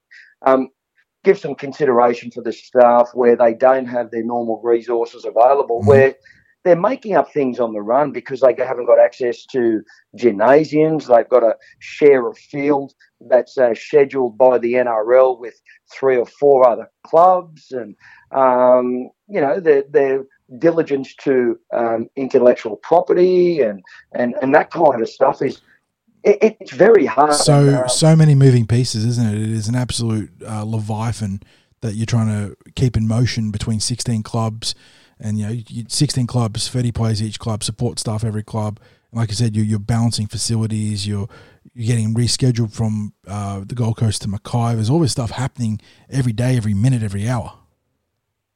Um, 0.44 0.70
give 1.22 1.38
some 1.38 1.54
consideration 1.54 2.30
for 2.30 2.42
the 2.42 2.52
staff 2.52 3.10
where 3.14 3.36
they 3.36 3.54
don't 3.54 3.86
have 3.86 4.10
their 4.10 4.24
normal 4.24 4.60
resources 4.62 5.24
available, 5.24 5.80
Mhm. 5.82 5.86
where 5.86 6.14
they're 6.64 6.76
making 6.76 7.14
up 7.14 7.32
things 7.32 7.60
on 7.60 7.72
the 7.72 7.82
run 7.82 8.10
because 8.10 8.40
they 8.40 8.54
haven't 8.58 8.86
got 8.86 8.98
access 8.98 9.44
to 9.46 9.82
gymnasiums. 10.16 11.06
They've 11.06 11.28
got 11.28 11.40
to 11.40 11.56
share 11.78 12.26
a 12.26 12.34
field 12.34 12.94
that's 13.20 13.56
uh, 13.58 13.74
scheduled 13.74 14.36
by 14.36 14.58
the 14.58 14.74
NRL 14.74 15.38
with 15.38 15.60
three 15.92 16.16
or 16.16 16.26
four 16.26 16.66
other 16.68 16.90
clubs, 17.06 17.70
and 17.70 17.94
um, 18.32 19.10
you 19.28 19.40
know 19.40 19.60
their 19.60 19.84
their 19.90 20.24
diligence 20.58 21.14
to 21.16 21.58
um, 21.72 22.08
intellectual 22.16 22.76
property 22.76 23.60
and, 23.60 23.82
and 24.12 24.34
and 24.42 24.54
that 24.54 24.70
kind 24.70 25.00
of 25.00 25.08
stuff 25.08 25.40
is 25.40 25.62
it, 26.22 26.56
it's 26.60 26.72
very 26.72 27.06
hard. 27.06 27.34
so 27.34 27.68
uh, 27.68 27.88
so 27.88 28.16
many 28.16 28.34
moving 28.34 28.66
pieces, 28.66 29.04
isn't 29.04 29.26
it? 29.26 29.40
It 29.40 29.50
is 29.50 29.68
an 29.68 29.74
absolute 29.74 30.30
uh, 30.46 30.64
leviathan 30.64 31.42
that 31.82 31.94
you're 31.94 32.06
trying 32.06 32.28
to 32.28 32.56
keep 32.74 32.96
in 32.96 33.06
motion 33.06 33.50
between 33.50 33.78
16 33.78 34.22
clubs, 34.22 34.74
and 35.20 35.38
you 35.38 35.46
know, 35.46 35.52
you, 35.68 35.84
16 35.88 36.26
clubs, 36.26 36.68
30 36.68 36.92
players 36.92 37.22
each 37.22 37.38
club, 37.38 37.62
support 37.64 37.98
staff 37.98 38.24
every 38.24 38.42
club. 38.42 38.80
And 39.10 39.20
like 39.20 39.30
I 39.30 39.34
said, 39.34 39.56
you're, 39.56 39.64
you're 39.64 39.78
balancing 39.78 40.26
facilities, 40.26 41.06
you're 41.06 41.28
you're 41.72 41.86
getting 41.86 42.14
rescheduled 42.14 42.72
from 42.72 43.14
uh, 43.26 43.62
the 43.64 43.74
Gold 43.74 43.96
Coast 43.96 44.22
to 44.22 44.28
Mackay. 44.28 44.74
There's 44.74 44.90
all 44.90 45.00
this 45.00 45.12
stuff 45.12 45.30
happening 45.30 45.80
every 46.10 46.32
day, 46.32 46.56
every 46.56 46.74
minute, 46.74 47.02
every 47.02 47.28
hour. 47.28 47.54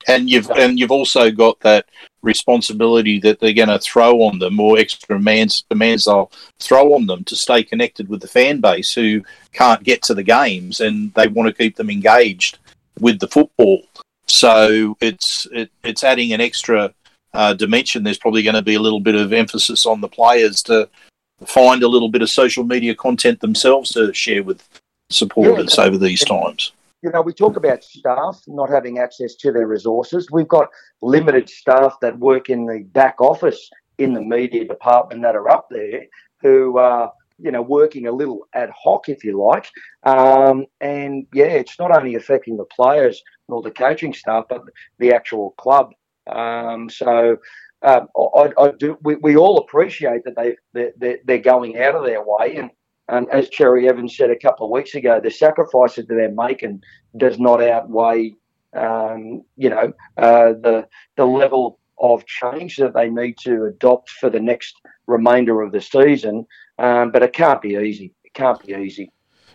and 0.06 0.30
you've 0.30 0.50
and 0.50 0.78
you've 0.78 0.90
also 0.92 1.30
got 1.30 1.58
that 1.60 1.86
responsibility 2.22 3.20
that 3.20 3.40
they're 3.40 3.52
going 3.52 3.68
to 3.68 3.78
throw 3.78 4.22
on 4.22 4.38
them 4.38 4.58
or 4.58 4.78
extra 4.78 5.16
demands 5.16 5.64
demands 5.70 6.04
they'll 6.04 6.30
throw 6.58 6.94
on 6.94 7.06
them 7.06 7.24
to 7.24 7.36
stay 7.36 7.62
connected 7.62 8.08
with 8.08 8.20
the 8.20 8.28
fan 8.28 8.60
base 8.60 8.92
who 8.92 9.22
can't 9.52 9.84
get 9.84 10.02
to 10.02 10.14
the 10.14 10.22
games 10.22 10.80
and 10.80 11.12
they 11.14 11.28
want 11.28 11.48
to 11.48 11.62
keep 11.62 11.76
them 11.76 11.90
engaged 11.90 12.58
with 13.00 13.20
the 13.20 13.28
football. 13.28 13.82
So 14.28 14.96
it's 15.00 15.46
it, 15.52 15.70
it's 15.82 16.04
adding 16.04 16.32
an 16.32 16.40
extra 16.40 16.92
uh, 17.34 17.54
dimension. 17.54 18.02
There's 18.04 18.18
probably 18.18 18.42
going 18.42 18.54
to 18.54 18.62
be 18.62 18.74
a 18.74 18.80
little 18.80 19.00
bit 19.00 19.14
of 19.14 19.32
emphasis 19.32 19.86
on 19.86 20.00
the 20.00 20.08
players 20.08 20.62
to 20.64 20.88
find 21.46 21.82
a 21.82 21.88
little 21.88 22.08
bit 22.08 22.22
of 22.22 22.30
social 22.30 22.64
media 22.64 22.94
content 22.94 23.40
themselves 23.40 23.90
to 23.92 24.12
share 24.12 24.42
with 24.42 24.66
supporters 25.10 25.76
Yeah. 25.78 25.84
over 25.84 25.98
these 25.98 26.24
times. 26.24 26.72
you 27.00 27.10
know, 27.12 27.22
we 27.22 27.32
talk 27.32 27.56
about 27.56 27.84
staff 27.84 28.42
not 28.48 28.68
having 28.68 28.98
access 28.98 29.36
to 29.36 29.52
their 29.52 29.68
resources. 29.68 30.26
We've 30.32 30.48
got 30.48 30.68
limited 31.00 31.48
staff 31.48 31.94
that 32.00 32.18
work 32.18 32.50
in 32.50 32.66
the 32.66 32.80
back 32.92 33.20
office 33.20 33.70
in 33.98 34.14
the 34.14 34.20
media 34.20 34.64
department 34.64 35.22
that 35.22 35.36
are 35.36 35.48
up 35.48 35.68
there 35.70 36.06
who 36.42 36.76
are, 36.78 37.12
you 37.38 37.50
know, 37.50 37.62
working 37.62 38.06
a 38.06 38.12
little 38.12 38.46
ad 38.54 38.70
hoc, 38.76 39.08
if 39.08 39.24
you 39.24 39.40
like. 39.40 39.68
Um, 40.04 40.66
and 40.80 41.26
yeah, 41.32 41.46
it's 41.46 41.78
not 41.78 41.96
only 41.96 42.14
affecting 42.14 42.56
the 42.56 42.64
players 42.64 43.22
nor 43.48 43.62
the 43.62 43.70
coaching 43.70 44.12
staff, 44.12 44.44
but 44.48 44.62
the 44.98 45.12
actual 45.12 45.50
club. 45.52 45.92
Um, 46.30 46.90
so 46.90 47.38
um, 47.82 48.08
I, 48.16 48.52
I 48.58 48.72
do. 48.78 48.98
We, 49.02 49.16
we 49.16 49.36
all 49.36 49.58
appreciate 49.58 50.22
that 50.24 50.36
they 50.36 50.56
they're, 50.96 51.18
they're 51.24 51.38
going 51.38 51.78
out 51.78 51.94
of 51.94 52.04
their 52.04 52.22
way 52.24 52.56
and. 52.56 52.70
And 53.10 53.26
as 53.30 53.48
Cherry 53.48 53.88
Evans 53.88 54.14
said 54.14 54.30
a 54.30 54.38
couple 54.38 54.66
of 54.66 54.70
weeks 54.70 54.94
ago, 54.94 55.18
the 55.18 55.30
sacrifices 55.30 56.06
that 56.06 56.14
they're 56.14 56.30
making 56.30 56.82
does 57.16 57.38
not 57.38 57.62
outweigh, 57.62 58.34
um, 58.76 59.44
you 59.56 59.70
know, 59.70 59.94
uh, 60.18 60.52
the 60.52 60.86
the 61.16 61.24
level 61.24 61.77
of 62.00 62.24
change 62.26 62.76
that 62.76 62.94
they 62.94 63.08
need 63.10 63.36
to 63.38 63.64
adopt 63.66 64.10
for 64.10 64.30
the 64.30 64.40
next 64.40 64.74
remainder 65.06 65.62
of 65.62 65.72
the 65.72 65.80
season. 65.80 66.46
Um, 66.78 67.10
but 67.10 67.22
it 67.22 67.32
can't 67.32 67.60
be 67.60 67.70
easy. 67.74 68.12
It 68.24 68.34
can't 68.34 68.64
be 68.64 68.74
easy. 68.74 69.10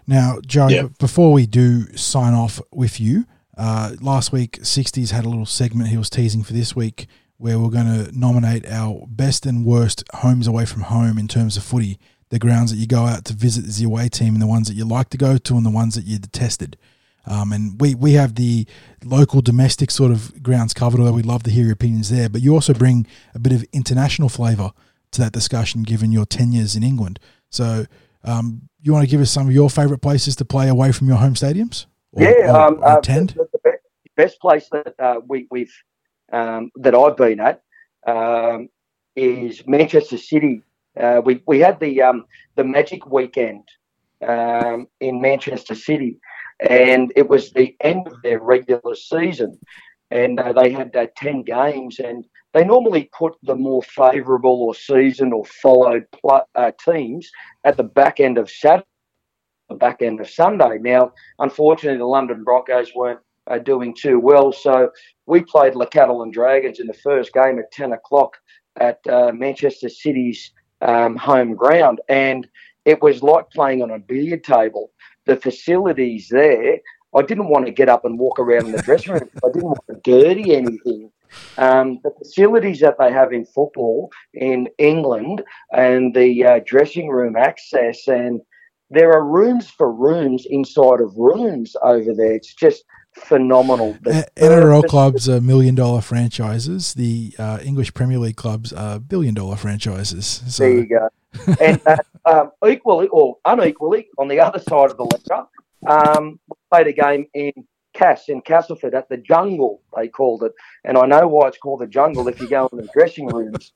Now, 0.08 0.40
Joe, 0.46 0.68
Yeah. 0.68 0.88
before 1.00 1.32
we 1.32 1.46
do 1.46 1.96
sign 1.96 2.34
off 2.34 2.60
with 2.72 3.00
you, 3.00 3.26
uh, 3.58 3.96
last 4.02 4.32
week 4.34 4.60
60s 4.64 5.12
had 5.12 5.26
a 5.26 5.30
little 5.30 5.46
segment 5.46 5.90
he 5.90 5.98
was 5.98 6.10
teasing 6.10 6.44
for 6.44 6.54
this 6.54 6.76
week 6.76 7.08
where 7.38 7.60
we're 7.60 7.70
going 7.70 7.86
to 8.06 8.18
nominate 8.18 8.66
our 8.68 9.06
best 9.08 9.46
and 9.46 9.66
worst 9.66 10.04
homes 10.16 10.48
away 10.48 10.66
from 10.66 10.82
home 10.84 11.18
in 11.18 11.28
terms 11.28 11.56
of 11.58 11.64
footy. 11.64 12.00
The 12.30 12.40
grounds 12.40 12.72
that 12.72 12.78
you 12.78 12.88
go 12.88 13.06
out 13.06 13.26
to 13.26 13.34
visit 13.34 13.66
as 13.66 13.82
your 13.82 13.92
away 13.92 14.10
team 14.10 14.34
and 14.34 14.42
the 14.42 14.48
ones 14.48 14.68
that 14.68 14.74
you 14.76 14.86
like 14.86 15.10
to 15.10 15.18
go 15.18 15.38
to 15.38 15.56
and 15.56 15.66
the 15.66 15.70
ones 15.70 15.96
that 15.96 16.06
you 16.06 16.18
detested. 16.20 16.78
Um, 17.26 17.52
and 17.54 17.80
we, 17.80 17.96
we 17.96 18.14
have 18.14 18.36
the 18.36 18.68
local 19.04 19.42
domestic 19.42 19.92
sort 19.92 20.12
of 20.12 20.42
grounds 20.44 20.74
covered, 20.74 21.00
although 21.00 21.14
we'd 21.14 21.26
love 21.26 21.44
to 21.44 21.52
hear 21.52 21.64
your 21.64 21.74
opinions 21.74 22.10
there. 22.10 22.30
But 22.30 22.42
you 22.42 22.54
also 22.54 22.74
bring 22.74 23.08
a 23.34 23.40
bit 23.40 23.54
of 23.54 23.64
international 23.72 24.30
flavour 24.30 24.72
to 25.12 25.22
that 25.22 25.32
discussion 25.32 25.84
given 25.84 26.12
your 26.12 26.26
tenures 26.26 26.76
in 26.76 26.84
England. 26.84 27.20
So 27.50 27.86
um, 28.24 28.68
you 28.82 28.92
want 28.92 29.06
to 29.06 29.12
give 29.12 29.22
us 29.22 29.32
some 29.32 29.48
of 29.48 29.54
your 29.54 29.70
favourite 29.70 30.02
places 30.02 30.36
to 30.38 30.46
play 30.46 30.68
away 30.68 30.92
from 30.92 31.08
your 31.08 31.18
home 31.18 31.36
stadiums? 31.36 31.86
Or, 32.12 32.24
yeah, 32.24 32.52
or- 32.52 32.56
um, 32.62 32.78
or 32.80 32.88
uh, 32.88 32.98
attend? 33.00 33.30
The, 33.32 33.48
the 33.54 33.60
best, 33.64 33.84
best 34.18 34.40
place 34.42 34.68
that 34.72 34.94
uh, 35.00 35.22
we, 35.28 35.48
we've 35.50 35.74
um, 36.32 36.72
that 36.78 36.96
I've 36.96 37.16
been 37.16 37.40
at 37.40 37.62
um, 38.08 38.70
is 39.16 39.66
Manchester 39.68 40.18
City. 40.18 40.64
Uh, 41.00 41.22
we 41.24 41.42
we 41.48 41.60
had 41.60 41.80
the 41.80 42.02
um, 42.02 42.26
the 42.56 42.64
Magic 42.64 43.06
weekend 43.08 43.68
um, 44.28 44.88
in 45.00 45.22
Manchester 45.22 45.76
City, 45.76 46.18
and 46.70 47.12
it 47.16 47.28
was 47.28 47.52
the 47.52 47.76
end 47.82 48.08
of 48.08 48.22
their 48.22 48.40
regular 48.40 48.96
season, 48.96 49.60
and 50.12 50.40
uh, 50.40 50.54
they 50.54 50.72
had 50.72 50.96
uh, 50.96 51.08
ten 51.16 51.44
games, 51.44 52.00
and 52.00 52.26
they 52.54 52.64
normally 52.64 53.10
put 53.18 53.34
the 53.44 53.56
more 53.56 53.84
favourable 53.84 54.64
or 54.64 54.76
season 54.76 55.34
or 55.34 55.46
followed 55.46 56.06
pl- 56.12 56.48
uh, 56.56 56.72
teams 56.84 57.30
at 57.64 57.78
the 57.78 57.84
back 57.84 58.20
end 58.20 58.38
of 58.38 58.50
Saturday 58.50 58.88
the 59.70 59.76
back 59.76 60.02
end 60.02 60.20
of 60.22 60.30
Sunday. 60.30 60.78
Now, 60.80 61.14
unfortunately, 61.40 61.98
the 61.98 62.06
London 62.06 62.44
Broncos 62.44 62.92
weren't 62.96 63.20
uh, 63.50 63.58
doing 63.58 63.96
too 63.96 64.20
well, 64.20 64.52
so 64.52 64.90
we 65.26 65.42
played 65.42 65.76
La 65.76 65.86
Catalan 65.86 66.32
Dragons 66.32 66.80
in 66.80 66.88
the 66.88 66.94
first 66.94 67.34
game 67.34 67.60
at 67.60 67.72
10 67.72 67.94
o'clock 67.94 68.38
at 68.80 69.00
uh, 69.10 69.32
Manchester 69.34 69.90
City's 69.90 70.52
um, 70.82 71.16
home 71.16 71.56
ground, 71.56 72.02
and 72.10 72.48
it 72.86 73.02
was 73.02 73.24
like 73.24 73.50
playing 73.52 73.82
on 73.82 73.92
a 73.92 74.00
billiard 74.00 74.44
table. 74.44 74.92
The 75.26 75.36
facilities 75.36 76.28
there, 76.30 76.80
I 77.16 77.22
didn't 77.22 77.50
want 77.50 77.66
to 77.66 77.72
get 77.72 77.90
up 77.90 78.06
and 78.06 78.20
walk 78.20 78.40
around 78.40 78.66
in 78.66 78.72
the 78.72 78.82
dressing 78.82 79.14
room. 79.14 79.30
I 79.44 79.48
didn't 79.48 79.64
want 79.64 79.80
to 79.90 80.00
dirty 80.04 80.56
anything. 80.56 81.12
Um, 81.58 82.00
the 82.04 82.12
facilities 82.18 82.80
that 82.80 82.98
they 82.98 83.12
have 83.12 83.32
in 83.32 83.46
football 83.46 84.12
in 84.34 84.70
England 84.80 85.44
and 85.72 86.14
the 86.14 86.46
uh, 86.46 86.60
dressing 86.66 87.10
room 87.10 87.36
access 87.36 88.08
and 88.08 88.42
there 88.90 89.12
are 89.12 89.26
rooms 89.26 89.70
for 89.70 89.92
rooms 89.92 90.46
inside 90.50 91.02
of 91.02 91.16
rooms 91.18 91.76
over 91.82 92.14
there. 92.14 92.34
It's 92.34 92.54
just 92.54 92.84
phenomenal. 93.16 93.98
The 94.02 94.28
NRL 94.36 94.88
clubs 94.88 95.28
are 95.28 95.42
million 95.42 95.76
dollar 95.76 96.02
franchises. 96.02 96.94
The 96.94 97.34
uh, 97.40 97.60
English 97.64 97.94
Premier 97.94 98.20
League 98.20 98.36
clubs 98.36 98.72
are 98.72 99.00
billion 99.00 99.34
dollar 99.34 99.56
franchises. 99.56 100.44
So 100.48 100.64
There 100.64 100.78
you 100.78 100.86
go. 100.86 101.10
And 101.60 101.82
uh, 101.86 101.98
um, 102.26 102.52
equally 102.68 103.08
or 103.08 103.38
unequally, 103.46 104.08
on 104.18 104.28
the 104.28 104.40
other 104.40 104.60
side 104.60 104.92
of 104.92 104.98
the 104.98 105.04
ledger, 105.04 105.46
um, 105.88 106.40
we 106.48 106.56
played 106.72 106.88
a 106.88 106.94
game 106.94 107.26
in 107.34 107.52
Cass 107.94 108.28
in 108.28 108.42
Castleford 108.42 108.96
at 108.96 109.10
the 109.10 109.18
Jungle. 109.18 109.82
They 109.96 110.08
called 110.08 110.44
it, 110.44 110.54
and 110.84 110.98
I 110.98 111.06
know 111.06 111.28
why 111.28 111.48
it's 111.48 111.58
called 111.58 111.82
the 111.82 111.88
Jungle. 111.88 112.28
If 112.28 112.40
you 112.40 112.50
go 112.50 112.68
in 112.72 112.80
the 112.80 112.90
dressing 112.94 113.28
rooms, 113.28 113.72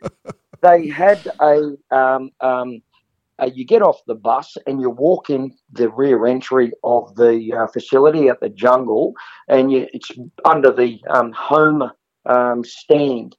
they 0.61 0.87
had 0.87 1.19
a 1.39 1.75
um, 1.91 2.31
um, 2.41 2.81
uh, 3.39 3.49
you 3.53 3.65
get 3.65 3.81
off 3.81 4.01
the 4.07 4.15
bus 4.15 4.57
and 4.65 4.81
you 4.81 4.89
walk 4.89 5.29
in 5.29 5.53
the 5.71 5.89
rear 5.89 6.25
entry 6.25 6.71
of 6.83 7.15
the 7.15 7.53
uh, 7.53 7.67
facility 7.67 8.29
at 8.29 8.39
the 8.39 8.49
jungle, 8.49 9.13
and 9.47 9.71
you, 9.71 9.87
it's 9.93 10.11
under 10.45 10.71
the 10.71 10.99
um, 11.09 11.31
home 11.33 11.91
um, 12.25 12.63
stand. 12.63 13.35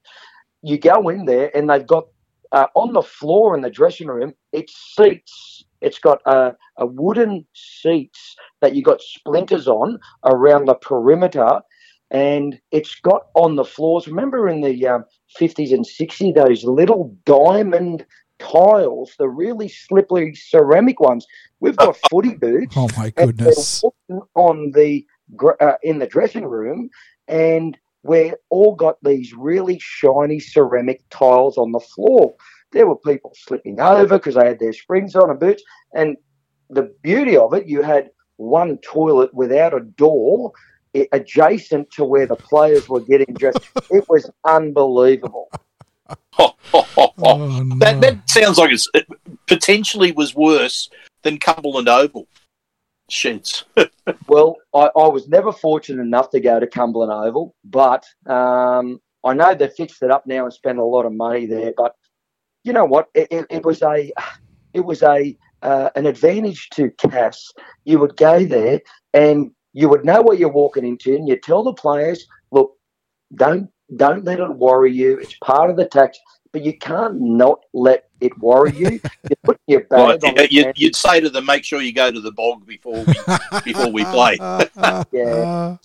You 0.63 0.79
go 0.79 1.09
in 1.09 1.25
there, 1.25 1.57
and 1.57 1.69
they've 1.69 1.87
got 1.87 2.07
uh, 2.53 2.67
on 2.75 2.93
the 2.93 3.03
floor 3.03 3.55
in 3.55 3.63
the 3.63 3.71
dressing 3.71 4.09
room, 4.09 4.35
it's 4.53 4.75
seats. 4.97 5.65
It's 5.81 5.99
got 5.99 6.21
uh, 6.27 6.53
a 6.77 6.87
wooden 6.87 7.47
seats 7.55 8.37
that 8.61 8.75
you 8.75 8.83
got 8.83 9.01
splinters 9.01 9.69
on 9.69 9.99
around 10.25 10.67
the 10.67 10.75
perimeter, 10.75 11.61
and 12.11 12.59
it's 12.73 12.95
got 13.01 13.27
on 13.35 13.57
the 13.57 13.65
floors. 13.65 14.09
Remember 14.09 14.49
in 14.49 14.63
the 14.63 14.87
um, 14.87 15.05
50s 15.39 15.73
and 15.73 15.87
60s, 15.87 16.35
those 16.35 16.65
little 16.65 17.17
diamond 17.25 18.05
tiles, 18.39 19.15
the 19.19 19.29
really 19.29 19.69
slippery 19.69 20.35
ceramic 20.35 21.01
ones. 21.01 21.27
We've 21.61 21.77
got 21.77 21.97
footy 22.11 22.35
boots. 22.35 22.77
Oh 22.77 22.89
my 22.97 23.11
goodness. 23.11 23.85
on 24.35 24.73
the 24.73 25.05
uh, 25.61 25.75
in 25.83 25.99
the 25.99 26.07
dressing 26.07 26.47
room, 26.47 26.89
and 27.27 27.77
we're 28.09 28.35
all 28.49 28.75
got 28.75 28.97
these 29.05 29.35
really 29.35 29.79
shiny 29.79 30.41
ceramic 30.41 31.03
tiles 31.11 31.59
on 31.59 31.73
the 31.73 31.81
floor. 31.81 32.35
There 32.73 32.87
were 32.87 32.97
people 32.97 33.33
slipping 33.37 33.79
over 33.81 34.19
because 34.19 34.35
they 34.35 34.47
had 34.47 34.59
their 34.59 34.73
springs 34.73 35.15
on 35.15 35.31
and 35.31 35.39
boots. 35.39 35.63
And 35.95 36.17
the 36.71 36.95
beauty 37.03 37.37
of 37.37 37.53
it, 37.55 37.67
you 37.67 37.83
had 37.83 38.11
one 38.37 38.79
toilet 38.79 39.33
without 39.35 39.75
a 39.75 39.81
door 39.81 40.53
adjacent 41.13 41.91
to 41.93 42.05
where 42.05 42.27
the 42.27 42.37
players 42.37 42.89
were 42.89 43.01
getting 43.01 43.35
dressed. 43.35 43.61
it 43.91 44.05
was 44.09 44.29
unbelievable. 44.45 45.51
Oh, 47.21 47.65
That, 47.79 47.95
no. 47.95 48.01
that 48.01 48.31
sounds 48.31 48.59
like 48.59 48.71
it's, 48.71 48.87
it 48.95 49.07
potentially 49.47 50.13
was 50.13 50.35
worse 50.37 50.89
than 51.23 51.39
Cumberland 51.39 51.89
Oval 51.89 52.29
sheds. 53.09 53.65
Well, 54.27 54.57
I, 54.75 54.89
I 54.97 55.09
was 55.09 55.29
never 55.29 55.53
fortunate 55.53 56.03
enough 56.03 56.31
to 56.31 56.41
go 56.41 56.59
to 56.59 56.67
Cumberland 56.67 57.13
Oval, 57.13 57.55
but 57.63 58.07
um, 58.27 59.01
I 59.23 59.35
know 59.35 59.55
they've 59.55 59.71
fixed 59.71 60.03
it 60.03 60.11
up 60.11 60.27
now 60.27 60.45
and 60.45 60.53
spent 60.53 60.79
a 60.79 60.85
lot 60.85 61.05
of 61.05 61.13
money 61.13 61.45
there. 61.45 61.75
But 61.77 61.95
you 62.65 62.73
know 62.73 62.87
what? 62.87 63.09
It, 63.15 63.29
it, 63.31 63.47
it 63.51 63.65
was 63.65 63.83
a 63.83 64.11
it 64.73 64.81
was 64.81 65.03
a 65.03 65.37
uh, 65.63 65.91
an 65.97 66.07
advantage 66.07 66.69
to 66.71 66.91
Cass. 66.93 67.53
You 67.85 67.99
would 67.99 68.17
go 68.17 68.45
there 68.45 68.81
and 69.13 69.51
you 69.73 69.89
would 69.89 70.05
know 70.05 70.23
what 70.23 70.39
you're 70.39 70.49
walking 70.49 70.87
into, 70.87 71.15
and 71.15 71.29
you 71.29 71.39
tell 71.39 71.63
the 71.63 71.75
players, 71.75 72.27
"Look, 72.51 72.73
don't 73.35 73.69
don't 73.97 74.25
let 74.25 74.41
it 74.41 74.57
worry 74.57 74.93
you. 74.93 75.19
It's 75.19 75.37
part 75.45 75.71
of 75.71 75.77
the 75.77 75.87
tax." 75.87 76.19
But 76.53 76.65
you 76.65 76.77
can't 76.79 77.21
not 77.21 77.61
let 77.75 78.09
it 78.21 78.37
worry 78.39 78.73
you. 78.77 79.01
You 79.31 79.37
put 79.45 79.61
your 79.67 79.81
bag 79.81 79.99
Right, 80.23 80.25
on 80.25 80.35
the 80.35 80.49
you, 80.51 80.65
hand- 80.65 80.79
you'd 80.79 80.97
say 80.97 81.21
to 81.21 81.29
them, 81.29 81.45
make 81.47 81.65
sure 81.65 81.81
you 81.83 81.93
go 81.93 82.11
to 82.11 82.21
the 82.21 82.33
bog 82.33 82.67
before 82.67 83.05
we 83.05 83.15
before 83.65 83.91
we 83.93 84.05
play. 84.05 84.39
Yeah. 85.13 85.77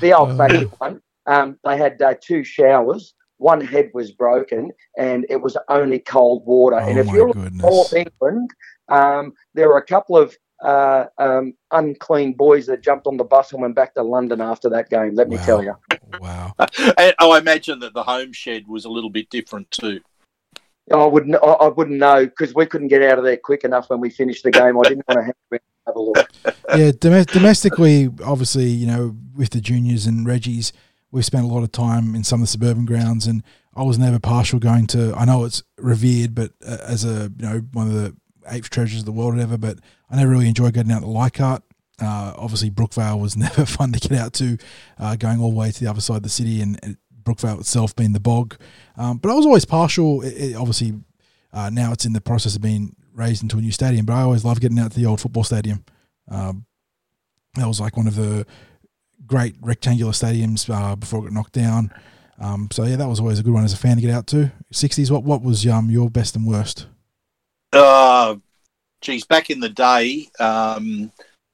the 0.00 0.12
old 0.12 0.36
fashioned 0.36 0.70
one. 0.78 1.00
Um, 1.26 1.58
they 1.64 1.76
had 1.76 2.00
uh, 2.02 2.14
two 2.20 2.44
showers. 2.44 3.14
One 3.38 3.60
head 3.60 3.90
was 3.94 4.12
broken, 4.12 4.70
and 4.96 5.26
it 5.28 5.40
was 5.40 5.56
only 5.68 5.98
cold 5.98 6.44
water. 6.46 6.78
and 6.78 6.96
Oh 6.98 7.00
if 7.00 7.06
my 7.06 7.14
you're 7.14 7.32
goodness. 7.32 7.62
North 7.62 7.92
England, 7.92 8.50
um, 8.88 9.32
there 9.54 9.68
were 9.68 9.78
a 9.78 9.84
couple 9.84 10.16
of 10.16 10.36
uh, 10.64 11.06
um, 11.18 11.54
unclean 11.70 12.32
boys 12.32 12.66
that 12.66 12.82
jumped 12.82 13.06
on 13.06 13.16
the 13.16 13.24
bus 13.24 13.52
and 13.52 13.60
went 13.62 13.74
back 13.74 13.94
to 13.94 14.02
London 14.02 14.40
after 14.40 14.68
that 14.70 14.88
game. 14.90 15.14
Let 15.14 15.28
me 15.28 15.36
Wow. 15.36 15.44
tell 15.44 15.62
you. 15.62 15.74
Wow. 16.20 16.54
And 16.98 17.14
I 17.20 17.38
imagine 17.38 17.80
that 17.80 17.92
the 17.94 18.02
home 18.02 18.32
shed 18.32 18.66
was 18.66 18.84
a 18.84 18.88
little 18.90 19.10
bit 19.10 19.28
different 19.30 19.70
too. 19.70 20.00
I 20.92 21.04
wouldn't. 21.06 21.34
I, 21.36 21.38
I 21.38 21.68
wouldn't 21.68 21.98
know 21.98 22.26
because 22.26 22.54
we 22.54 22.66
couldn't 22.66 22.88
get 22.88 23.02
out 23.02 23.18
of 23.18 23.24
there 23.24 23.36
quick 23.38 23.64
enough 23.64 23.88
when 23.88 24.00
we 24.00 24.10
finished 24.10 24.42
the 24.44 24.50
game. 24.50 24.78
I 24.78 24.82
didn't 24.82 25.06
want 25.08 25.20
to 25.20 25.24
have 25.24 25.34
to 25.52 25.60
have 25.86 25.96
a 25.96 26.00
look. 26.00 26.30
yeah, 26.76 26.90
dom- 26.98 27.24
domestically, 27.24 28.10
obviously, 28.24 28.66
you 28.66 28.86
know, 28.86 29.16
with 29.34 29.50
the 29.50 29.60
juniors 29.62 30.04
and 30.06 30.26
Reggie's, 30.26 30.72
we've 31.10 31.24
spent 31.24 31.44
a 31.44 31.48
lot 31.48 31.62
of 31.62 31.72
time 31.72 32.14
in 32.14 32.22
some 32.22 32.40
of 32.40 32.48
the 32.48 32.50
suburban 32.50 32.84
grounds, 32.84 33.26
and 33.26 33.42
I 33.74 33.82
was 33.82 33.98
never 33.98 34.18
partial 34.18 34.58
going 34.58 34.86
to. 34.88 35.14
I 35.14 35.24
know 35.24 35.44
it's 35.44 35.62
revered, 35.78 36.34
but 36.34 36.52
uh, 36.66 36.78
as 36.82 37.04
a 37.04 37.32
you 37.38 37.46
know 37.46 37.62
one 37.72 37.86
of 37.86 37.94
the 37.94 38.14
eight 38.50 38.64
treasures 38.64 39.00
of 39.00 39.06
the 39.06 39.12
world, 39.12 39.32
or 39.32 39.36
whatever. 39.36 39.56
But 39.56 39.78
I 40.14 40.18
never 40.18 40.30
really 40.30 40.46
enjoyed 40.46 40.74
getting 40.74 40.92
out 40.92 41.00
to 41.00 41.08
Leichhardt. 41.08 41.64
Uh, 42.00 42.34
obviously, 42.36 42.70
Brookvale 42.70 43.20
was 43.20 43.36
never 43.36 43.66
fun 43.66 43.92
to 43.92 43.98
get 43.98 44.16
out 44.16 44.32
to, 44.34 44.56
uh, 44.98 45.16
going 45.16 45.40
all 45.40 45.50
the 45.50 45.56
way 45.56 45.72
to 45.72 45.80
the 45.84 45.90
other 45.90 46.00
side 46.00 46.18
of 46.18 46.22
the 46.22 46.28
city, 46.28 46.60
and, 46.60 46.78
and 46.84 46.96
Brookvale 47.24 47.58
itself 47.58 47.96
being 47.96 48.12
the 48.12 48.20
bog. 48.20 48.56
Um, 48.96 49.18
but 49.18 49.32
I 49.32 49.34
was 49.34 49.44
always 49.44 49.64
partial. 49.64 50.22
It, 50.22 50.34
it 50.34 50.54
obviously, 50.54 50.94
uh, 51.52 51.70
now 51.70 51.92
it's 51.92 52.06
in 52.06 52.12
the 52.12 52.20
process 52.20 52.54
of 52.54 52.62
being 52.62 52.94
raised 53.12 53.42
into 53.42 53.58
a 53.58 53.60
new 53.60 53.72
stadium. 53.72 54.06
But 54.06 54.12
I 54.12 54.22
always 54.22 54.44
loved 54.44 54.60
getting 54.60 54.78
out 54.78 54.92
to 54.92 55.00
the 55.00 55.06
old 55.06 55.20
football 55.20 55.42
stadium. 55.42 55.84
Um, 56.28 56.66
that 57.56 57.66
was 57.66 57.80
like 57.80 57.96
one 57.96 58.06
of 58.06 58.14
the 58.14 58.46
great 59.26 59.56
rectangular 59.60 60.12
stadiums 60.12 60.72
uh, 60.72 60.94
before 60.94 61.20
it 61.20 61.24
got 61.24 61.32
knocked 61.32 61.54
down. 61.54 61.92
Um, 62.38 62.68
so 62.70 62.84
yeah, 62.84 62.96
that 62.96 63.08
was 63.08 63.18
always 63.18 63.40
a 63.40 63.42
good 63.42 63.52
one 63.52 63.64
as 63.64 63.72
a 63.72 63.76
fan 63.76 63.96
to 63.96 64.02
get 64.02 64.10
out 64.10 64.28
to. 64.28 64.52
Sixties. 64.70 65.10
What 65.10 65.24
what 65.24 65.42
was 65.42 65.66
um 65.66 65.90
your 65.90 66.08
best 66.08 66.36
and 66.36 66.46
worst? 66.46 66.86
Uh, 67.72 68.36
geez, 69.04 69.24
back 69.24 69.50
in 69.50 69.60
the 69.60 69.68
day, 69.68 70.28
um, 70.40 71.12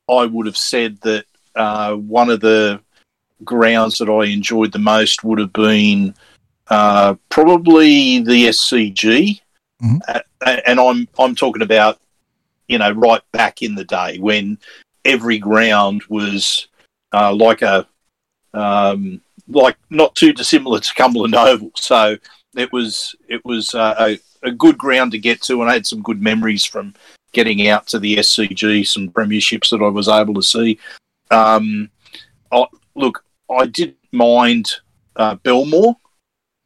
I 0.08 0.24
would 0.24 0.46
have 0.46 0.56
said 0.56 0.98
that 1.02 1.24
uh, 1.56 1.94
one 1.94 2.30
of 2.30 2.40
the 2.40 2.80
grounds 3.44 3.98
that 3.98 4.08
I 4.08 4.26
enjoyed 4.26 4.72
the 4.72 4.78
most 4.78 5.24
would 5.24 5.38
have 5.38 5.52
been 5.52 6.14
uh, 6.68 7.16
probably 7.28 8.20
the 8.20 8.46
SCG, 8.48 9.40
Mhm. 9.82 9.98
Uh, 10.06 10.20
and 10.66 10.78
I'm 10.78 11.08
I'm 11.18 11.34
talking 11.34 11.62
about 11.62 11.98
you 12.68 12.78
know 12.78 12.92
right 12.92 13.22
back 13.32 13.62
in 13.62 13.74
the 13.74 13.84
day 13.84 14.18
when 14.18 14.58
every 15.06 15.38
ground 15.38 16.02
was 16.08 16.68
uh, 17.12 17.32
like 17.34 17.62
a 17.62 17.86
um, 18.52 19.20
like 19.48 19.76
not 19.88 20.14
too 20.14 20.32
dissimilar 20.32 20.80
to 20.80 20.94
Cumberland 20.94 21.34
Oval, 21.34 21.70
so 21.76 22.16
it 22.54 22.70
was 22.72 23.14
it 23.28 23.42
was 23.44 23.74
uh, 23.74 23.94
a, 23.98 24.18
a 24.48 24.52
good 24.52 24.76
ground 24.76 25.12
to 25.12 25.18
get 25.18 25.40
to, 25.42 25.62
and 25.62 25.70
I 25.70 25.74
had 25.74 25.86
some 25.86 26.02
good 26.02 26.20
memories 26.20 26.64
from 26.64 26.94
getting 27.32 27.68
out 27.68 27.86
to 27.88 27.98
the 27.98 28.16
SCG, 28.16 28.86
some 28.86 29.08
premierships 29.10 29.70
that 29.70 29.82
I 29.84 29.88
was 29.88 30.08
able 30.08 30.34
to 30.34 30.42
see. 30.42 30.78
Um, 31.30 31.90
I, 32.52 32.66
look, 32.94 33.24
I 33.50 33.66
didn't 33.66 33.96
mind 34.12 34.70
uh, 35.16 35.36
Belmore 35.36 35.96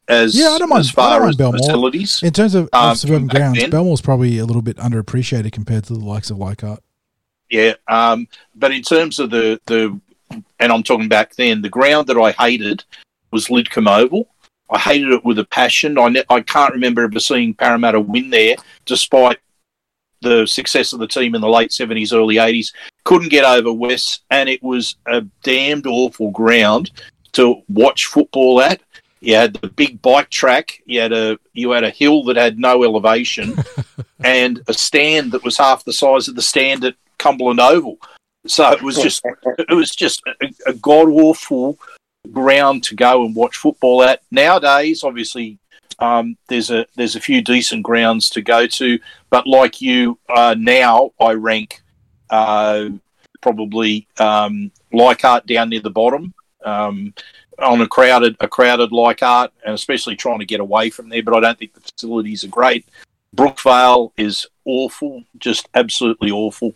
as 0.09 0.37
Yeah, 0.37 0.51
I 0.51 0.59
don't 0.59 0.69
mind- 0.69 0.81
as 0.81 0.91
far 0.91 1.21
mind 1.21 1.31
as 1.31 1.37
Belmore. 1.37 1.59
facilities. 1.59 2.23
In 2.23 2.33
terms 2.33 2.55
of, 2.55 2.69
of 2.73 2.91
Um, 2.91 2.97
suburban 2.97 3.27
grounds, 3.29 3.59
then- 3.59 3.71
Belmore's 3.71 4.01
probably 4.01 4.39
a 4.39 4.45
little 4.47 4.63
bit 4.63 4.77
underappreciated 4.79 5.53
compared 5.53 5.85
to 5.85 5.95
the 5.95 5.99
likes 6.05 6.31
of 6.31 6.39
Leichhardt. 6.39 6.81
Yeah, 7.51 7.75
um, 7.89 8.27
but 8.55 8.73
in 8.73 8.83
terms 8.83 9.19
of 9.19 9.31
the 9.31 9.61
the, 9.67 10.01
and 10.59 10.73
I'm 10.73 10.83
talking 10.83 11.09
back 11.09 11.35
then, 11.37 11.61
the 11.63 11.69
ground 11.69 12.07
that 12.09 12.17
I 12.19 12.33
hated 12.33 12.85
was 13.31 13.49
Lidcombe 13.49 13.87
Oval. 13.89 14.29
I 14.71 14.79
hated 14.79 15.11
it 15.13 15.25
with 15.25 15.39
a 15.39 15.45
passion. 15.45 15.99
I 15.99 16.09
ne- 16.09 16.25
I 16.31 16.41
can't 16.41 16.73
remember 16.73 17.05
ever 17.05 17.21
seeing 17.21 17.53
Parramatta 17.55 18.01
win 18.01 18.31
there, 18.31 18.57
despite 18.87 19.39
the 20.25 20.47
success 20.47 20.93
of 20.93 20.99
the 20.99 21.07
team 21.07 21.35
in 21.35 21.41
the 21.41 21.49
late 21.49 21.73
seventies, 21.73 22.13
early 22.13 22.39
eighties. 22.39 22.73
Couldn't 23.05 23.29
get 23.29 23.45
over 23.45 23.73
West, 23.73 24.25
and 24.31 24.49
it 24.49 24.63
was 24.63 24.97
a 25.07 25.21
damned 25.43 25.87
awful 25.87 26.31
ground 26.31 26.91
to 27.33 27.63
watch 27.69 28.07
football 28.07 28.61
at. 28.61 28.81
You 29.21 29.37
had 29.37 29.55
the 29.55 29.69
big 29.69 30.03
bike 30.03 30.31
track. 30.31 30.83
You 30.85 31.01
had 31.01 31.13
a 31.13 31.39
you 31.53 31.71
had 31.71 31.85
a 31.85 31.91
hill 31.91 32.25
that 32.25 32.37
had 32.37 32.59
no 32.59 32.83
elevation, 32.85 33.57
and 34.25 34.61
a 34.69 34.75
stand 34.75 35.33
that 35.33 35.45
was 35.45 35.57
half 35.57 35.85
the 35.85 35.93
size 35.93 36.29
of 36.29 36.35
the 36.35 36.43
stand 36.43 36.85
at 36.85 36.97
Cumberland 37.19 37.61
Oval. 37.61 37.99
So 38.47 38.71
it 38.73 38.83
was 38.83 38.97
just 38.97 39.23
it 39.59 39.75
was 39.75 39.91
just 39.91 40.23
a, 40.27 40.51
a 40.67 40.73
god 40.75 41.09
awful 41.09 41.79
ground 42.33 42.83
to 42.85 42.95
go 42.95 43.25
and 43.25 43.35
watch 43.35 43.57
football 43.57 44.03
at. 44.03 44.23
Nowadays, 44.31 45.05
obviously, 45.05 45.59
um, 45.99 46.37
there's 46.49 46.71
a 46.71 46.87
there's 46.97 47.17
a 47.17 47.21
few 47.21 47.43
decent 47.43 47.83
grounds 47.83 48.31
to 48.31 48.43
go 48.43 48.67
to, 48.67 48.99
but 49.31 49.47
like 49.47 49.81
you, 49.81 50.19
uh, 50.29 50.55
now 50.59 51.13
I 51.21 51.33
rank 51.33 51.83
uh, 52.31 52.89
probably 53.41 54.09
um, 54.19 54.71
Leichhardt 54.93 55.47
down 55.47 55.71
near 55.71 55.81
the 55.81 55.91
bottom. 55.91 56.35
Um, 56.65 57.15
on 57.59 57.81
a 57.81 57.87
crowded 57.87 58.37
a 58.41 58.49
crowded 58.49 58.91
Leichhardt, 58.91 59.53
and 59.65 59.75
especially 59.75 60.17
trying 60.17 60.41
to 60.41 60.47
get 60.47 60.61
away 60.61 60.91
from 60.91 61.09
there. 61.09 61.23
But 61.23 61.35
I 61.35 61.41
don't 61.41 61.59
think 61.59 61.75
the 61.75 61.81
facilities 61.81 62.45
are 62.45 62.49
great. 62.49 62.87
Brookvale 63.37 64.13
is 64.17 64.47
awful, 64.65 65.25
just 65.39 65.69
absolutely 65.75 66.31
awful. 66.31 66.75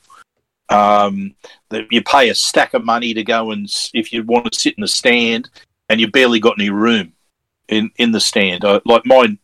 Um, 0.70 1.35
that 1.70 1.86
you 1.90 2.03
pay 2.03 2.28
a 2.28 2.35
stack 2.35 2.74
of 2.74 2.85
money 2.85 3.15
to 3.15 3.24
go 3.24 3.53
and 3.53 3.66
if 3.95 4.12
you 4.12 4.23
want 4.23 4.53
to 4.53 4.59
sit 4.59 4.74
in 4.77 4.82
the 4.82 4.89
stand, 4.89 5.49
and 5.89 6.01
you 6.01 6.11
barely 6.11 6.40
got 6.40 6.59
any 6.59 6.70
room 6.70 7.15
in 7.69 7.90
in 7.97 8.12
the 8.12 8.20
stand. 8.20 8.65
I, 8.65 8.81
like 8.85 9.05
mine, 9.07 9.39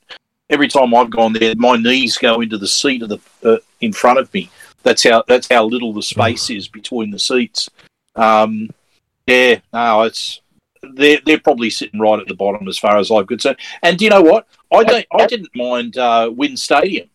every 0.51 0.69
time 0.69 0.95
I've 0.95 1.11
gone 1.11 1.33
there, 1.33 1.55
my 1.57 1.77
knees 1.77 2.17
go 2.19 2.41
into 2.41 2.59
the 2.59 2.69
seat 2.69 3.03
of 3.03 3.09
the 3.09 3.19
uh, 3.45 3.59
in 3.81 3.93
front 3.93 4.19
of 4.19 4.33
me. 4.35 4.51
That's 4.83 5.03
how 5.03 5.25
that's 5.27 5.49
how 5.49 5.65
little 5.65 5.93
the 5.93 6.03
space 6.03 6.51
is 6.51 6.69
between 6.69 7.11
the 7.11 7.19
seats. 7.19 7.71
Um, 8.17 8.71
yeah, 9.27 9.61
no, 9.73 10.03
it's 10.03 10.41
they're 10.95 11.21
they're 11.25 11.41
probably 11.41 11.71
sitting 11.71 12.01
right 12.01 12.21
at 12.21 12.29
the 12.29 12.35
bottom 12.35 12.69
as 12.69 12.79
far 12.79 12.99
as 12.99 13.11
I'm 13.11 13.27
concerned. 13.27 13.59
And 13.83 13.99
do 13.99 14.05
you 14.05 14.11
know 14.11 14.23
what? 14.23 14.47
I 14.73 14.85
don't 14.85 15.07
I 15.13 15.27
didn't 15.27 15.55
mind 15.55 15.97
uh, 15.97 16.31
Stadium 16.57 17.09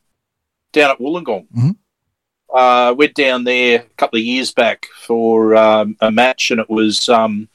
down 0.72 0.92
at 0.92 1.00
Wollongong. 1.00 1.48
Mhm. 1.56 1.76
uh, 2.54 2.94
went 2.98 3.14
down 3.14 3.44
there 3.44 3.82
a 3.82 3.96
couple 3.98 4.18
of 4.20 4.26
years 4.26 4.52
back 4.52 4.86
for 5.02 5.56
um, 5.56 5.96
a 6.02 6.12
match, 6.12 6.52
and 6.52 6.60
it 6.60 6.70
was 6.70 7.08
um, 7.10 7.48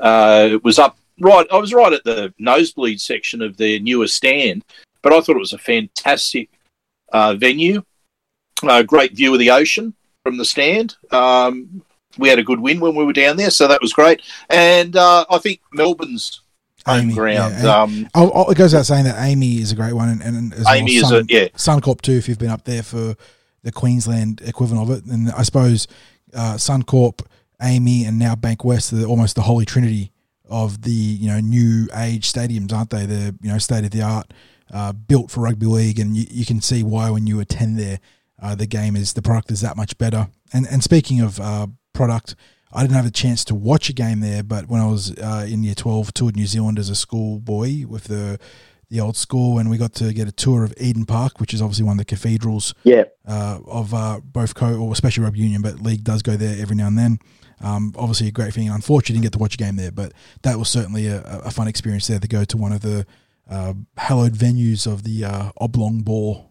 uh, 0.00 0.48
it 0.50 0.64
was 0.64 0.78
up 0.78 0.96
right. 1.20 1.46
I 1.52 1.56
was 1.58 1.72
right 1.72 1.92
at 1.92 2.04
the 2.04 2.32
nosebleed 2.38 3.00
section 3.00 3.42
of 3.42 3.56
their 3.56 3.78
newer 3.80 4.06
stand, 4.06 4.64
but 5.02 5.12
I 5.12 5.20
thought 5.20 5.36
it 5.36 5.40
was 5.40 5.52
a 5.52 5.58
fantastic 5.58 6.48
uh, 7.12 7.34
venue. 7.34 7.82
Uh, 8.62 8.82
great 8.82 9.12
view 9.16 9.32
of 9.32 9.38
the 9.40 9.50
ocean 9.50 9.92
from 10.24 10.36
the 10.38 10.44
stand. 10.44 10.94
Um, 11.10 11.82
we 12.18 12.28
had 12.28 12.38
a 12.38 12.44
good 12.44 12.60
win 12.60 12.78
when 12.78 12.94
we 12.94 13.04
were 13.04 13.12
down 13.12 13.36
there, 13.36 13.50
so 13.50 13.66
that 13.66 13.80
was 13.80 13.92
great. 13.92 14.22
And 14.50 14.94
uh, 14.96 15.24
I 15.30 15.38
think 15.38 15.60
Melbourne's 15.72 16.42
home 16.86 17.10
AAMI, 17.10 17.14
ground. 17.14 17.54
yeah, 17.62 17.82
um, 17.82 18.08
Oh, 18.14 18.30
oh, 18.34 18.50
it 18.50 18.56
goes 18.56 18.72
without 18.72 18.86
saying 18.86 19.04
that 19.04 19.16
AAMI 19.16 19.58
is 19.60 19.72
a 19.72 19.74
great 19.76 19.94
one, 19.94 20.08
and, 20.10 20.22
and 20.22 20.52
as 20.54 20.66
AAMI 20.66 20.88
is 20.96 21.02
well, 21.10 21.14
a- 21.20 21.24
yeah. 21.28 21.48
Suncorp 21.56 22.00
too. 22.02 22.12
If 22.12 22.28
you've 22.28 22.38
been 22.38 22.50
up 22.50 22.64
there 22.64 22.82
for 22.82 23.16
the 23.62 23.72
Queensland 23.72 24.42
equivalent 24.44 24.88
of 24.90 24.96
it, 24.98 25.04
and 25.10 25.30
I 25.32 25.42
suppose 25.42 25.88
uh, 26.34 26.54
Suncorp, 26.54 27.24
AAMI, 27.60 28.06
and 28.06 28.18
now 28.18 28.34
Bankwest 28.34 28.92
are 29.02 29.06
almost 29.06 29.34
the 29.34 29.42
holy 29.42 29.64
trinity 29.64 30.11
of 30.52 30.82
the 30.82 30.90
you 30.90 31.28
know 31.28 31.40
new 31.40 31.88
age 31.96 32.30
stadiums, 32.30 32.72
aren't 32.72 32.90
they? 32.90 33.06
They're 33.06 33.32
you 33.40 33.50
know 33.50 33.58
state 33.58 33.84
of 33.84 33.90
the 33.90 34.02
art, 34.02 34.32
uh, 34.72 34.92
built 34.92 35.30
for 35.30 35.40
rugby 35.40 35.66
league, 35.66 35.98
and 35.98 36.16
you, 36.16 36.26
you 36.30 36.46
can 36.46 36.60
see 36.60 36.82
why 36.82 37.10
when 37.10 37.26
you 37.26 37.40
attend 37.40 37.78
there, 37.78 37.98
uh, 38.40 38.54
the 38.54 38.66
game 38.66 38.94
is 38.94 39.14
the 39.14 39.22
product 39.22 39.50
is 39.50 39.62
that 39.62 39.76
much 39.76 39.98
better. 39.98 40.28
And 40.52 40.66
and 40.70 40.84
speaking 40.84 41.20
of 41.20 41.40
uh, 41.40 41.66
product. 41.92 42.36
I 42.74 42.80
didn't 42.80 42.96
have 42.96 43.04
a 43.04 43.10
chance 43.10 43.44
to 43.46 43.54
watch 43.54 43.90
a 43.90 43.92
game 43.92 44.20
there, 44.20 44.42
but 44.42 44.66
when 44.66 44.80
I 44.80 44.86
was 44.86 45.12
uh, 45.18 45.46
in 45.46 45.62
year 45.62 45.74
12, 45.74 46.14
toured 46.14 46.36
New 46.36 46.46
Zealand 46.46 46.78
as 46.78 46.88
a 46.88 46.94
schoolboy 46.94 47.84
with 47.86 48.04
the 48.04 48.38
the 48.88 49.00
old 49.00 49.16
school, 49.16 49.58
and 49.58 49.70
we 49.70 49.78
got 49.78 49.94
to 49.94 50.12
get 50.12 50.28
a 50.28 50.32
tour 50.32 50.64
of 50.64 50.74
Eden 50.78 51.06
Park, 51.06 51.40
which 51.40 51.54
is 51.54 51.62
obviously 51.62 51.84
one 51.84 51.94
of 51.94 51.98
the 51.98 52.04
cathedrals 52.04 52.74
Yeah, 52.84 53.04
uh, 53.26 53.58
of 53.66 53.92
uh, 53.92 54.20
both 54.22 54.54
co 54.54 54.74
or 54.74 54.92
especially 54.92 55.24
rugby 55.24 55.40
union, 55.40 55.62
but 55.62 55.80
league 55.80 56.04
does 56.04 56.22
go 56.22 56.36
there 56.36 56.60
every 56.60 56.76
now 56.76 56.86
and 56.86 56.98
then. 56.98 57.18
Um, 57.62 57.94
obviously, 57.96 58.28
a 58.28 58.32
great 58.32 58.52
thing. 58.54 58.68
Unfortunately, 58.68 59.14
didn't 59.14 59.24
get 59.24 59.32
to 59.32 59.38
watch 59.38 59.54
a 59.54 59.58
game 59.58 59.76
there, 59.76 59.92
but 59.92 60.12
that 60.42 60.58
was 60.58 60.68
certainly 60.68 61.06
a, 61.06 61.22
a 61.22 61.50
fun 61.50 61.68
experience 61.68 62.06
there 62.08 62.18
to 62.18 62.28
go 62.28 62.44
to 62.44 62.56
one 62.56 62.72
of 62.72 62.80
the 62.80 63.06
uh, 63.50 63.74
hallowed 63.96 64.34
venues 64.34 64.86
of 64.86 65.04
the 65.04 65.24
uh, 65.24 65.50
oblong 65.58 66.02
ball. 66.02 66.50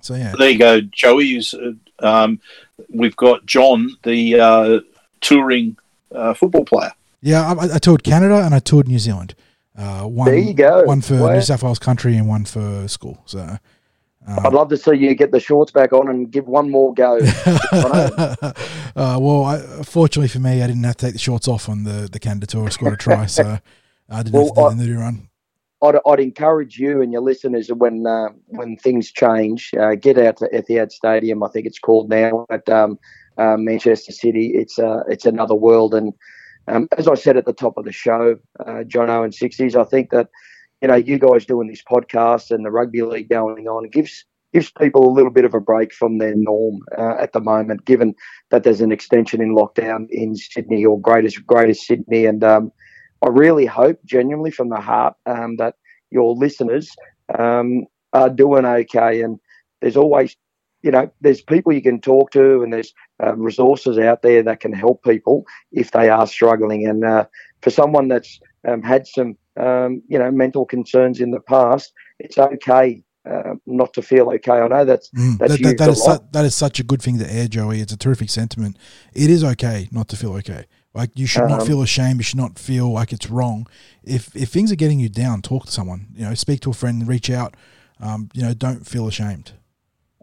So 0.00 0.14
yeah, 0.14 0.34
there 0.38 0.50
you 0.50 0.58
go, 0.58 0.80
Joey's. 0.80 1.54
Uh, 1.54 1.72
um, 1.98 2.40
we've 2.88 3.16
got 3.16 3.44
John, 3.46 3.96
the 4.04 4.38
uh, 4.38 4.80
touring 5.20 5.76
uh, 6.14 6.34
football 6.34 6.64
player. 6.64 6.92
yeah. 7.20 7.52
I, 7.52 7.74
I 7.74 7.78
toured 7.78 8.04
Canada 8.04 8.44
and 8.44 8.54
I 8.54 8.60
toured 8.60 8.86
New 8.86 9.00
Zealand. 9.00 9.34
Uh, 9.76 10.02
one, 10.02 10.26
There 10.26 10.38
you 10.38 10.54
go. 10.54 10.82
One 10.84 11.00
for 11.00 11.16
Wow. 11.16 11.34
New 11.34 11.40
South 11.40 11.62
Wales 11.62 11.78
country 11.78 12.16
and 12.16 12.28
one 12.28 12.44
for 12.44 12.86
school. 12.88 13.22
So. 13.26 13.58
Um, 14.28 14.46
I'd 14.46 14.52
love 14.52 14.68
to 14.68 14.76
see 14.76 14.94
you 14.94 15.14
get 15.14 15.32
the 15.32 15.40
shorts 15.40 15.72
back 15.72 15.92
on 15.92 16.08
and 16.08 16.30
give 16.30 16.46
one 16.46 16.70
more 16.70 16.92
go. 16.92 17.18
uh, 17.72 18.44
well, 18.94 19.44
I, 19.44 19.58
fortunately 19.84 20.28
for 20.28 20.38
me, 20.40 20.62
I 20.62 20.66
didn't 20.66 20.84
have 20.84 20.96
to 20.98 21.06
take 21.06 21.14
the 21.14 21.18
shorts 21.18 21.48
off 21.48 21.68
on 21.68 21.84
the 21.84 22.08
the 22.10 22.20
Canada 22.20 22.46
tour. 22.46 22.66
I 22.66 22.68
scored 22.68 22.92
a 22.92 22.96
try, 22.96 23.26
so 23.26 23.58
I 24.10 24.22
didn't 24.22 24.34
have 24.34 24.54
to 24.54 24.60
Well, 24.60 24.70
do 24.70 24.76
the 24.76 24.84
nudie 24.84 24.98
run. 24.98 25.28
I'd, 25.80 25.96
I'd 26.06 26.20
encourage 26.20 26.78
you 26.78 27.00
and 27.00 27.12
your 27.12 27.22
listeners 27.22 27.68
when 27.68 28.06
uh, 28.06 28.28
when 28.48 28.76
things 28.76 29.12
change, 29.12 29.72
uh, 29.80 29.94
get 29.94 30.18
out 30.18 30.36
to 30.38 30.48
Etihad 30.48 30.92
Stadium. 30.92 31.42
I 31.42 31.48
think 31.48 31.66
it's 31.66 31.78
called 31.78 32.10
now 32.10 32.46
at 32.50 32.68
um, 32.68 32.98
uh, 33.38 33.56
Manchester 33.56 34.12
City. 34.12 34.52
It's 34.54 34.78
uh, 34.78 35.04
it's 35.08 35.24
another 35.24 35.54
world, 35.54 35.94
and 35.94 36.12
um, 36.66 36.88
as 36.98 37.08
I 37.08 37.14
said 37.14 37.36
at 37.36 37.46
the 37.46 37.52
top 37.52 37.78
of 37.78 37.84
the 37.84 37.92
show, 37.92 38.36
uh, 38.66 38.84
John 38.84 39.08
Owen 39.08 39.32
sixties. 39.32 39.76
I 39.76 39.84
think 39.84 40.10
that 40.10 40.28
you 40.80 40.88
know 40.88 40.96
you 40.96 41.18
guys 41.18 41.46
doing 41.46 41.68
this 41.68 41.82
podcast 41.82 42.50
and 42.50 42.64
the 42.64 42.70
rugby 42.70 43.02
league 43.02 43.28
going 43.28 43.66
on 43.66 43.88
gives 43.88 44.24
gives 44.52 44.70
people 44.70 45.06
a 45.06 45.12
little 45.12 45.30
bit 45.30 45.44
of 45.44 45.54
a 45.54 45.60
break 45.60 45.92
from 45.92 46.18
their 46.18 46.34
norm 46.34 46.80
uh, 46.96 47.16
at 47.20 47.32
the 47.32 47.40
moment, 47.40 47.84
given 47.84 48.14
that 48.50 48.64
there's 48.64 48.80
an 48.80 48.92
extension 48.92 49.42
in 49.42 49.54
lockdown 49.54 50.06
in 50.10 50.34
Sydney 50.34 50.84
or 50.84 51.00
Greater 51.00 51.28
Greater 51.46 51.74
Sydney, 51.74 52.24
and 52.26 52.42
um, 52.42 52.72
I 53.22 53.28
really 53.28 53.66
hope, 53.66 53.98
genuinely 54.04 54.50
from 54.50 54.68
the 54.68 54.80
heart, 54.80 55.14
um, 55.26 55.56
that 55.56 55.74
your 56.10 56.34
listeners 56.34 56.94
um, 57.38 57.84
are 58.12 58.30
doing 58.30 58.64
okay. 58.64 59.22
And 59.22 59.38
there's 59.80 59.96
always, 59.96 60.36
you 60.82 60.90
know, 60.90 61.10
there's 61.20 61.42
people 61.42 61.72
you 61.72 61.82
can 61.82 62.00
talk 62.00 62.30
to, 62.32 62.62
and 62.62 62.72
there's 62.72 62.94
uh, 63.22 63.34
resources 63.36 63.98
out 63.98 64.22
there 64.22 64.42
that 64.44 64.60
can 64.60 64.72
help 64.72 65.02
people 65.02 65.44
if 65.72 65.90
they 65.90 66.08
are 66.08 66.26
struggling. 66.26 66.86
And 66.86 67.04
uh, 67.04 67.26
for 67.60 67.70
someone 67.70 68.08
that's 68.08 68.40
um, 68.66 68.82
had 68.82 69.06
some, 69.06 69.36
um, 69.58 70.02
you 70.08 70.18
know, 70.18 70.30
mental 70.30 70.64
concerns 70.64 71.20
in 71.20 71.30
the 71.30 71.40
past, 71.40 71.92
it's 72.18 72.38
okay 72.38 73.02
uh, 73.28 73.54
not 73.66 73.92
to 73.94 74.02
feel 74.02 74.30
okay. 74.30 74.52
I 74.52 74.68
know 74.68 74.84
that's 74.84 75.10
Mm, 75.10 75.38
that's 75.38 75.60
that, 75.60 75.78
that, 75.78 75.88
a 75.88 75.90
lot. 75.90 76.20
su- 76.20 76.26
that 76.32 76.44
is 76.44 76.54
such 76.54 76.80
a 76.80 76.82
good 76.84 77.02
thing 77.02 77.18
to 77.18 77.32
air, 77.32 77.48
Joey. 77.48 77.80
It's 77.80 77.92
a 77.92 77.96
terrific 77.96 78.30
sentiment. 78.30 78.76
It 79.12 79.30
is 79.30 79.42
okay 79.44 79.88
not 79.92 80.08
to 80.08 80.16
feel 80.16 80.32
okay. 80.34 80.64
Like 80.94 81.10
you 81.14 81.26
should 81.26 81.48
not 81.48 81.60
Um, 81.60 81.66
feel 81.66 81.82
ashamed. 81.82 82.16
You 82.20 82.24
should 82.24 82.38
not 82.38 82.58
feel 82.58 82.90
like 82.90 83.12
it's 83.12 83.28
wrong. 83.30 83.66
If 84.02 84.34
if 84.34 84.48
things 84.48 84.72
are 84.72 84.76
getting 84.76 85.00
you 85.00 85.08
down, 85.08 85.42
talk 85.42 85.66
to 85.66 85.72
someone. 85.72 86.06
You 86.14 86.24
know, 86.24 86.34
speak 86.34 86.60
to 86.60 86.70
a 86.70 86.74
friend, 86.74 87.06
reach 87.06 87.30
out. 87.30 87.54
Um, 88.00 88.30
you 88.32 88.42
know, 88.42 88.54
don't 88.54 88.86
feel 88.86 89.06
ashamed. 89.06 89.52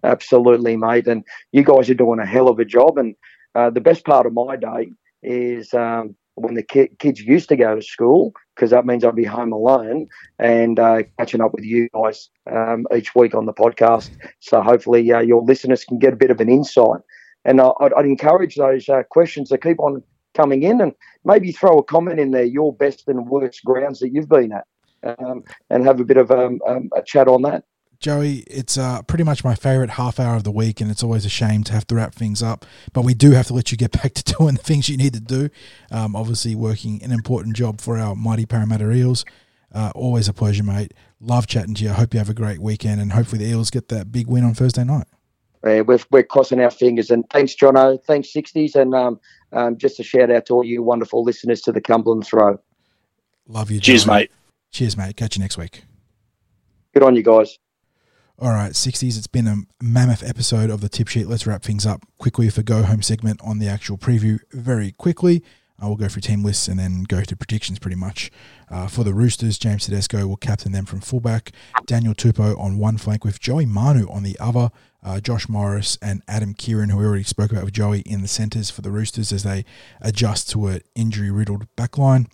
Absolutely, 0.03 0.77
mate. 0.77 1.07
And 1.07 1.23
you 1.51 1.63
guys 1.63 1.89
are 1.89 1.95
doing 1.95 2.19
a 2.19 2.25
hell 2.25 2.47
of 2.47 2.59
a 2.59 2.65
job. 2.65 2.97
And 2.97 3.15
uh, 3.53 3.69
the 3.69 3.81
best 3.81 4.05
part 4.05 4.25
of 4.25 4.33
my 4.33 4.55
day 4.55 4.91
is 5.23 5.73
um, 5.73 6.15
when 6.35 6.53
the 6.53 6.63
ki- 6.63 6.91
kids 6.99 7.21
used 7.21 7.49
to 7.49 7.55
go 7.55 7.75
to 7.75 7.81
school, 7.81 8.33
because 8.55 8.71
that 8.71 8.85
means 8.85 9.03
I'd 9.03 9.15
be 9.15 9.23
home 9.23 9.51
alone 9.51 10.07
and 10.39 10.79
uh, 10.79 11.03
catching 11.17 11.41
up 11.41 11.53
with 11.53 11.63
you 11.63 11.89
guys 11.93 12.29
um, 12.51 12.85
each 12.95 13.15
week 13.15 13.33
on 13.33 13.45
the 13.45 13.53
podcast. 13.53 14.09
So 14.39 14.61
hopefully 14.61 15.11
uh, 15.11 15.21
your 15.21 15.41
listeners 15.43 15.83
can 15.83 15.99
get 15.99 16.13
a 16.13 16.17
bit 16.17 16.31
of 16.31 16.39
an 16.41 16.49
insight. 16.49 17.01
And 17.45 17.61
I- 17.61 17.73
I'd, 17.79 17.93
I'd 17.93 18.05
encourage 18.05 18.55
those 18.55 18.87
uh, 18.89 19.03
questions 19.09 19.49
to 19.49 19.57
keep 19.57 19.79
on 19.79 20.03
coming 20.33 20.63
in 20.63 20.81
and 20.81 20.93
maybe 21.23 21.51
throw 21.51 21.79
a 21.79 21.83
comment 21.83 22.19
in 22.19 22.31
there, 22.31 22.43
your 22.43 22.73
best 22.73 23.07
and 23.07 23.27
worst 23.27 23.63
grounds 23.63 23.99
that 23.99 24.13
you've 24.13 24.29
been 24.29 24.51
at, 24.51 24.65
um, 25.19 25.43
and 25.69 25.85
have 25.85 25.99
a 25.99 26.05
bit 26.05 26.17
of 26.17 26.31
um, 26.31 26.59
um, 26.67 26.89
a 26.95 27.01
chat 27.01 27.27
on 27.27 27.41
that. 27.43 27.63
Joey, 28.05 28.43
it's 28.45 28.77
uh, 28.77 29.01
pretty 29.01 29.23
much 29.23 29.43
my 29.43 29.55
favorite 29.55 29.89
half 29.89 30.19
hour 30.19 30.35
of 30.35 30.43
the 30.43 30.51
week, 30.51 30.79
and 30.79 30.91
it's 30.91 31.01
always 31.01 31.25
a 31.25 31.29
shame 31.29 31.63
to 31.63 31.73
have 31.73 31.87
to 31.87 31.95
wrap 31.95 32.13
things 32.13 32.43
up. 32.43 32.63
But 32.93 33.03
we 33.03 33.15
do 33.15 33.31
have 33.31 33.47
to 33.47 33.55
let 33.55 33.71
you 33.71 33.79
get 33.79 33.91
back 34.03 34.13
to 34.13 34.35
doing 34.35 34.53
the 34.53 34.61
things 34.61 34.87
you 34.87 34.95
need 34.95 35.13
to 35.13 35.19
do. 35.19 35.49
Um, 35.89 36.15
obviously, 36.15 36.53
working 36.53 37.01
an 37.01 37.11
important 37.11 37.55
job 37.55 37.81
for 37.81 37.97
our 37.97 38.15
mighty 38.15 38.45
Parramatta 38.45 38.91
Eels. 38.91 39.25
Uh, 39.73 39.91
always 39.95 40.27
a 40.27 40.33
pleasure, 40.33 40.61
mate. 40.61 40.93
Love 41.19 41.47
chatting 41.47 41.73
to 41.73 41.83
you. 41.83 41.89
I 41.89 41.93
hope 41.93 42.13
you 42.13 42.19
have 42.19 42.29
a 42.29 42.35
great 42.35 42.59
weekend, 42.59 43.01
and 43.01 43.13
hopefully 43.13 43.43
the 43.43 43.49
Eels 43.49 43.71
get 43.71 43.87
that 43.87 44.11
big 44.11 44.27
win 44.27 44.43
on 44.43 44.53
Thursday 44.53 44.83
night. 44.83 45.07
Uh, 45.63 45.83
we're, 45.83 45.97
we're 46.11 46.21
crossing 46.21 46.59
our 46.59 46.69
fingers. 46.69 47.09
And 47.09 47.27
thanks, 47.31 47.55
Jono. 47.55 47.99
Thanks, 48.03 48.31
60s. 48.31 48.75
And 48.75 48.93
um, 48.93 49.19
um, 49.51 49.79
just 49.79 49.99
a 49.99 50.03
shout 50.03 50.29
out 50.29 50.45
to 50.45 50.53
all 50.53 50.63
you 50.63 50.83
wonderful 50.83 51.23
listeners 51.23 51.59
to 51.61 51.71
the 51.71 51.81
Cumberland 51.81 52.27
Throw. 52.27 52.59
Love 53.47 53.71
you, 53.71 53.79
Cheers, 53.79 54.05
Joey. 54.05 54.13
mate. 54.13 54.31
Cheers, 54.69 54.95
mate. 54.95 55.17
Catch 55.17 55.37
you 55.37 55.41
next 55.41 55.57
week. 55.57 55.85
Good 56.93 57.01
on 57.01 57.15
you 57.15 57.23
guys. 57.23 57.57
All 58.37 58.51
right, 58.51 58.73
60s. 58.73 59.17
It's 59.17 59.27
been 59.27 59.47
a 59.47 59.55
mammoth 59.81 60.21
episode 60.21 60.69
of 60.69 60.81
the 60.81 60.89
tip 60.89 61.07
sheet. 61.07 61.27
Let's 61.27 61.47
wrap 61.47 61.63
things 61.63 61.85
up 61.85 62.05
quickly 62.17 62.49
for 62.49 62.63
go 62.63 62.83
home 62.83 63.01
segment 63.01 63.39
on 63.41 63.59
the 63.59 63.69
actual 63.69 63.97
preview 63.97 64.39
very 64.51 64.91
quickly. 64.91 65.41
I 65.79 65.87
will 65.87 65.95
go 65.95 66.09
through 66.09 66.23
team 66.23 66.43
lists 66.43 66.67
and 66.67 66.77
then 66.77 67.03
go 67.03 67.21
to 67.21 67.35
predictions 67.37 67.79
pretty 67.79 67.95
much. 67.95 68.29
Uh, 68.69 68.87
for 68.87 69.05
the 69.05 69.13
Roosters, 69.13 69.57
James 69.57 69.85
Tedesco 69.85 70.27
will 70.27 70.35
captain 70.35 70.73
them 70.73 70.83
from 70.83 70.99
fullback, 70.99 71.53
Daniel 71.85 72.13
Tupou 72.13 72.59
on 72.59 72.77
one 72.77 72.97
flank 72.97 73.23
with 73.23 73.39
Joey 73.39 73.65
Manu 73.65 74.05
on 74.09 74.23
the 74.23 74.37
other, 74.37 74.69
uh, 75.01 75.21
Josh 75.21 75.47
Morris 75.47 75.97
and 76.01 76.21
Adam 76.27 76.53
Keighran, 76.53 76.91
who 76.91 76.97
we 76.97 77.05
already 77.05 77.23
spoke 77.23 77.53
about 77.53 77.63
with 77.63 77.73
Joey 77.73 78.01
in 78.01 78.21
the 78.21 78.27
centres 78.27 78.69
for 78.69 78.81
the 78.81 78.91
Roosters 78.91 79.31
as 79.31 79.43
they 79.43 79.63
adjust 80.01 80.49
to 80.49 80.67
an 80.67 80.81
injury 80.93 81.31
riddled 81.31 81.67
backline 81.77 82.27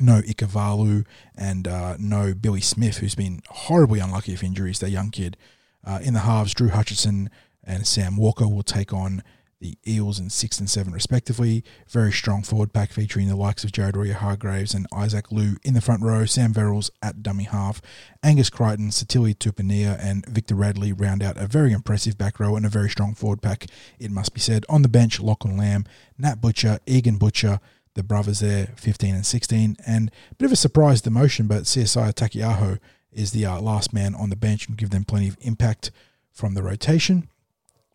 no 0.00 0.22
Ikavalu 0.22 1.06
and 1.36 1.68
uh, 1.68 1.96
no 1.98 2.34
Billy 2.34 2.60
Smith, 2.60 2.98
who's 2.98 3.14
been 3.14 3.42
horribly 3.48 4.00
unlucky 4.00 4.32
with 4.32 4.42
injuries, 4.42 4.78
that 4.80 4.90
young 4.90 5.10
kid. 5.10 5.36
Uh, 5.84 6.00
in 6.02 6.14
the 6.14 6.20
halves, 6.20 6.54
Drew 6.54 6.68
Hutchison 6.68 7.30
and 7.64 7.86
Sam 7.86 8.16
Walker 8.16 8.48
will 8.48 8.62
take 8.62 8.92
on 8.92 9.22
the 9.60 9.76
Eels 9.86 10.18
in 10.18 10.30
six 10.30 10.58
and 10.58 10.70
seven, 10.70 10.92
respectively. 10.92 11.62
Very 11.88 12.12
strong 12.12 12.42
forward 12.42 12.72
pack 12.72 12.92
featuring 12.92 13.28
the 13.28 13.36
likes 13.36 13.62
of 13.62 13.72
Jared 13.72 13.94
Waerea-Hargreaves 13.94 14.72
and 14.72 14.86
Isaac 14.94 15.30
Liu 15.30 15.56
in 15.62 15.74
the 15.74 15.82
front 15.82 16.02
row, 16.02 16.24
Sam 16.24 16.54
Verrills 16.54 16.90
at 17.02 17.22
dummy 17.22 17.44
half, 17.44 17.82
Angus 18.22 18.48
Crichton, 18.48 18.88
Sitili 18.88 19.34
Tupouniua, 19.34 19.98
and 20.00 20.24
Victor 20.26 20.54
Radley 20.54 20.92
round 20.94 21.22
out 21.22 21.36
a 21.36 21.46
very 21.46 21.72
impressive 21.72 22.16
back 22.16 22.40
row 22.40 22.56
and 22.56 22.64
a 22.64 22.70
very 22.70 22.88
strong 22.88 23.14
forward 23.14 23.42
pack, 23.42 23.66
it 23.98 24.10
must 24.10 24.32
be 24.32 24.40
said. 24.40 24.64
On 24.70 24.80
the 24.80 24.88
bench, 24.88 25.20
Lachlan 25.20 25.58
Lamb, 25.58 25.84
Nat 26.16 26.40
Butcher, 26.40 26.78
Egan 26.86 27.18
Butcher, 27.18 27.60
the 27.94 28.02
brothers 28.02 28.40
there, 28.40 28.68
15 28.76 29.14
and 29.14 29.26
16. 29.26 29.76
And 29.86 30.10
a 30.30 30.34
bit 30.36 30.46
of 30.46 30.52
a 30.52 30.56
surprise 30.56 31.02
demotion, 31.02 31.48
but 31.48 31.64
CSI 31.64 32.12
Taukeiaho 32.14 32.78
is 33.12 33.32
the 33.32 33.46
uh, 33.46 33.60
last 33.60 33.92
man 33.92 34.14
on 34.14 34.30
the 34.30 34.36
bench 34.36 34.68
and 34.68 34.76
give 34.76 34.90
them 34.90 35.04
plenty 35.04 35.28
of 35.28 35.36
impact 35.40 35.90
from 36.32 36.54
the 36.54 36.62
rotation. 36.62 37.28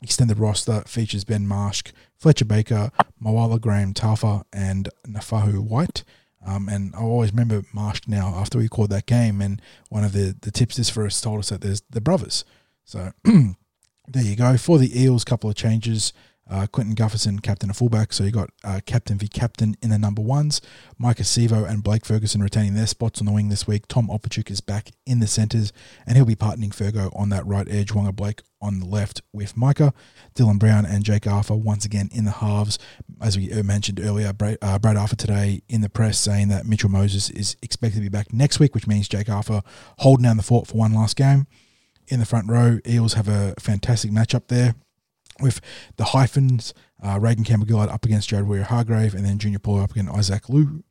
Extended 0.02 0.38
roster 0.38 0.84
features 0.86 1.24
Ben 1.24 1.48
Marsh, 1.48 1.84
Fletcher 2.18 2.46
Baker, 2.46 2.92
Moala 3.24 3.60
Graham-Taufa, 3.60 4.44
and 4.52 4.90
Naufahu 5.08 5.60
Whyte. 5.60 6.04
Um, 6.46 6.70
and 6.70 6.94
I 6.96 7.00
always 7.00 7.32
remember 7.32 7.64
Marsh 7.74 8.02
now 8.08 8.28
after 8.36 8.58
we 8.60 8.68
called 8.68 8.92
that 8.92 9.08
game, 9.08 9.42
and 9.42 9.62
one 9.90 10.04
of 10.04 10.12
the, 10.12 10.36
the 10.40 10.52
tipsters 10.52 10.90
for 10.90 11.06
us 11.06 11.20
told 11.20 11.40
us 11.40 11.50
that 11.50 11.62
there's 11.62 11.82
the 11.90 12.02
brothers. 12.02 12.46
So 12.84 13.14
there 13.24 14.24
you 14.24 14.36
go. 14.36 14.58
For 14.58 14.78
the 14.78 15.02
Eels, 15.02 15.24
couple 15.24 15.50
of 15.50 15.56
changes. 15.56 16.14
Uh, 16.48 16.68
Clinton 16.68 16.96
Gutherson, 16.96 17.42
captain 17.42 17.72
of 17.72 17.78
fullback. 17.78 18.14
So 18.14 18.24
you 18.24 18.32
got 18.32 18.52
uh, 18.64 18.80
captain 18.86 19.18
v 19.18 19.28
captain 19.28 19.76
in 19.82 19.90
the 19.90 19.98
number 19.98 20.22
ones. 20.22 20.62
Maika 21.02 21.22
Sivo 21.22 21.68
and 21.68 21.84
Blake 21.84 22.06
Ferguson 22.06 22.42
retaining 22.44 22.76
their 22.76 22.86
spots 22.86 23.20
on 23.20 23.26
the 23.26 23.32
wing 23.32 23.50
this 23.50 23.66
week. 23.66 23.88
Tom 23.88 24.10
Opacic 24.10 24.52
is 24.52 24.62
back 24.62 24.92
in 25.08 25.20
the 25.20 25.28
centres, 25.28 25.74
and 26.06 26.16
he'll 26.16 26.26
be 26.26 26.36
partnering 26.36 26.70
Fergo 26.70 27.10
on 27.18 27.30
that 27.30 27.46
right 27.48 27.68
edge. 27.68 27.94
Waqa 27.94 28.16
Blake 28.16 28.44
on 28.62 28.80
the 28.80 28.86
left 28.86 29.24
with 29.34 29.58
Micah. 29.58 29.92
Dylan 30.36 30.60
Brown 30.60 30.86
and 30.86 31.04
Jake 31.04 31.26
Arthur 31.26 31.56
once 31.56 31.84
again 31.84 32.10
in 32.14 32.26
the 32.26 32.32
halves. 32.32 32.78
As 33.20 33.38
we 33.38 33.52
uh, 33.52 33.64
mentioned 33.64 34.00
earlier, 34.00 34.32
Brad, 34.32 34.60
uh, 34.62 34.78
Brad 34.78 34.98
Arthur 34.98 35.16
today 35.16 35.64
in 35.68 35.82
the 35.82 35.90
press 35.90 36.20
saying 36.20 36.50
that 36.50 36.68
Mitchell 36.68 36.90
Moses 36.90 37.32
is 37.32 37.56
expected 37.64 37.98
to 37.98 38.02
be 38.04 38.10
back 38.10 38.32
next 38.32 38.60
week, 38.60 38.76
which 38.76 38.88
means 38.88 39.08
Jake 39.08 39.30
Arthur 39.30 39.62
holding 40.00 40.24
down 40.24 40.38
the 40.38 40.44
fort 40.44 40.68
for 40.68 40.78
one 40.78 40.94
last 40.94 41.16
game. 41.16 41.48
In 42.08 42.20
the 42.20 42.26
front 42.26 42.48
row, 42.48 42.78
Eels 42.88 43.14
have 43.14 43.28
a 43.28 43.56
fantastic 43.60 44.12
matchup 44.12 44.48
there 44.48 44.76
with 45.42 45.62
the 45.98 46.06
hyphens, 46.06 46.74
uh, 47.04 47.20
Reagan 47.20 47.44
Campbell 47.44 47.68
Gillard 47.68 47.90
up 47.90 48.06
against 48.06 48.30
Jared 48.30 48.46
Waerea 48.46 48.64
Hargrave, 48.64 49.14
and 49.14 49.26
then 49.26 49.38
Junior 49.38 49.60
Paulo 49.60 49.84
up 49.84 49.92
against 49.92 50.14
Isaac 50.14 50.50
Liu, 50.50 50.84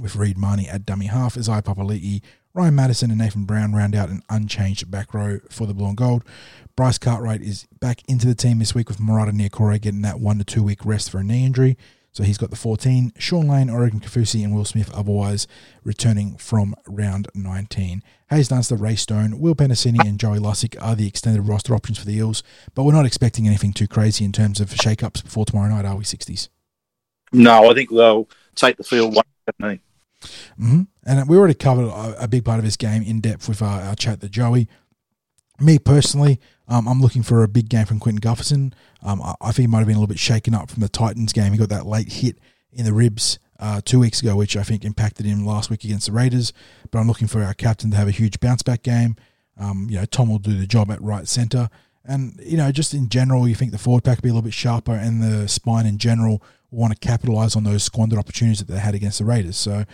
with 0.00 0.16
Reed 0.16 0.38
Mahoney 0.38 0.68
at 0.68 0.84
dummy 0.84 1.06
half, 1.06 1.36
Isaiah 1.36 1.62
Papali'i, 1.62 2.22
Ryan 2.54 2.74
Matterson, 2.74 3.10
and 3.10 3.18
Nathan 3.18 3.44
Brown 3.44 3.74
round 3.74 3.94
out 3.94 4.08
an 4.08 4.22
unchanged 4.30 4.90
back 4.90 5.12
row 5.12 5.40
for 5.50 5.66
the 5.66 5.74
blue 5.74 5.88
and 5.88 5.96
gold. 5.96 6.24
Bryce 6.74 6.98
Cartwright 6.98 7.42
is 7.42 7.66
back 7.80 8.02
into 8.08 8.26
the 8.26 8.34
team 8.34 8.58
this 8.58 8.74
week 8.74 8.88
with 8.88 8.98
Marata 8.98 9.32
Niukore 9.32 9.80
getting 9.80 10.02
that 10.02 10.20
one 10.20 10.38
to 10.38 10.44
two 10.44 10.62
week 10.62 10.84
rest 10.84 11.10
for 11.10 11.18
a 11.18 11.24
knee 11.24 11.44
injury. 11.44 11.76
So 12.16 12.24
he's 12.24 12.38
got 12.38 12.48
the 12.48 12.56
14. 12.56 13.12
Shaun 13.18 13.46
Lane, 13.46 13.68
Oregon 13.68 14.00
Kaufusi, 14.00 14.42
and 14.42 14.54
Will 14.54 14.64
Smith 14.64 14.90
otherwise 14.94 15.46
returning 15.84 16.38
from 16.38 16.74
round 16.86 17.28
19. 17.34 18.02
Haze 18.30 18.48
Dunster, 18.48 18.74
Ray 18.74 18.96
Stone, 18.96 19.38
Will 19.38 19.54
Penisini, 19.54 20.00
and 20.00 20.18
Joey 20.18 20.38
Lussick 20.38 20.82
are 20.82 20.94
the 20.94 21.06
extended 21.06 21.42
roster 21.42 21.74
options 21.74 21.98
for 21.98 22.06
the 22.06 22.14
Eels, 22.14 22.42
but 22.74 22.84
we're 22.84 22.94
not 22.94 23.04
expecting 23.04 23.46
anything 23.46 23.74
too 23.74 23.86
crazy 23.86 24.24
in 24.24 24.32
terms 24.32 24.60
of 24.60 24.74
shake-ups 24.74 25.20
before 25.20 25.44
tomorrow 25.44 25.68
night, 25.68 25.84
are 25.84 25.94
we, 25.94 26.04
60s? 26.04 26.48
No, 27.34 27.70
I 27.70 27.74
think 27.74 27.90
they'll 27.90 28.26
take 28.54 28.78
the 28.78 28.84
field 28.84 29.14
one. 29.14 29.24
Mm-hmm. 29.60 30.82
And 31.04 31.28
we 31.28 31.36
already 31.36 31.52
covered 31.52 31.88
a, 31.88 32.22
a, 32.22 32.28
big 32.28 32.46
part 32.46 32.58
of 32.58 32.64
this 32.64 32.78
game 32.78 33.02
in 33.02 33.20
depth 33.20 33.46
with 33.46 33.60
our, 33.60 33.82
our 33.82 33.94
chat 33.94 34.22
to 34.22 34.30
Joey. 34.30 34.68
Me 35.60 35.78
personally, 35.78 36.40
um, 36.68 36.88
I'm 36.88 37.00
looking 37.00 37.22
for 37.22 37.42
a 37.42 37.48
big 37.48 37.68
game 37.68 37.86
from 37.86 38.00
Clinton 38.00 38.20
Gutherson. 38.20 38.72
Um, 39.02 39.22
I, 39.22 39.34
I, 39.40 39.46
think 39.46 39.64
he 39.64 39.66
might 39.68 39.78
have 39.78 39.86
been 39.86 39.96
a 39.96 40.00
little 40.00 40.12
bit 40.12 40.18
shaken 40.18 40.54
up 40.54 40.70
from 40.70 40.80
the 40.80 40.88
Titans 40.88 41.32
game. 41.32 41.52
He 41.52 41.58
got 41.58 41.68
that 41.68 41.86
late 41.86 42.10
hit 42.10 42.38
in 42.72 42.84
the 42.84 42.92
ribs 42.92 43.38
uh, 43.60 43.80
two 43.84 44.00
weeks 44.00 44.20
ago, 44.20 44.36
which 44.36 44.56
I 44.56 44.62
think 44.62 44.84
impacted 44.84 45.26
him 45.26 45.46
last 45.46 45.70
week 45.70 45.84
against 45.84 46.06
the 46.06 46.12
Raiders. 46.12 46.52
But 46.90 46.98
I'm 46.98 47.06
looking 47.06 47.28
for 47.28 47.42
our 47.42 47.54
captain 47.54 47.90
to 47.92 47.96
have 47.96 48.08
a 48.08 48.12
huge 48.12 48.40
bounce 48.40 48.62
back 48.62 48.82
game. 48.82 49.16
Um, 49.58 49.86
you 49.88 49.96
know, 49.96 50.04
Tom 50.04 50.28
will 50.28 50.38
do 50.38 50.58
the 50.58 50.66
job 50.66 50.90
at 50.90 51.00
right 51.00 51.26
centre. 51.28 51.70
And, 52.04 52.38
you 52.44 52.56
know, 52.56 52.70
just 52.70 52.94
in 52.94 53.08
general, 53.08 53.48
you 53.48 53.54
think 53.54 53.72
the 53.72 53.78
forward 53.78 54.04
pack 54.04 54.18
will 54.18 54.22
be 54.22 54.28
a 54.28 54.32
little 54.32 54.42
bit 54.42 54.54
sharper 54.54 54.92
and 54.92 55.22
the 55.22 55.48
spine 55.48 55.86
in 55.86 55.98
general 55.98 56.42
will 56.70 56.80
want 56.80 56.92
to 56.92 56.98
capitalise 56.98 57.56
on 57.56 57.64
those 57.64 57.82
squandered 57.82 58.18
opportunities 58.18 58.58
that 58.58 58.72
they 58.72 58.78
had 58.78 58.94
against 58.94 59.18
the 59.18 59.24
Raiders. 59.24 59.56
So, 59.56 59.84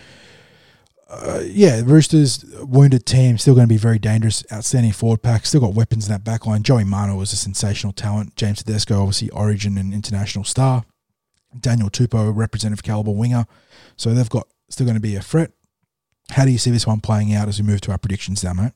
uh, 1.21 1.43
yeah, 1.45 1.81
Roosters 1.83 2.45
wounded 2.61 3.05
team 3.05 3.37
still 3.37 3.55
going 3.55 3.67
to 3.67 3.73
be 3.73 3.77
very 3.77 3.99
dangerous. 3.99 4.43
Outstanding 4.51 4.91
forward 4.91 5.21
pack, 5.21 5.45
still 5.45 5.61
got 5.61 5.73
weapons 5.73 6.07
in 6.07 6.11
that 6.11 6.23
back 6.23 6.45
line. 6.45 6.63
Joey 6.63 6.83
Manu 6.83 7.15
was 7.15 7.33
a 7.33 7.35
sensational 7.35 7.93
talent. 7.93 8.35
James 8.35 8.63
Tedesco, 8.63 8.99
obviously 8.99 9.29
Origin 9.31 9.77
and 9.77 9.93
international 9.93 10.43
star. 10.43 10.85
Daniel 11.59 11.89
Tupou, 11.89 12.35
representative 12.35 12.83
caliber 12.83 13.11
winger. 13.11 13.45
So 13.95 14.13
they've 14.13 14.29
got 14.29 14.47
still 14.69 14.85
going 14.85 14.95
to 14.95 15.01
be 15.01 15.15
a 15.15 15.21
threat. 15.21 15.51
How 16.29 16.45
do 16.45 16.51
you 16.51 16.57
see 16.57 16.71
this 16.71 16.87
one 16.87 16.99
playing 16.99 17.33
out 17.33 17.47
as 17.47 17.59
we 17.59 17.67
move 17.67 17.81
to 17.81 17.91
our 17.91 17.97
predictions 17.97 18.43
now, 18.43 18.53
mate? 18.53 18.71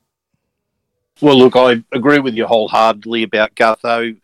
Well, 1.20 1.36
look, 1.36 1.56
I 1.56 1.82
agree 1.92 2.20
with 2.20 2.34
you 2.34 2.46
wholeheartedly 2.46 3.24
about 3.24 3.54
Gutho. 3.56 4.16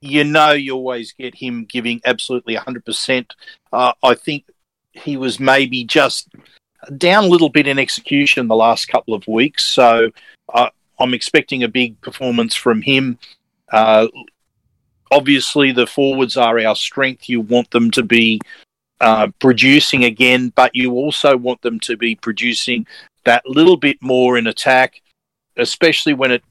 You 0.00 0.24
know, 0.24 0.52
you 0.52 0.74
always 0.74 1.12
get 1.12 1.34
him 1.34 1.64
giving 1.64 2.00
absolutely 2.04 2.56
100%. 2.56 3.30
Uh, 3.72 3.92
I 4.02 4.14
think 4.14 4.44
he 4.92 5.16
was 5.16 5.40
maybe 5.40 5.84
just 5.84 6.28
down 6.96 7.24
a 7.24 7.28
little 7.28 7.48
bit 7.48 7.66
in 7.66 7.78
execution 7.78 8.48
the 8.48 8.56
last 8.56 8.86
couple 8.86 9.14
of 9.14 9.26
weeks. 9.26 9.64
So 9.64 10.10
uh, 10.52 10.70
I'm 10.98 11.14
expecting 11.14 11.62
a 11.62 11.68
big 11.68 12.00
performance 12.00 12.54
from 12.54 12.82
him. 12.82 13.18
Uh, 13.70 14.08
obviously, 15.10 15.72
the 15.72 15.86
forwards 15.86 16.36
are 16.36 16.58
our 16.60 16.76
strength. 16.76 17.28
You 17.28 17.40
want 17.40 17.70
them 17.70 17.90
to 17.92 18.02
be 18.02 18.40
uh, 19.00 19.28
producing 19.38 20.04
again, 20.04 20.52
but 20.54 20.74
you 20.74 20.92
also 20.92 21.36
want 21.36 21.62
them 21.62 21.80
to 21.80 21.96
be 21.96 22.14
producing 22.14 22.86
that 23.24 23.46
little 23.46 23.76
bit 23.76 23.98
more 24.00 24.36
in 24.38 24.46
attack, 24.46 25.00
especially 25.56 26.14
when 26.14 26.32
it 26.32 26.42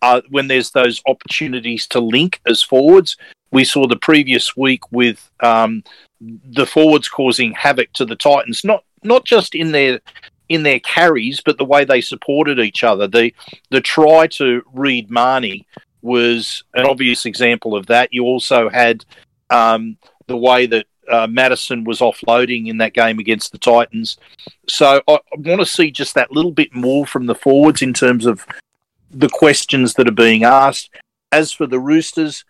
uh, 0.00 0.20
when 0.30 0.46
there's 0.46 0.70
those 0.70 1.02
opportunities 1.06 1.86
to 1.88 2.00
link 2.00 2.40
as 2.46 2.62
forwards. 2.62 3.16
We 3.50 3.64
saw 3.64 3.86
the 3.86 3.96
previous 3.96 4.56
week 4.56 4.90
with 4.92 5.30
um, 5.40 5.82
the 6.20 6.66
forwards 6.66 7.08
causing 7.08 7.52
havoc 7.52 7.92
to 7.94 8.04
the 8.04 8.16
Titans, 8.16 8.64
not 8.64 8.84
not 9.02 9.24
just 9.24 9.54
in 9.54 9.72
their 9.72 10.00
in 10.48 10.62
their 10.62 10.80
carries, 10.80 11.40
but 11.40 11.58
the 11.58 11.64
way 11.64 11.84
they 11.84 12.00
supported 12.00 12.58
each 12.58 12.82
other. 12.84 13.06
The 13.06 13.34
the 13.70 13.80
try 13.80 14.26
to 14.28 14.62
Reed 14.72 15.10
Mahoney 15.10 15.66
was 16.02 16.64
an 16.74 16.86
obvious 16.86 17.26
example 17.26 17.74
of 17.74 17.86
that. 17.86 18.12
You 18.12 18.24
also 18.24 18.68
had 18.68 19.04
um, 19.50 19.96
the 20.26 20.36
way 20.36 20.66
that 20.66 20.86
uh, 21.10 21.26
Matterson 21.26 21.84
was 21.84 22.00
offloading 22.00 22.68
in 22.68 22.78
that 22.78 22.92
game 22.92 23.18
against 23.18 23.52
the 23.52 23.58
Titans. 23.58 24.16
So 24.68 25.02
I, 25.08 25.14
I 25.14 25.36
want 25.36 25.60
to 25.60 25.66
see 25.66 25.90
just 25.90 26.14
that 26.14 26.30
little 26.30 26.52
bit 26.52 26.74
more 26.74 27.06
from 27.06 27.26
the 27.26 27.34
forwards 27.34 27.82
in 27.82 27.92
terms 27.92 28.26
of 28.26 28.46
the 29.10 29.28
questions 29.28 29.94
that 29.94 30.08
are 30.08 30.12
being 30.12 30.44
asked. 30.44 30.90
As 31.32 31.52
for 31.52 31.66
the 31.66 31.80
Roosters, 31.80 32.44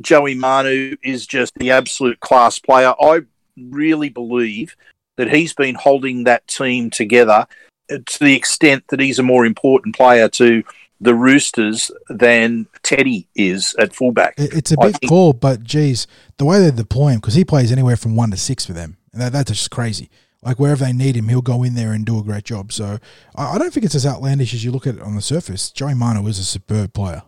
Joey 0.00 0.34
Manu 0.34 0.96
is 1.02 1.26
just 1.26 1.54
the 1.56 1.70
absolute 1.70 2.20
class 2.20 2.58
player. 2.58 2.94
I 3.00 3.20
really 3.56 4.08
believe 4.08 4.76
that 5.16 5.32
he's 5.32 5.52
been 5.52 5.74
holding 5.74 6.24
that 6.24 6.46
team 6.46 6.90
together 6.90 7.46
to 7.88 8.18
the 8.18 8.34
extent 8.34 8.84
that 8.88 9.00
he's 9.00 9.18
a 9.18 9.22
more 9.22 9.46
important 9.46 9.94
player 9.96 10.28
to 10.28 10.62
the 11.00 11.14
Roosters 11.14 11.90
than 12.08 12.66
Teddy 12.82 13.28
is 13.34 13.74
at 13.78 13.94
fullback. 13.94 14.34
It's 14.38 14.72
a 14.72 14.76
big 14.80 14.96
call, 15.08 15.32
but 15.34 15.62
geez, 15.62 16.06
the 16.38 16.44
way 16.44 16.58
they 16.58 16.70
deploy 16.70 17.08
him, 17.10 17.20
because 17.20 17.34
he 17.34 17.44
plays 17.44 17.70
anywhere 17.70 17.96
from 17.96 18.16
one 18.16 18.30
to 18.30 18.36
six 18.36 18.64
for 18.64 18.72
them, 18.72 18.96
and 19.12 19.20
that, 19.20 19.32
that's 19.32 19.50
just 19.50 19.70
crazy. 19.70 20.10
Like 20.42 20.58
wherever 20.58 20.84
they 20.84 20.92
need 20.92 21.16
him, 21.16 21.28
he'll 21.28 21.42
go 21.42 21.62
in 21.62 21.74
there 21.74 21.92
and 21.92 22.06
do 22.06 22.18
a 22.18 22.22
great 22.22 22.44
job. 22.44 22.72
So 22.72 22.98
I, 23.34 23.54
I 23.54 23.58
don't 23.58 23.72
think 23.72 23.84
it's 23.84 23.94
as 23.94 24.06
outlandish 24.06 24.54
as 24.54 24.64
you 24.64 24.70
look 24.70 24.86
at 24.86 24.96
it 24.96 25.02
on 25.02 25.16
the 25.16 25.22
surface. 25.22 25.70
Joey 25.70 25.94
Manu 25.94 26.26
is 26.28 26.38
a 26.38 26.44
superb 26.44 26.92
player. 26.92 27.22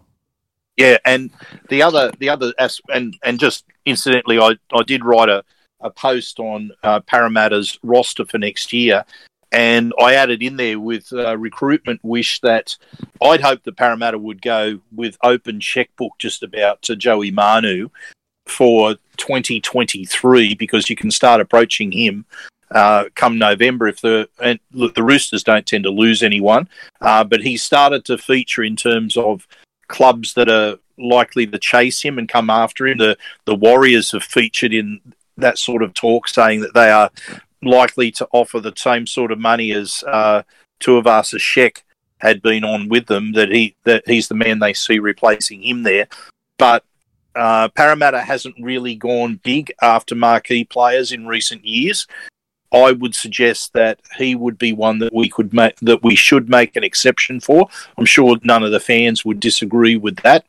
Yeah, 0.76 0.98
and 1.04 1.30
the 1.68 1.82
other, 1.82 2.12
the 2.18 2.28
other, 2.28 2.52
and 2.88 3.16
and 3.24 3.40
just 3.40 3.64
incidentally, 3.84 4.38
I 4.38 4.56
I 4.72 4.82
did 4.82 5.04
write 5.04 5.28
a 5.28 5.44
a 5.80 5.90
post 5.90 6.38
on 6.40 6.72
uh, 6.82 7.00
Parramatta's 7.00 7.78
roster 7.82 8.24
for 8.24 8.38
next 8.38 8.72
year, 8.72 9.04
and 9.52 9.92
I 10.00 10.14
added 10.14 10.42
in 10.42 10.56
there 10.56 10.78
with 10.78 11.12
uh, 11.12 11.36
recruitment 11.36 12.00
wish 12.02 12.40
that 12.40 12.76
I'd 13.22 13.40
hope 13.40 13.62
that 13.64 13.76
Parramatta 13.76 14.18
would 14.18 14.42
go 14.42 14.80
with 14.94 15.16
open 15.22 15.60
checkbook 15.60 16.12
just 16.18 16.42
about 16.42 16.82
to 16.82 16.96
Joey 16.96 17.30
Manu 17.30 17.88
for 18.46 18.96
2023 19.16 20.54
because 20.54 20.90
you 20.90 20.96
can 20.96 21.10
start 21.10 21.40
approaching 21.40 21.92
him 21.92 22.24
uh, 22.70 23.04
come 23.14 23.38
November 23.38 23.88
if 23.88 24.00
the 24.00 24.28
and 24.40 24.58
look 24.72 24.94
the 24.94 25.02
Roosters 25.02 25.42
don't 25.42 25.66
tend 25.66 25.84
to 25.84 25.90
lose 25.90 26.22
anyone, 26.22 26.68
uh, 27.00 27.24
but 27.24 27.40
he 27.40 27.56
started 27.56 28.04
to 28.06 28.18
feature 28.18 28.62
in 28.62 28.76
terms 28.76 29.16
of 29.16 29.46
clubs 29.88 30.34
that 30.34 30.50
are 30.50 30.76
likely 30.98 31.46
to 31.46 31.58
chase 31.58 32.02
him 32.02 32.18
and 32.18 32.28
come 32.28 32.50
after 32.50 32.86
him. 32.86 32.98
The 32.98 33.16
the 33.46 33.54
Warriors 33.54 34.10
have 34.12 34.22
featured 34.22 34.74
in 34.74 35.00
that 35.38 35.58
sort 35.58 35.82
of 35.82 35.94
talk, 35.94 36.28
saying 36.28 36.60
that 36.60 36.74
they 36.74 36.90
are 36.90 37.10
likely 37.62 38.10
to 38.12 38.28
offer 38.32 38.60
the 38.60 38.72
same 38.76 39.06
sort 39.06 39.32
of 39.32 39.38
money 39.38 39.72
as 39.72 40.04
uh, 40.06 40.42
Tuivasa-Sheck 40.80 41.82
had 42.18 42.42
been 42.42 42.64
on 42.64 42.88
with 42.88 43.06
them. 43.06 43.32
That 43.32 43.50
he 43.50 43.74
that 43.84 44.02
he's 44.06 44.28
the 44.28 44.34
man 44.34 44.58
they 44.58 44.74
see 44.74 44.98
replacing 44.98 45.62
him 45.62 45.82
there, 45.82 46.08
but. 46.58 46.84
Uh, 47.34 47.68
Parramatta 47.68 48.20
hasn't 48.20 48.56
really 48.60 48.96
gone 48.96 49.38
big 49.44 49.72
after 49.80 50.16
marquee 50.16 50.64
players 50.64 51.12
in 51.12 51.28
recent 51.28 51.64
years. 51.64 52.04
I 52.72 52.92
would 52.92 53.14
suggest 53.14 53.72
that 53.72 54.00
he 54.16 54.34
would 54.34 54.58
be 54.58 54.72
one 54.72 54.98
that 54.98 55.14
we 55.14 55.28
could 55.28 55.52
make 55.54 55.76
that 55.80 56.02
we 56.02 56.14
should 56.14 56.48
make 56.48 56.76
an 56.76 56.84
exception 56.84 57.40
for. 57.40 57.68
I'm 57.96 58.04
sure 58.04 58.36
none 58.42 58.62
of 58.62 58.72
the 58.72 58.80
fans 58.80 59.24
would 59.24 59.40
disagree 59.40 59.96
with 59.96 60.16
that. 60.18 60.46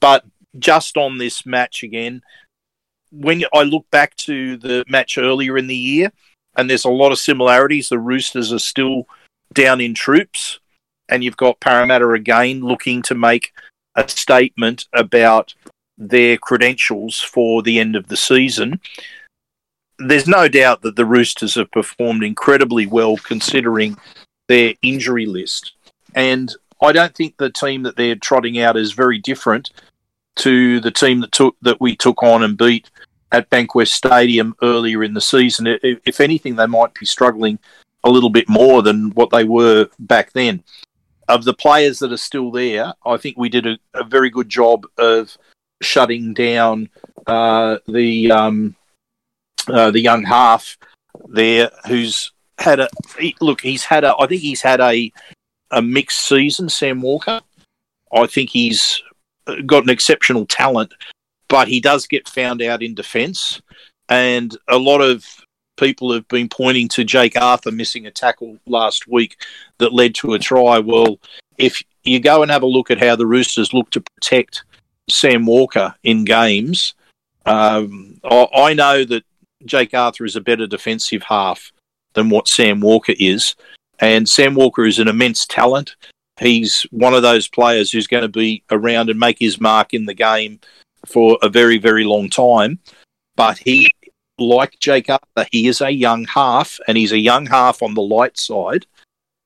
But 0.00 0.24
just 0.58 0.96
on 0.96 1.18
this 1.18 1.46
match 1.46 1.82
again, 1.82 2.22
when 3.12 3.44
I 3.52 3.62
look 3.62 3.90
back 3.90 4.16
to 4.16 4.56
the 4.56 4.84
match 4.88 5.18
earlier 5.18 5.56
in 5.56 5.66
the 5.66 5.76
year, 5.76 6.12
and 6.56 6.68
there's 6.68 6.84
a 6.84 6.90
lot 6.90 7.12
of 7.12 7.18
similarities. 7.18 7.88
The 7.88 7.98
Roosters 7.98 8.52
are 8.52 8.58
still 8.58 9.06
down 9.54 9.80
in 9.80 9.94
troops, 9.94 10.60
and 11.08 11.22
you've 11.24 11.36
got 11.36 11.60
Parramatta 11.60 12.08
again 12.10 12.60
looking 12.60 13.02
to 13.02 13.14
make 13.14 13.52
a 13.96 14.08
statement 14.08 14.86
about 14.92 15.54
their 15.98 16.36
credentials 16.38 17.20
for 17.20 17.62
the 17.62 17.78
end 17.78 17.96
of 17.96 18.08
the 18.08 18.16
season. 18.16 18.80
There's 19.98 20.26
no 20.26 20.48
doubt 20.48 20.82
that 20.82 20.96
the 20.96 21.04
Roosters 21.04 21.56
have 21.56 21.70
performed 21.72 22.24
incredibly 22.24 22.86
well 22.86 23.16
considering 23.18 23.98
their 24.48 24.74
injury 24.82 25.26
list. 25.26 25.72
And 26.14 26.54
I 26.80 26.92
don't 26.92 27.14
think 27.14 27.36
the 27.36 27.50
team 27.50 27.82
that 27.82 27.96
they're 27.96 28.16
trotting 28.16 28.58
out 28.58 28.76
is 28.76 28.92
very 28.92 29.18
different 29.18 29.70
to 30.36 30.80
the 30.80 30.90
team 30.90 31.20
that 31.20 31.32
took 31.32 31.56
that 31.60 31.80
we 31.80 31.94
took 31.94 32.22
on 32.22 32.42
and 32.42 32.56
beat 32.56 32.90
at 33.32 33.50
Bankwest 33.50 33.92
Stadium 33.92 34.54
earlier 34.62 35.04
in 35.04 35.14
the 35.14 35.20
season. 35.20 35.78
If 35.82 36.20
anything, 36.20 36.56
they 36.56 36.66
might 36.66 36.94
be 36.94 37.06
struggling 37.06 37.58
a 38.04 38.10
little 38.10 38.30
bit 38.30 38.48
more 38.48 38.82
than 38.82 39.10
what 39.10 39.30
they 39.30 39.44
were 39.44 39.88
back 39.98 40.32
then. 40.32 40.62
Of 41.28 41.44
the 41.44 41.54
players 41.54 42.00
that 42.00 42.12
are 42.12 42.16
still 42.16 42.50
there, 42.50 42.92
I 43.06 43.16
think 43.16 43.38
we 43.38 43.48
did 43.48 43.66
a, 43.66 43.78
a 43.94 44.02
very 44.02 44.30
good 44.30 44.48
job 44.48 44.84
of 44.98 45.36
shutting 45.80 46.34
down 46.34 46.88
uh, 47.26 47.78
the 47.86 48.32
um, 48.32 48.74
uh, 49.68 49.90
the 49.92 50.00
young 50.00 50.24
half 50.24 50.76
there, 51.28 51.70
who's 51.86 52.32
had 52.58 52.80
a 52.80 52.88
he, 53.18 53.36
look. 53.40 53.60
He's 53.60 53.84
had 53.84 54.02
a. 54.02 54.16
I 54.18 54.26
think 54.26 54.42
he's 54.42 54.62
had 54.62 54.80
a 54.80 55.12
a 55.70 55.80
mixed 55.80 56.26
season. 56.26 56.68
Sam 56.68 57.00
Walker. 57.00 57.40
I 58.12 58.26
think 58.26 58.50
he's 58.50 59.00
got 59.66 59.84
an 59.84 59.90
exceptional 59.90 60.46
talent, 60.46 60.92
but 61.50 61.68
he 61.68 61.80
does 61.80 62.06
get 62.06 62.28
found 62.28 62.62
out 62.62 62.82
in 62.82 62.94
defence, 62.94 63.60
and 64.08 64.56
a 64.68 64.78
lot 64.78 65.02
of 65.02 65.26
people 65.76 66.12
have 66.12 66.26
been 66.28 66.48
pointing 66.48 66.88
to 66.88 67.04
Jake 67.04 67.36
Arthur 67.36 67.72
missing 67.72 68.06
a 68.06 68.10
tackle 68.10 68.56
last 68.66 69.08
week 69.08 69.36
that 69.78 69.92
led 69.92 70.14
to 70.16 70.34
a 70.34 70.38
try. 70.38 70.78
Well, 70.78 71.18
if 71.58 71.82
you 72.04 72.20
go 72.20 72.42
and 72.42 72.50
have 72.50 72.62
a 72.62 72.66
look 72.66 72.90
at 72.90 73.00
how 73.00 73.16
the 73.16 73.26
Roosters 73.26 73.74
look 73.74 73.90
to 73.90 74.00
protect 74.00 74.64
Sam 75.10 75.44
Walker 75.44 75.94
in 76.04 76.24
games, 76.24 76.94
um, 77.46 78.20
I, 78.24 78.46
I 78.54 78.74
know 78.74 79.04
that 79.04 79.24
Jake 79.64 79.92
Arthur 79.92 80.24
is 80.24 80.36
a 80.36 80.40
better 80.40 80.66
defensive 80.66 81.22
half 81.22 81.72
than 82.12 82.30
what 82.30 82.48
Sam 82.48 82.80
Walker 82.80 83.14
is. 83.18 83.56
And 83.98 84.28
Sam 84.28 84.54
Walker 84.54 84.84
is 84.84 84.98
an 84.98 85.08
immense 85.08 85.46
talent. 85.46 85.96
He's 86.38 86.86
one 86.90 87.12
of 87.12 87.22
those 87.22 87.48
players 87.48 87.90
who's 87.90 88.06
going 88.06 88.22
to 88.22 88.28
be 88.28 88.62
around 88.70 89.10
and 89.10 89.20
make 89.20 89.38
his 89.38 89.60
mark 89.60 89.92
in 89.92 90.06
the 90.06 90.14
game 90.14 90.60
for 91.06 91.38
a 91.42 91.48
very, 91.48 91.78
very 91.78 92.04
long 92.04 92.28
time. 92.28 92.78
But 93.36 93.58
he 93.58 93.88
like 94.38 94.78
Jake 94.80 95.10
Arthur, 95.10 95.46
he 95.52 95.68
is 95.68 95.80
a 95.80 95.90
young 95.90 96.24
half, 96.24 96.78
and 96.88 96.96
he's 96.96 97.12
a 97.12 97.18
young 97.18 97.46
half 97.46 97.82
on 97.82 97.94
the 97.94 98.02
light 98.02 98.38
side. 98.38 98.86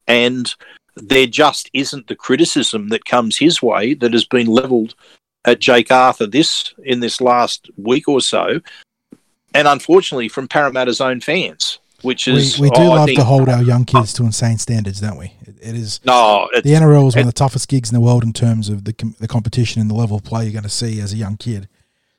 And 0.07 0.53
there 0.97 1.27
just 1.27 1.71
isn't 1.73 2.07
the 2.07 2.15
criticism 2.15 2.89
that 2.89 3.05
comes 3.05 3.37
his 3.37 3.61
way 3.61 3.95
that 3.95 4.13
has 4.13 4.25
been 4.25 4.47
levelled 4.47 4.95
at 5.45 5.61
Jake 5.61 5.91
Arthur 5.91 6.27
this 6.27 6.73
in 6.85 7.01
this 7.01 7.21
last 7.21 7.71
week 7.77 8.09
or 8.09 8.21
so, 8.21 8.61
and 9.53 9.69
unfortunately 9.69 10.29
from 10.29 10.49
Parramatta's 10.49 11.01
own 11.01 11.21
fans, 11.21 11.79
which 12.05 12.29
is 12.29 12.59
we, 12.59 12.69
we 12.69 12.71
do 12.77 12.83
oh, 12.83 12.89
love 12.91 13.07
think, 13.07 13.19
to 13.19 13.25
hold 13.25 13.49
our 13.49 13.63
young 13.63 13.85
kids 13.85 14.13
to 14.15 14.25
insane 14.25 14.59
standards, 14.59 15.01
don't 15.01 15.17
we? 15.17 15.33
it, 15.43 15.57
it 15.61 15.75
is 15.75 16.01
no. 16.05 16.49
The 16.53 16.63
NRL 16.63 17.09
is 17.09 17.17
one 17.17 17.23
of 17.23 17.27
the 17.27 17.33
toughest 17.33 17.69
gigs 17.69 17.91
in 17.91 17.95
the 17.95 18.01
world 18.01 18.23
in 18.25 18.33
terms 18.33 18.69
of 18.69 18.85
the 18.85 19.15
the 19.19 19.29
competition 19.29 19.81
and 19.81 19.91
the 19.91 19.95
level 19.95 20.17
of 20.17 20.25
play 20.25 20.45
you're 20.45 20.53
going 20.53 20.65
to 20.65 20.69
see 20.69 21.01
as 21.01 21.13
a 21.13 21.17
young 21.17 21.37
kid. 21.37 21.69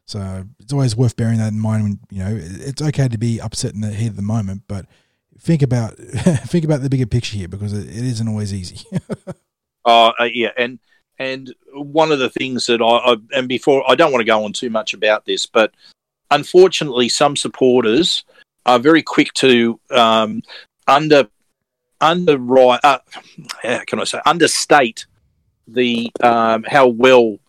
So 0.06 0.46
it's 0.60 0.72
always 0.72 0.96
worth 0.96 1.16
bearing 1.16 1.40
that 1.40 1.52
in 1.52 1.60
mind. 1.60 1.84
When 1.84 2.00
you 2.10 2.24
know 2.24 2.38
it's 2.40 2.82
okay 2.82 3.08
to 3.08 3.18
be 3.18 3.40
upset 3.40 3.74
in 3.74 3.82
the 3.82 3.92
heat 3.92 4.08
of 4.08 4.16
the 4.16 4.22
moment, 4.22 4.64
but 4.68 4.86
think 5.40 5.62
about 5.62 5.98
think 5.98 6.66
about 6.66 6.82
the 6.82 6.90
bigger 6.90 7.06
picture 7.06 7.38
here 7.38 7.48
because 7.48 7.74
it, 7.74 7.88
it 7.88 8.04
isn't 8.04 8.28
always 8.28 8.54
easy. 8.54 8.86
Oh 9.88 10.12
uh, 10.20 10.24
yeah, 10.24 10.50
and 10.58 10.80
and 11.20 11.54
one 11.74 12.12
of 12.12 12.18
the 12.20 12.30
things 12.30 12.66
that 12.66 12.82
I, 12.82 13.14
I 13.14 13.16
and 13.36 13.48
before 13.48 13.84
I 13.90 13.94
don't 13.94 14.12
want 14.12 14.22
to 14.22 14.26
go 14.26 14.44
on 14.44 14.52
too 14.52 14.72
much 14.72 14.96
about 14.96 15.26
this, 15.26 15.46
but 15.46 15.72
unfortunately, 16.32 17.08
some 17.08 17.36
supporters 17.36 18.24
are 18.66 18.80
very 18.80 19.04
quick 19.04 19.34
to 19.34 19.80
um, 19.92 20.42
under 20.88 21.28
underwrite. 22.02 22.80
Uh, 22.84 23.00
how 23.64 23.84
can 23.86 24.00
I 24.00 24.04
say 24.04 24.20
understate 24.26 25.06
the 25.68 26.12
um, 26.22 26.64
how 26.64 26.88
well 26.88 27.40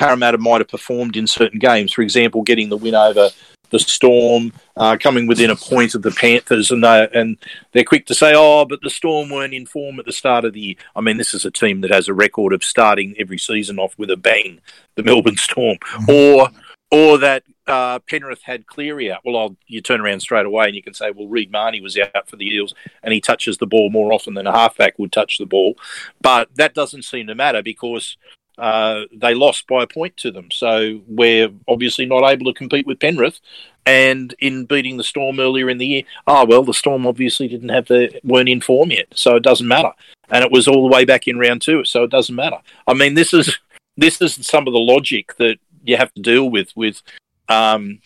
Parramatta 0.00 0.38
might 0.38 0.62
have 0.62 0.68
performed 0.68 1.16
in 1.16 1.26
certain 1.26 1.58
games. 1.58 1.92
For 1.92 2.00
example, 2.00 2.40
getting 2.42 2.70
the 2.70 2.76
win 2.78 2.94
over 2.94 3.28
the 3.68 3.78
Storm, 3.78 4.50
uh, 4.78 4.96
coming 4.98 5.26
within 5.26 5.50
a 5.50 5.56
point 5.56 5.94
of 5.94 6.00
the 6.00 6.10
Panthers, 6.10 6.70
and 6.70 6.82
they 6.82 7.06
and 7.12 7.36
they're 7.72 7.84
quick 7.84 8.06
to 8.06 8.14
say, 8.14 8.32
"Oh, 8.34 8.64
but 8.64 8.80
the 8.82 8.88
Storm 8.88 9.28
weren't 9.28 9.52
in 9.52 9.66
form 9.66 10.00
at 10.00 10.06
the 10.06 10.12
start 10.12 10.46
of 10.46 10.54
the 10.54 10.60
year." 10.60 10.74
I 10.96 11.02
mean, 11.02 11.18
this 11.18 11.34
is 11.34 11.44
a 11.44 11.50
team 11.50 11.82
that 11.82 11.90
has 11.90 12.08
a 12.08 12.14
record 12.14 12.54
of 12.54 12.64
starting 12.64 13.14
every 13.18 13.36
season 13.36 13.78
off 13.78 13.96
with 13.98 14.10
a 14.10 14.16
bang, 14.16 14.60
the 14.96 15.02
Melbourne 15.02 15.36
Storm, 15.36 15.76
mm-hmm. 15.76 16.10
or 16.10 16.48
or 16.90 17.18
that 17.18 17.44
uh, 17.70 18.00
Penrith 18.00 18.42
had 18.42 18.66
Cleary 18.66 19.10
out. 19.10 19.20
Well, 19.24 19.36
I'll, 19.36 19.56
you 19.66 19.80
turn 19.80 20.00
around 20.00 20.20
straight 20.20 20.46
away 20.46 20.66
and 20.66 20.76
you 20.76 20.82
can 20.82 20.94
say, 20.94 21.10
well, 21.10 21.28
Reed 21.28 21.50
Mahoney 21.50 21.80
was 21.80 21.96
out 21.96 22.28
for 22.28 22.36
the 22.36 22.46
Eels 22.46 22.74
and 23.02 23.14
he 23.14 23.20
touches 23.20 23.58
the 23.58 23.66
ball 23.66 23.90
more 23.90 24.12
often 24.12 24.34
than 24.34 24.46
a 24.46 24.52
halfback 24.52 24.98
would 24.98 25.12
touch 25.12 25.38
the 25.38 25.46
ball. 25.46 25.76
But 26.20 26.54
that 26.56 26.74
doesn't 26.74 27.04
seem 27.04 27.28
to 27.28 27.34
matter 27.34 27.62
because 27.62 28.16
uh, 28.58 29.04
they 29.10 29.34
lost 29.34 29.66
by 29.66 29.82
a 29.82 29.86
point 29.86 30.16
to 30.18 30.30
them. 30.30 30.50
So 30.50 31.00
we're 31.06 31.50
obviously 31.66 32.04
not 32.04 32.30
able 32.30 32.52
to 32.52 32.58
compete 32.58 32.86
with 32.86 33.00
Penrith. 33.00 33.40
And 33.86 34.34
in 34.38 34.66
beating 34.66 34.98
the 34.98 35.04
Storm 35.04 35.40
earlier 35.40 35.70
in 35.70 35.78
the 35.78 35.86
year, 35.86 36.02
oh 36.26 36.44
well, 36.44 36.62
the 36.62 36.74
Storm 36.74 37.06
obviously 37.06 37.48
didn't 37.48 37.70
have 37.70 37.86
the 37.86 38.20
weren't 38.22 38.50
in 38.50 38.60
form 38.60 38.90
yet, 38.90 39.06
so 39.14 39.36
it 39.36 39.42
doesn't 39.42 39.66
matter. 39.66 39.92
And 40.28 40.44
it 40.44 40.52
was 40.52 40.68
all 40.68 40.82
the 40.82 40.94
way 40.94 41.06
back 41.06 41.26
in 41.26 41.38
round 41.38 41.62
two, 41.62 41.84
so 41.84 42.04
it 42.04 42.10
doesn't 42.10 42.34
matter. 42.34 42.58
I 42.86 42.92
mean, 42.92 43.14
this 43.14 43.32
is 43.32 43.58
this 43.96 44.20
is 44.20 44.46
some 44.46 44.66
of 44.66 44.74
the 44.74 44.78
logic 44.78 45.36
that 45.38 45.56
you 45.82 45.96
have 45.96 46.12
to 46.12 46.20
deal 46.20 46.50
with 46.50 46.76
with 46.76 47.02
um, 47.50 48.00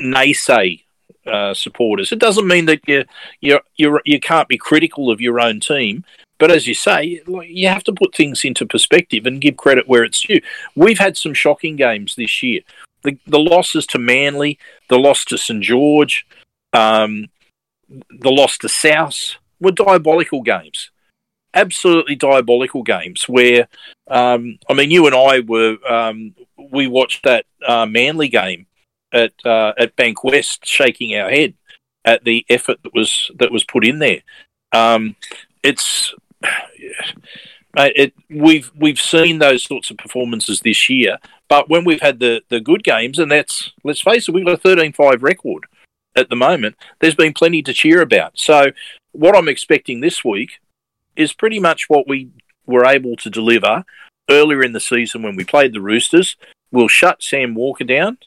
naysay 0.00 0.84
uh, 1.26 1.54
supporters. 1.54 2.12
It 2.12 2.18
doesn't 2.18 2.46
mean 2.46 2.66
that 2.66 2.80
you 2.86 3.04
you 3.40 3.58
you 3.76 4.00
you 4.04 4.20
can't 4.20 4.48
be 4.48 4.58
critical 4.58 5.10
of 5.10 5.20
your 5.20 5.40
own 5.40 5.60
team, 5.60 6.04
but 6.38 6.50
as 6.50 6.66
you 6.66 6.74
say, 6.74 7.22
you 7.26 7.68
have 7.68 7.84
to 7.84 7.92
put 7.92 8.14
things 8.14 8.44
into 8.44 8.64
perspective 8.64 9.26
and 9.26 9.40
give 9.40 9.56
credit 9.56 9.88
where 9.88 10.04
it's 10.04 10.22
due. 10.22 10.40
We've 10.74 10.98
had 10.98 11.16
some 11.16 11.34
shocking 11.34 11.76
games 11.76 12.14
this 12.14 12.42
year. 12.42 12.60
The, 13.02 13.18
the 13.26 13.38
losses 13.38 13.86
to 13.88 13.98
Manly, 13.98 14.58
the 14.88 14.98
loss 14.98 15.24
to 15.26 15.38
St 15.38 15.62
George, 15.62 16.26
um, 16.72 17.26
the 17.88 18.30
loss 18.30 18.58
to 18.58 18.68
South 18.68 19.36
were 19.60 19.72
diabolical 19.72 20.42
games. 20.42 20.90
Absolutely 21.52 22.14
diabolical 22.14 22.82
games 22.82 23.28
where, 23.28 23.68
um, 24.08 24.58
I 24.68 24.74
mean, 24.74 24.90
you 24.90 25.06
and 25.06 25.14
I 25.14 25.40
were, 25.40 25.76
um, 25.88 26.34
we 26.70 26.86
watched 26.86 27.24
that 27.24 27.44
uh, 27.66 27.86
Manly 27.86 28.28
game 28.28 28.66
at 29.12 29.32
uh, 29.44 29.72
at 29.78 29.96
Bankwest, 29.96 30.64
shaking 30.64 31.16
our 31.16 31.30
head 31.30 31.54
at 32.04 32.24
the 32.24 32.44
effort 32.48 32.82
that 32.82 32.94
was 32.94 33.30
that 33.38 33.52
was 33.52 33.64
put 33.64 33.86
in 33.86 33.98
there. 33.98 34.20
Um, 34.72 35.16
it's 35.62 36.14
it, 37.76 38.14
we've 38.28 38.70
we've 38.74 39.00
seen 39.00 39.38
those 39.38 39.64
sorts 39.64 39.90
of 39.90 39.98
performances 39.98 40.60
this 40.60 40.88
year, 40.88 41.18
but 41.48 41.68
when 41.68 41.84
we've 41.84 42.00
had 42.00 42.20
the, 42.20 42.42
the 42.48 42.60
good 42.60 42.84
games, 42.84 43.18
and 43.18 43.30
that's 43.30 43.72
let's 43.84 44.00
face 44.00 44.28
it, 44.28 44.32
we've 44.32 44.46
got 44.46 44.64
a 44.64 44.68
13-5 44.68 45.22
record 45.22 45.64
at 46.16 46.28
the 46.28 46.36
moment. 46.36 46.76
There's 47.00 47.14
been 47.14 47.32
plenty 47.32 47.62
to 47.62 47.72
cheer 47.72 48.00
about. 48.00 48.38
So 48.38 48.72
what 49.12 49.36
I'm 49.36 49.48
expecting 49.48 50.00
this 50.00 50.24
week 50.24 50.60
is 51.16 51.32
pretty 51.32 51.58
much 51.58 51.88
what 51.88 52.08
we 52.08 52.30
were 52.66 52.86
able 52.86 53.16
to 53.16 53.30
deliver 53.30 53.84
earlier 54.28 54.62
in 54.62 54.72
the 54.72 54.80
season 54.80 55.22
when 55.22 55.36
we 55.36 55.44
played 55.44 55.72
the 55.72 55.80
Roosters. 55.80 56.36
We'll 56.70 56.88
shut 56.88 57.22
Sam 57.22 57.54
Walker 57.54 57.84
down. 57.84 58.18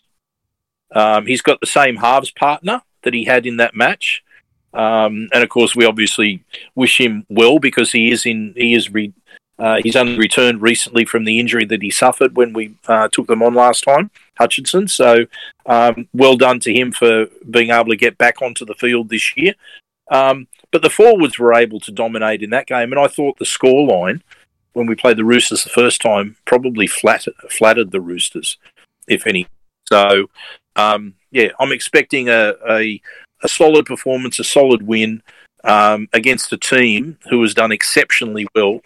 Um, 0.93 1.25
he's 1.25 1.41
got 1.41 1.59
the 1.59 1.67
same 1.67 1.97
halves 1.97 2.31
partner 2.31 2.81
that 3.03 3.13
he 3.13 3.25
had 3.25 3.45
in 3.45 3.57
that 3.57 3.75
match. 3.75 4.23
Um, 4.73 5.29
and 5.31 5.43
of 5.43 5.49
course, 5.49 5.75
we 5.75 5.85
obviously 5.85 6.43
wish 6.75 6.99
him 6.99 7.25
well 7.29 7.59
because 7.59 7.91
he 7.91 8.11
is 8.11 8.25
in 8.25 8.53
he 8.55 8.73
is 8.73 8.91
re, 8.91 9.13
uh, 9.59 9.79
he's 9.83 9.95
only 9.95 10.17
returned 10.17 10.61
recently 10.61 11.05
from 11.05 11.25
the 11.25 11.39
injury 11.39 11.65
that 11.65 11.81
he 11.81 11.91
suffered 11.91 12.35
when 12.35 12.53
we 12.53 12.75
uh, 12.87 13.07
took 13.11 13.27
them 13.27 13.43
on 13.43 13.53
last 13.53 13.83
time, 13.83 14.09
Hutchinson. 14.37 14.87
So 14.87 15.25
um, 15.67 16.07
well 16.13 16.37
done 16.37 16.59
to 16.61 16.73
him 16.73 16.91
for 16.91 17.27
being 17.49 17.69
able 17.69 17.89
to 17.89 17.95
get 17.95 18.17
back 18.17 18.41
onto 18.41 18.65
the 18.65 18.73
field 18.73 19.09
this 19.09 19.37
year. 19.37 19.53
Um, 20.09 20.47
but 20.71 20.81
the 20.81 20.89
forwards 20.89 21.37
were 21.37 21.53
able 21.53 21.79
to 21.81 21.91
dominate 21.91 22.41
in 22.41 22.49
that 22.49 22.67
game, 22.67 22.91
and 22.91 22.99
I 22.99 23.07
thought 23.07 23.37
the 23.37 23.45
scoreline 23.45 24.21
when 24.73 24.87
we 24.87 24.95
played 24.95 25.17
the 25.17 25.23
Roosters 25.23 25.63
the 25.63 25.69
first 25.69 26.01
time 26.01 26.35
probably 26.45 26.87
flattered, 26.87 27.35
flattered 27.49 27.91
the 27.91 28.01
Roosters, 28.01 28.57
if 29.07 29.27
any. 29.27 29.47
So 29.87 30.29
um, 30.75 31.13
yeah, 31.31 31.49
I'm 31.59 31.71
expecting 31.71 32.29
a, 32.29 32.53
a 32.69 33.01
a 33.43 33.47
solid 33.47 33.85
performance, 33.85 34.39
a 34.39 34.43
solid 34.43 34.87
win 34.87 35.21
um, 35.63 36.07
against 36.13 36.53
a 36.53 36.57
team 36.57 37.17
who 37.29 37.41
has 37.41 37.53
done 37.53 37.71
exceptionally 37.71 38.47
well 38.55 38.79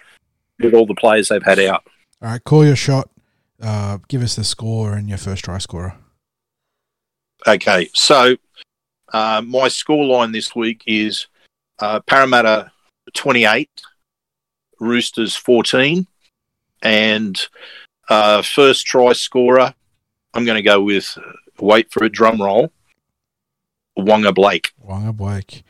with 0.60 0.74
all 0.74 0.86
the 0.86 0.96
players 0.96 1.30
they've 1.30 1.44
had 1.44 1.60
out. 1.60 1.84
All 2.22 2.30
right, 2.30 2.44
call 2.44 2.66
your 2.66 2.76
shot. 2.76 3.10
Uh, 3.62 4.00
give 4.08 4.22
us 4.22 4.36
the 4.36 4.44
score 4.44 4.94
and 4.94 5.08
your 5.08 5.18
first 5.18 5.46
try 5.46 5.58
scorer. 5.58 5.96
Okay, 7.48 7.90
so 7.94 8.36
uh, 9.14 9.42
my 9.46 9.68
score 9.68 10.06
line 10.06 10.32
this 10.32 10.56
week 10.56 10.84
is 10.86 11.28
uh, 11.80 12.00
Parramatta 12.02 12.72
28, 13.14 13.70
Roosters 14.80 15.36
14, 15.36 16.06
and 16.82 17.48
uh, 18.10 18.42
first 18.42 18.86
try 18.86 19.14
scorer, 19.14 19.74
I'm 20.34 20.46
going 20.46 20.58
to 20.58 20.64
go 20.64 20.82
with, 20.82 21.18
wait 21.60 21.92
for 21.92 22.04
a 22.04 22.10
drum 22.10 22.42
roll, 22.42 22.72
Waqa 23.98 24.34
Blake. 24.34 24.74
Waqa 24.86 25.16
Blake. 25.16 25.64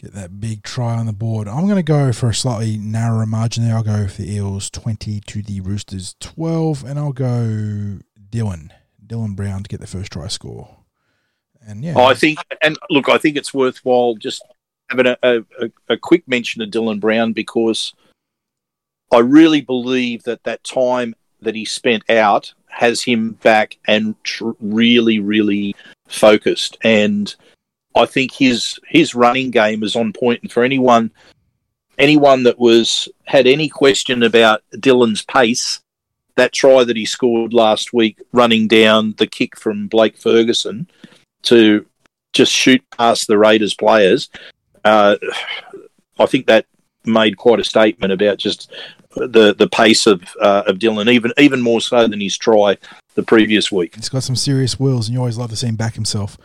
get 0.00 0.12
that 0.14 0.40
big 0.40 0.62
try 0.62 0.94
on 0.94 1.06
the 1.06 1.12
board. 1.12 1.48
I'm 1.48 1.64
going 1.64 1.76
to 1.76 1.82
go 1.82 2.12
for 2.12 2.28
a 2.28 2.34
slightly 2.34 2.76
narrower 2.76 3.26
margin 3.26 3.64
there. 3.64 3.76
I'll 3.76 3.82
go 3.82 4.08
for 4.08 4.22
the 4.22 4.34
Eels 4.34 4.70
20 4.70 5.20
to 5.20 5.42
the 5.42 5.60
Roosters 5.60 6.16
12, 6.20 6.84
and 6.84 6.98
I'll 6.98 7.12
go 7.12 7.98
Dylan, 8.30 8.70
Dylan 9.04 9.36
Brown 9.36 9.62
to 9.62 9.68
get 9.68 9.80
the 9.80 9.86
first 9.86 10.12
try 10.12 10.28
score. 10.28 10.76
And 11.66 11.84
yeah, 11.84 11.98
I 11.98 12.14
think, 12.14 12.38
and 12.62 12.78
look, 12.90 13.08
I 13.08 13.18
think 13.18 13.36
it's 13.36 13.52
worthwhile 13.52 14.14
just 14.14 14.42
having 14.88 15.06
a, 15.06 15.16
a, 15.22 15.42
a 15.88 15.96
quick 15.96 16.26
mention 16.28 16.62
of 16.62 16.70
Dylan 16.70 17.00
Brown 17.00 17.32
because 17.32 17.92
I 19.12 19.18
really 19.18 19.60
believe 19.60 20.22
that 20.24 20.44
that 20.44 20.62
time 20.64 21.14
that 21.40 21.54
he 21.54 21.64
spent 21.64 22.08
out 22.08 22.54
has 22.76 23.02
him 23.02 23.32
back 23.42 23.78
and 23.86 24.14
tr- 24.22 24.50
really, 24.60 25.18
really 25.18 25.74
focused. 26.08 26.76
And 26.82 27.34
I 27.94 28.04
think 28.04 28.32
his 28.32 28.78
his 28.86 29.14
running 29.14 29.50
game 29.50 29.82
is 29.82 29.96
on 29.96 30.12
point. 30.12 30.42
And 30.42 30.52
for 30.52 30.62
anyone 30.62 31.10
anyone 31.98 32.42
that 32.42 32.58
was 32.58 33.08
had 33.24 33.46
any 33.46 33.70
question 33.70 34.22
about 34.22 34.62
Dylan's 34.74 35.22
pace, 35.22 35.80
that 36.36 36.52
try 36.52 36.84
that 36.84 36.96
he 36.96 37.06
scored 37.06 37.54
last 37.54 37.94
week, 37.94 38.20
running 38.32 38.68
down 38.68 39.14
the 39.16 39.26
kick 39.26 39.56
from 39.56 39.88
Blake 39.88 40.18
Ferguson 40.18 40.86
to 41.44 41.86
just 42.34 42.52
shoot 42.52 42.82
past 42.98 43.26
the 43.26 43.38
Raiders 43.38 43.74
players, 43.74 44.28
uh, 44.84 45.16
I 46.18 46.26
think 46.26 46.46
that 46.46 46.66
made 47.06 47.38
quite 47.38 47.60
a 47.60 47.64
statement 47.64 48.12
about 48.12 48.36
just 48.36 48.70
the 49.16 49.54
the 49.56 49.68
pace 49.68 50.06
of 50.06 50.22
uh, 50.40 50.64
of 50.66 50.78
Dylan, 50.78 51.10
even 51.10 51.32
even 51.38 51.60
more 51.60 51.80
so 51.80 52.06
than 52.06 52.20
his 52.20 52.36
try 52.36 52.76
the 53.14 53.22
previous 53.22 53.72
week. 53.72 53.96
He's 53.96 54.08
got 54.08 54.22
some 54.22 54.36
serious 54.36 54.78
wheels, 54.78 55.08
and 55.08 55.14
you 55.14 55.20
always 55.20 55.38
love 55.38 55.50
to 55.50 55.56
see 55.56 55.66
him 55.68 55.76
back 55.76 55.94
himself. 55.94 56.36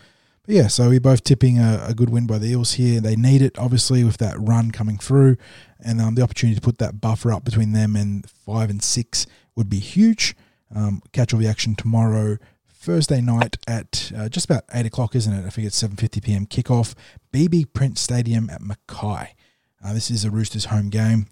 But 0.45 0.56
yeah, 0.56 0.68
so 0.68 0.89
we're 0.89 0.99
both 0.99 1.23
tipping 1.23 1.60
a, 1.60 1.84
a, 1.88 1.93
good 1.93 2.10
win 2.10 2.26
by 2.26 2.39
the 2.39 2.48
Eels 2.48 2.73
here. 2.73 2.99
They 2.99 3.15
need 3.15 3.43
it, 3.43 3.60
obviously, 3.60 4.03
with 4.03 4.18
that 4.18 4.39
run 4.39 4.72
coming 4.72 4.98
through, 4.98 5.38
and 5.80 6.02
um, 6.02 6.15
the 6.15 6.23
opportunity 6.23 6.56
to 6.56 6.61
put 6.61 6.80
that 6.80 6.99
buffer 6.99 7.31
up 7.31 7.45
between 7.45 7.73
them 7.73 7.95
and 7.95 8.27
five 8.27 8.72
and 8.72 8.81
six 8.81 9.27
would 9.56 9.69
be 9.69 9.80
huge. 9.80 10.35
Um, 10.73 11.03
catch 11.11 11.34
all 11.34 11.39
the 11.39 11.48
action 11.48 11.76
tomorrow, 11.76 12.38
Thursday 12.68 13.22
night 13.22 13.57
at 13.68 14.11
uh, 14.18 14.30
just 14.30 14.45
about 14.45 14.64
eight 14.73 14.88
o'clock, 14.88 15.15
isn't 15.15 15.31
it? 15.31 15.45
I 15.45 15.49
think 15.49 15.68
it's 15.68 15.77
seven 15.77 15.98
fifty 15.98 16.22
PM 16.22 16.48
kickoff. 16.48 16.95
BB 17.31 17.73
Print 17.73 17.99
Stadium 17.99 18.49
at 18.49 18.61
Mackay. 18.61 19.35
Uh, 19.84 19.93
this 19.93 20.10
is 20.10 20.26
a 20.26 20.31
Roosters 20.31 20.65
home 20.65 20.89
game, 20.89 21.27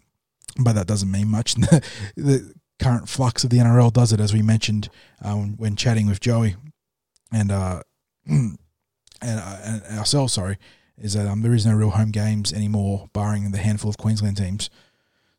but 0.58 0.74
that 0.74 0.88
doesn't 0.88 1.12
mean 1.12 1.30
much. 1.30 1.56
the 2.16 2.54
current 2.80 3.10
flux 3.10 3.44
of 3.44 3.50
the 3.50 3.58
NRL 3.58 3.92
does 3.92 4.14
it, 4.14 4.20
as 4.20 4.34
we 4.34 4.42
mentioned 4.42 4.90
um, 5.24 5.56
when 5.58 5.76
chatting 5.76 6.08
with 6.08 6.20
Joey 6.20 6.56
and 7.32 7.52
uh, 7.52 7.82
and, 8.26 8.58
uh, 9.22 9.58
and, 9.64 10.00
ourselves. 10.00 10.34
Sorry, 10.34 10.58
is 10.98 11.14
that 11.14 11.28
um, 11.28 11.42
there 11.42 11.54
is 11.54 11.66
no 11.66 11.74
real 11.74 11.92
home 11.92 12.12
games 12.12 12.54
anymore, 12.54 13.10
barring 13.14 13.52
the 13.52 13.58
handful 13.58 13.90
of 13.90 13.98
Queensland 13.98 14.38
teams. 14.38 14.70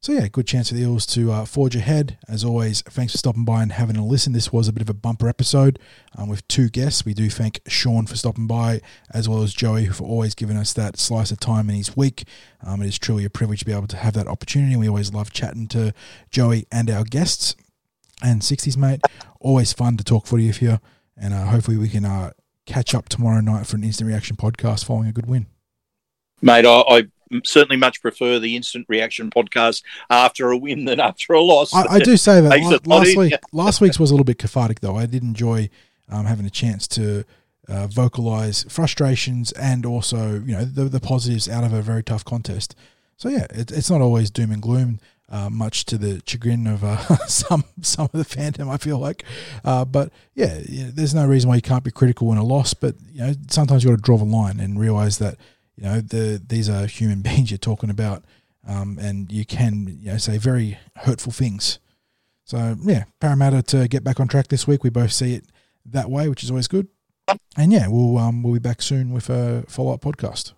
So 0.02 0.12
yeah, 0.12 0.28
good 0.28 0.47
chance 0.47 0.70
for 0.70 0.77
the 0.77 0.81
Eels 0.81 1.05
to 1.09 1.31
uh, 1.31 1.44
forge 1.44 1.77
ahead. 1.77 2.16
As 2.27 2.43
always, 2.43 2.81
thanks 2.81 3.12
for 3.12 3.18
stopping 3.18 3.44
by 3.44 3.62
and 3.62 3.70
having 3.70 3.97
a 3.97 4.05
listen. 4.05 4.32
This 4.32 4.51
was 4.51 4.66
a 4.66 4.72
bit 4.72 4.81
of 4.81 4.89
a 4.89 4.94
bumper 4.94 5.28
episode 5.28 5.78
um, 6.16 6.27
with 6.31 6.48
two 6.48 6.70
guests. 6.70 7.05
We 7.05 7.12
do 7.12 7.28
thank 7.28 7.60
Shaun 7.68 8.06
for 8.06 8.16
stopping 8.16 8.47
by, 8.47 8.81
as 9.12 9.28
well 9.28 9.43
as 9.43 9.52
Joey 9.52 9.89
for 9.89 10.05
always 10.05 10.35
giving 10.35 10.56
us 10.56 10.72
that 10.72 10.98
slice 10.98 11.31
of 11.31 11.39
time 11.39 11.68
in 11.68 11.77
his 11.77 11.98
week. 11.98 12.24
Um, 12.64 12.81
it 12.81 12.86
is 12.86 12.98
truly 12.98 13.27
a 13.27 13.31
privilege 13.31 13.59
to 13.59 13.66
be 13.66 13.74
able 13.74 13.89
to 13.89 13.98
have 13.98 14.14
that 14.14 14.27
opportunity. 14.27 14.74
We 14.74 14.89
always 14.89 15.12
love 15.12 15.35
chatting 15.35 15.68
to 15.68 15.93
Joey 16.31 16.66
and 16.72 16.89
our 16.89 17.05
guests. 17.05 17.55
And 18.22 18.40
60s, 18.40 18.78
mate, 18.78 19.02
always 19.39 19.74
fun 19.74 19.98
to 19.98 20.05
talk 20.05 20.27
footy 20.27 20.47
with 20.47 20.62
you. 20.62 20.78
And 21.14 21.35
uh, 21.35 21.44
hopefully 21.44 21.77
we 21.77 21.90
can 21.90 22.06
uh, 22.06 22.31
catch 22.64 22.94
up 22.94 23.10
tomorrow 23.10 23.43
night 23.43 23.66
for 23.66 23.77
an 23.77 23.85
instant 23.85 24.09
reaction 24.09 24.36
podcast 24.36 24.82
following 24.86 25.09
a 25.09 25.12
good 25.12 25.27
win. 25.27 25.47
Mate, 26.40 26.64
I, 26.64 26.81
I 26.89 27.09
certainly 27.44 27.77
much 27.77 28.01
prefer 28.01 28.39
the 28.39 28.57
instant 28.57 28.86
reaction 28.89 29.31
podcast 29.31 29.82
after 30.09 30.51
a 30.51 30.57
win 30.57 30.85
than 30.85 31.01
after 31.01 31.32
a 31.32 31.40
loss. 31.40 31.74
I, 31.74 31.86
I 31.94 31.98
do 32.01 32.16
say 32.16 32.40
that 32.40 32.86
last, 32.86 33.16
week, 33.16 33.35
last 33.52 33.81
week's 33.81 33.98
was 33.98 34.11
a 34.11 34.15
little 34.15 34.24
bit 34.24 34.39
cathartic 34.39 34.81
though. 34.81 34.97
I 34.97 35.07
did 35.07 35.23
enjoy 35.23 35.70
um, 36.09 36.27
having 36.27 36.47
a 36.47 36.51
chance 36.51 36.86
to 36.89 37.24
uh, 37.69 37.86
vocalize 37.86 38.65
frustrations 38.69 39.52
and 39.52 39.86
also 39.86 40.40
you 40.40 40.52
know 40.52 40.65
the, 40.65 40.85
the 40.85 41.01
positives 41.01 41.48
out 41.48 41.65
of 41.65 41.73
a 41.73 41.82
very 41.82 42.02
tough 42.02 42.24
contest. 42.24 42.74
So 43.16 43.28
yeah, 43.28 43.47
it, 43.51 43.70
it's 43.70 43.90
not 43.90 44.01
always 44.01 44.31
doom 44.31 44.51
and 44.51 44.62
gloom. 44.62 45.01
Uh, 45.32 45.48
much 45.48 45.85
to 45.85 45.97
the 45.97 46.20
chagrin 46.27 46.66
of 46.66 46.82
uh, 46.82 46.97
some 47.28 47.62
some 47.82 48.07
of 48.07 48.11
the 48.12 48.24
fandom, 48.24 48.69
I 48.69 48.78
feel 48.78 48.98
like. 48.98 49.23
Uh, 49.65 49.85
but 49.85 50.11
yeah, 50.35 50.59
you 50.69 50.85
know, 50.85 50.90
there's 50.90 51.15
no 51.15 51.24
reason 51.24 51.48
why 51.48 51.55
you 51.55 51.62
can't 51.62 51.85
be 51.85 51.93
critical 51.93 52.32
in 52.32 52.39
a 52.39 52.43
loss. 52.43 52.74
But 52.74 52.97
you 53.12 53.20
know, 53.20 53.35
sometimes 53.48 53.85
you 53.85 53.90
got 53.90 53.97
to 53.97 54.02
draw 54.02 54.16
the 54.16 54.24
line 54.24 54.59
and 54.59 54.81
realize 54.81 55.19
that 55.19 55.36
you 55.81 55.86
know, 55.86 56.01
the, 56.01 56.40
these 56.47 56.69
are 56.69 56.86
human 56.86 57.23
beings 57.23 57.51
you're 57.51 57.59
talking 57.59 57.90
about, 57.90 58.24
um, 58.69 58.98
and 59.01 59.32
you 59.32 59.44
can 59.44 59.98
you 60.01 60.12
know 60.12 60.19
say 60.19 60.39
very 60.39 60.78
hurtful 60.97 61.32
things. 61.32 61.78
So 62.44 62.77
yeah, 62.82 63.05
Parramatta 63.20 63.62
to 63.62 63.89
get 63.89 64.05
back 64.05 64.20
on 64.20 64.28
track 64.28 64.48
this 64.48 64.66
week. 64.66 64.85
We 64.85 64.90
both 64.90 65.12
see 65.12 65.35
it 65.35 65.44
that 65.86 66.11
way, 66.11 66.28
which 66.28 66.43
is 66.43 66.51
always 66.51 66.69
good. 66.69 66.89
And 67.57 67.73
yeah, 67.73 67.89
we'll 67.89 68.19
um, 68.19 68.43
we'll 68.43 68.55
be 68.55 68.59
back 68.59 68.82
soon 68.82 69.12
with 69.12 69.31
a 69.31 69.65
follow 69.69 69.94
up 69.94 70.02
podcast. 70.02 70.52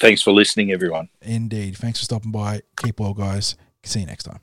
Thanks 0.00 0.22
for 0.22 0.32
listening, 0.32 0.72
everyone. 0.72 1.08
Indeed. 1.22 1.76
Thanks 1.76 2.00
for 2.00 2.04
stopping 2.04 2.32
by. 2.32 2.62
Keep 2.78 3.00
well, 3.00 3.14
guys. 3.14 3.54
See 3.84 4.00
you 4.00 4.06
next 4.06 4.24
time. 4.24 4.40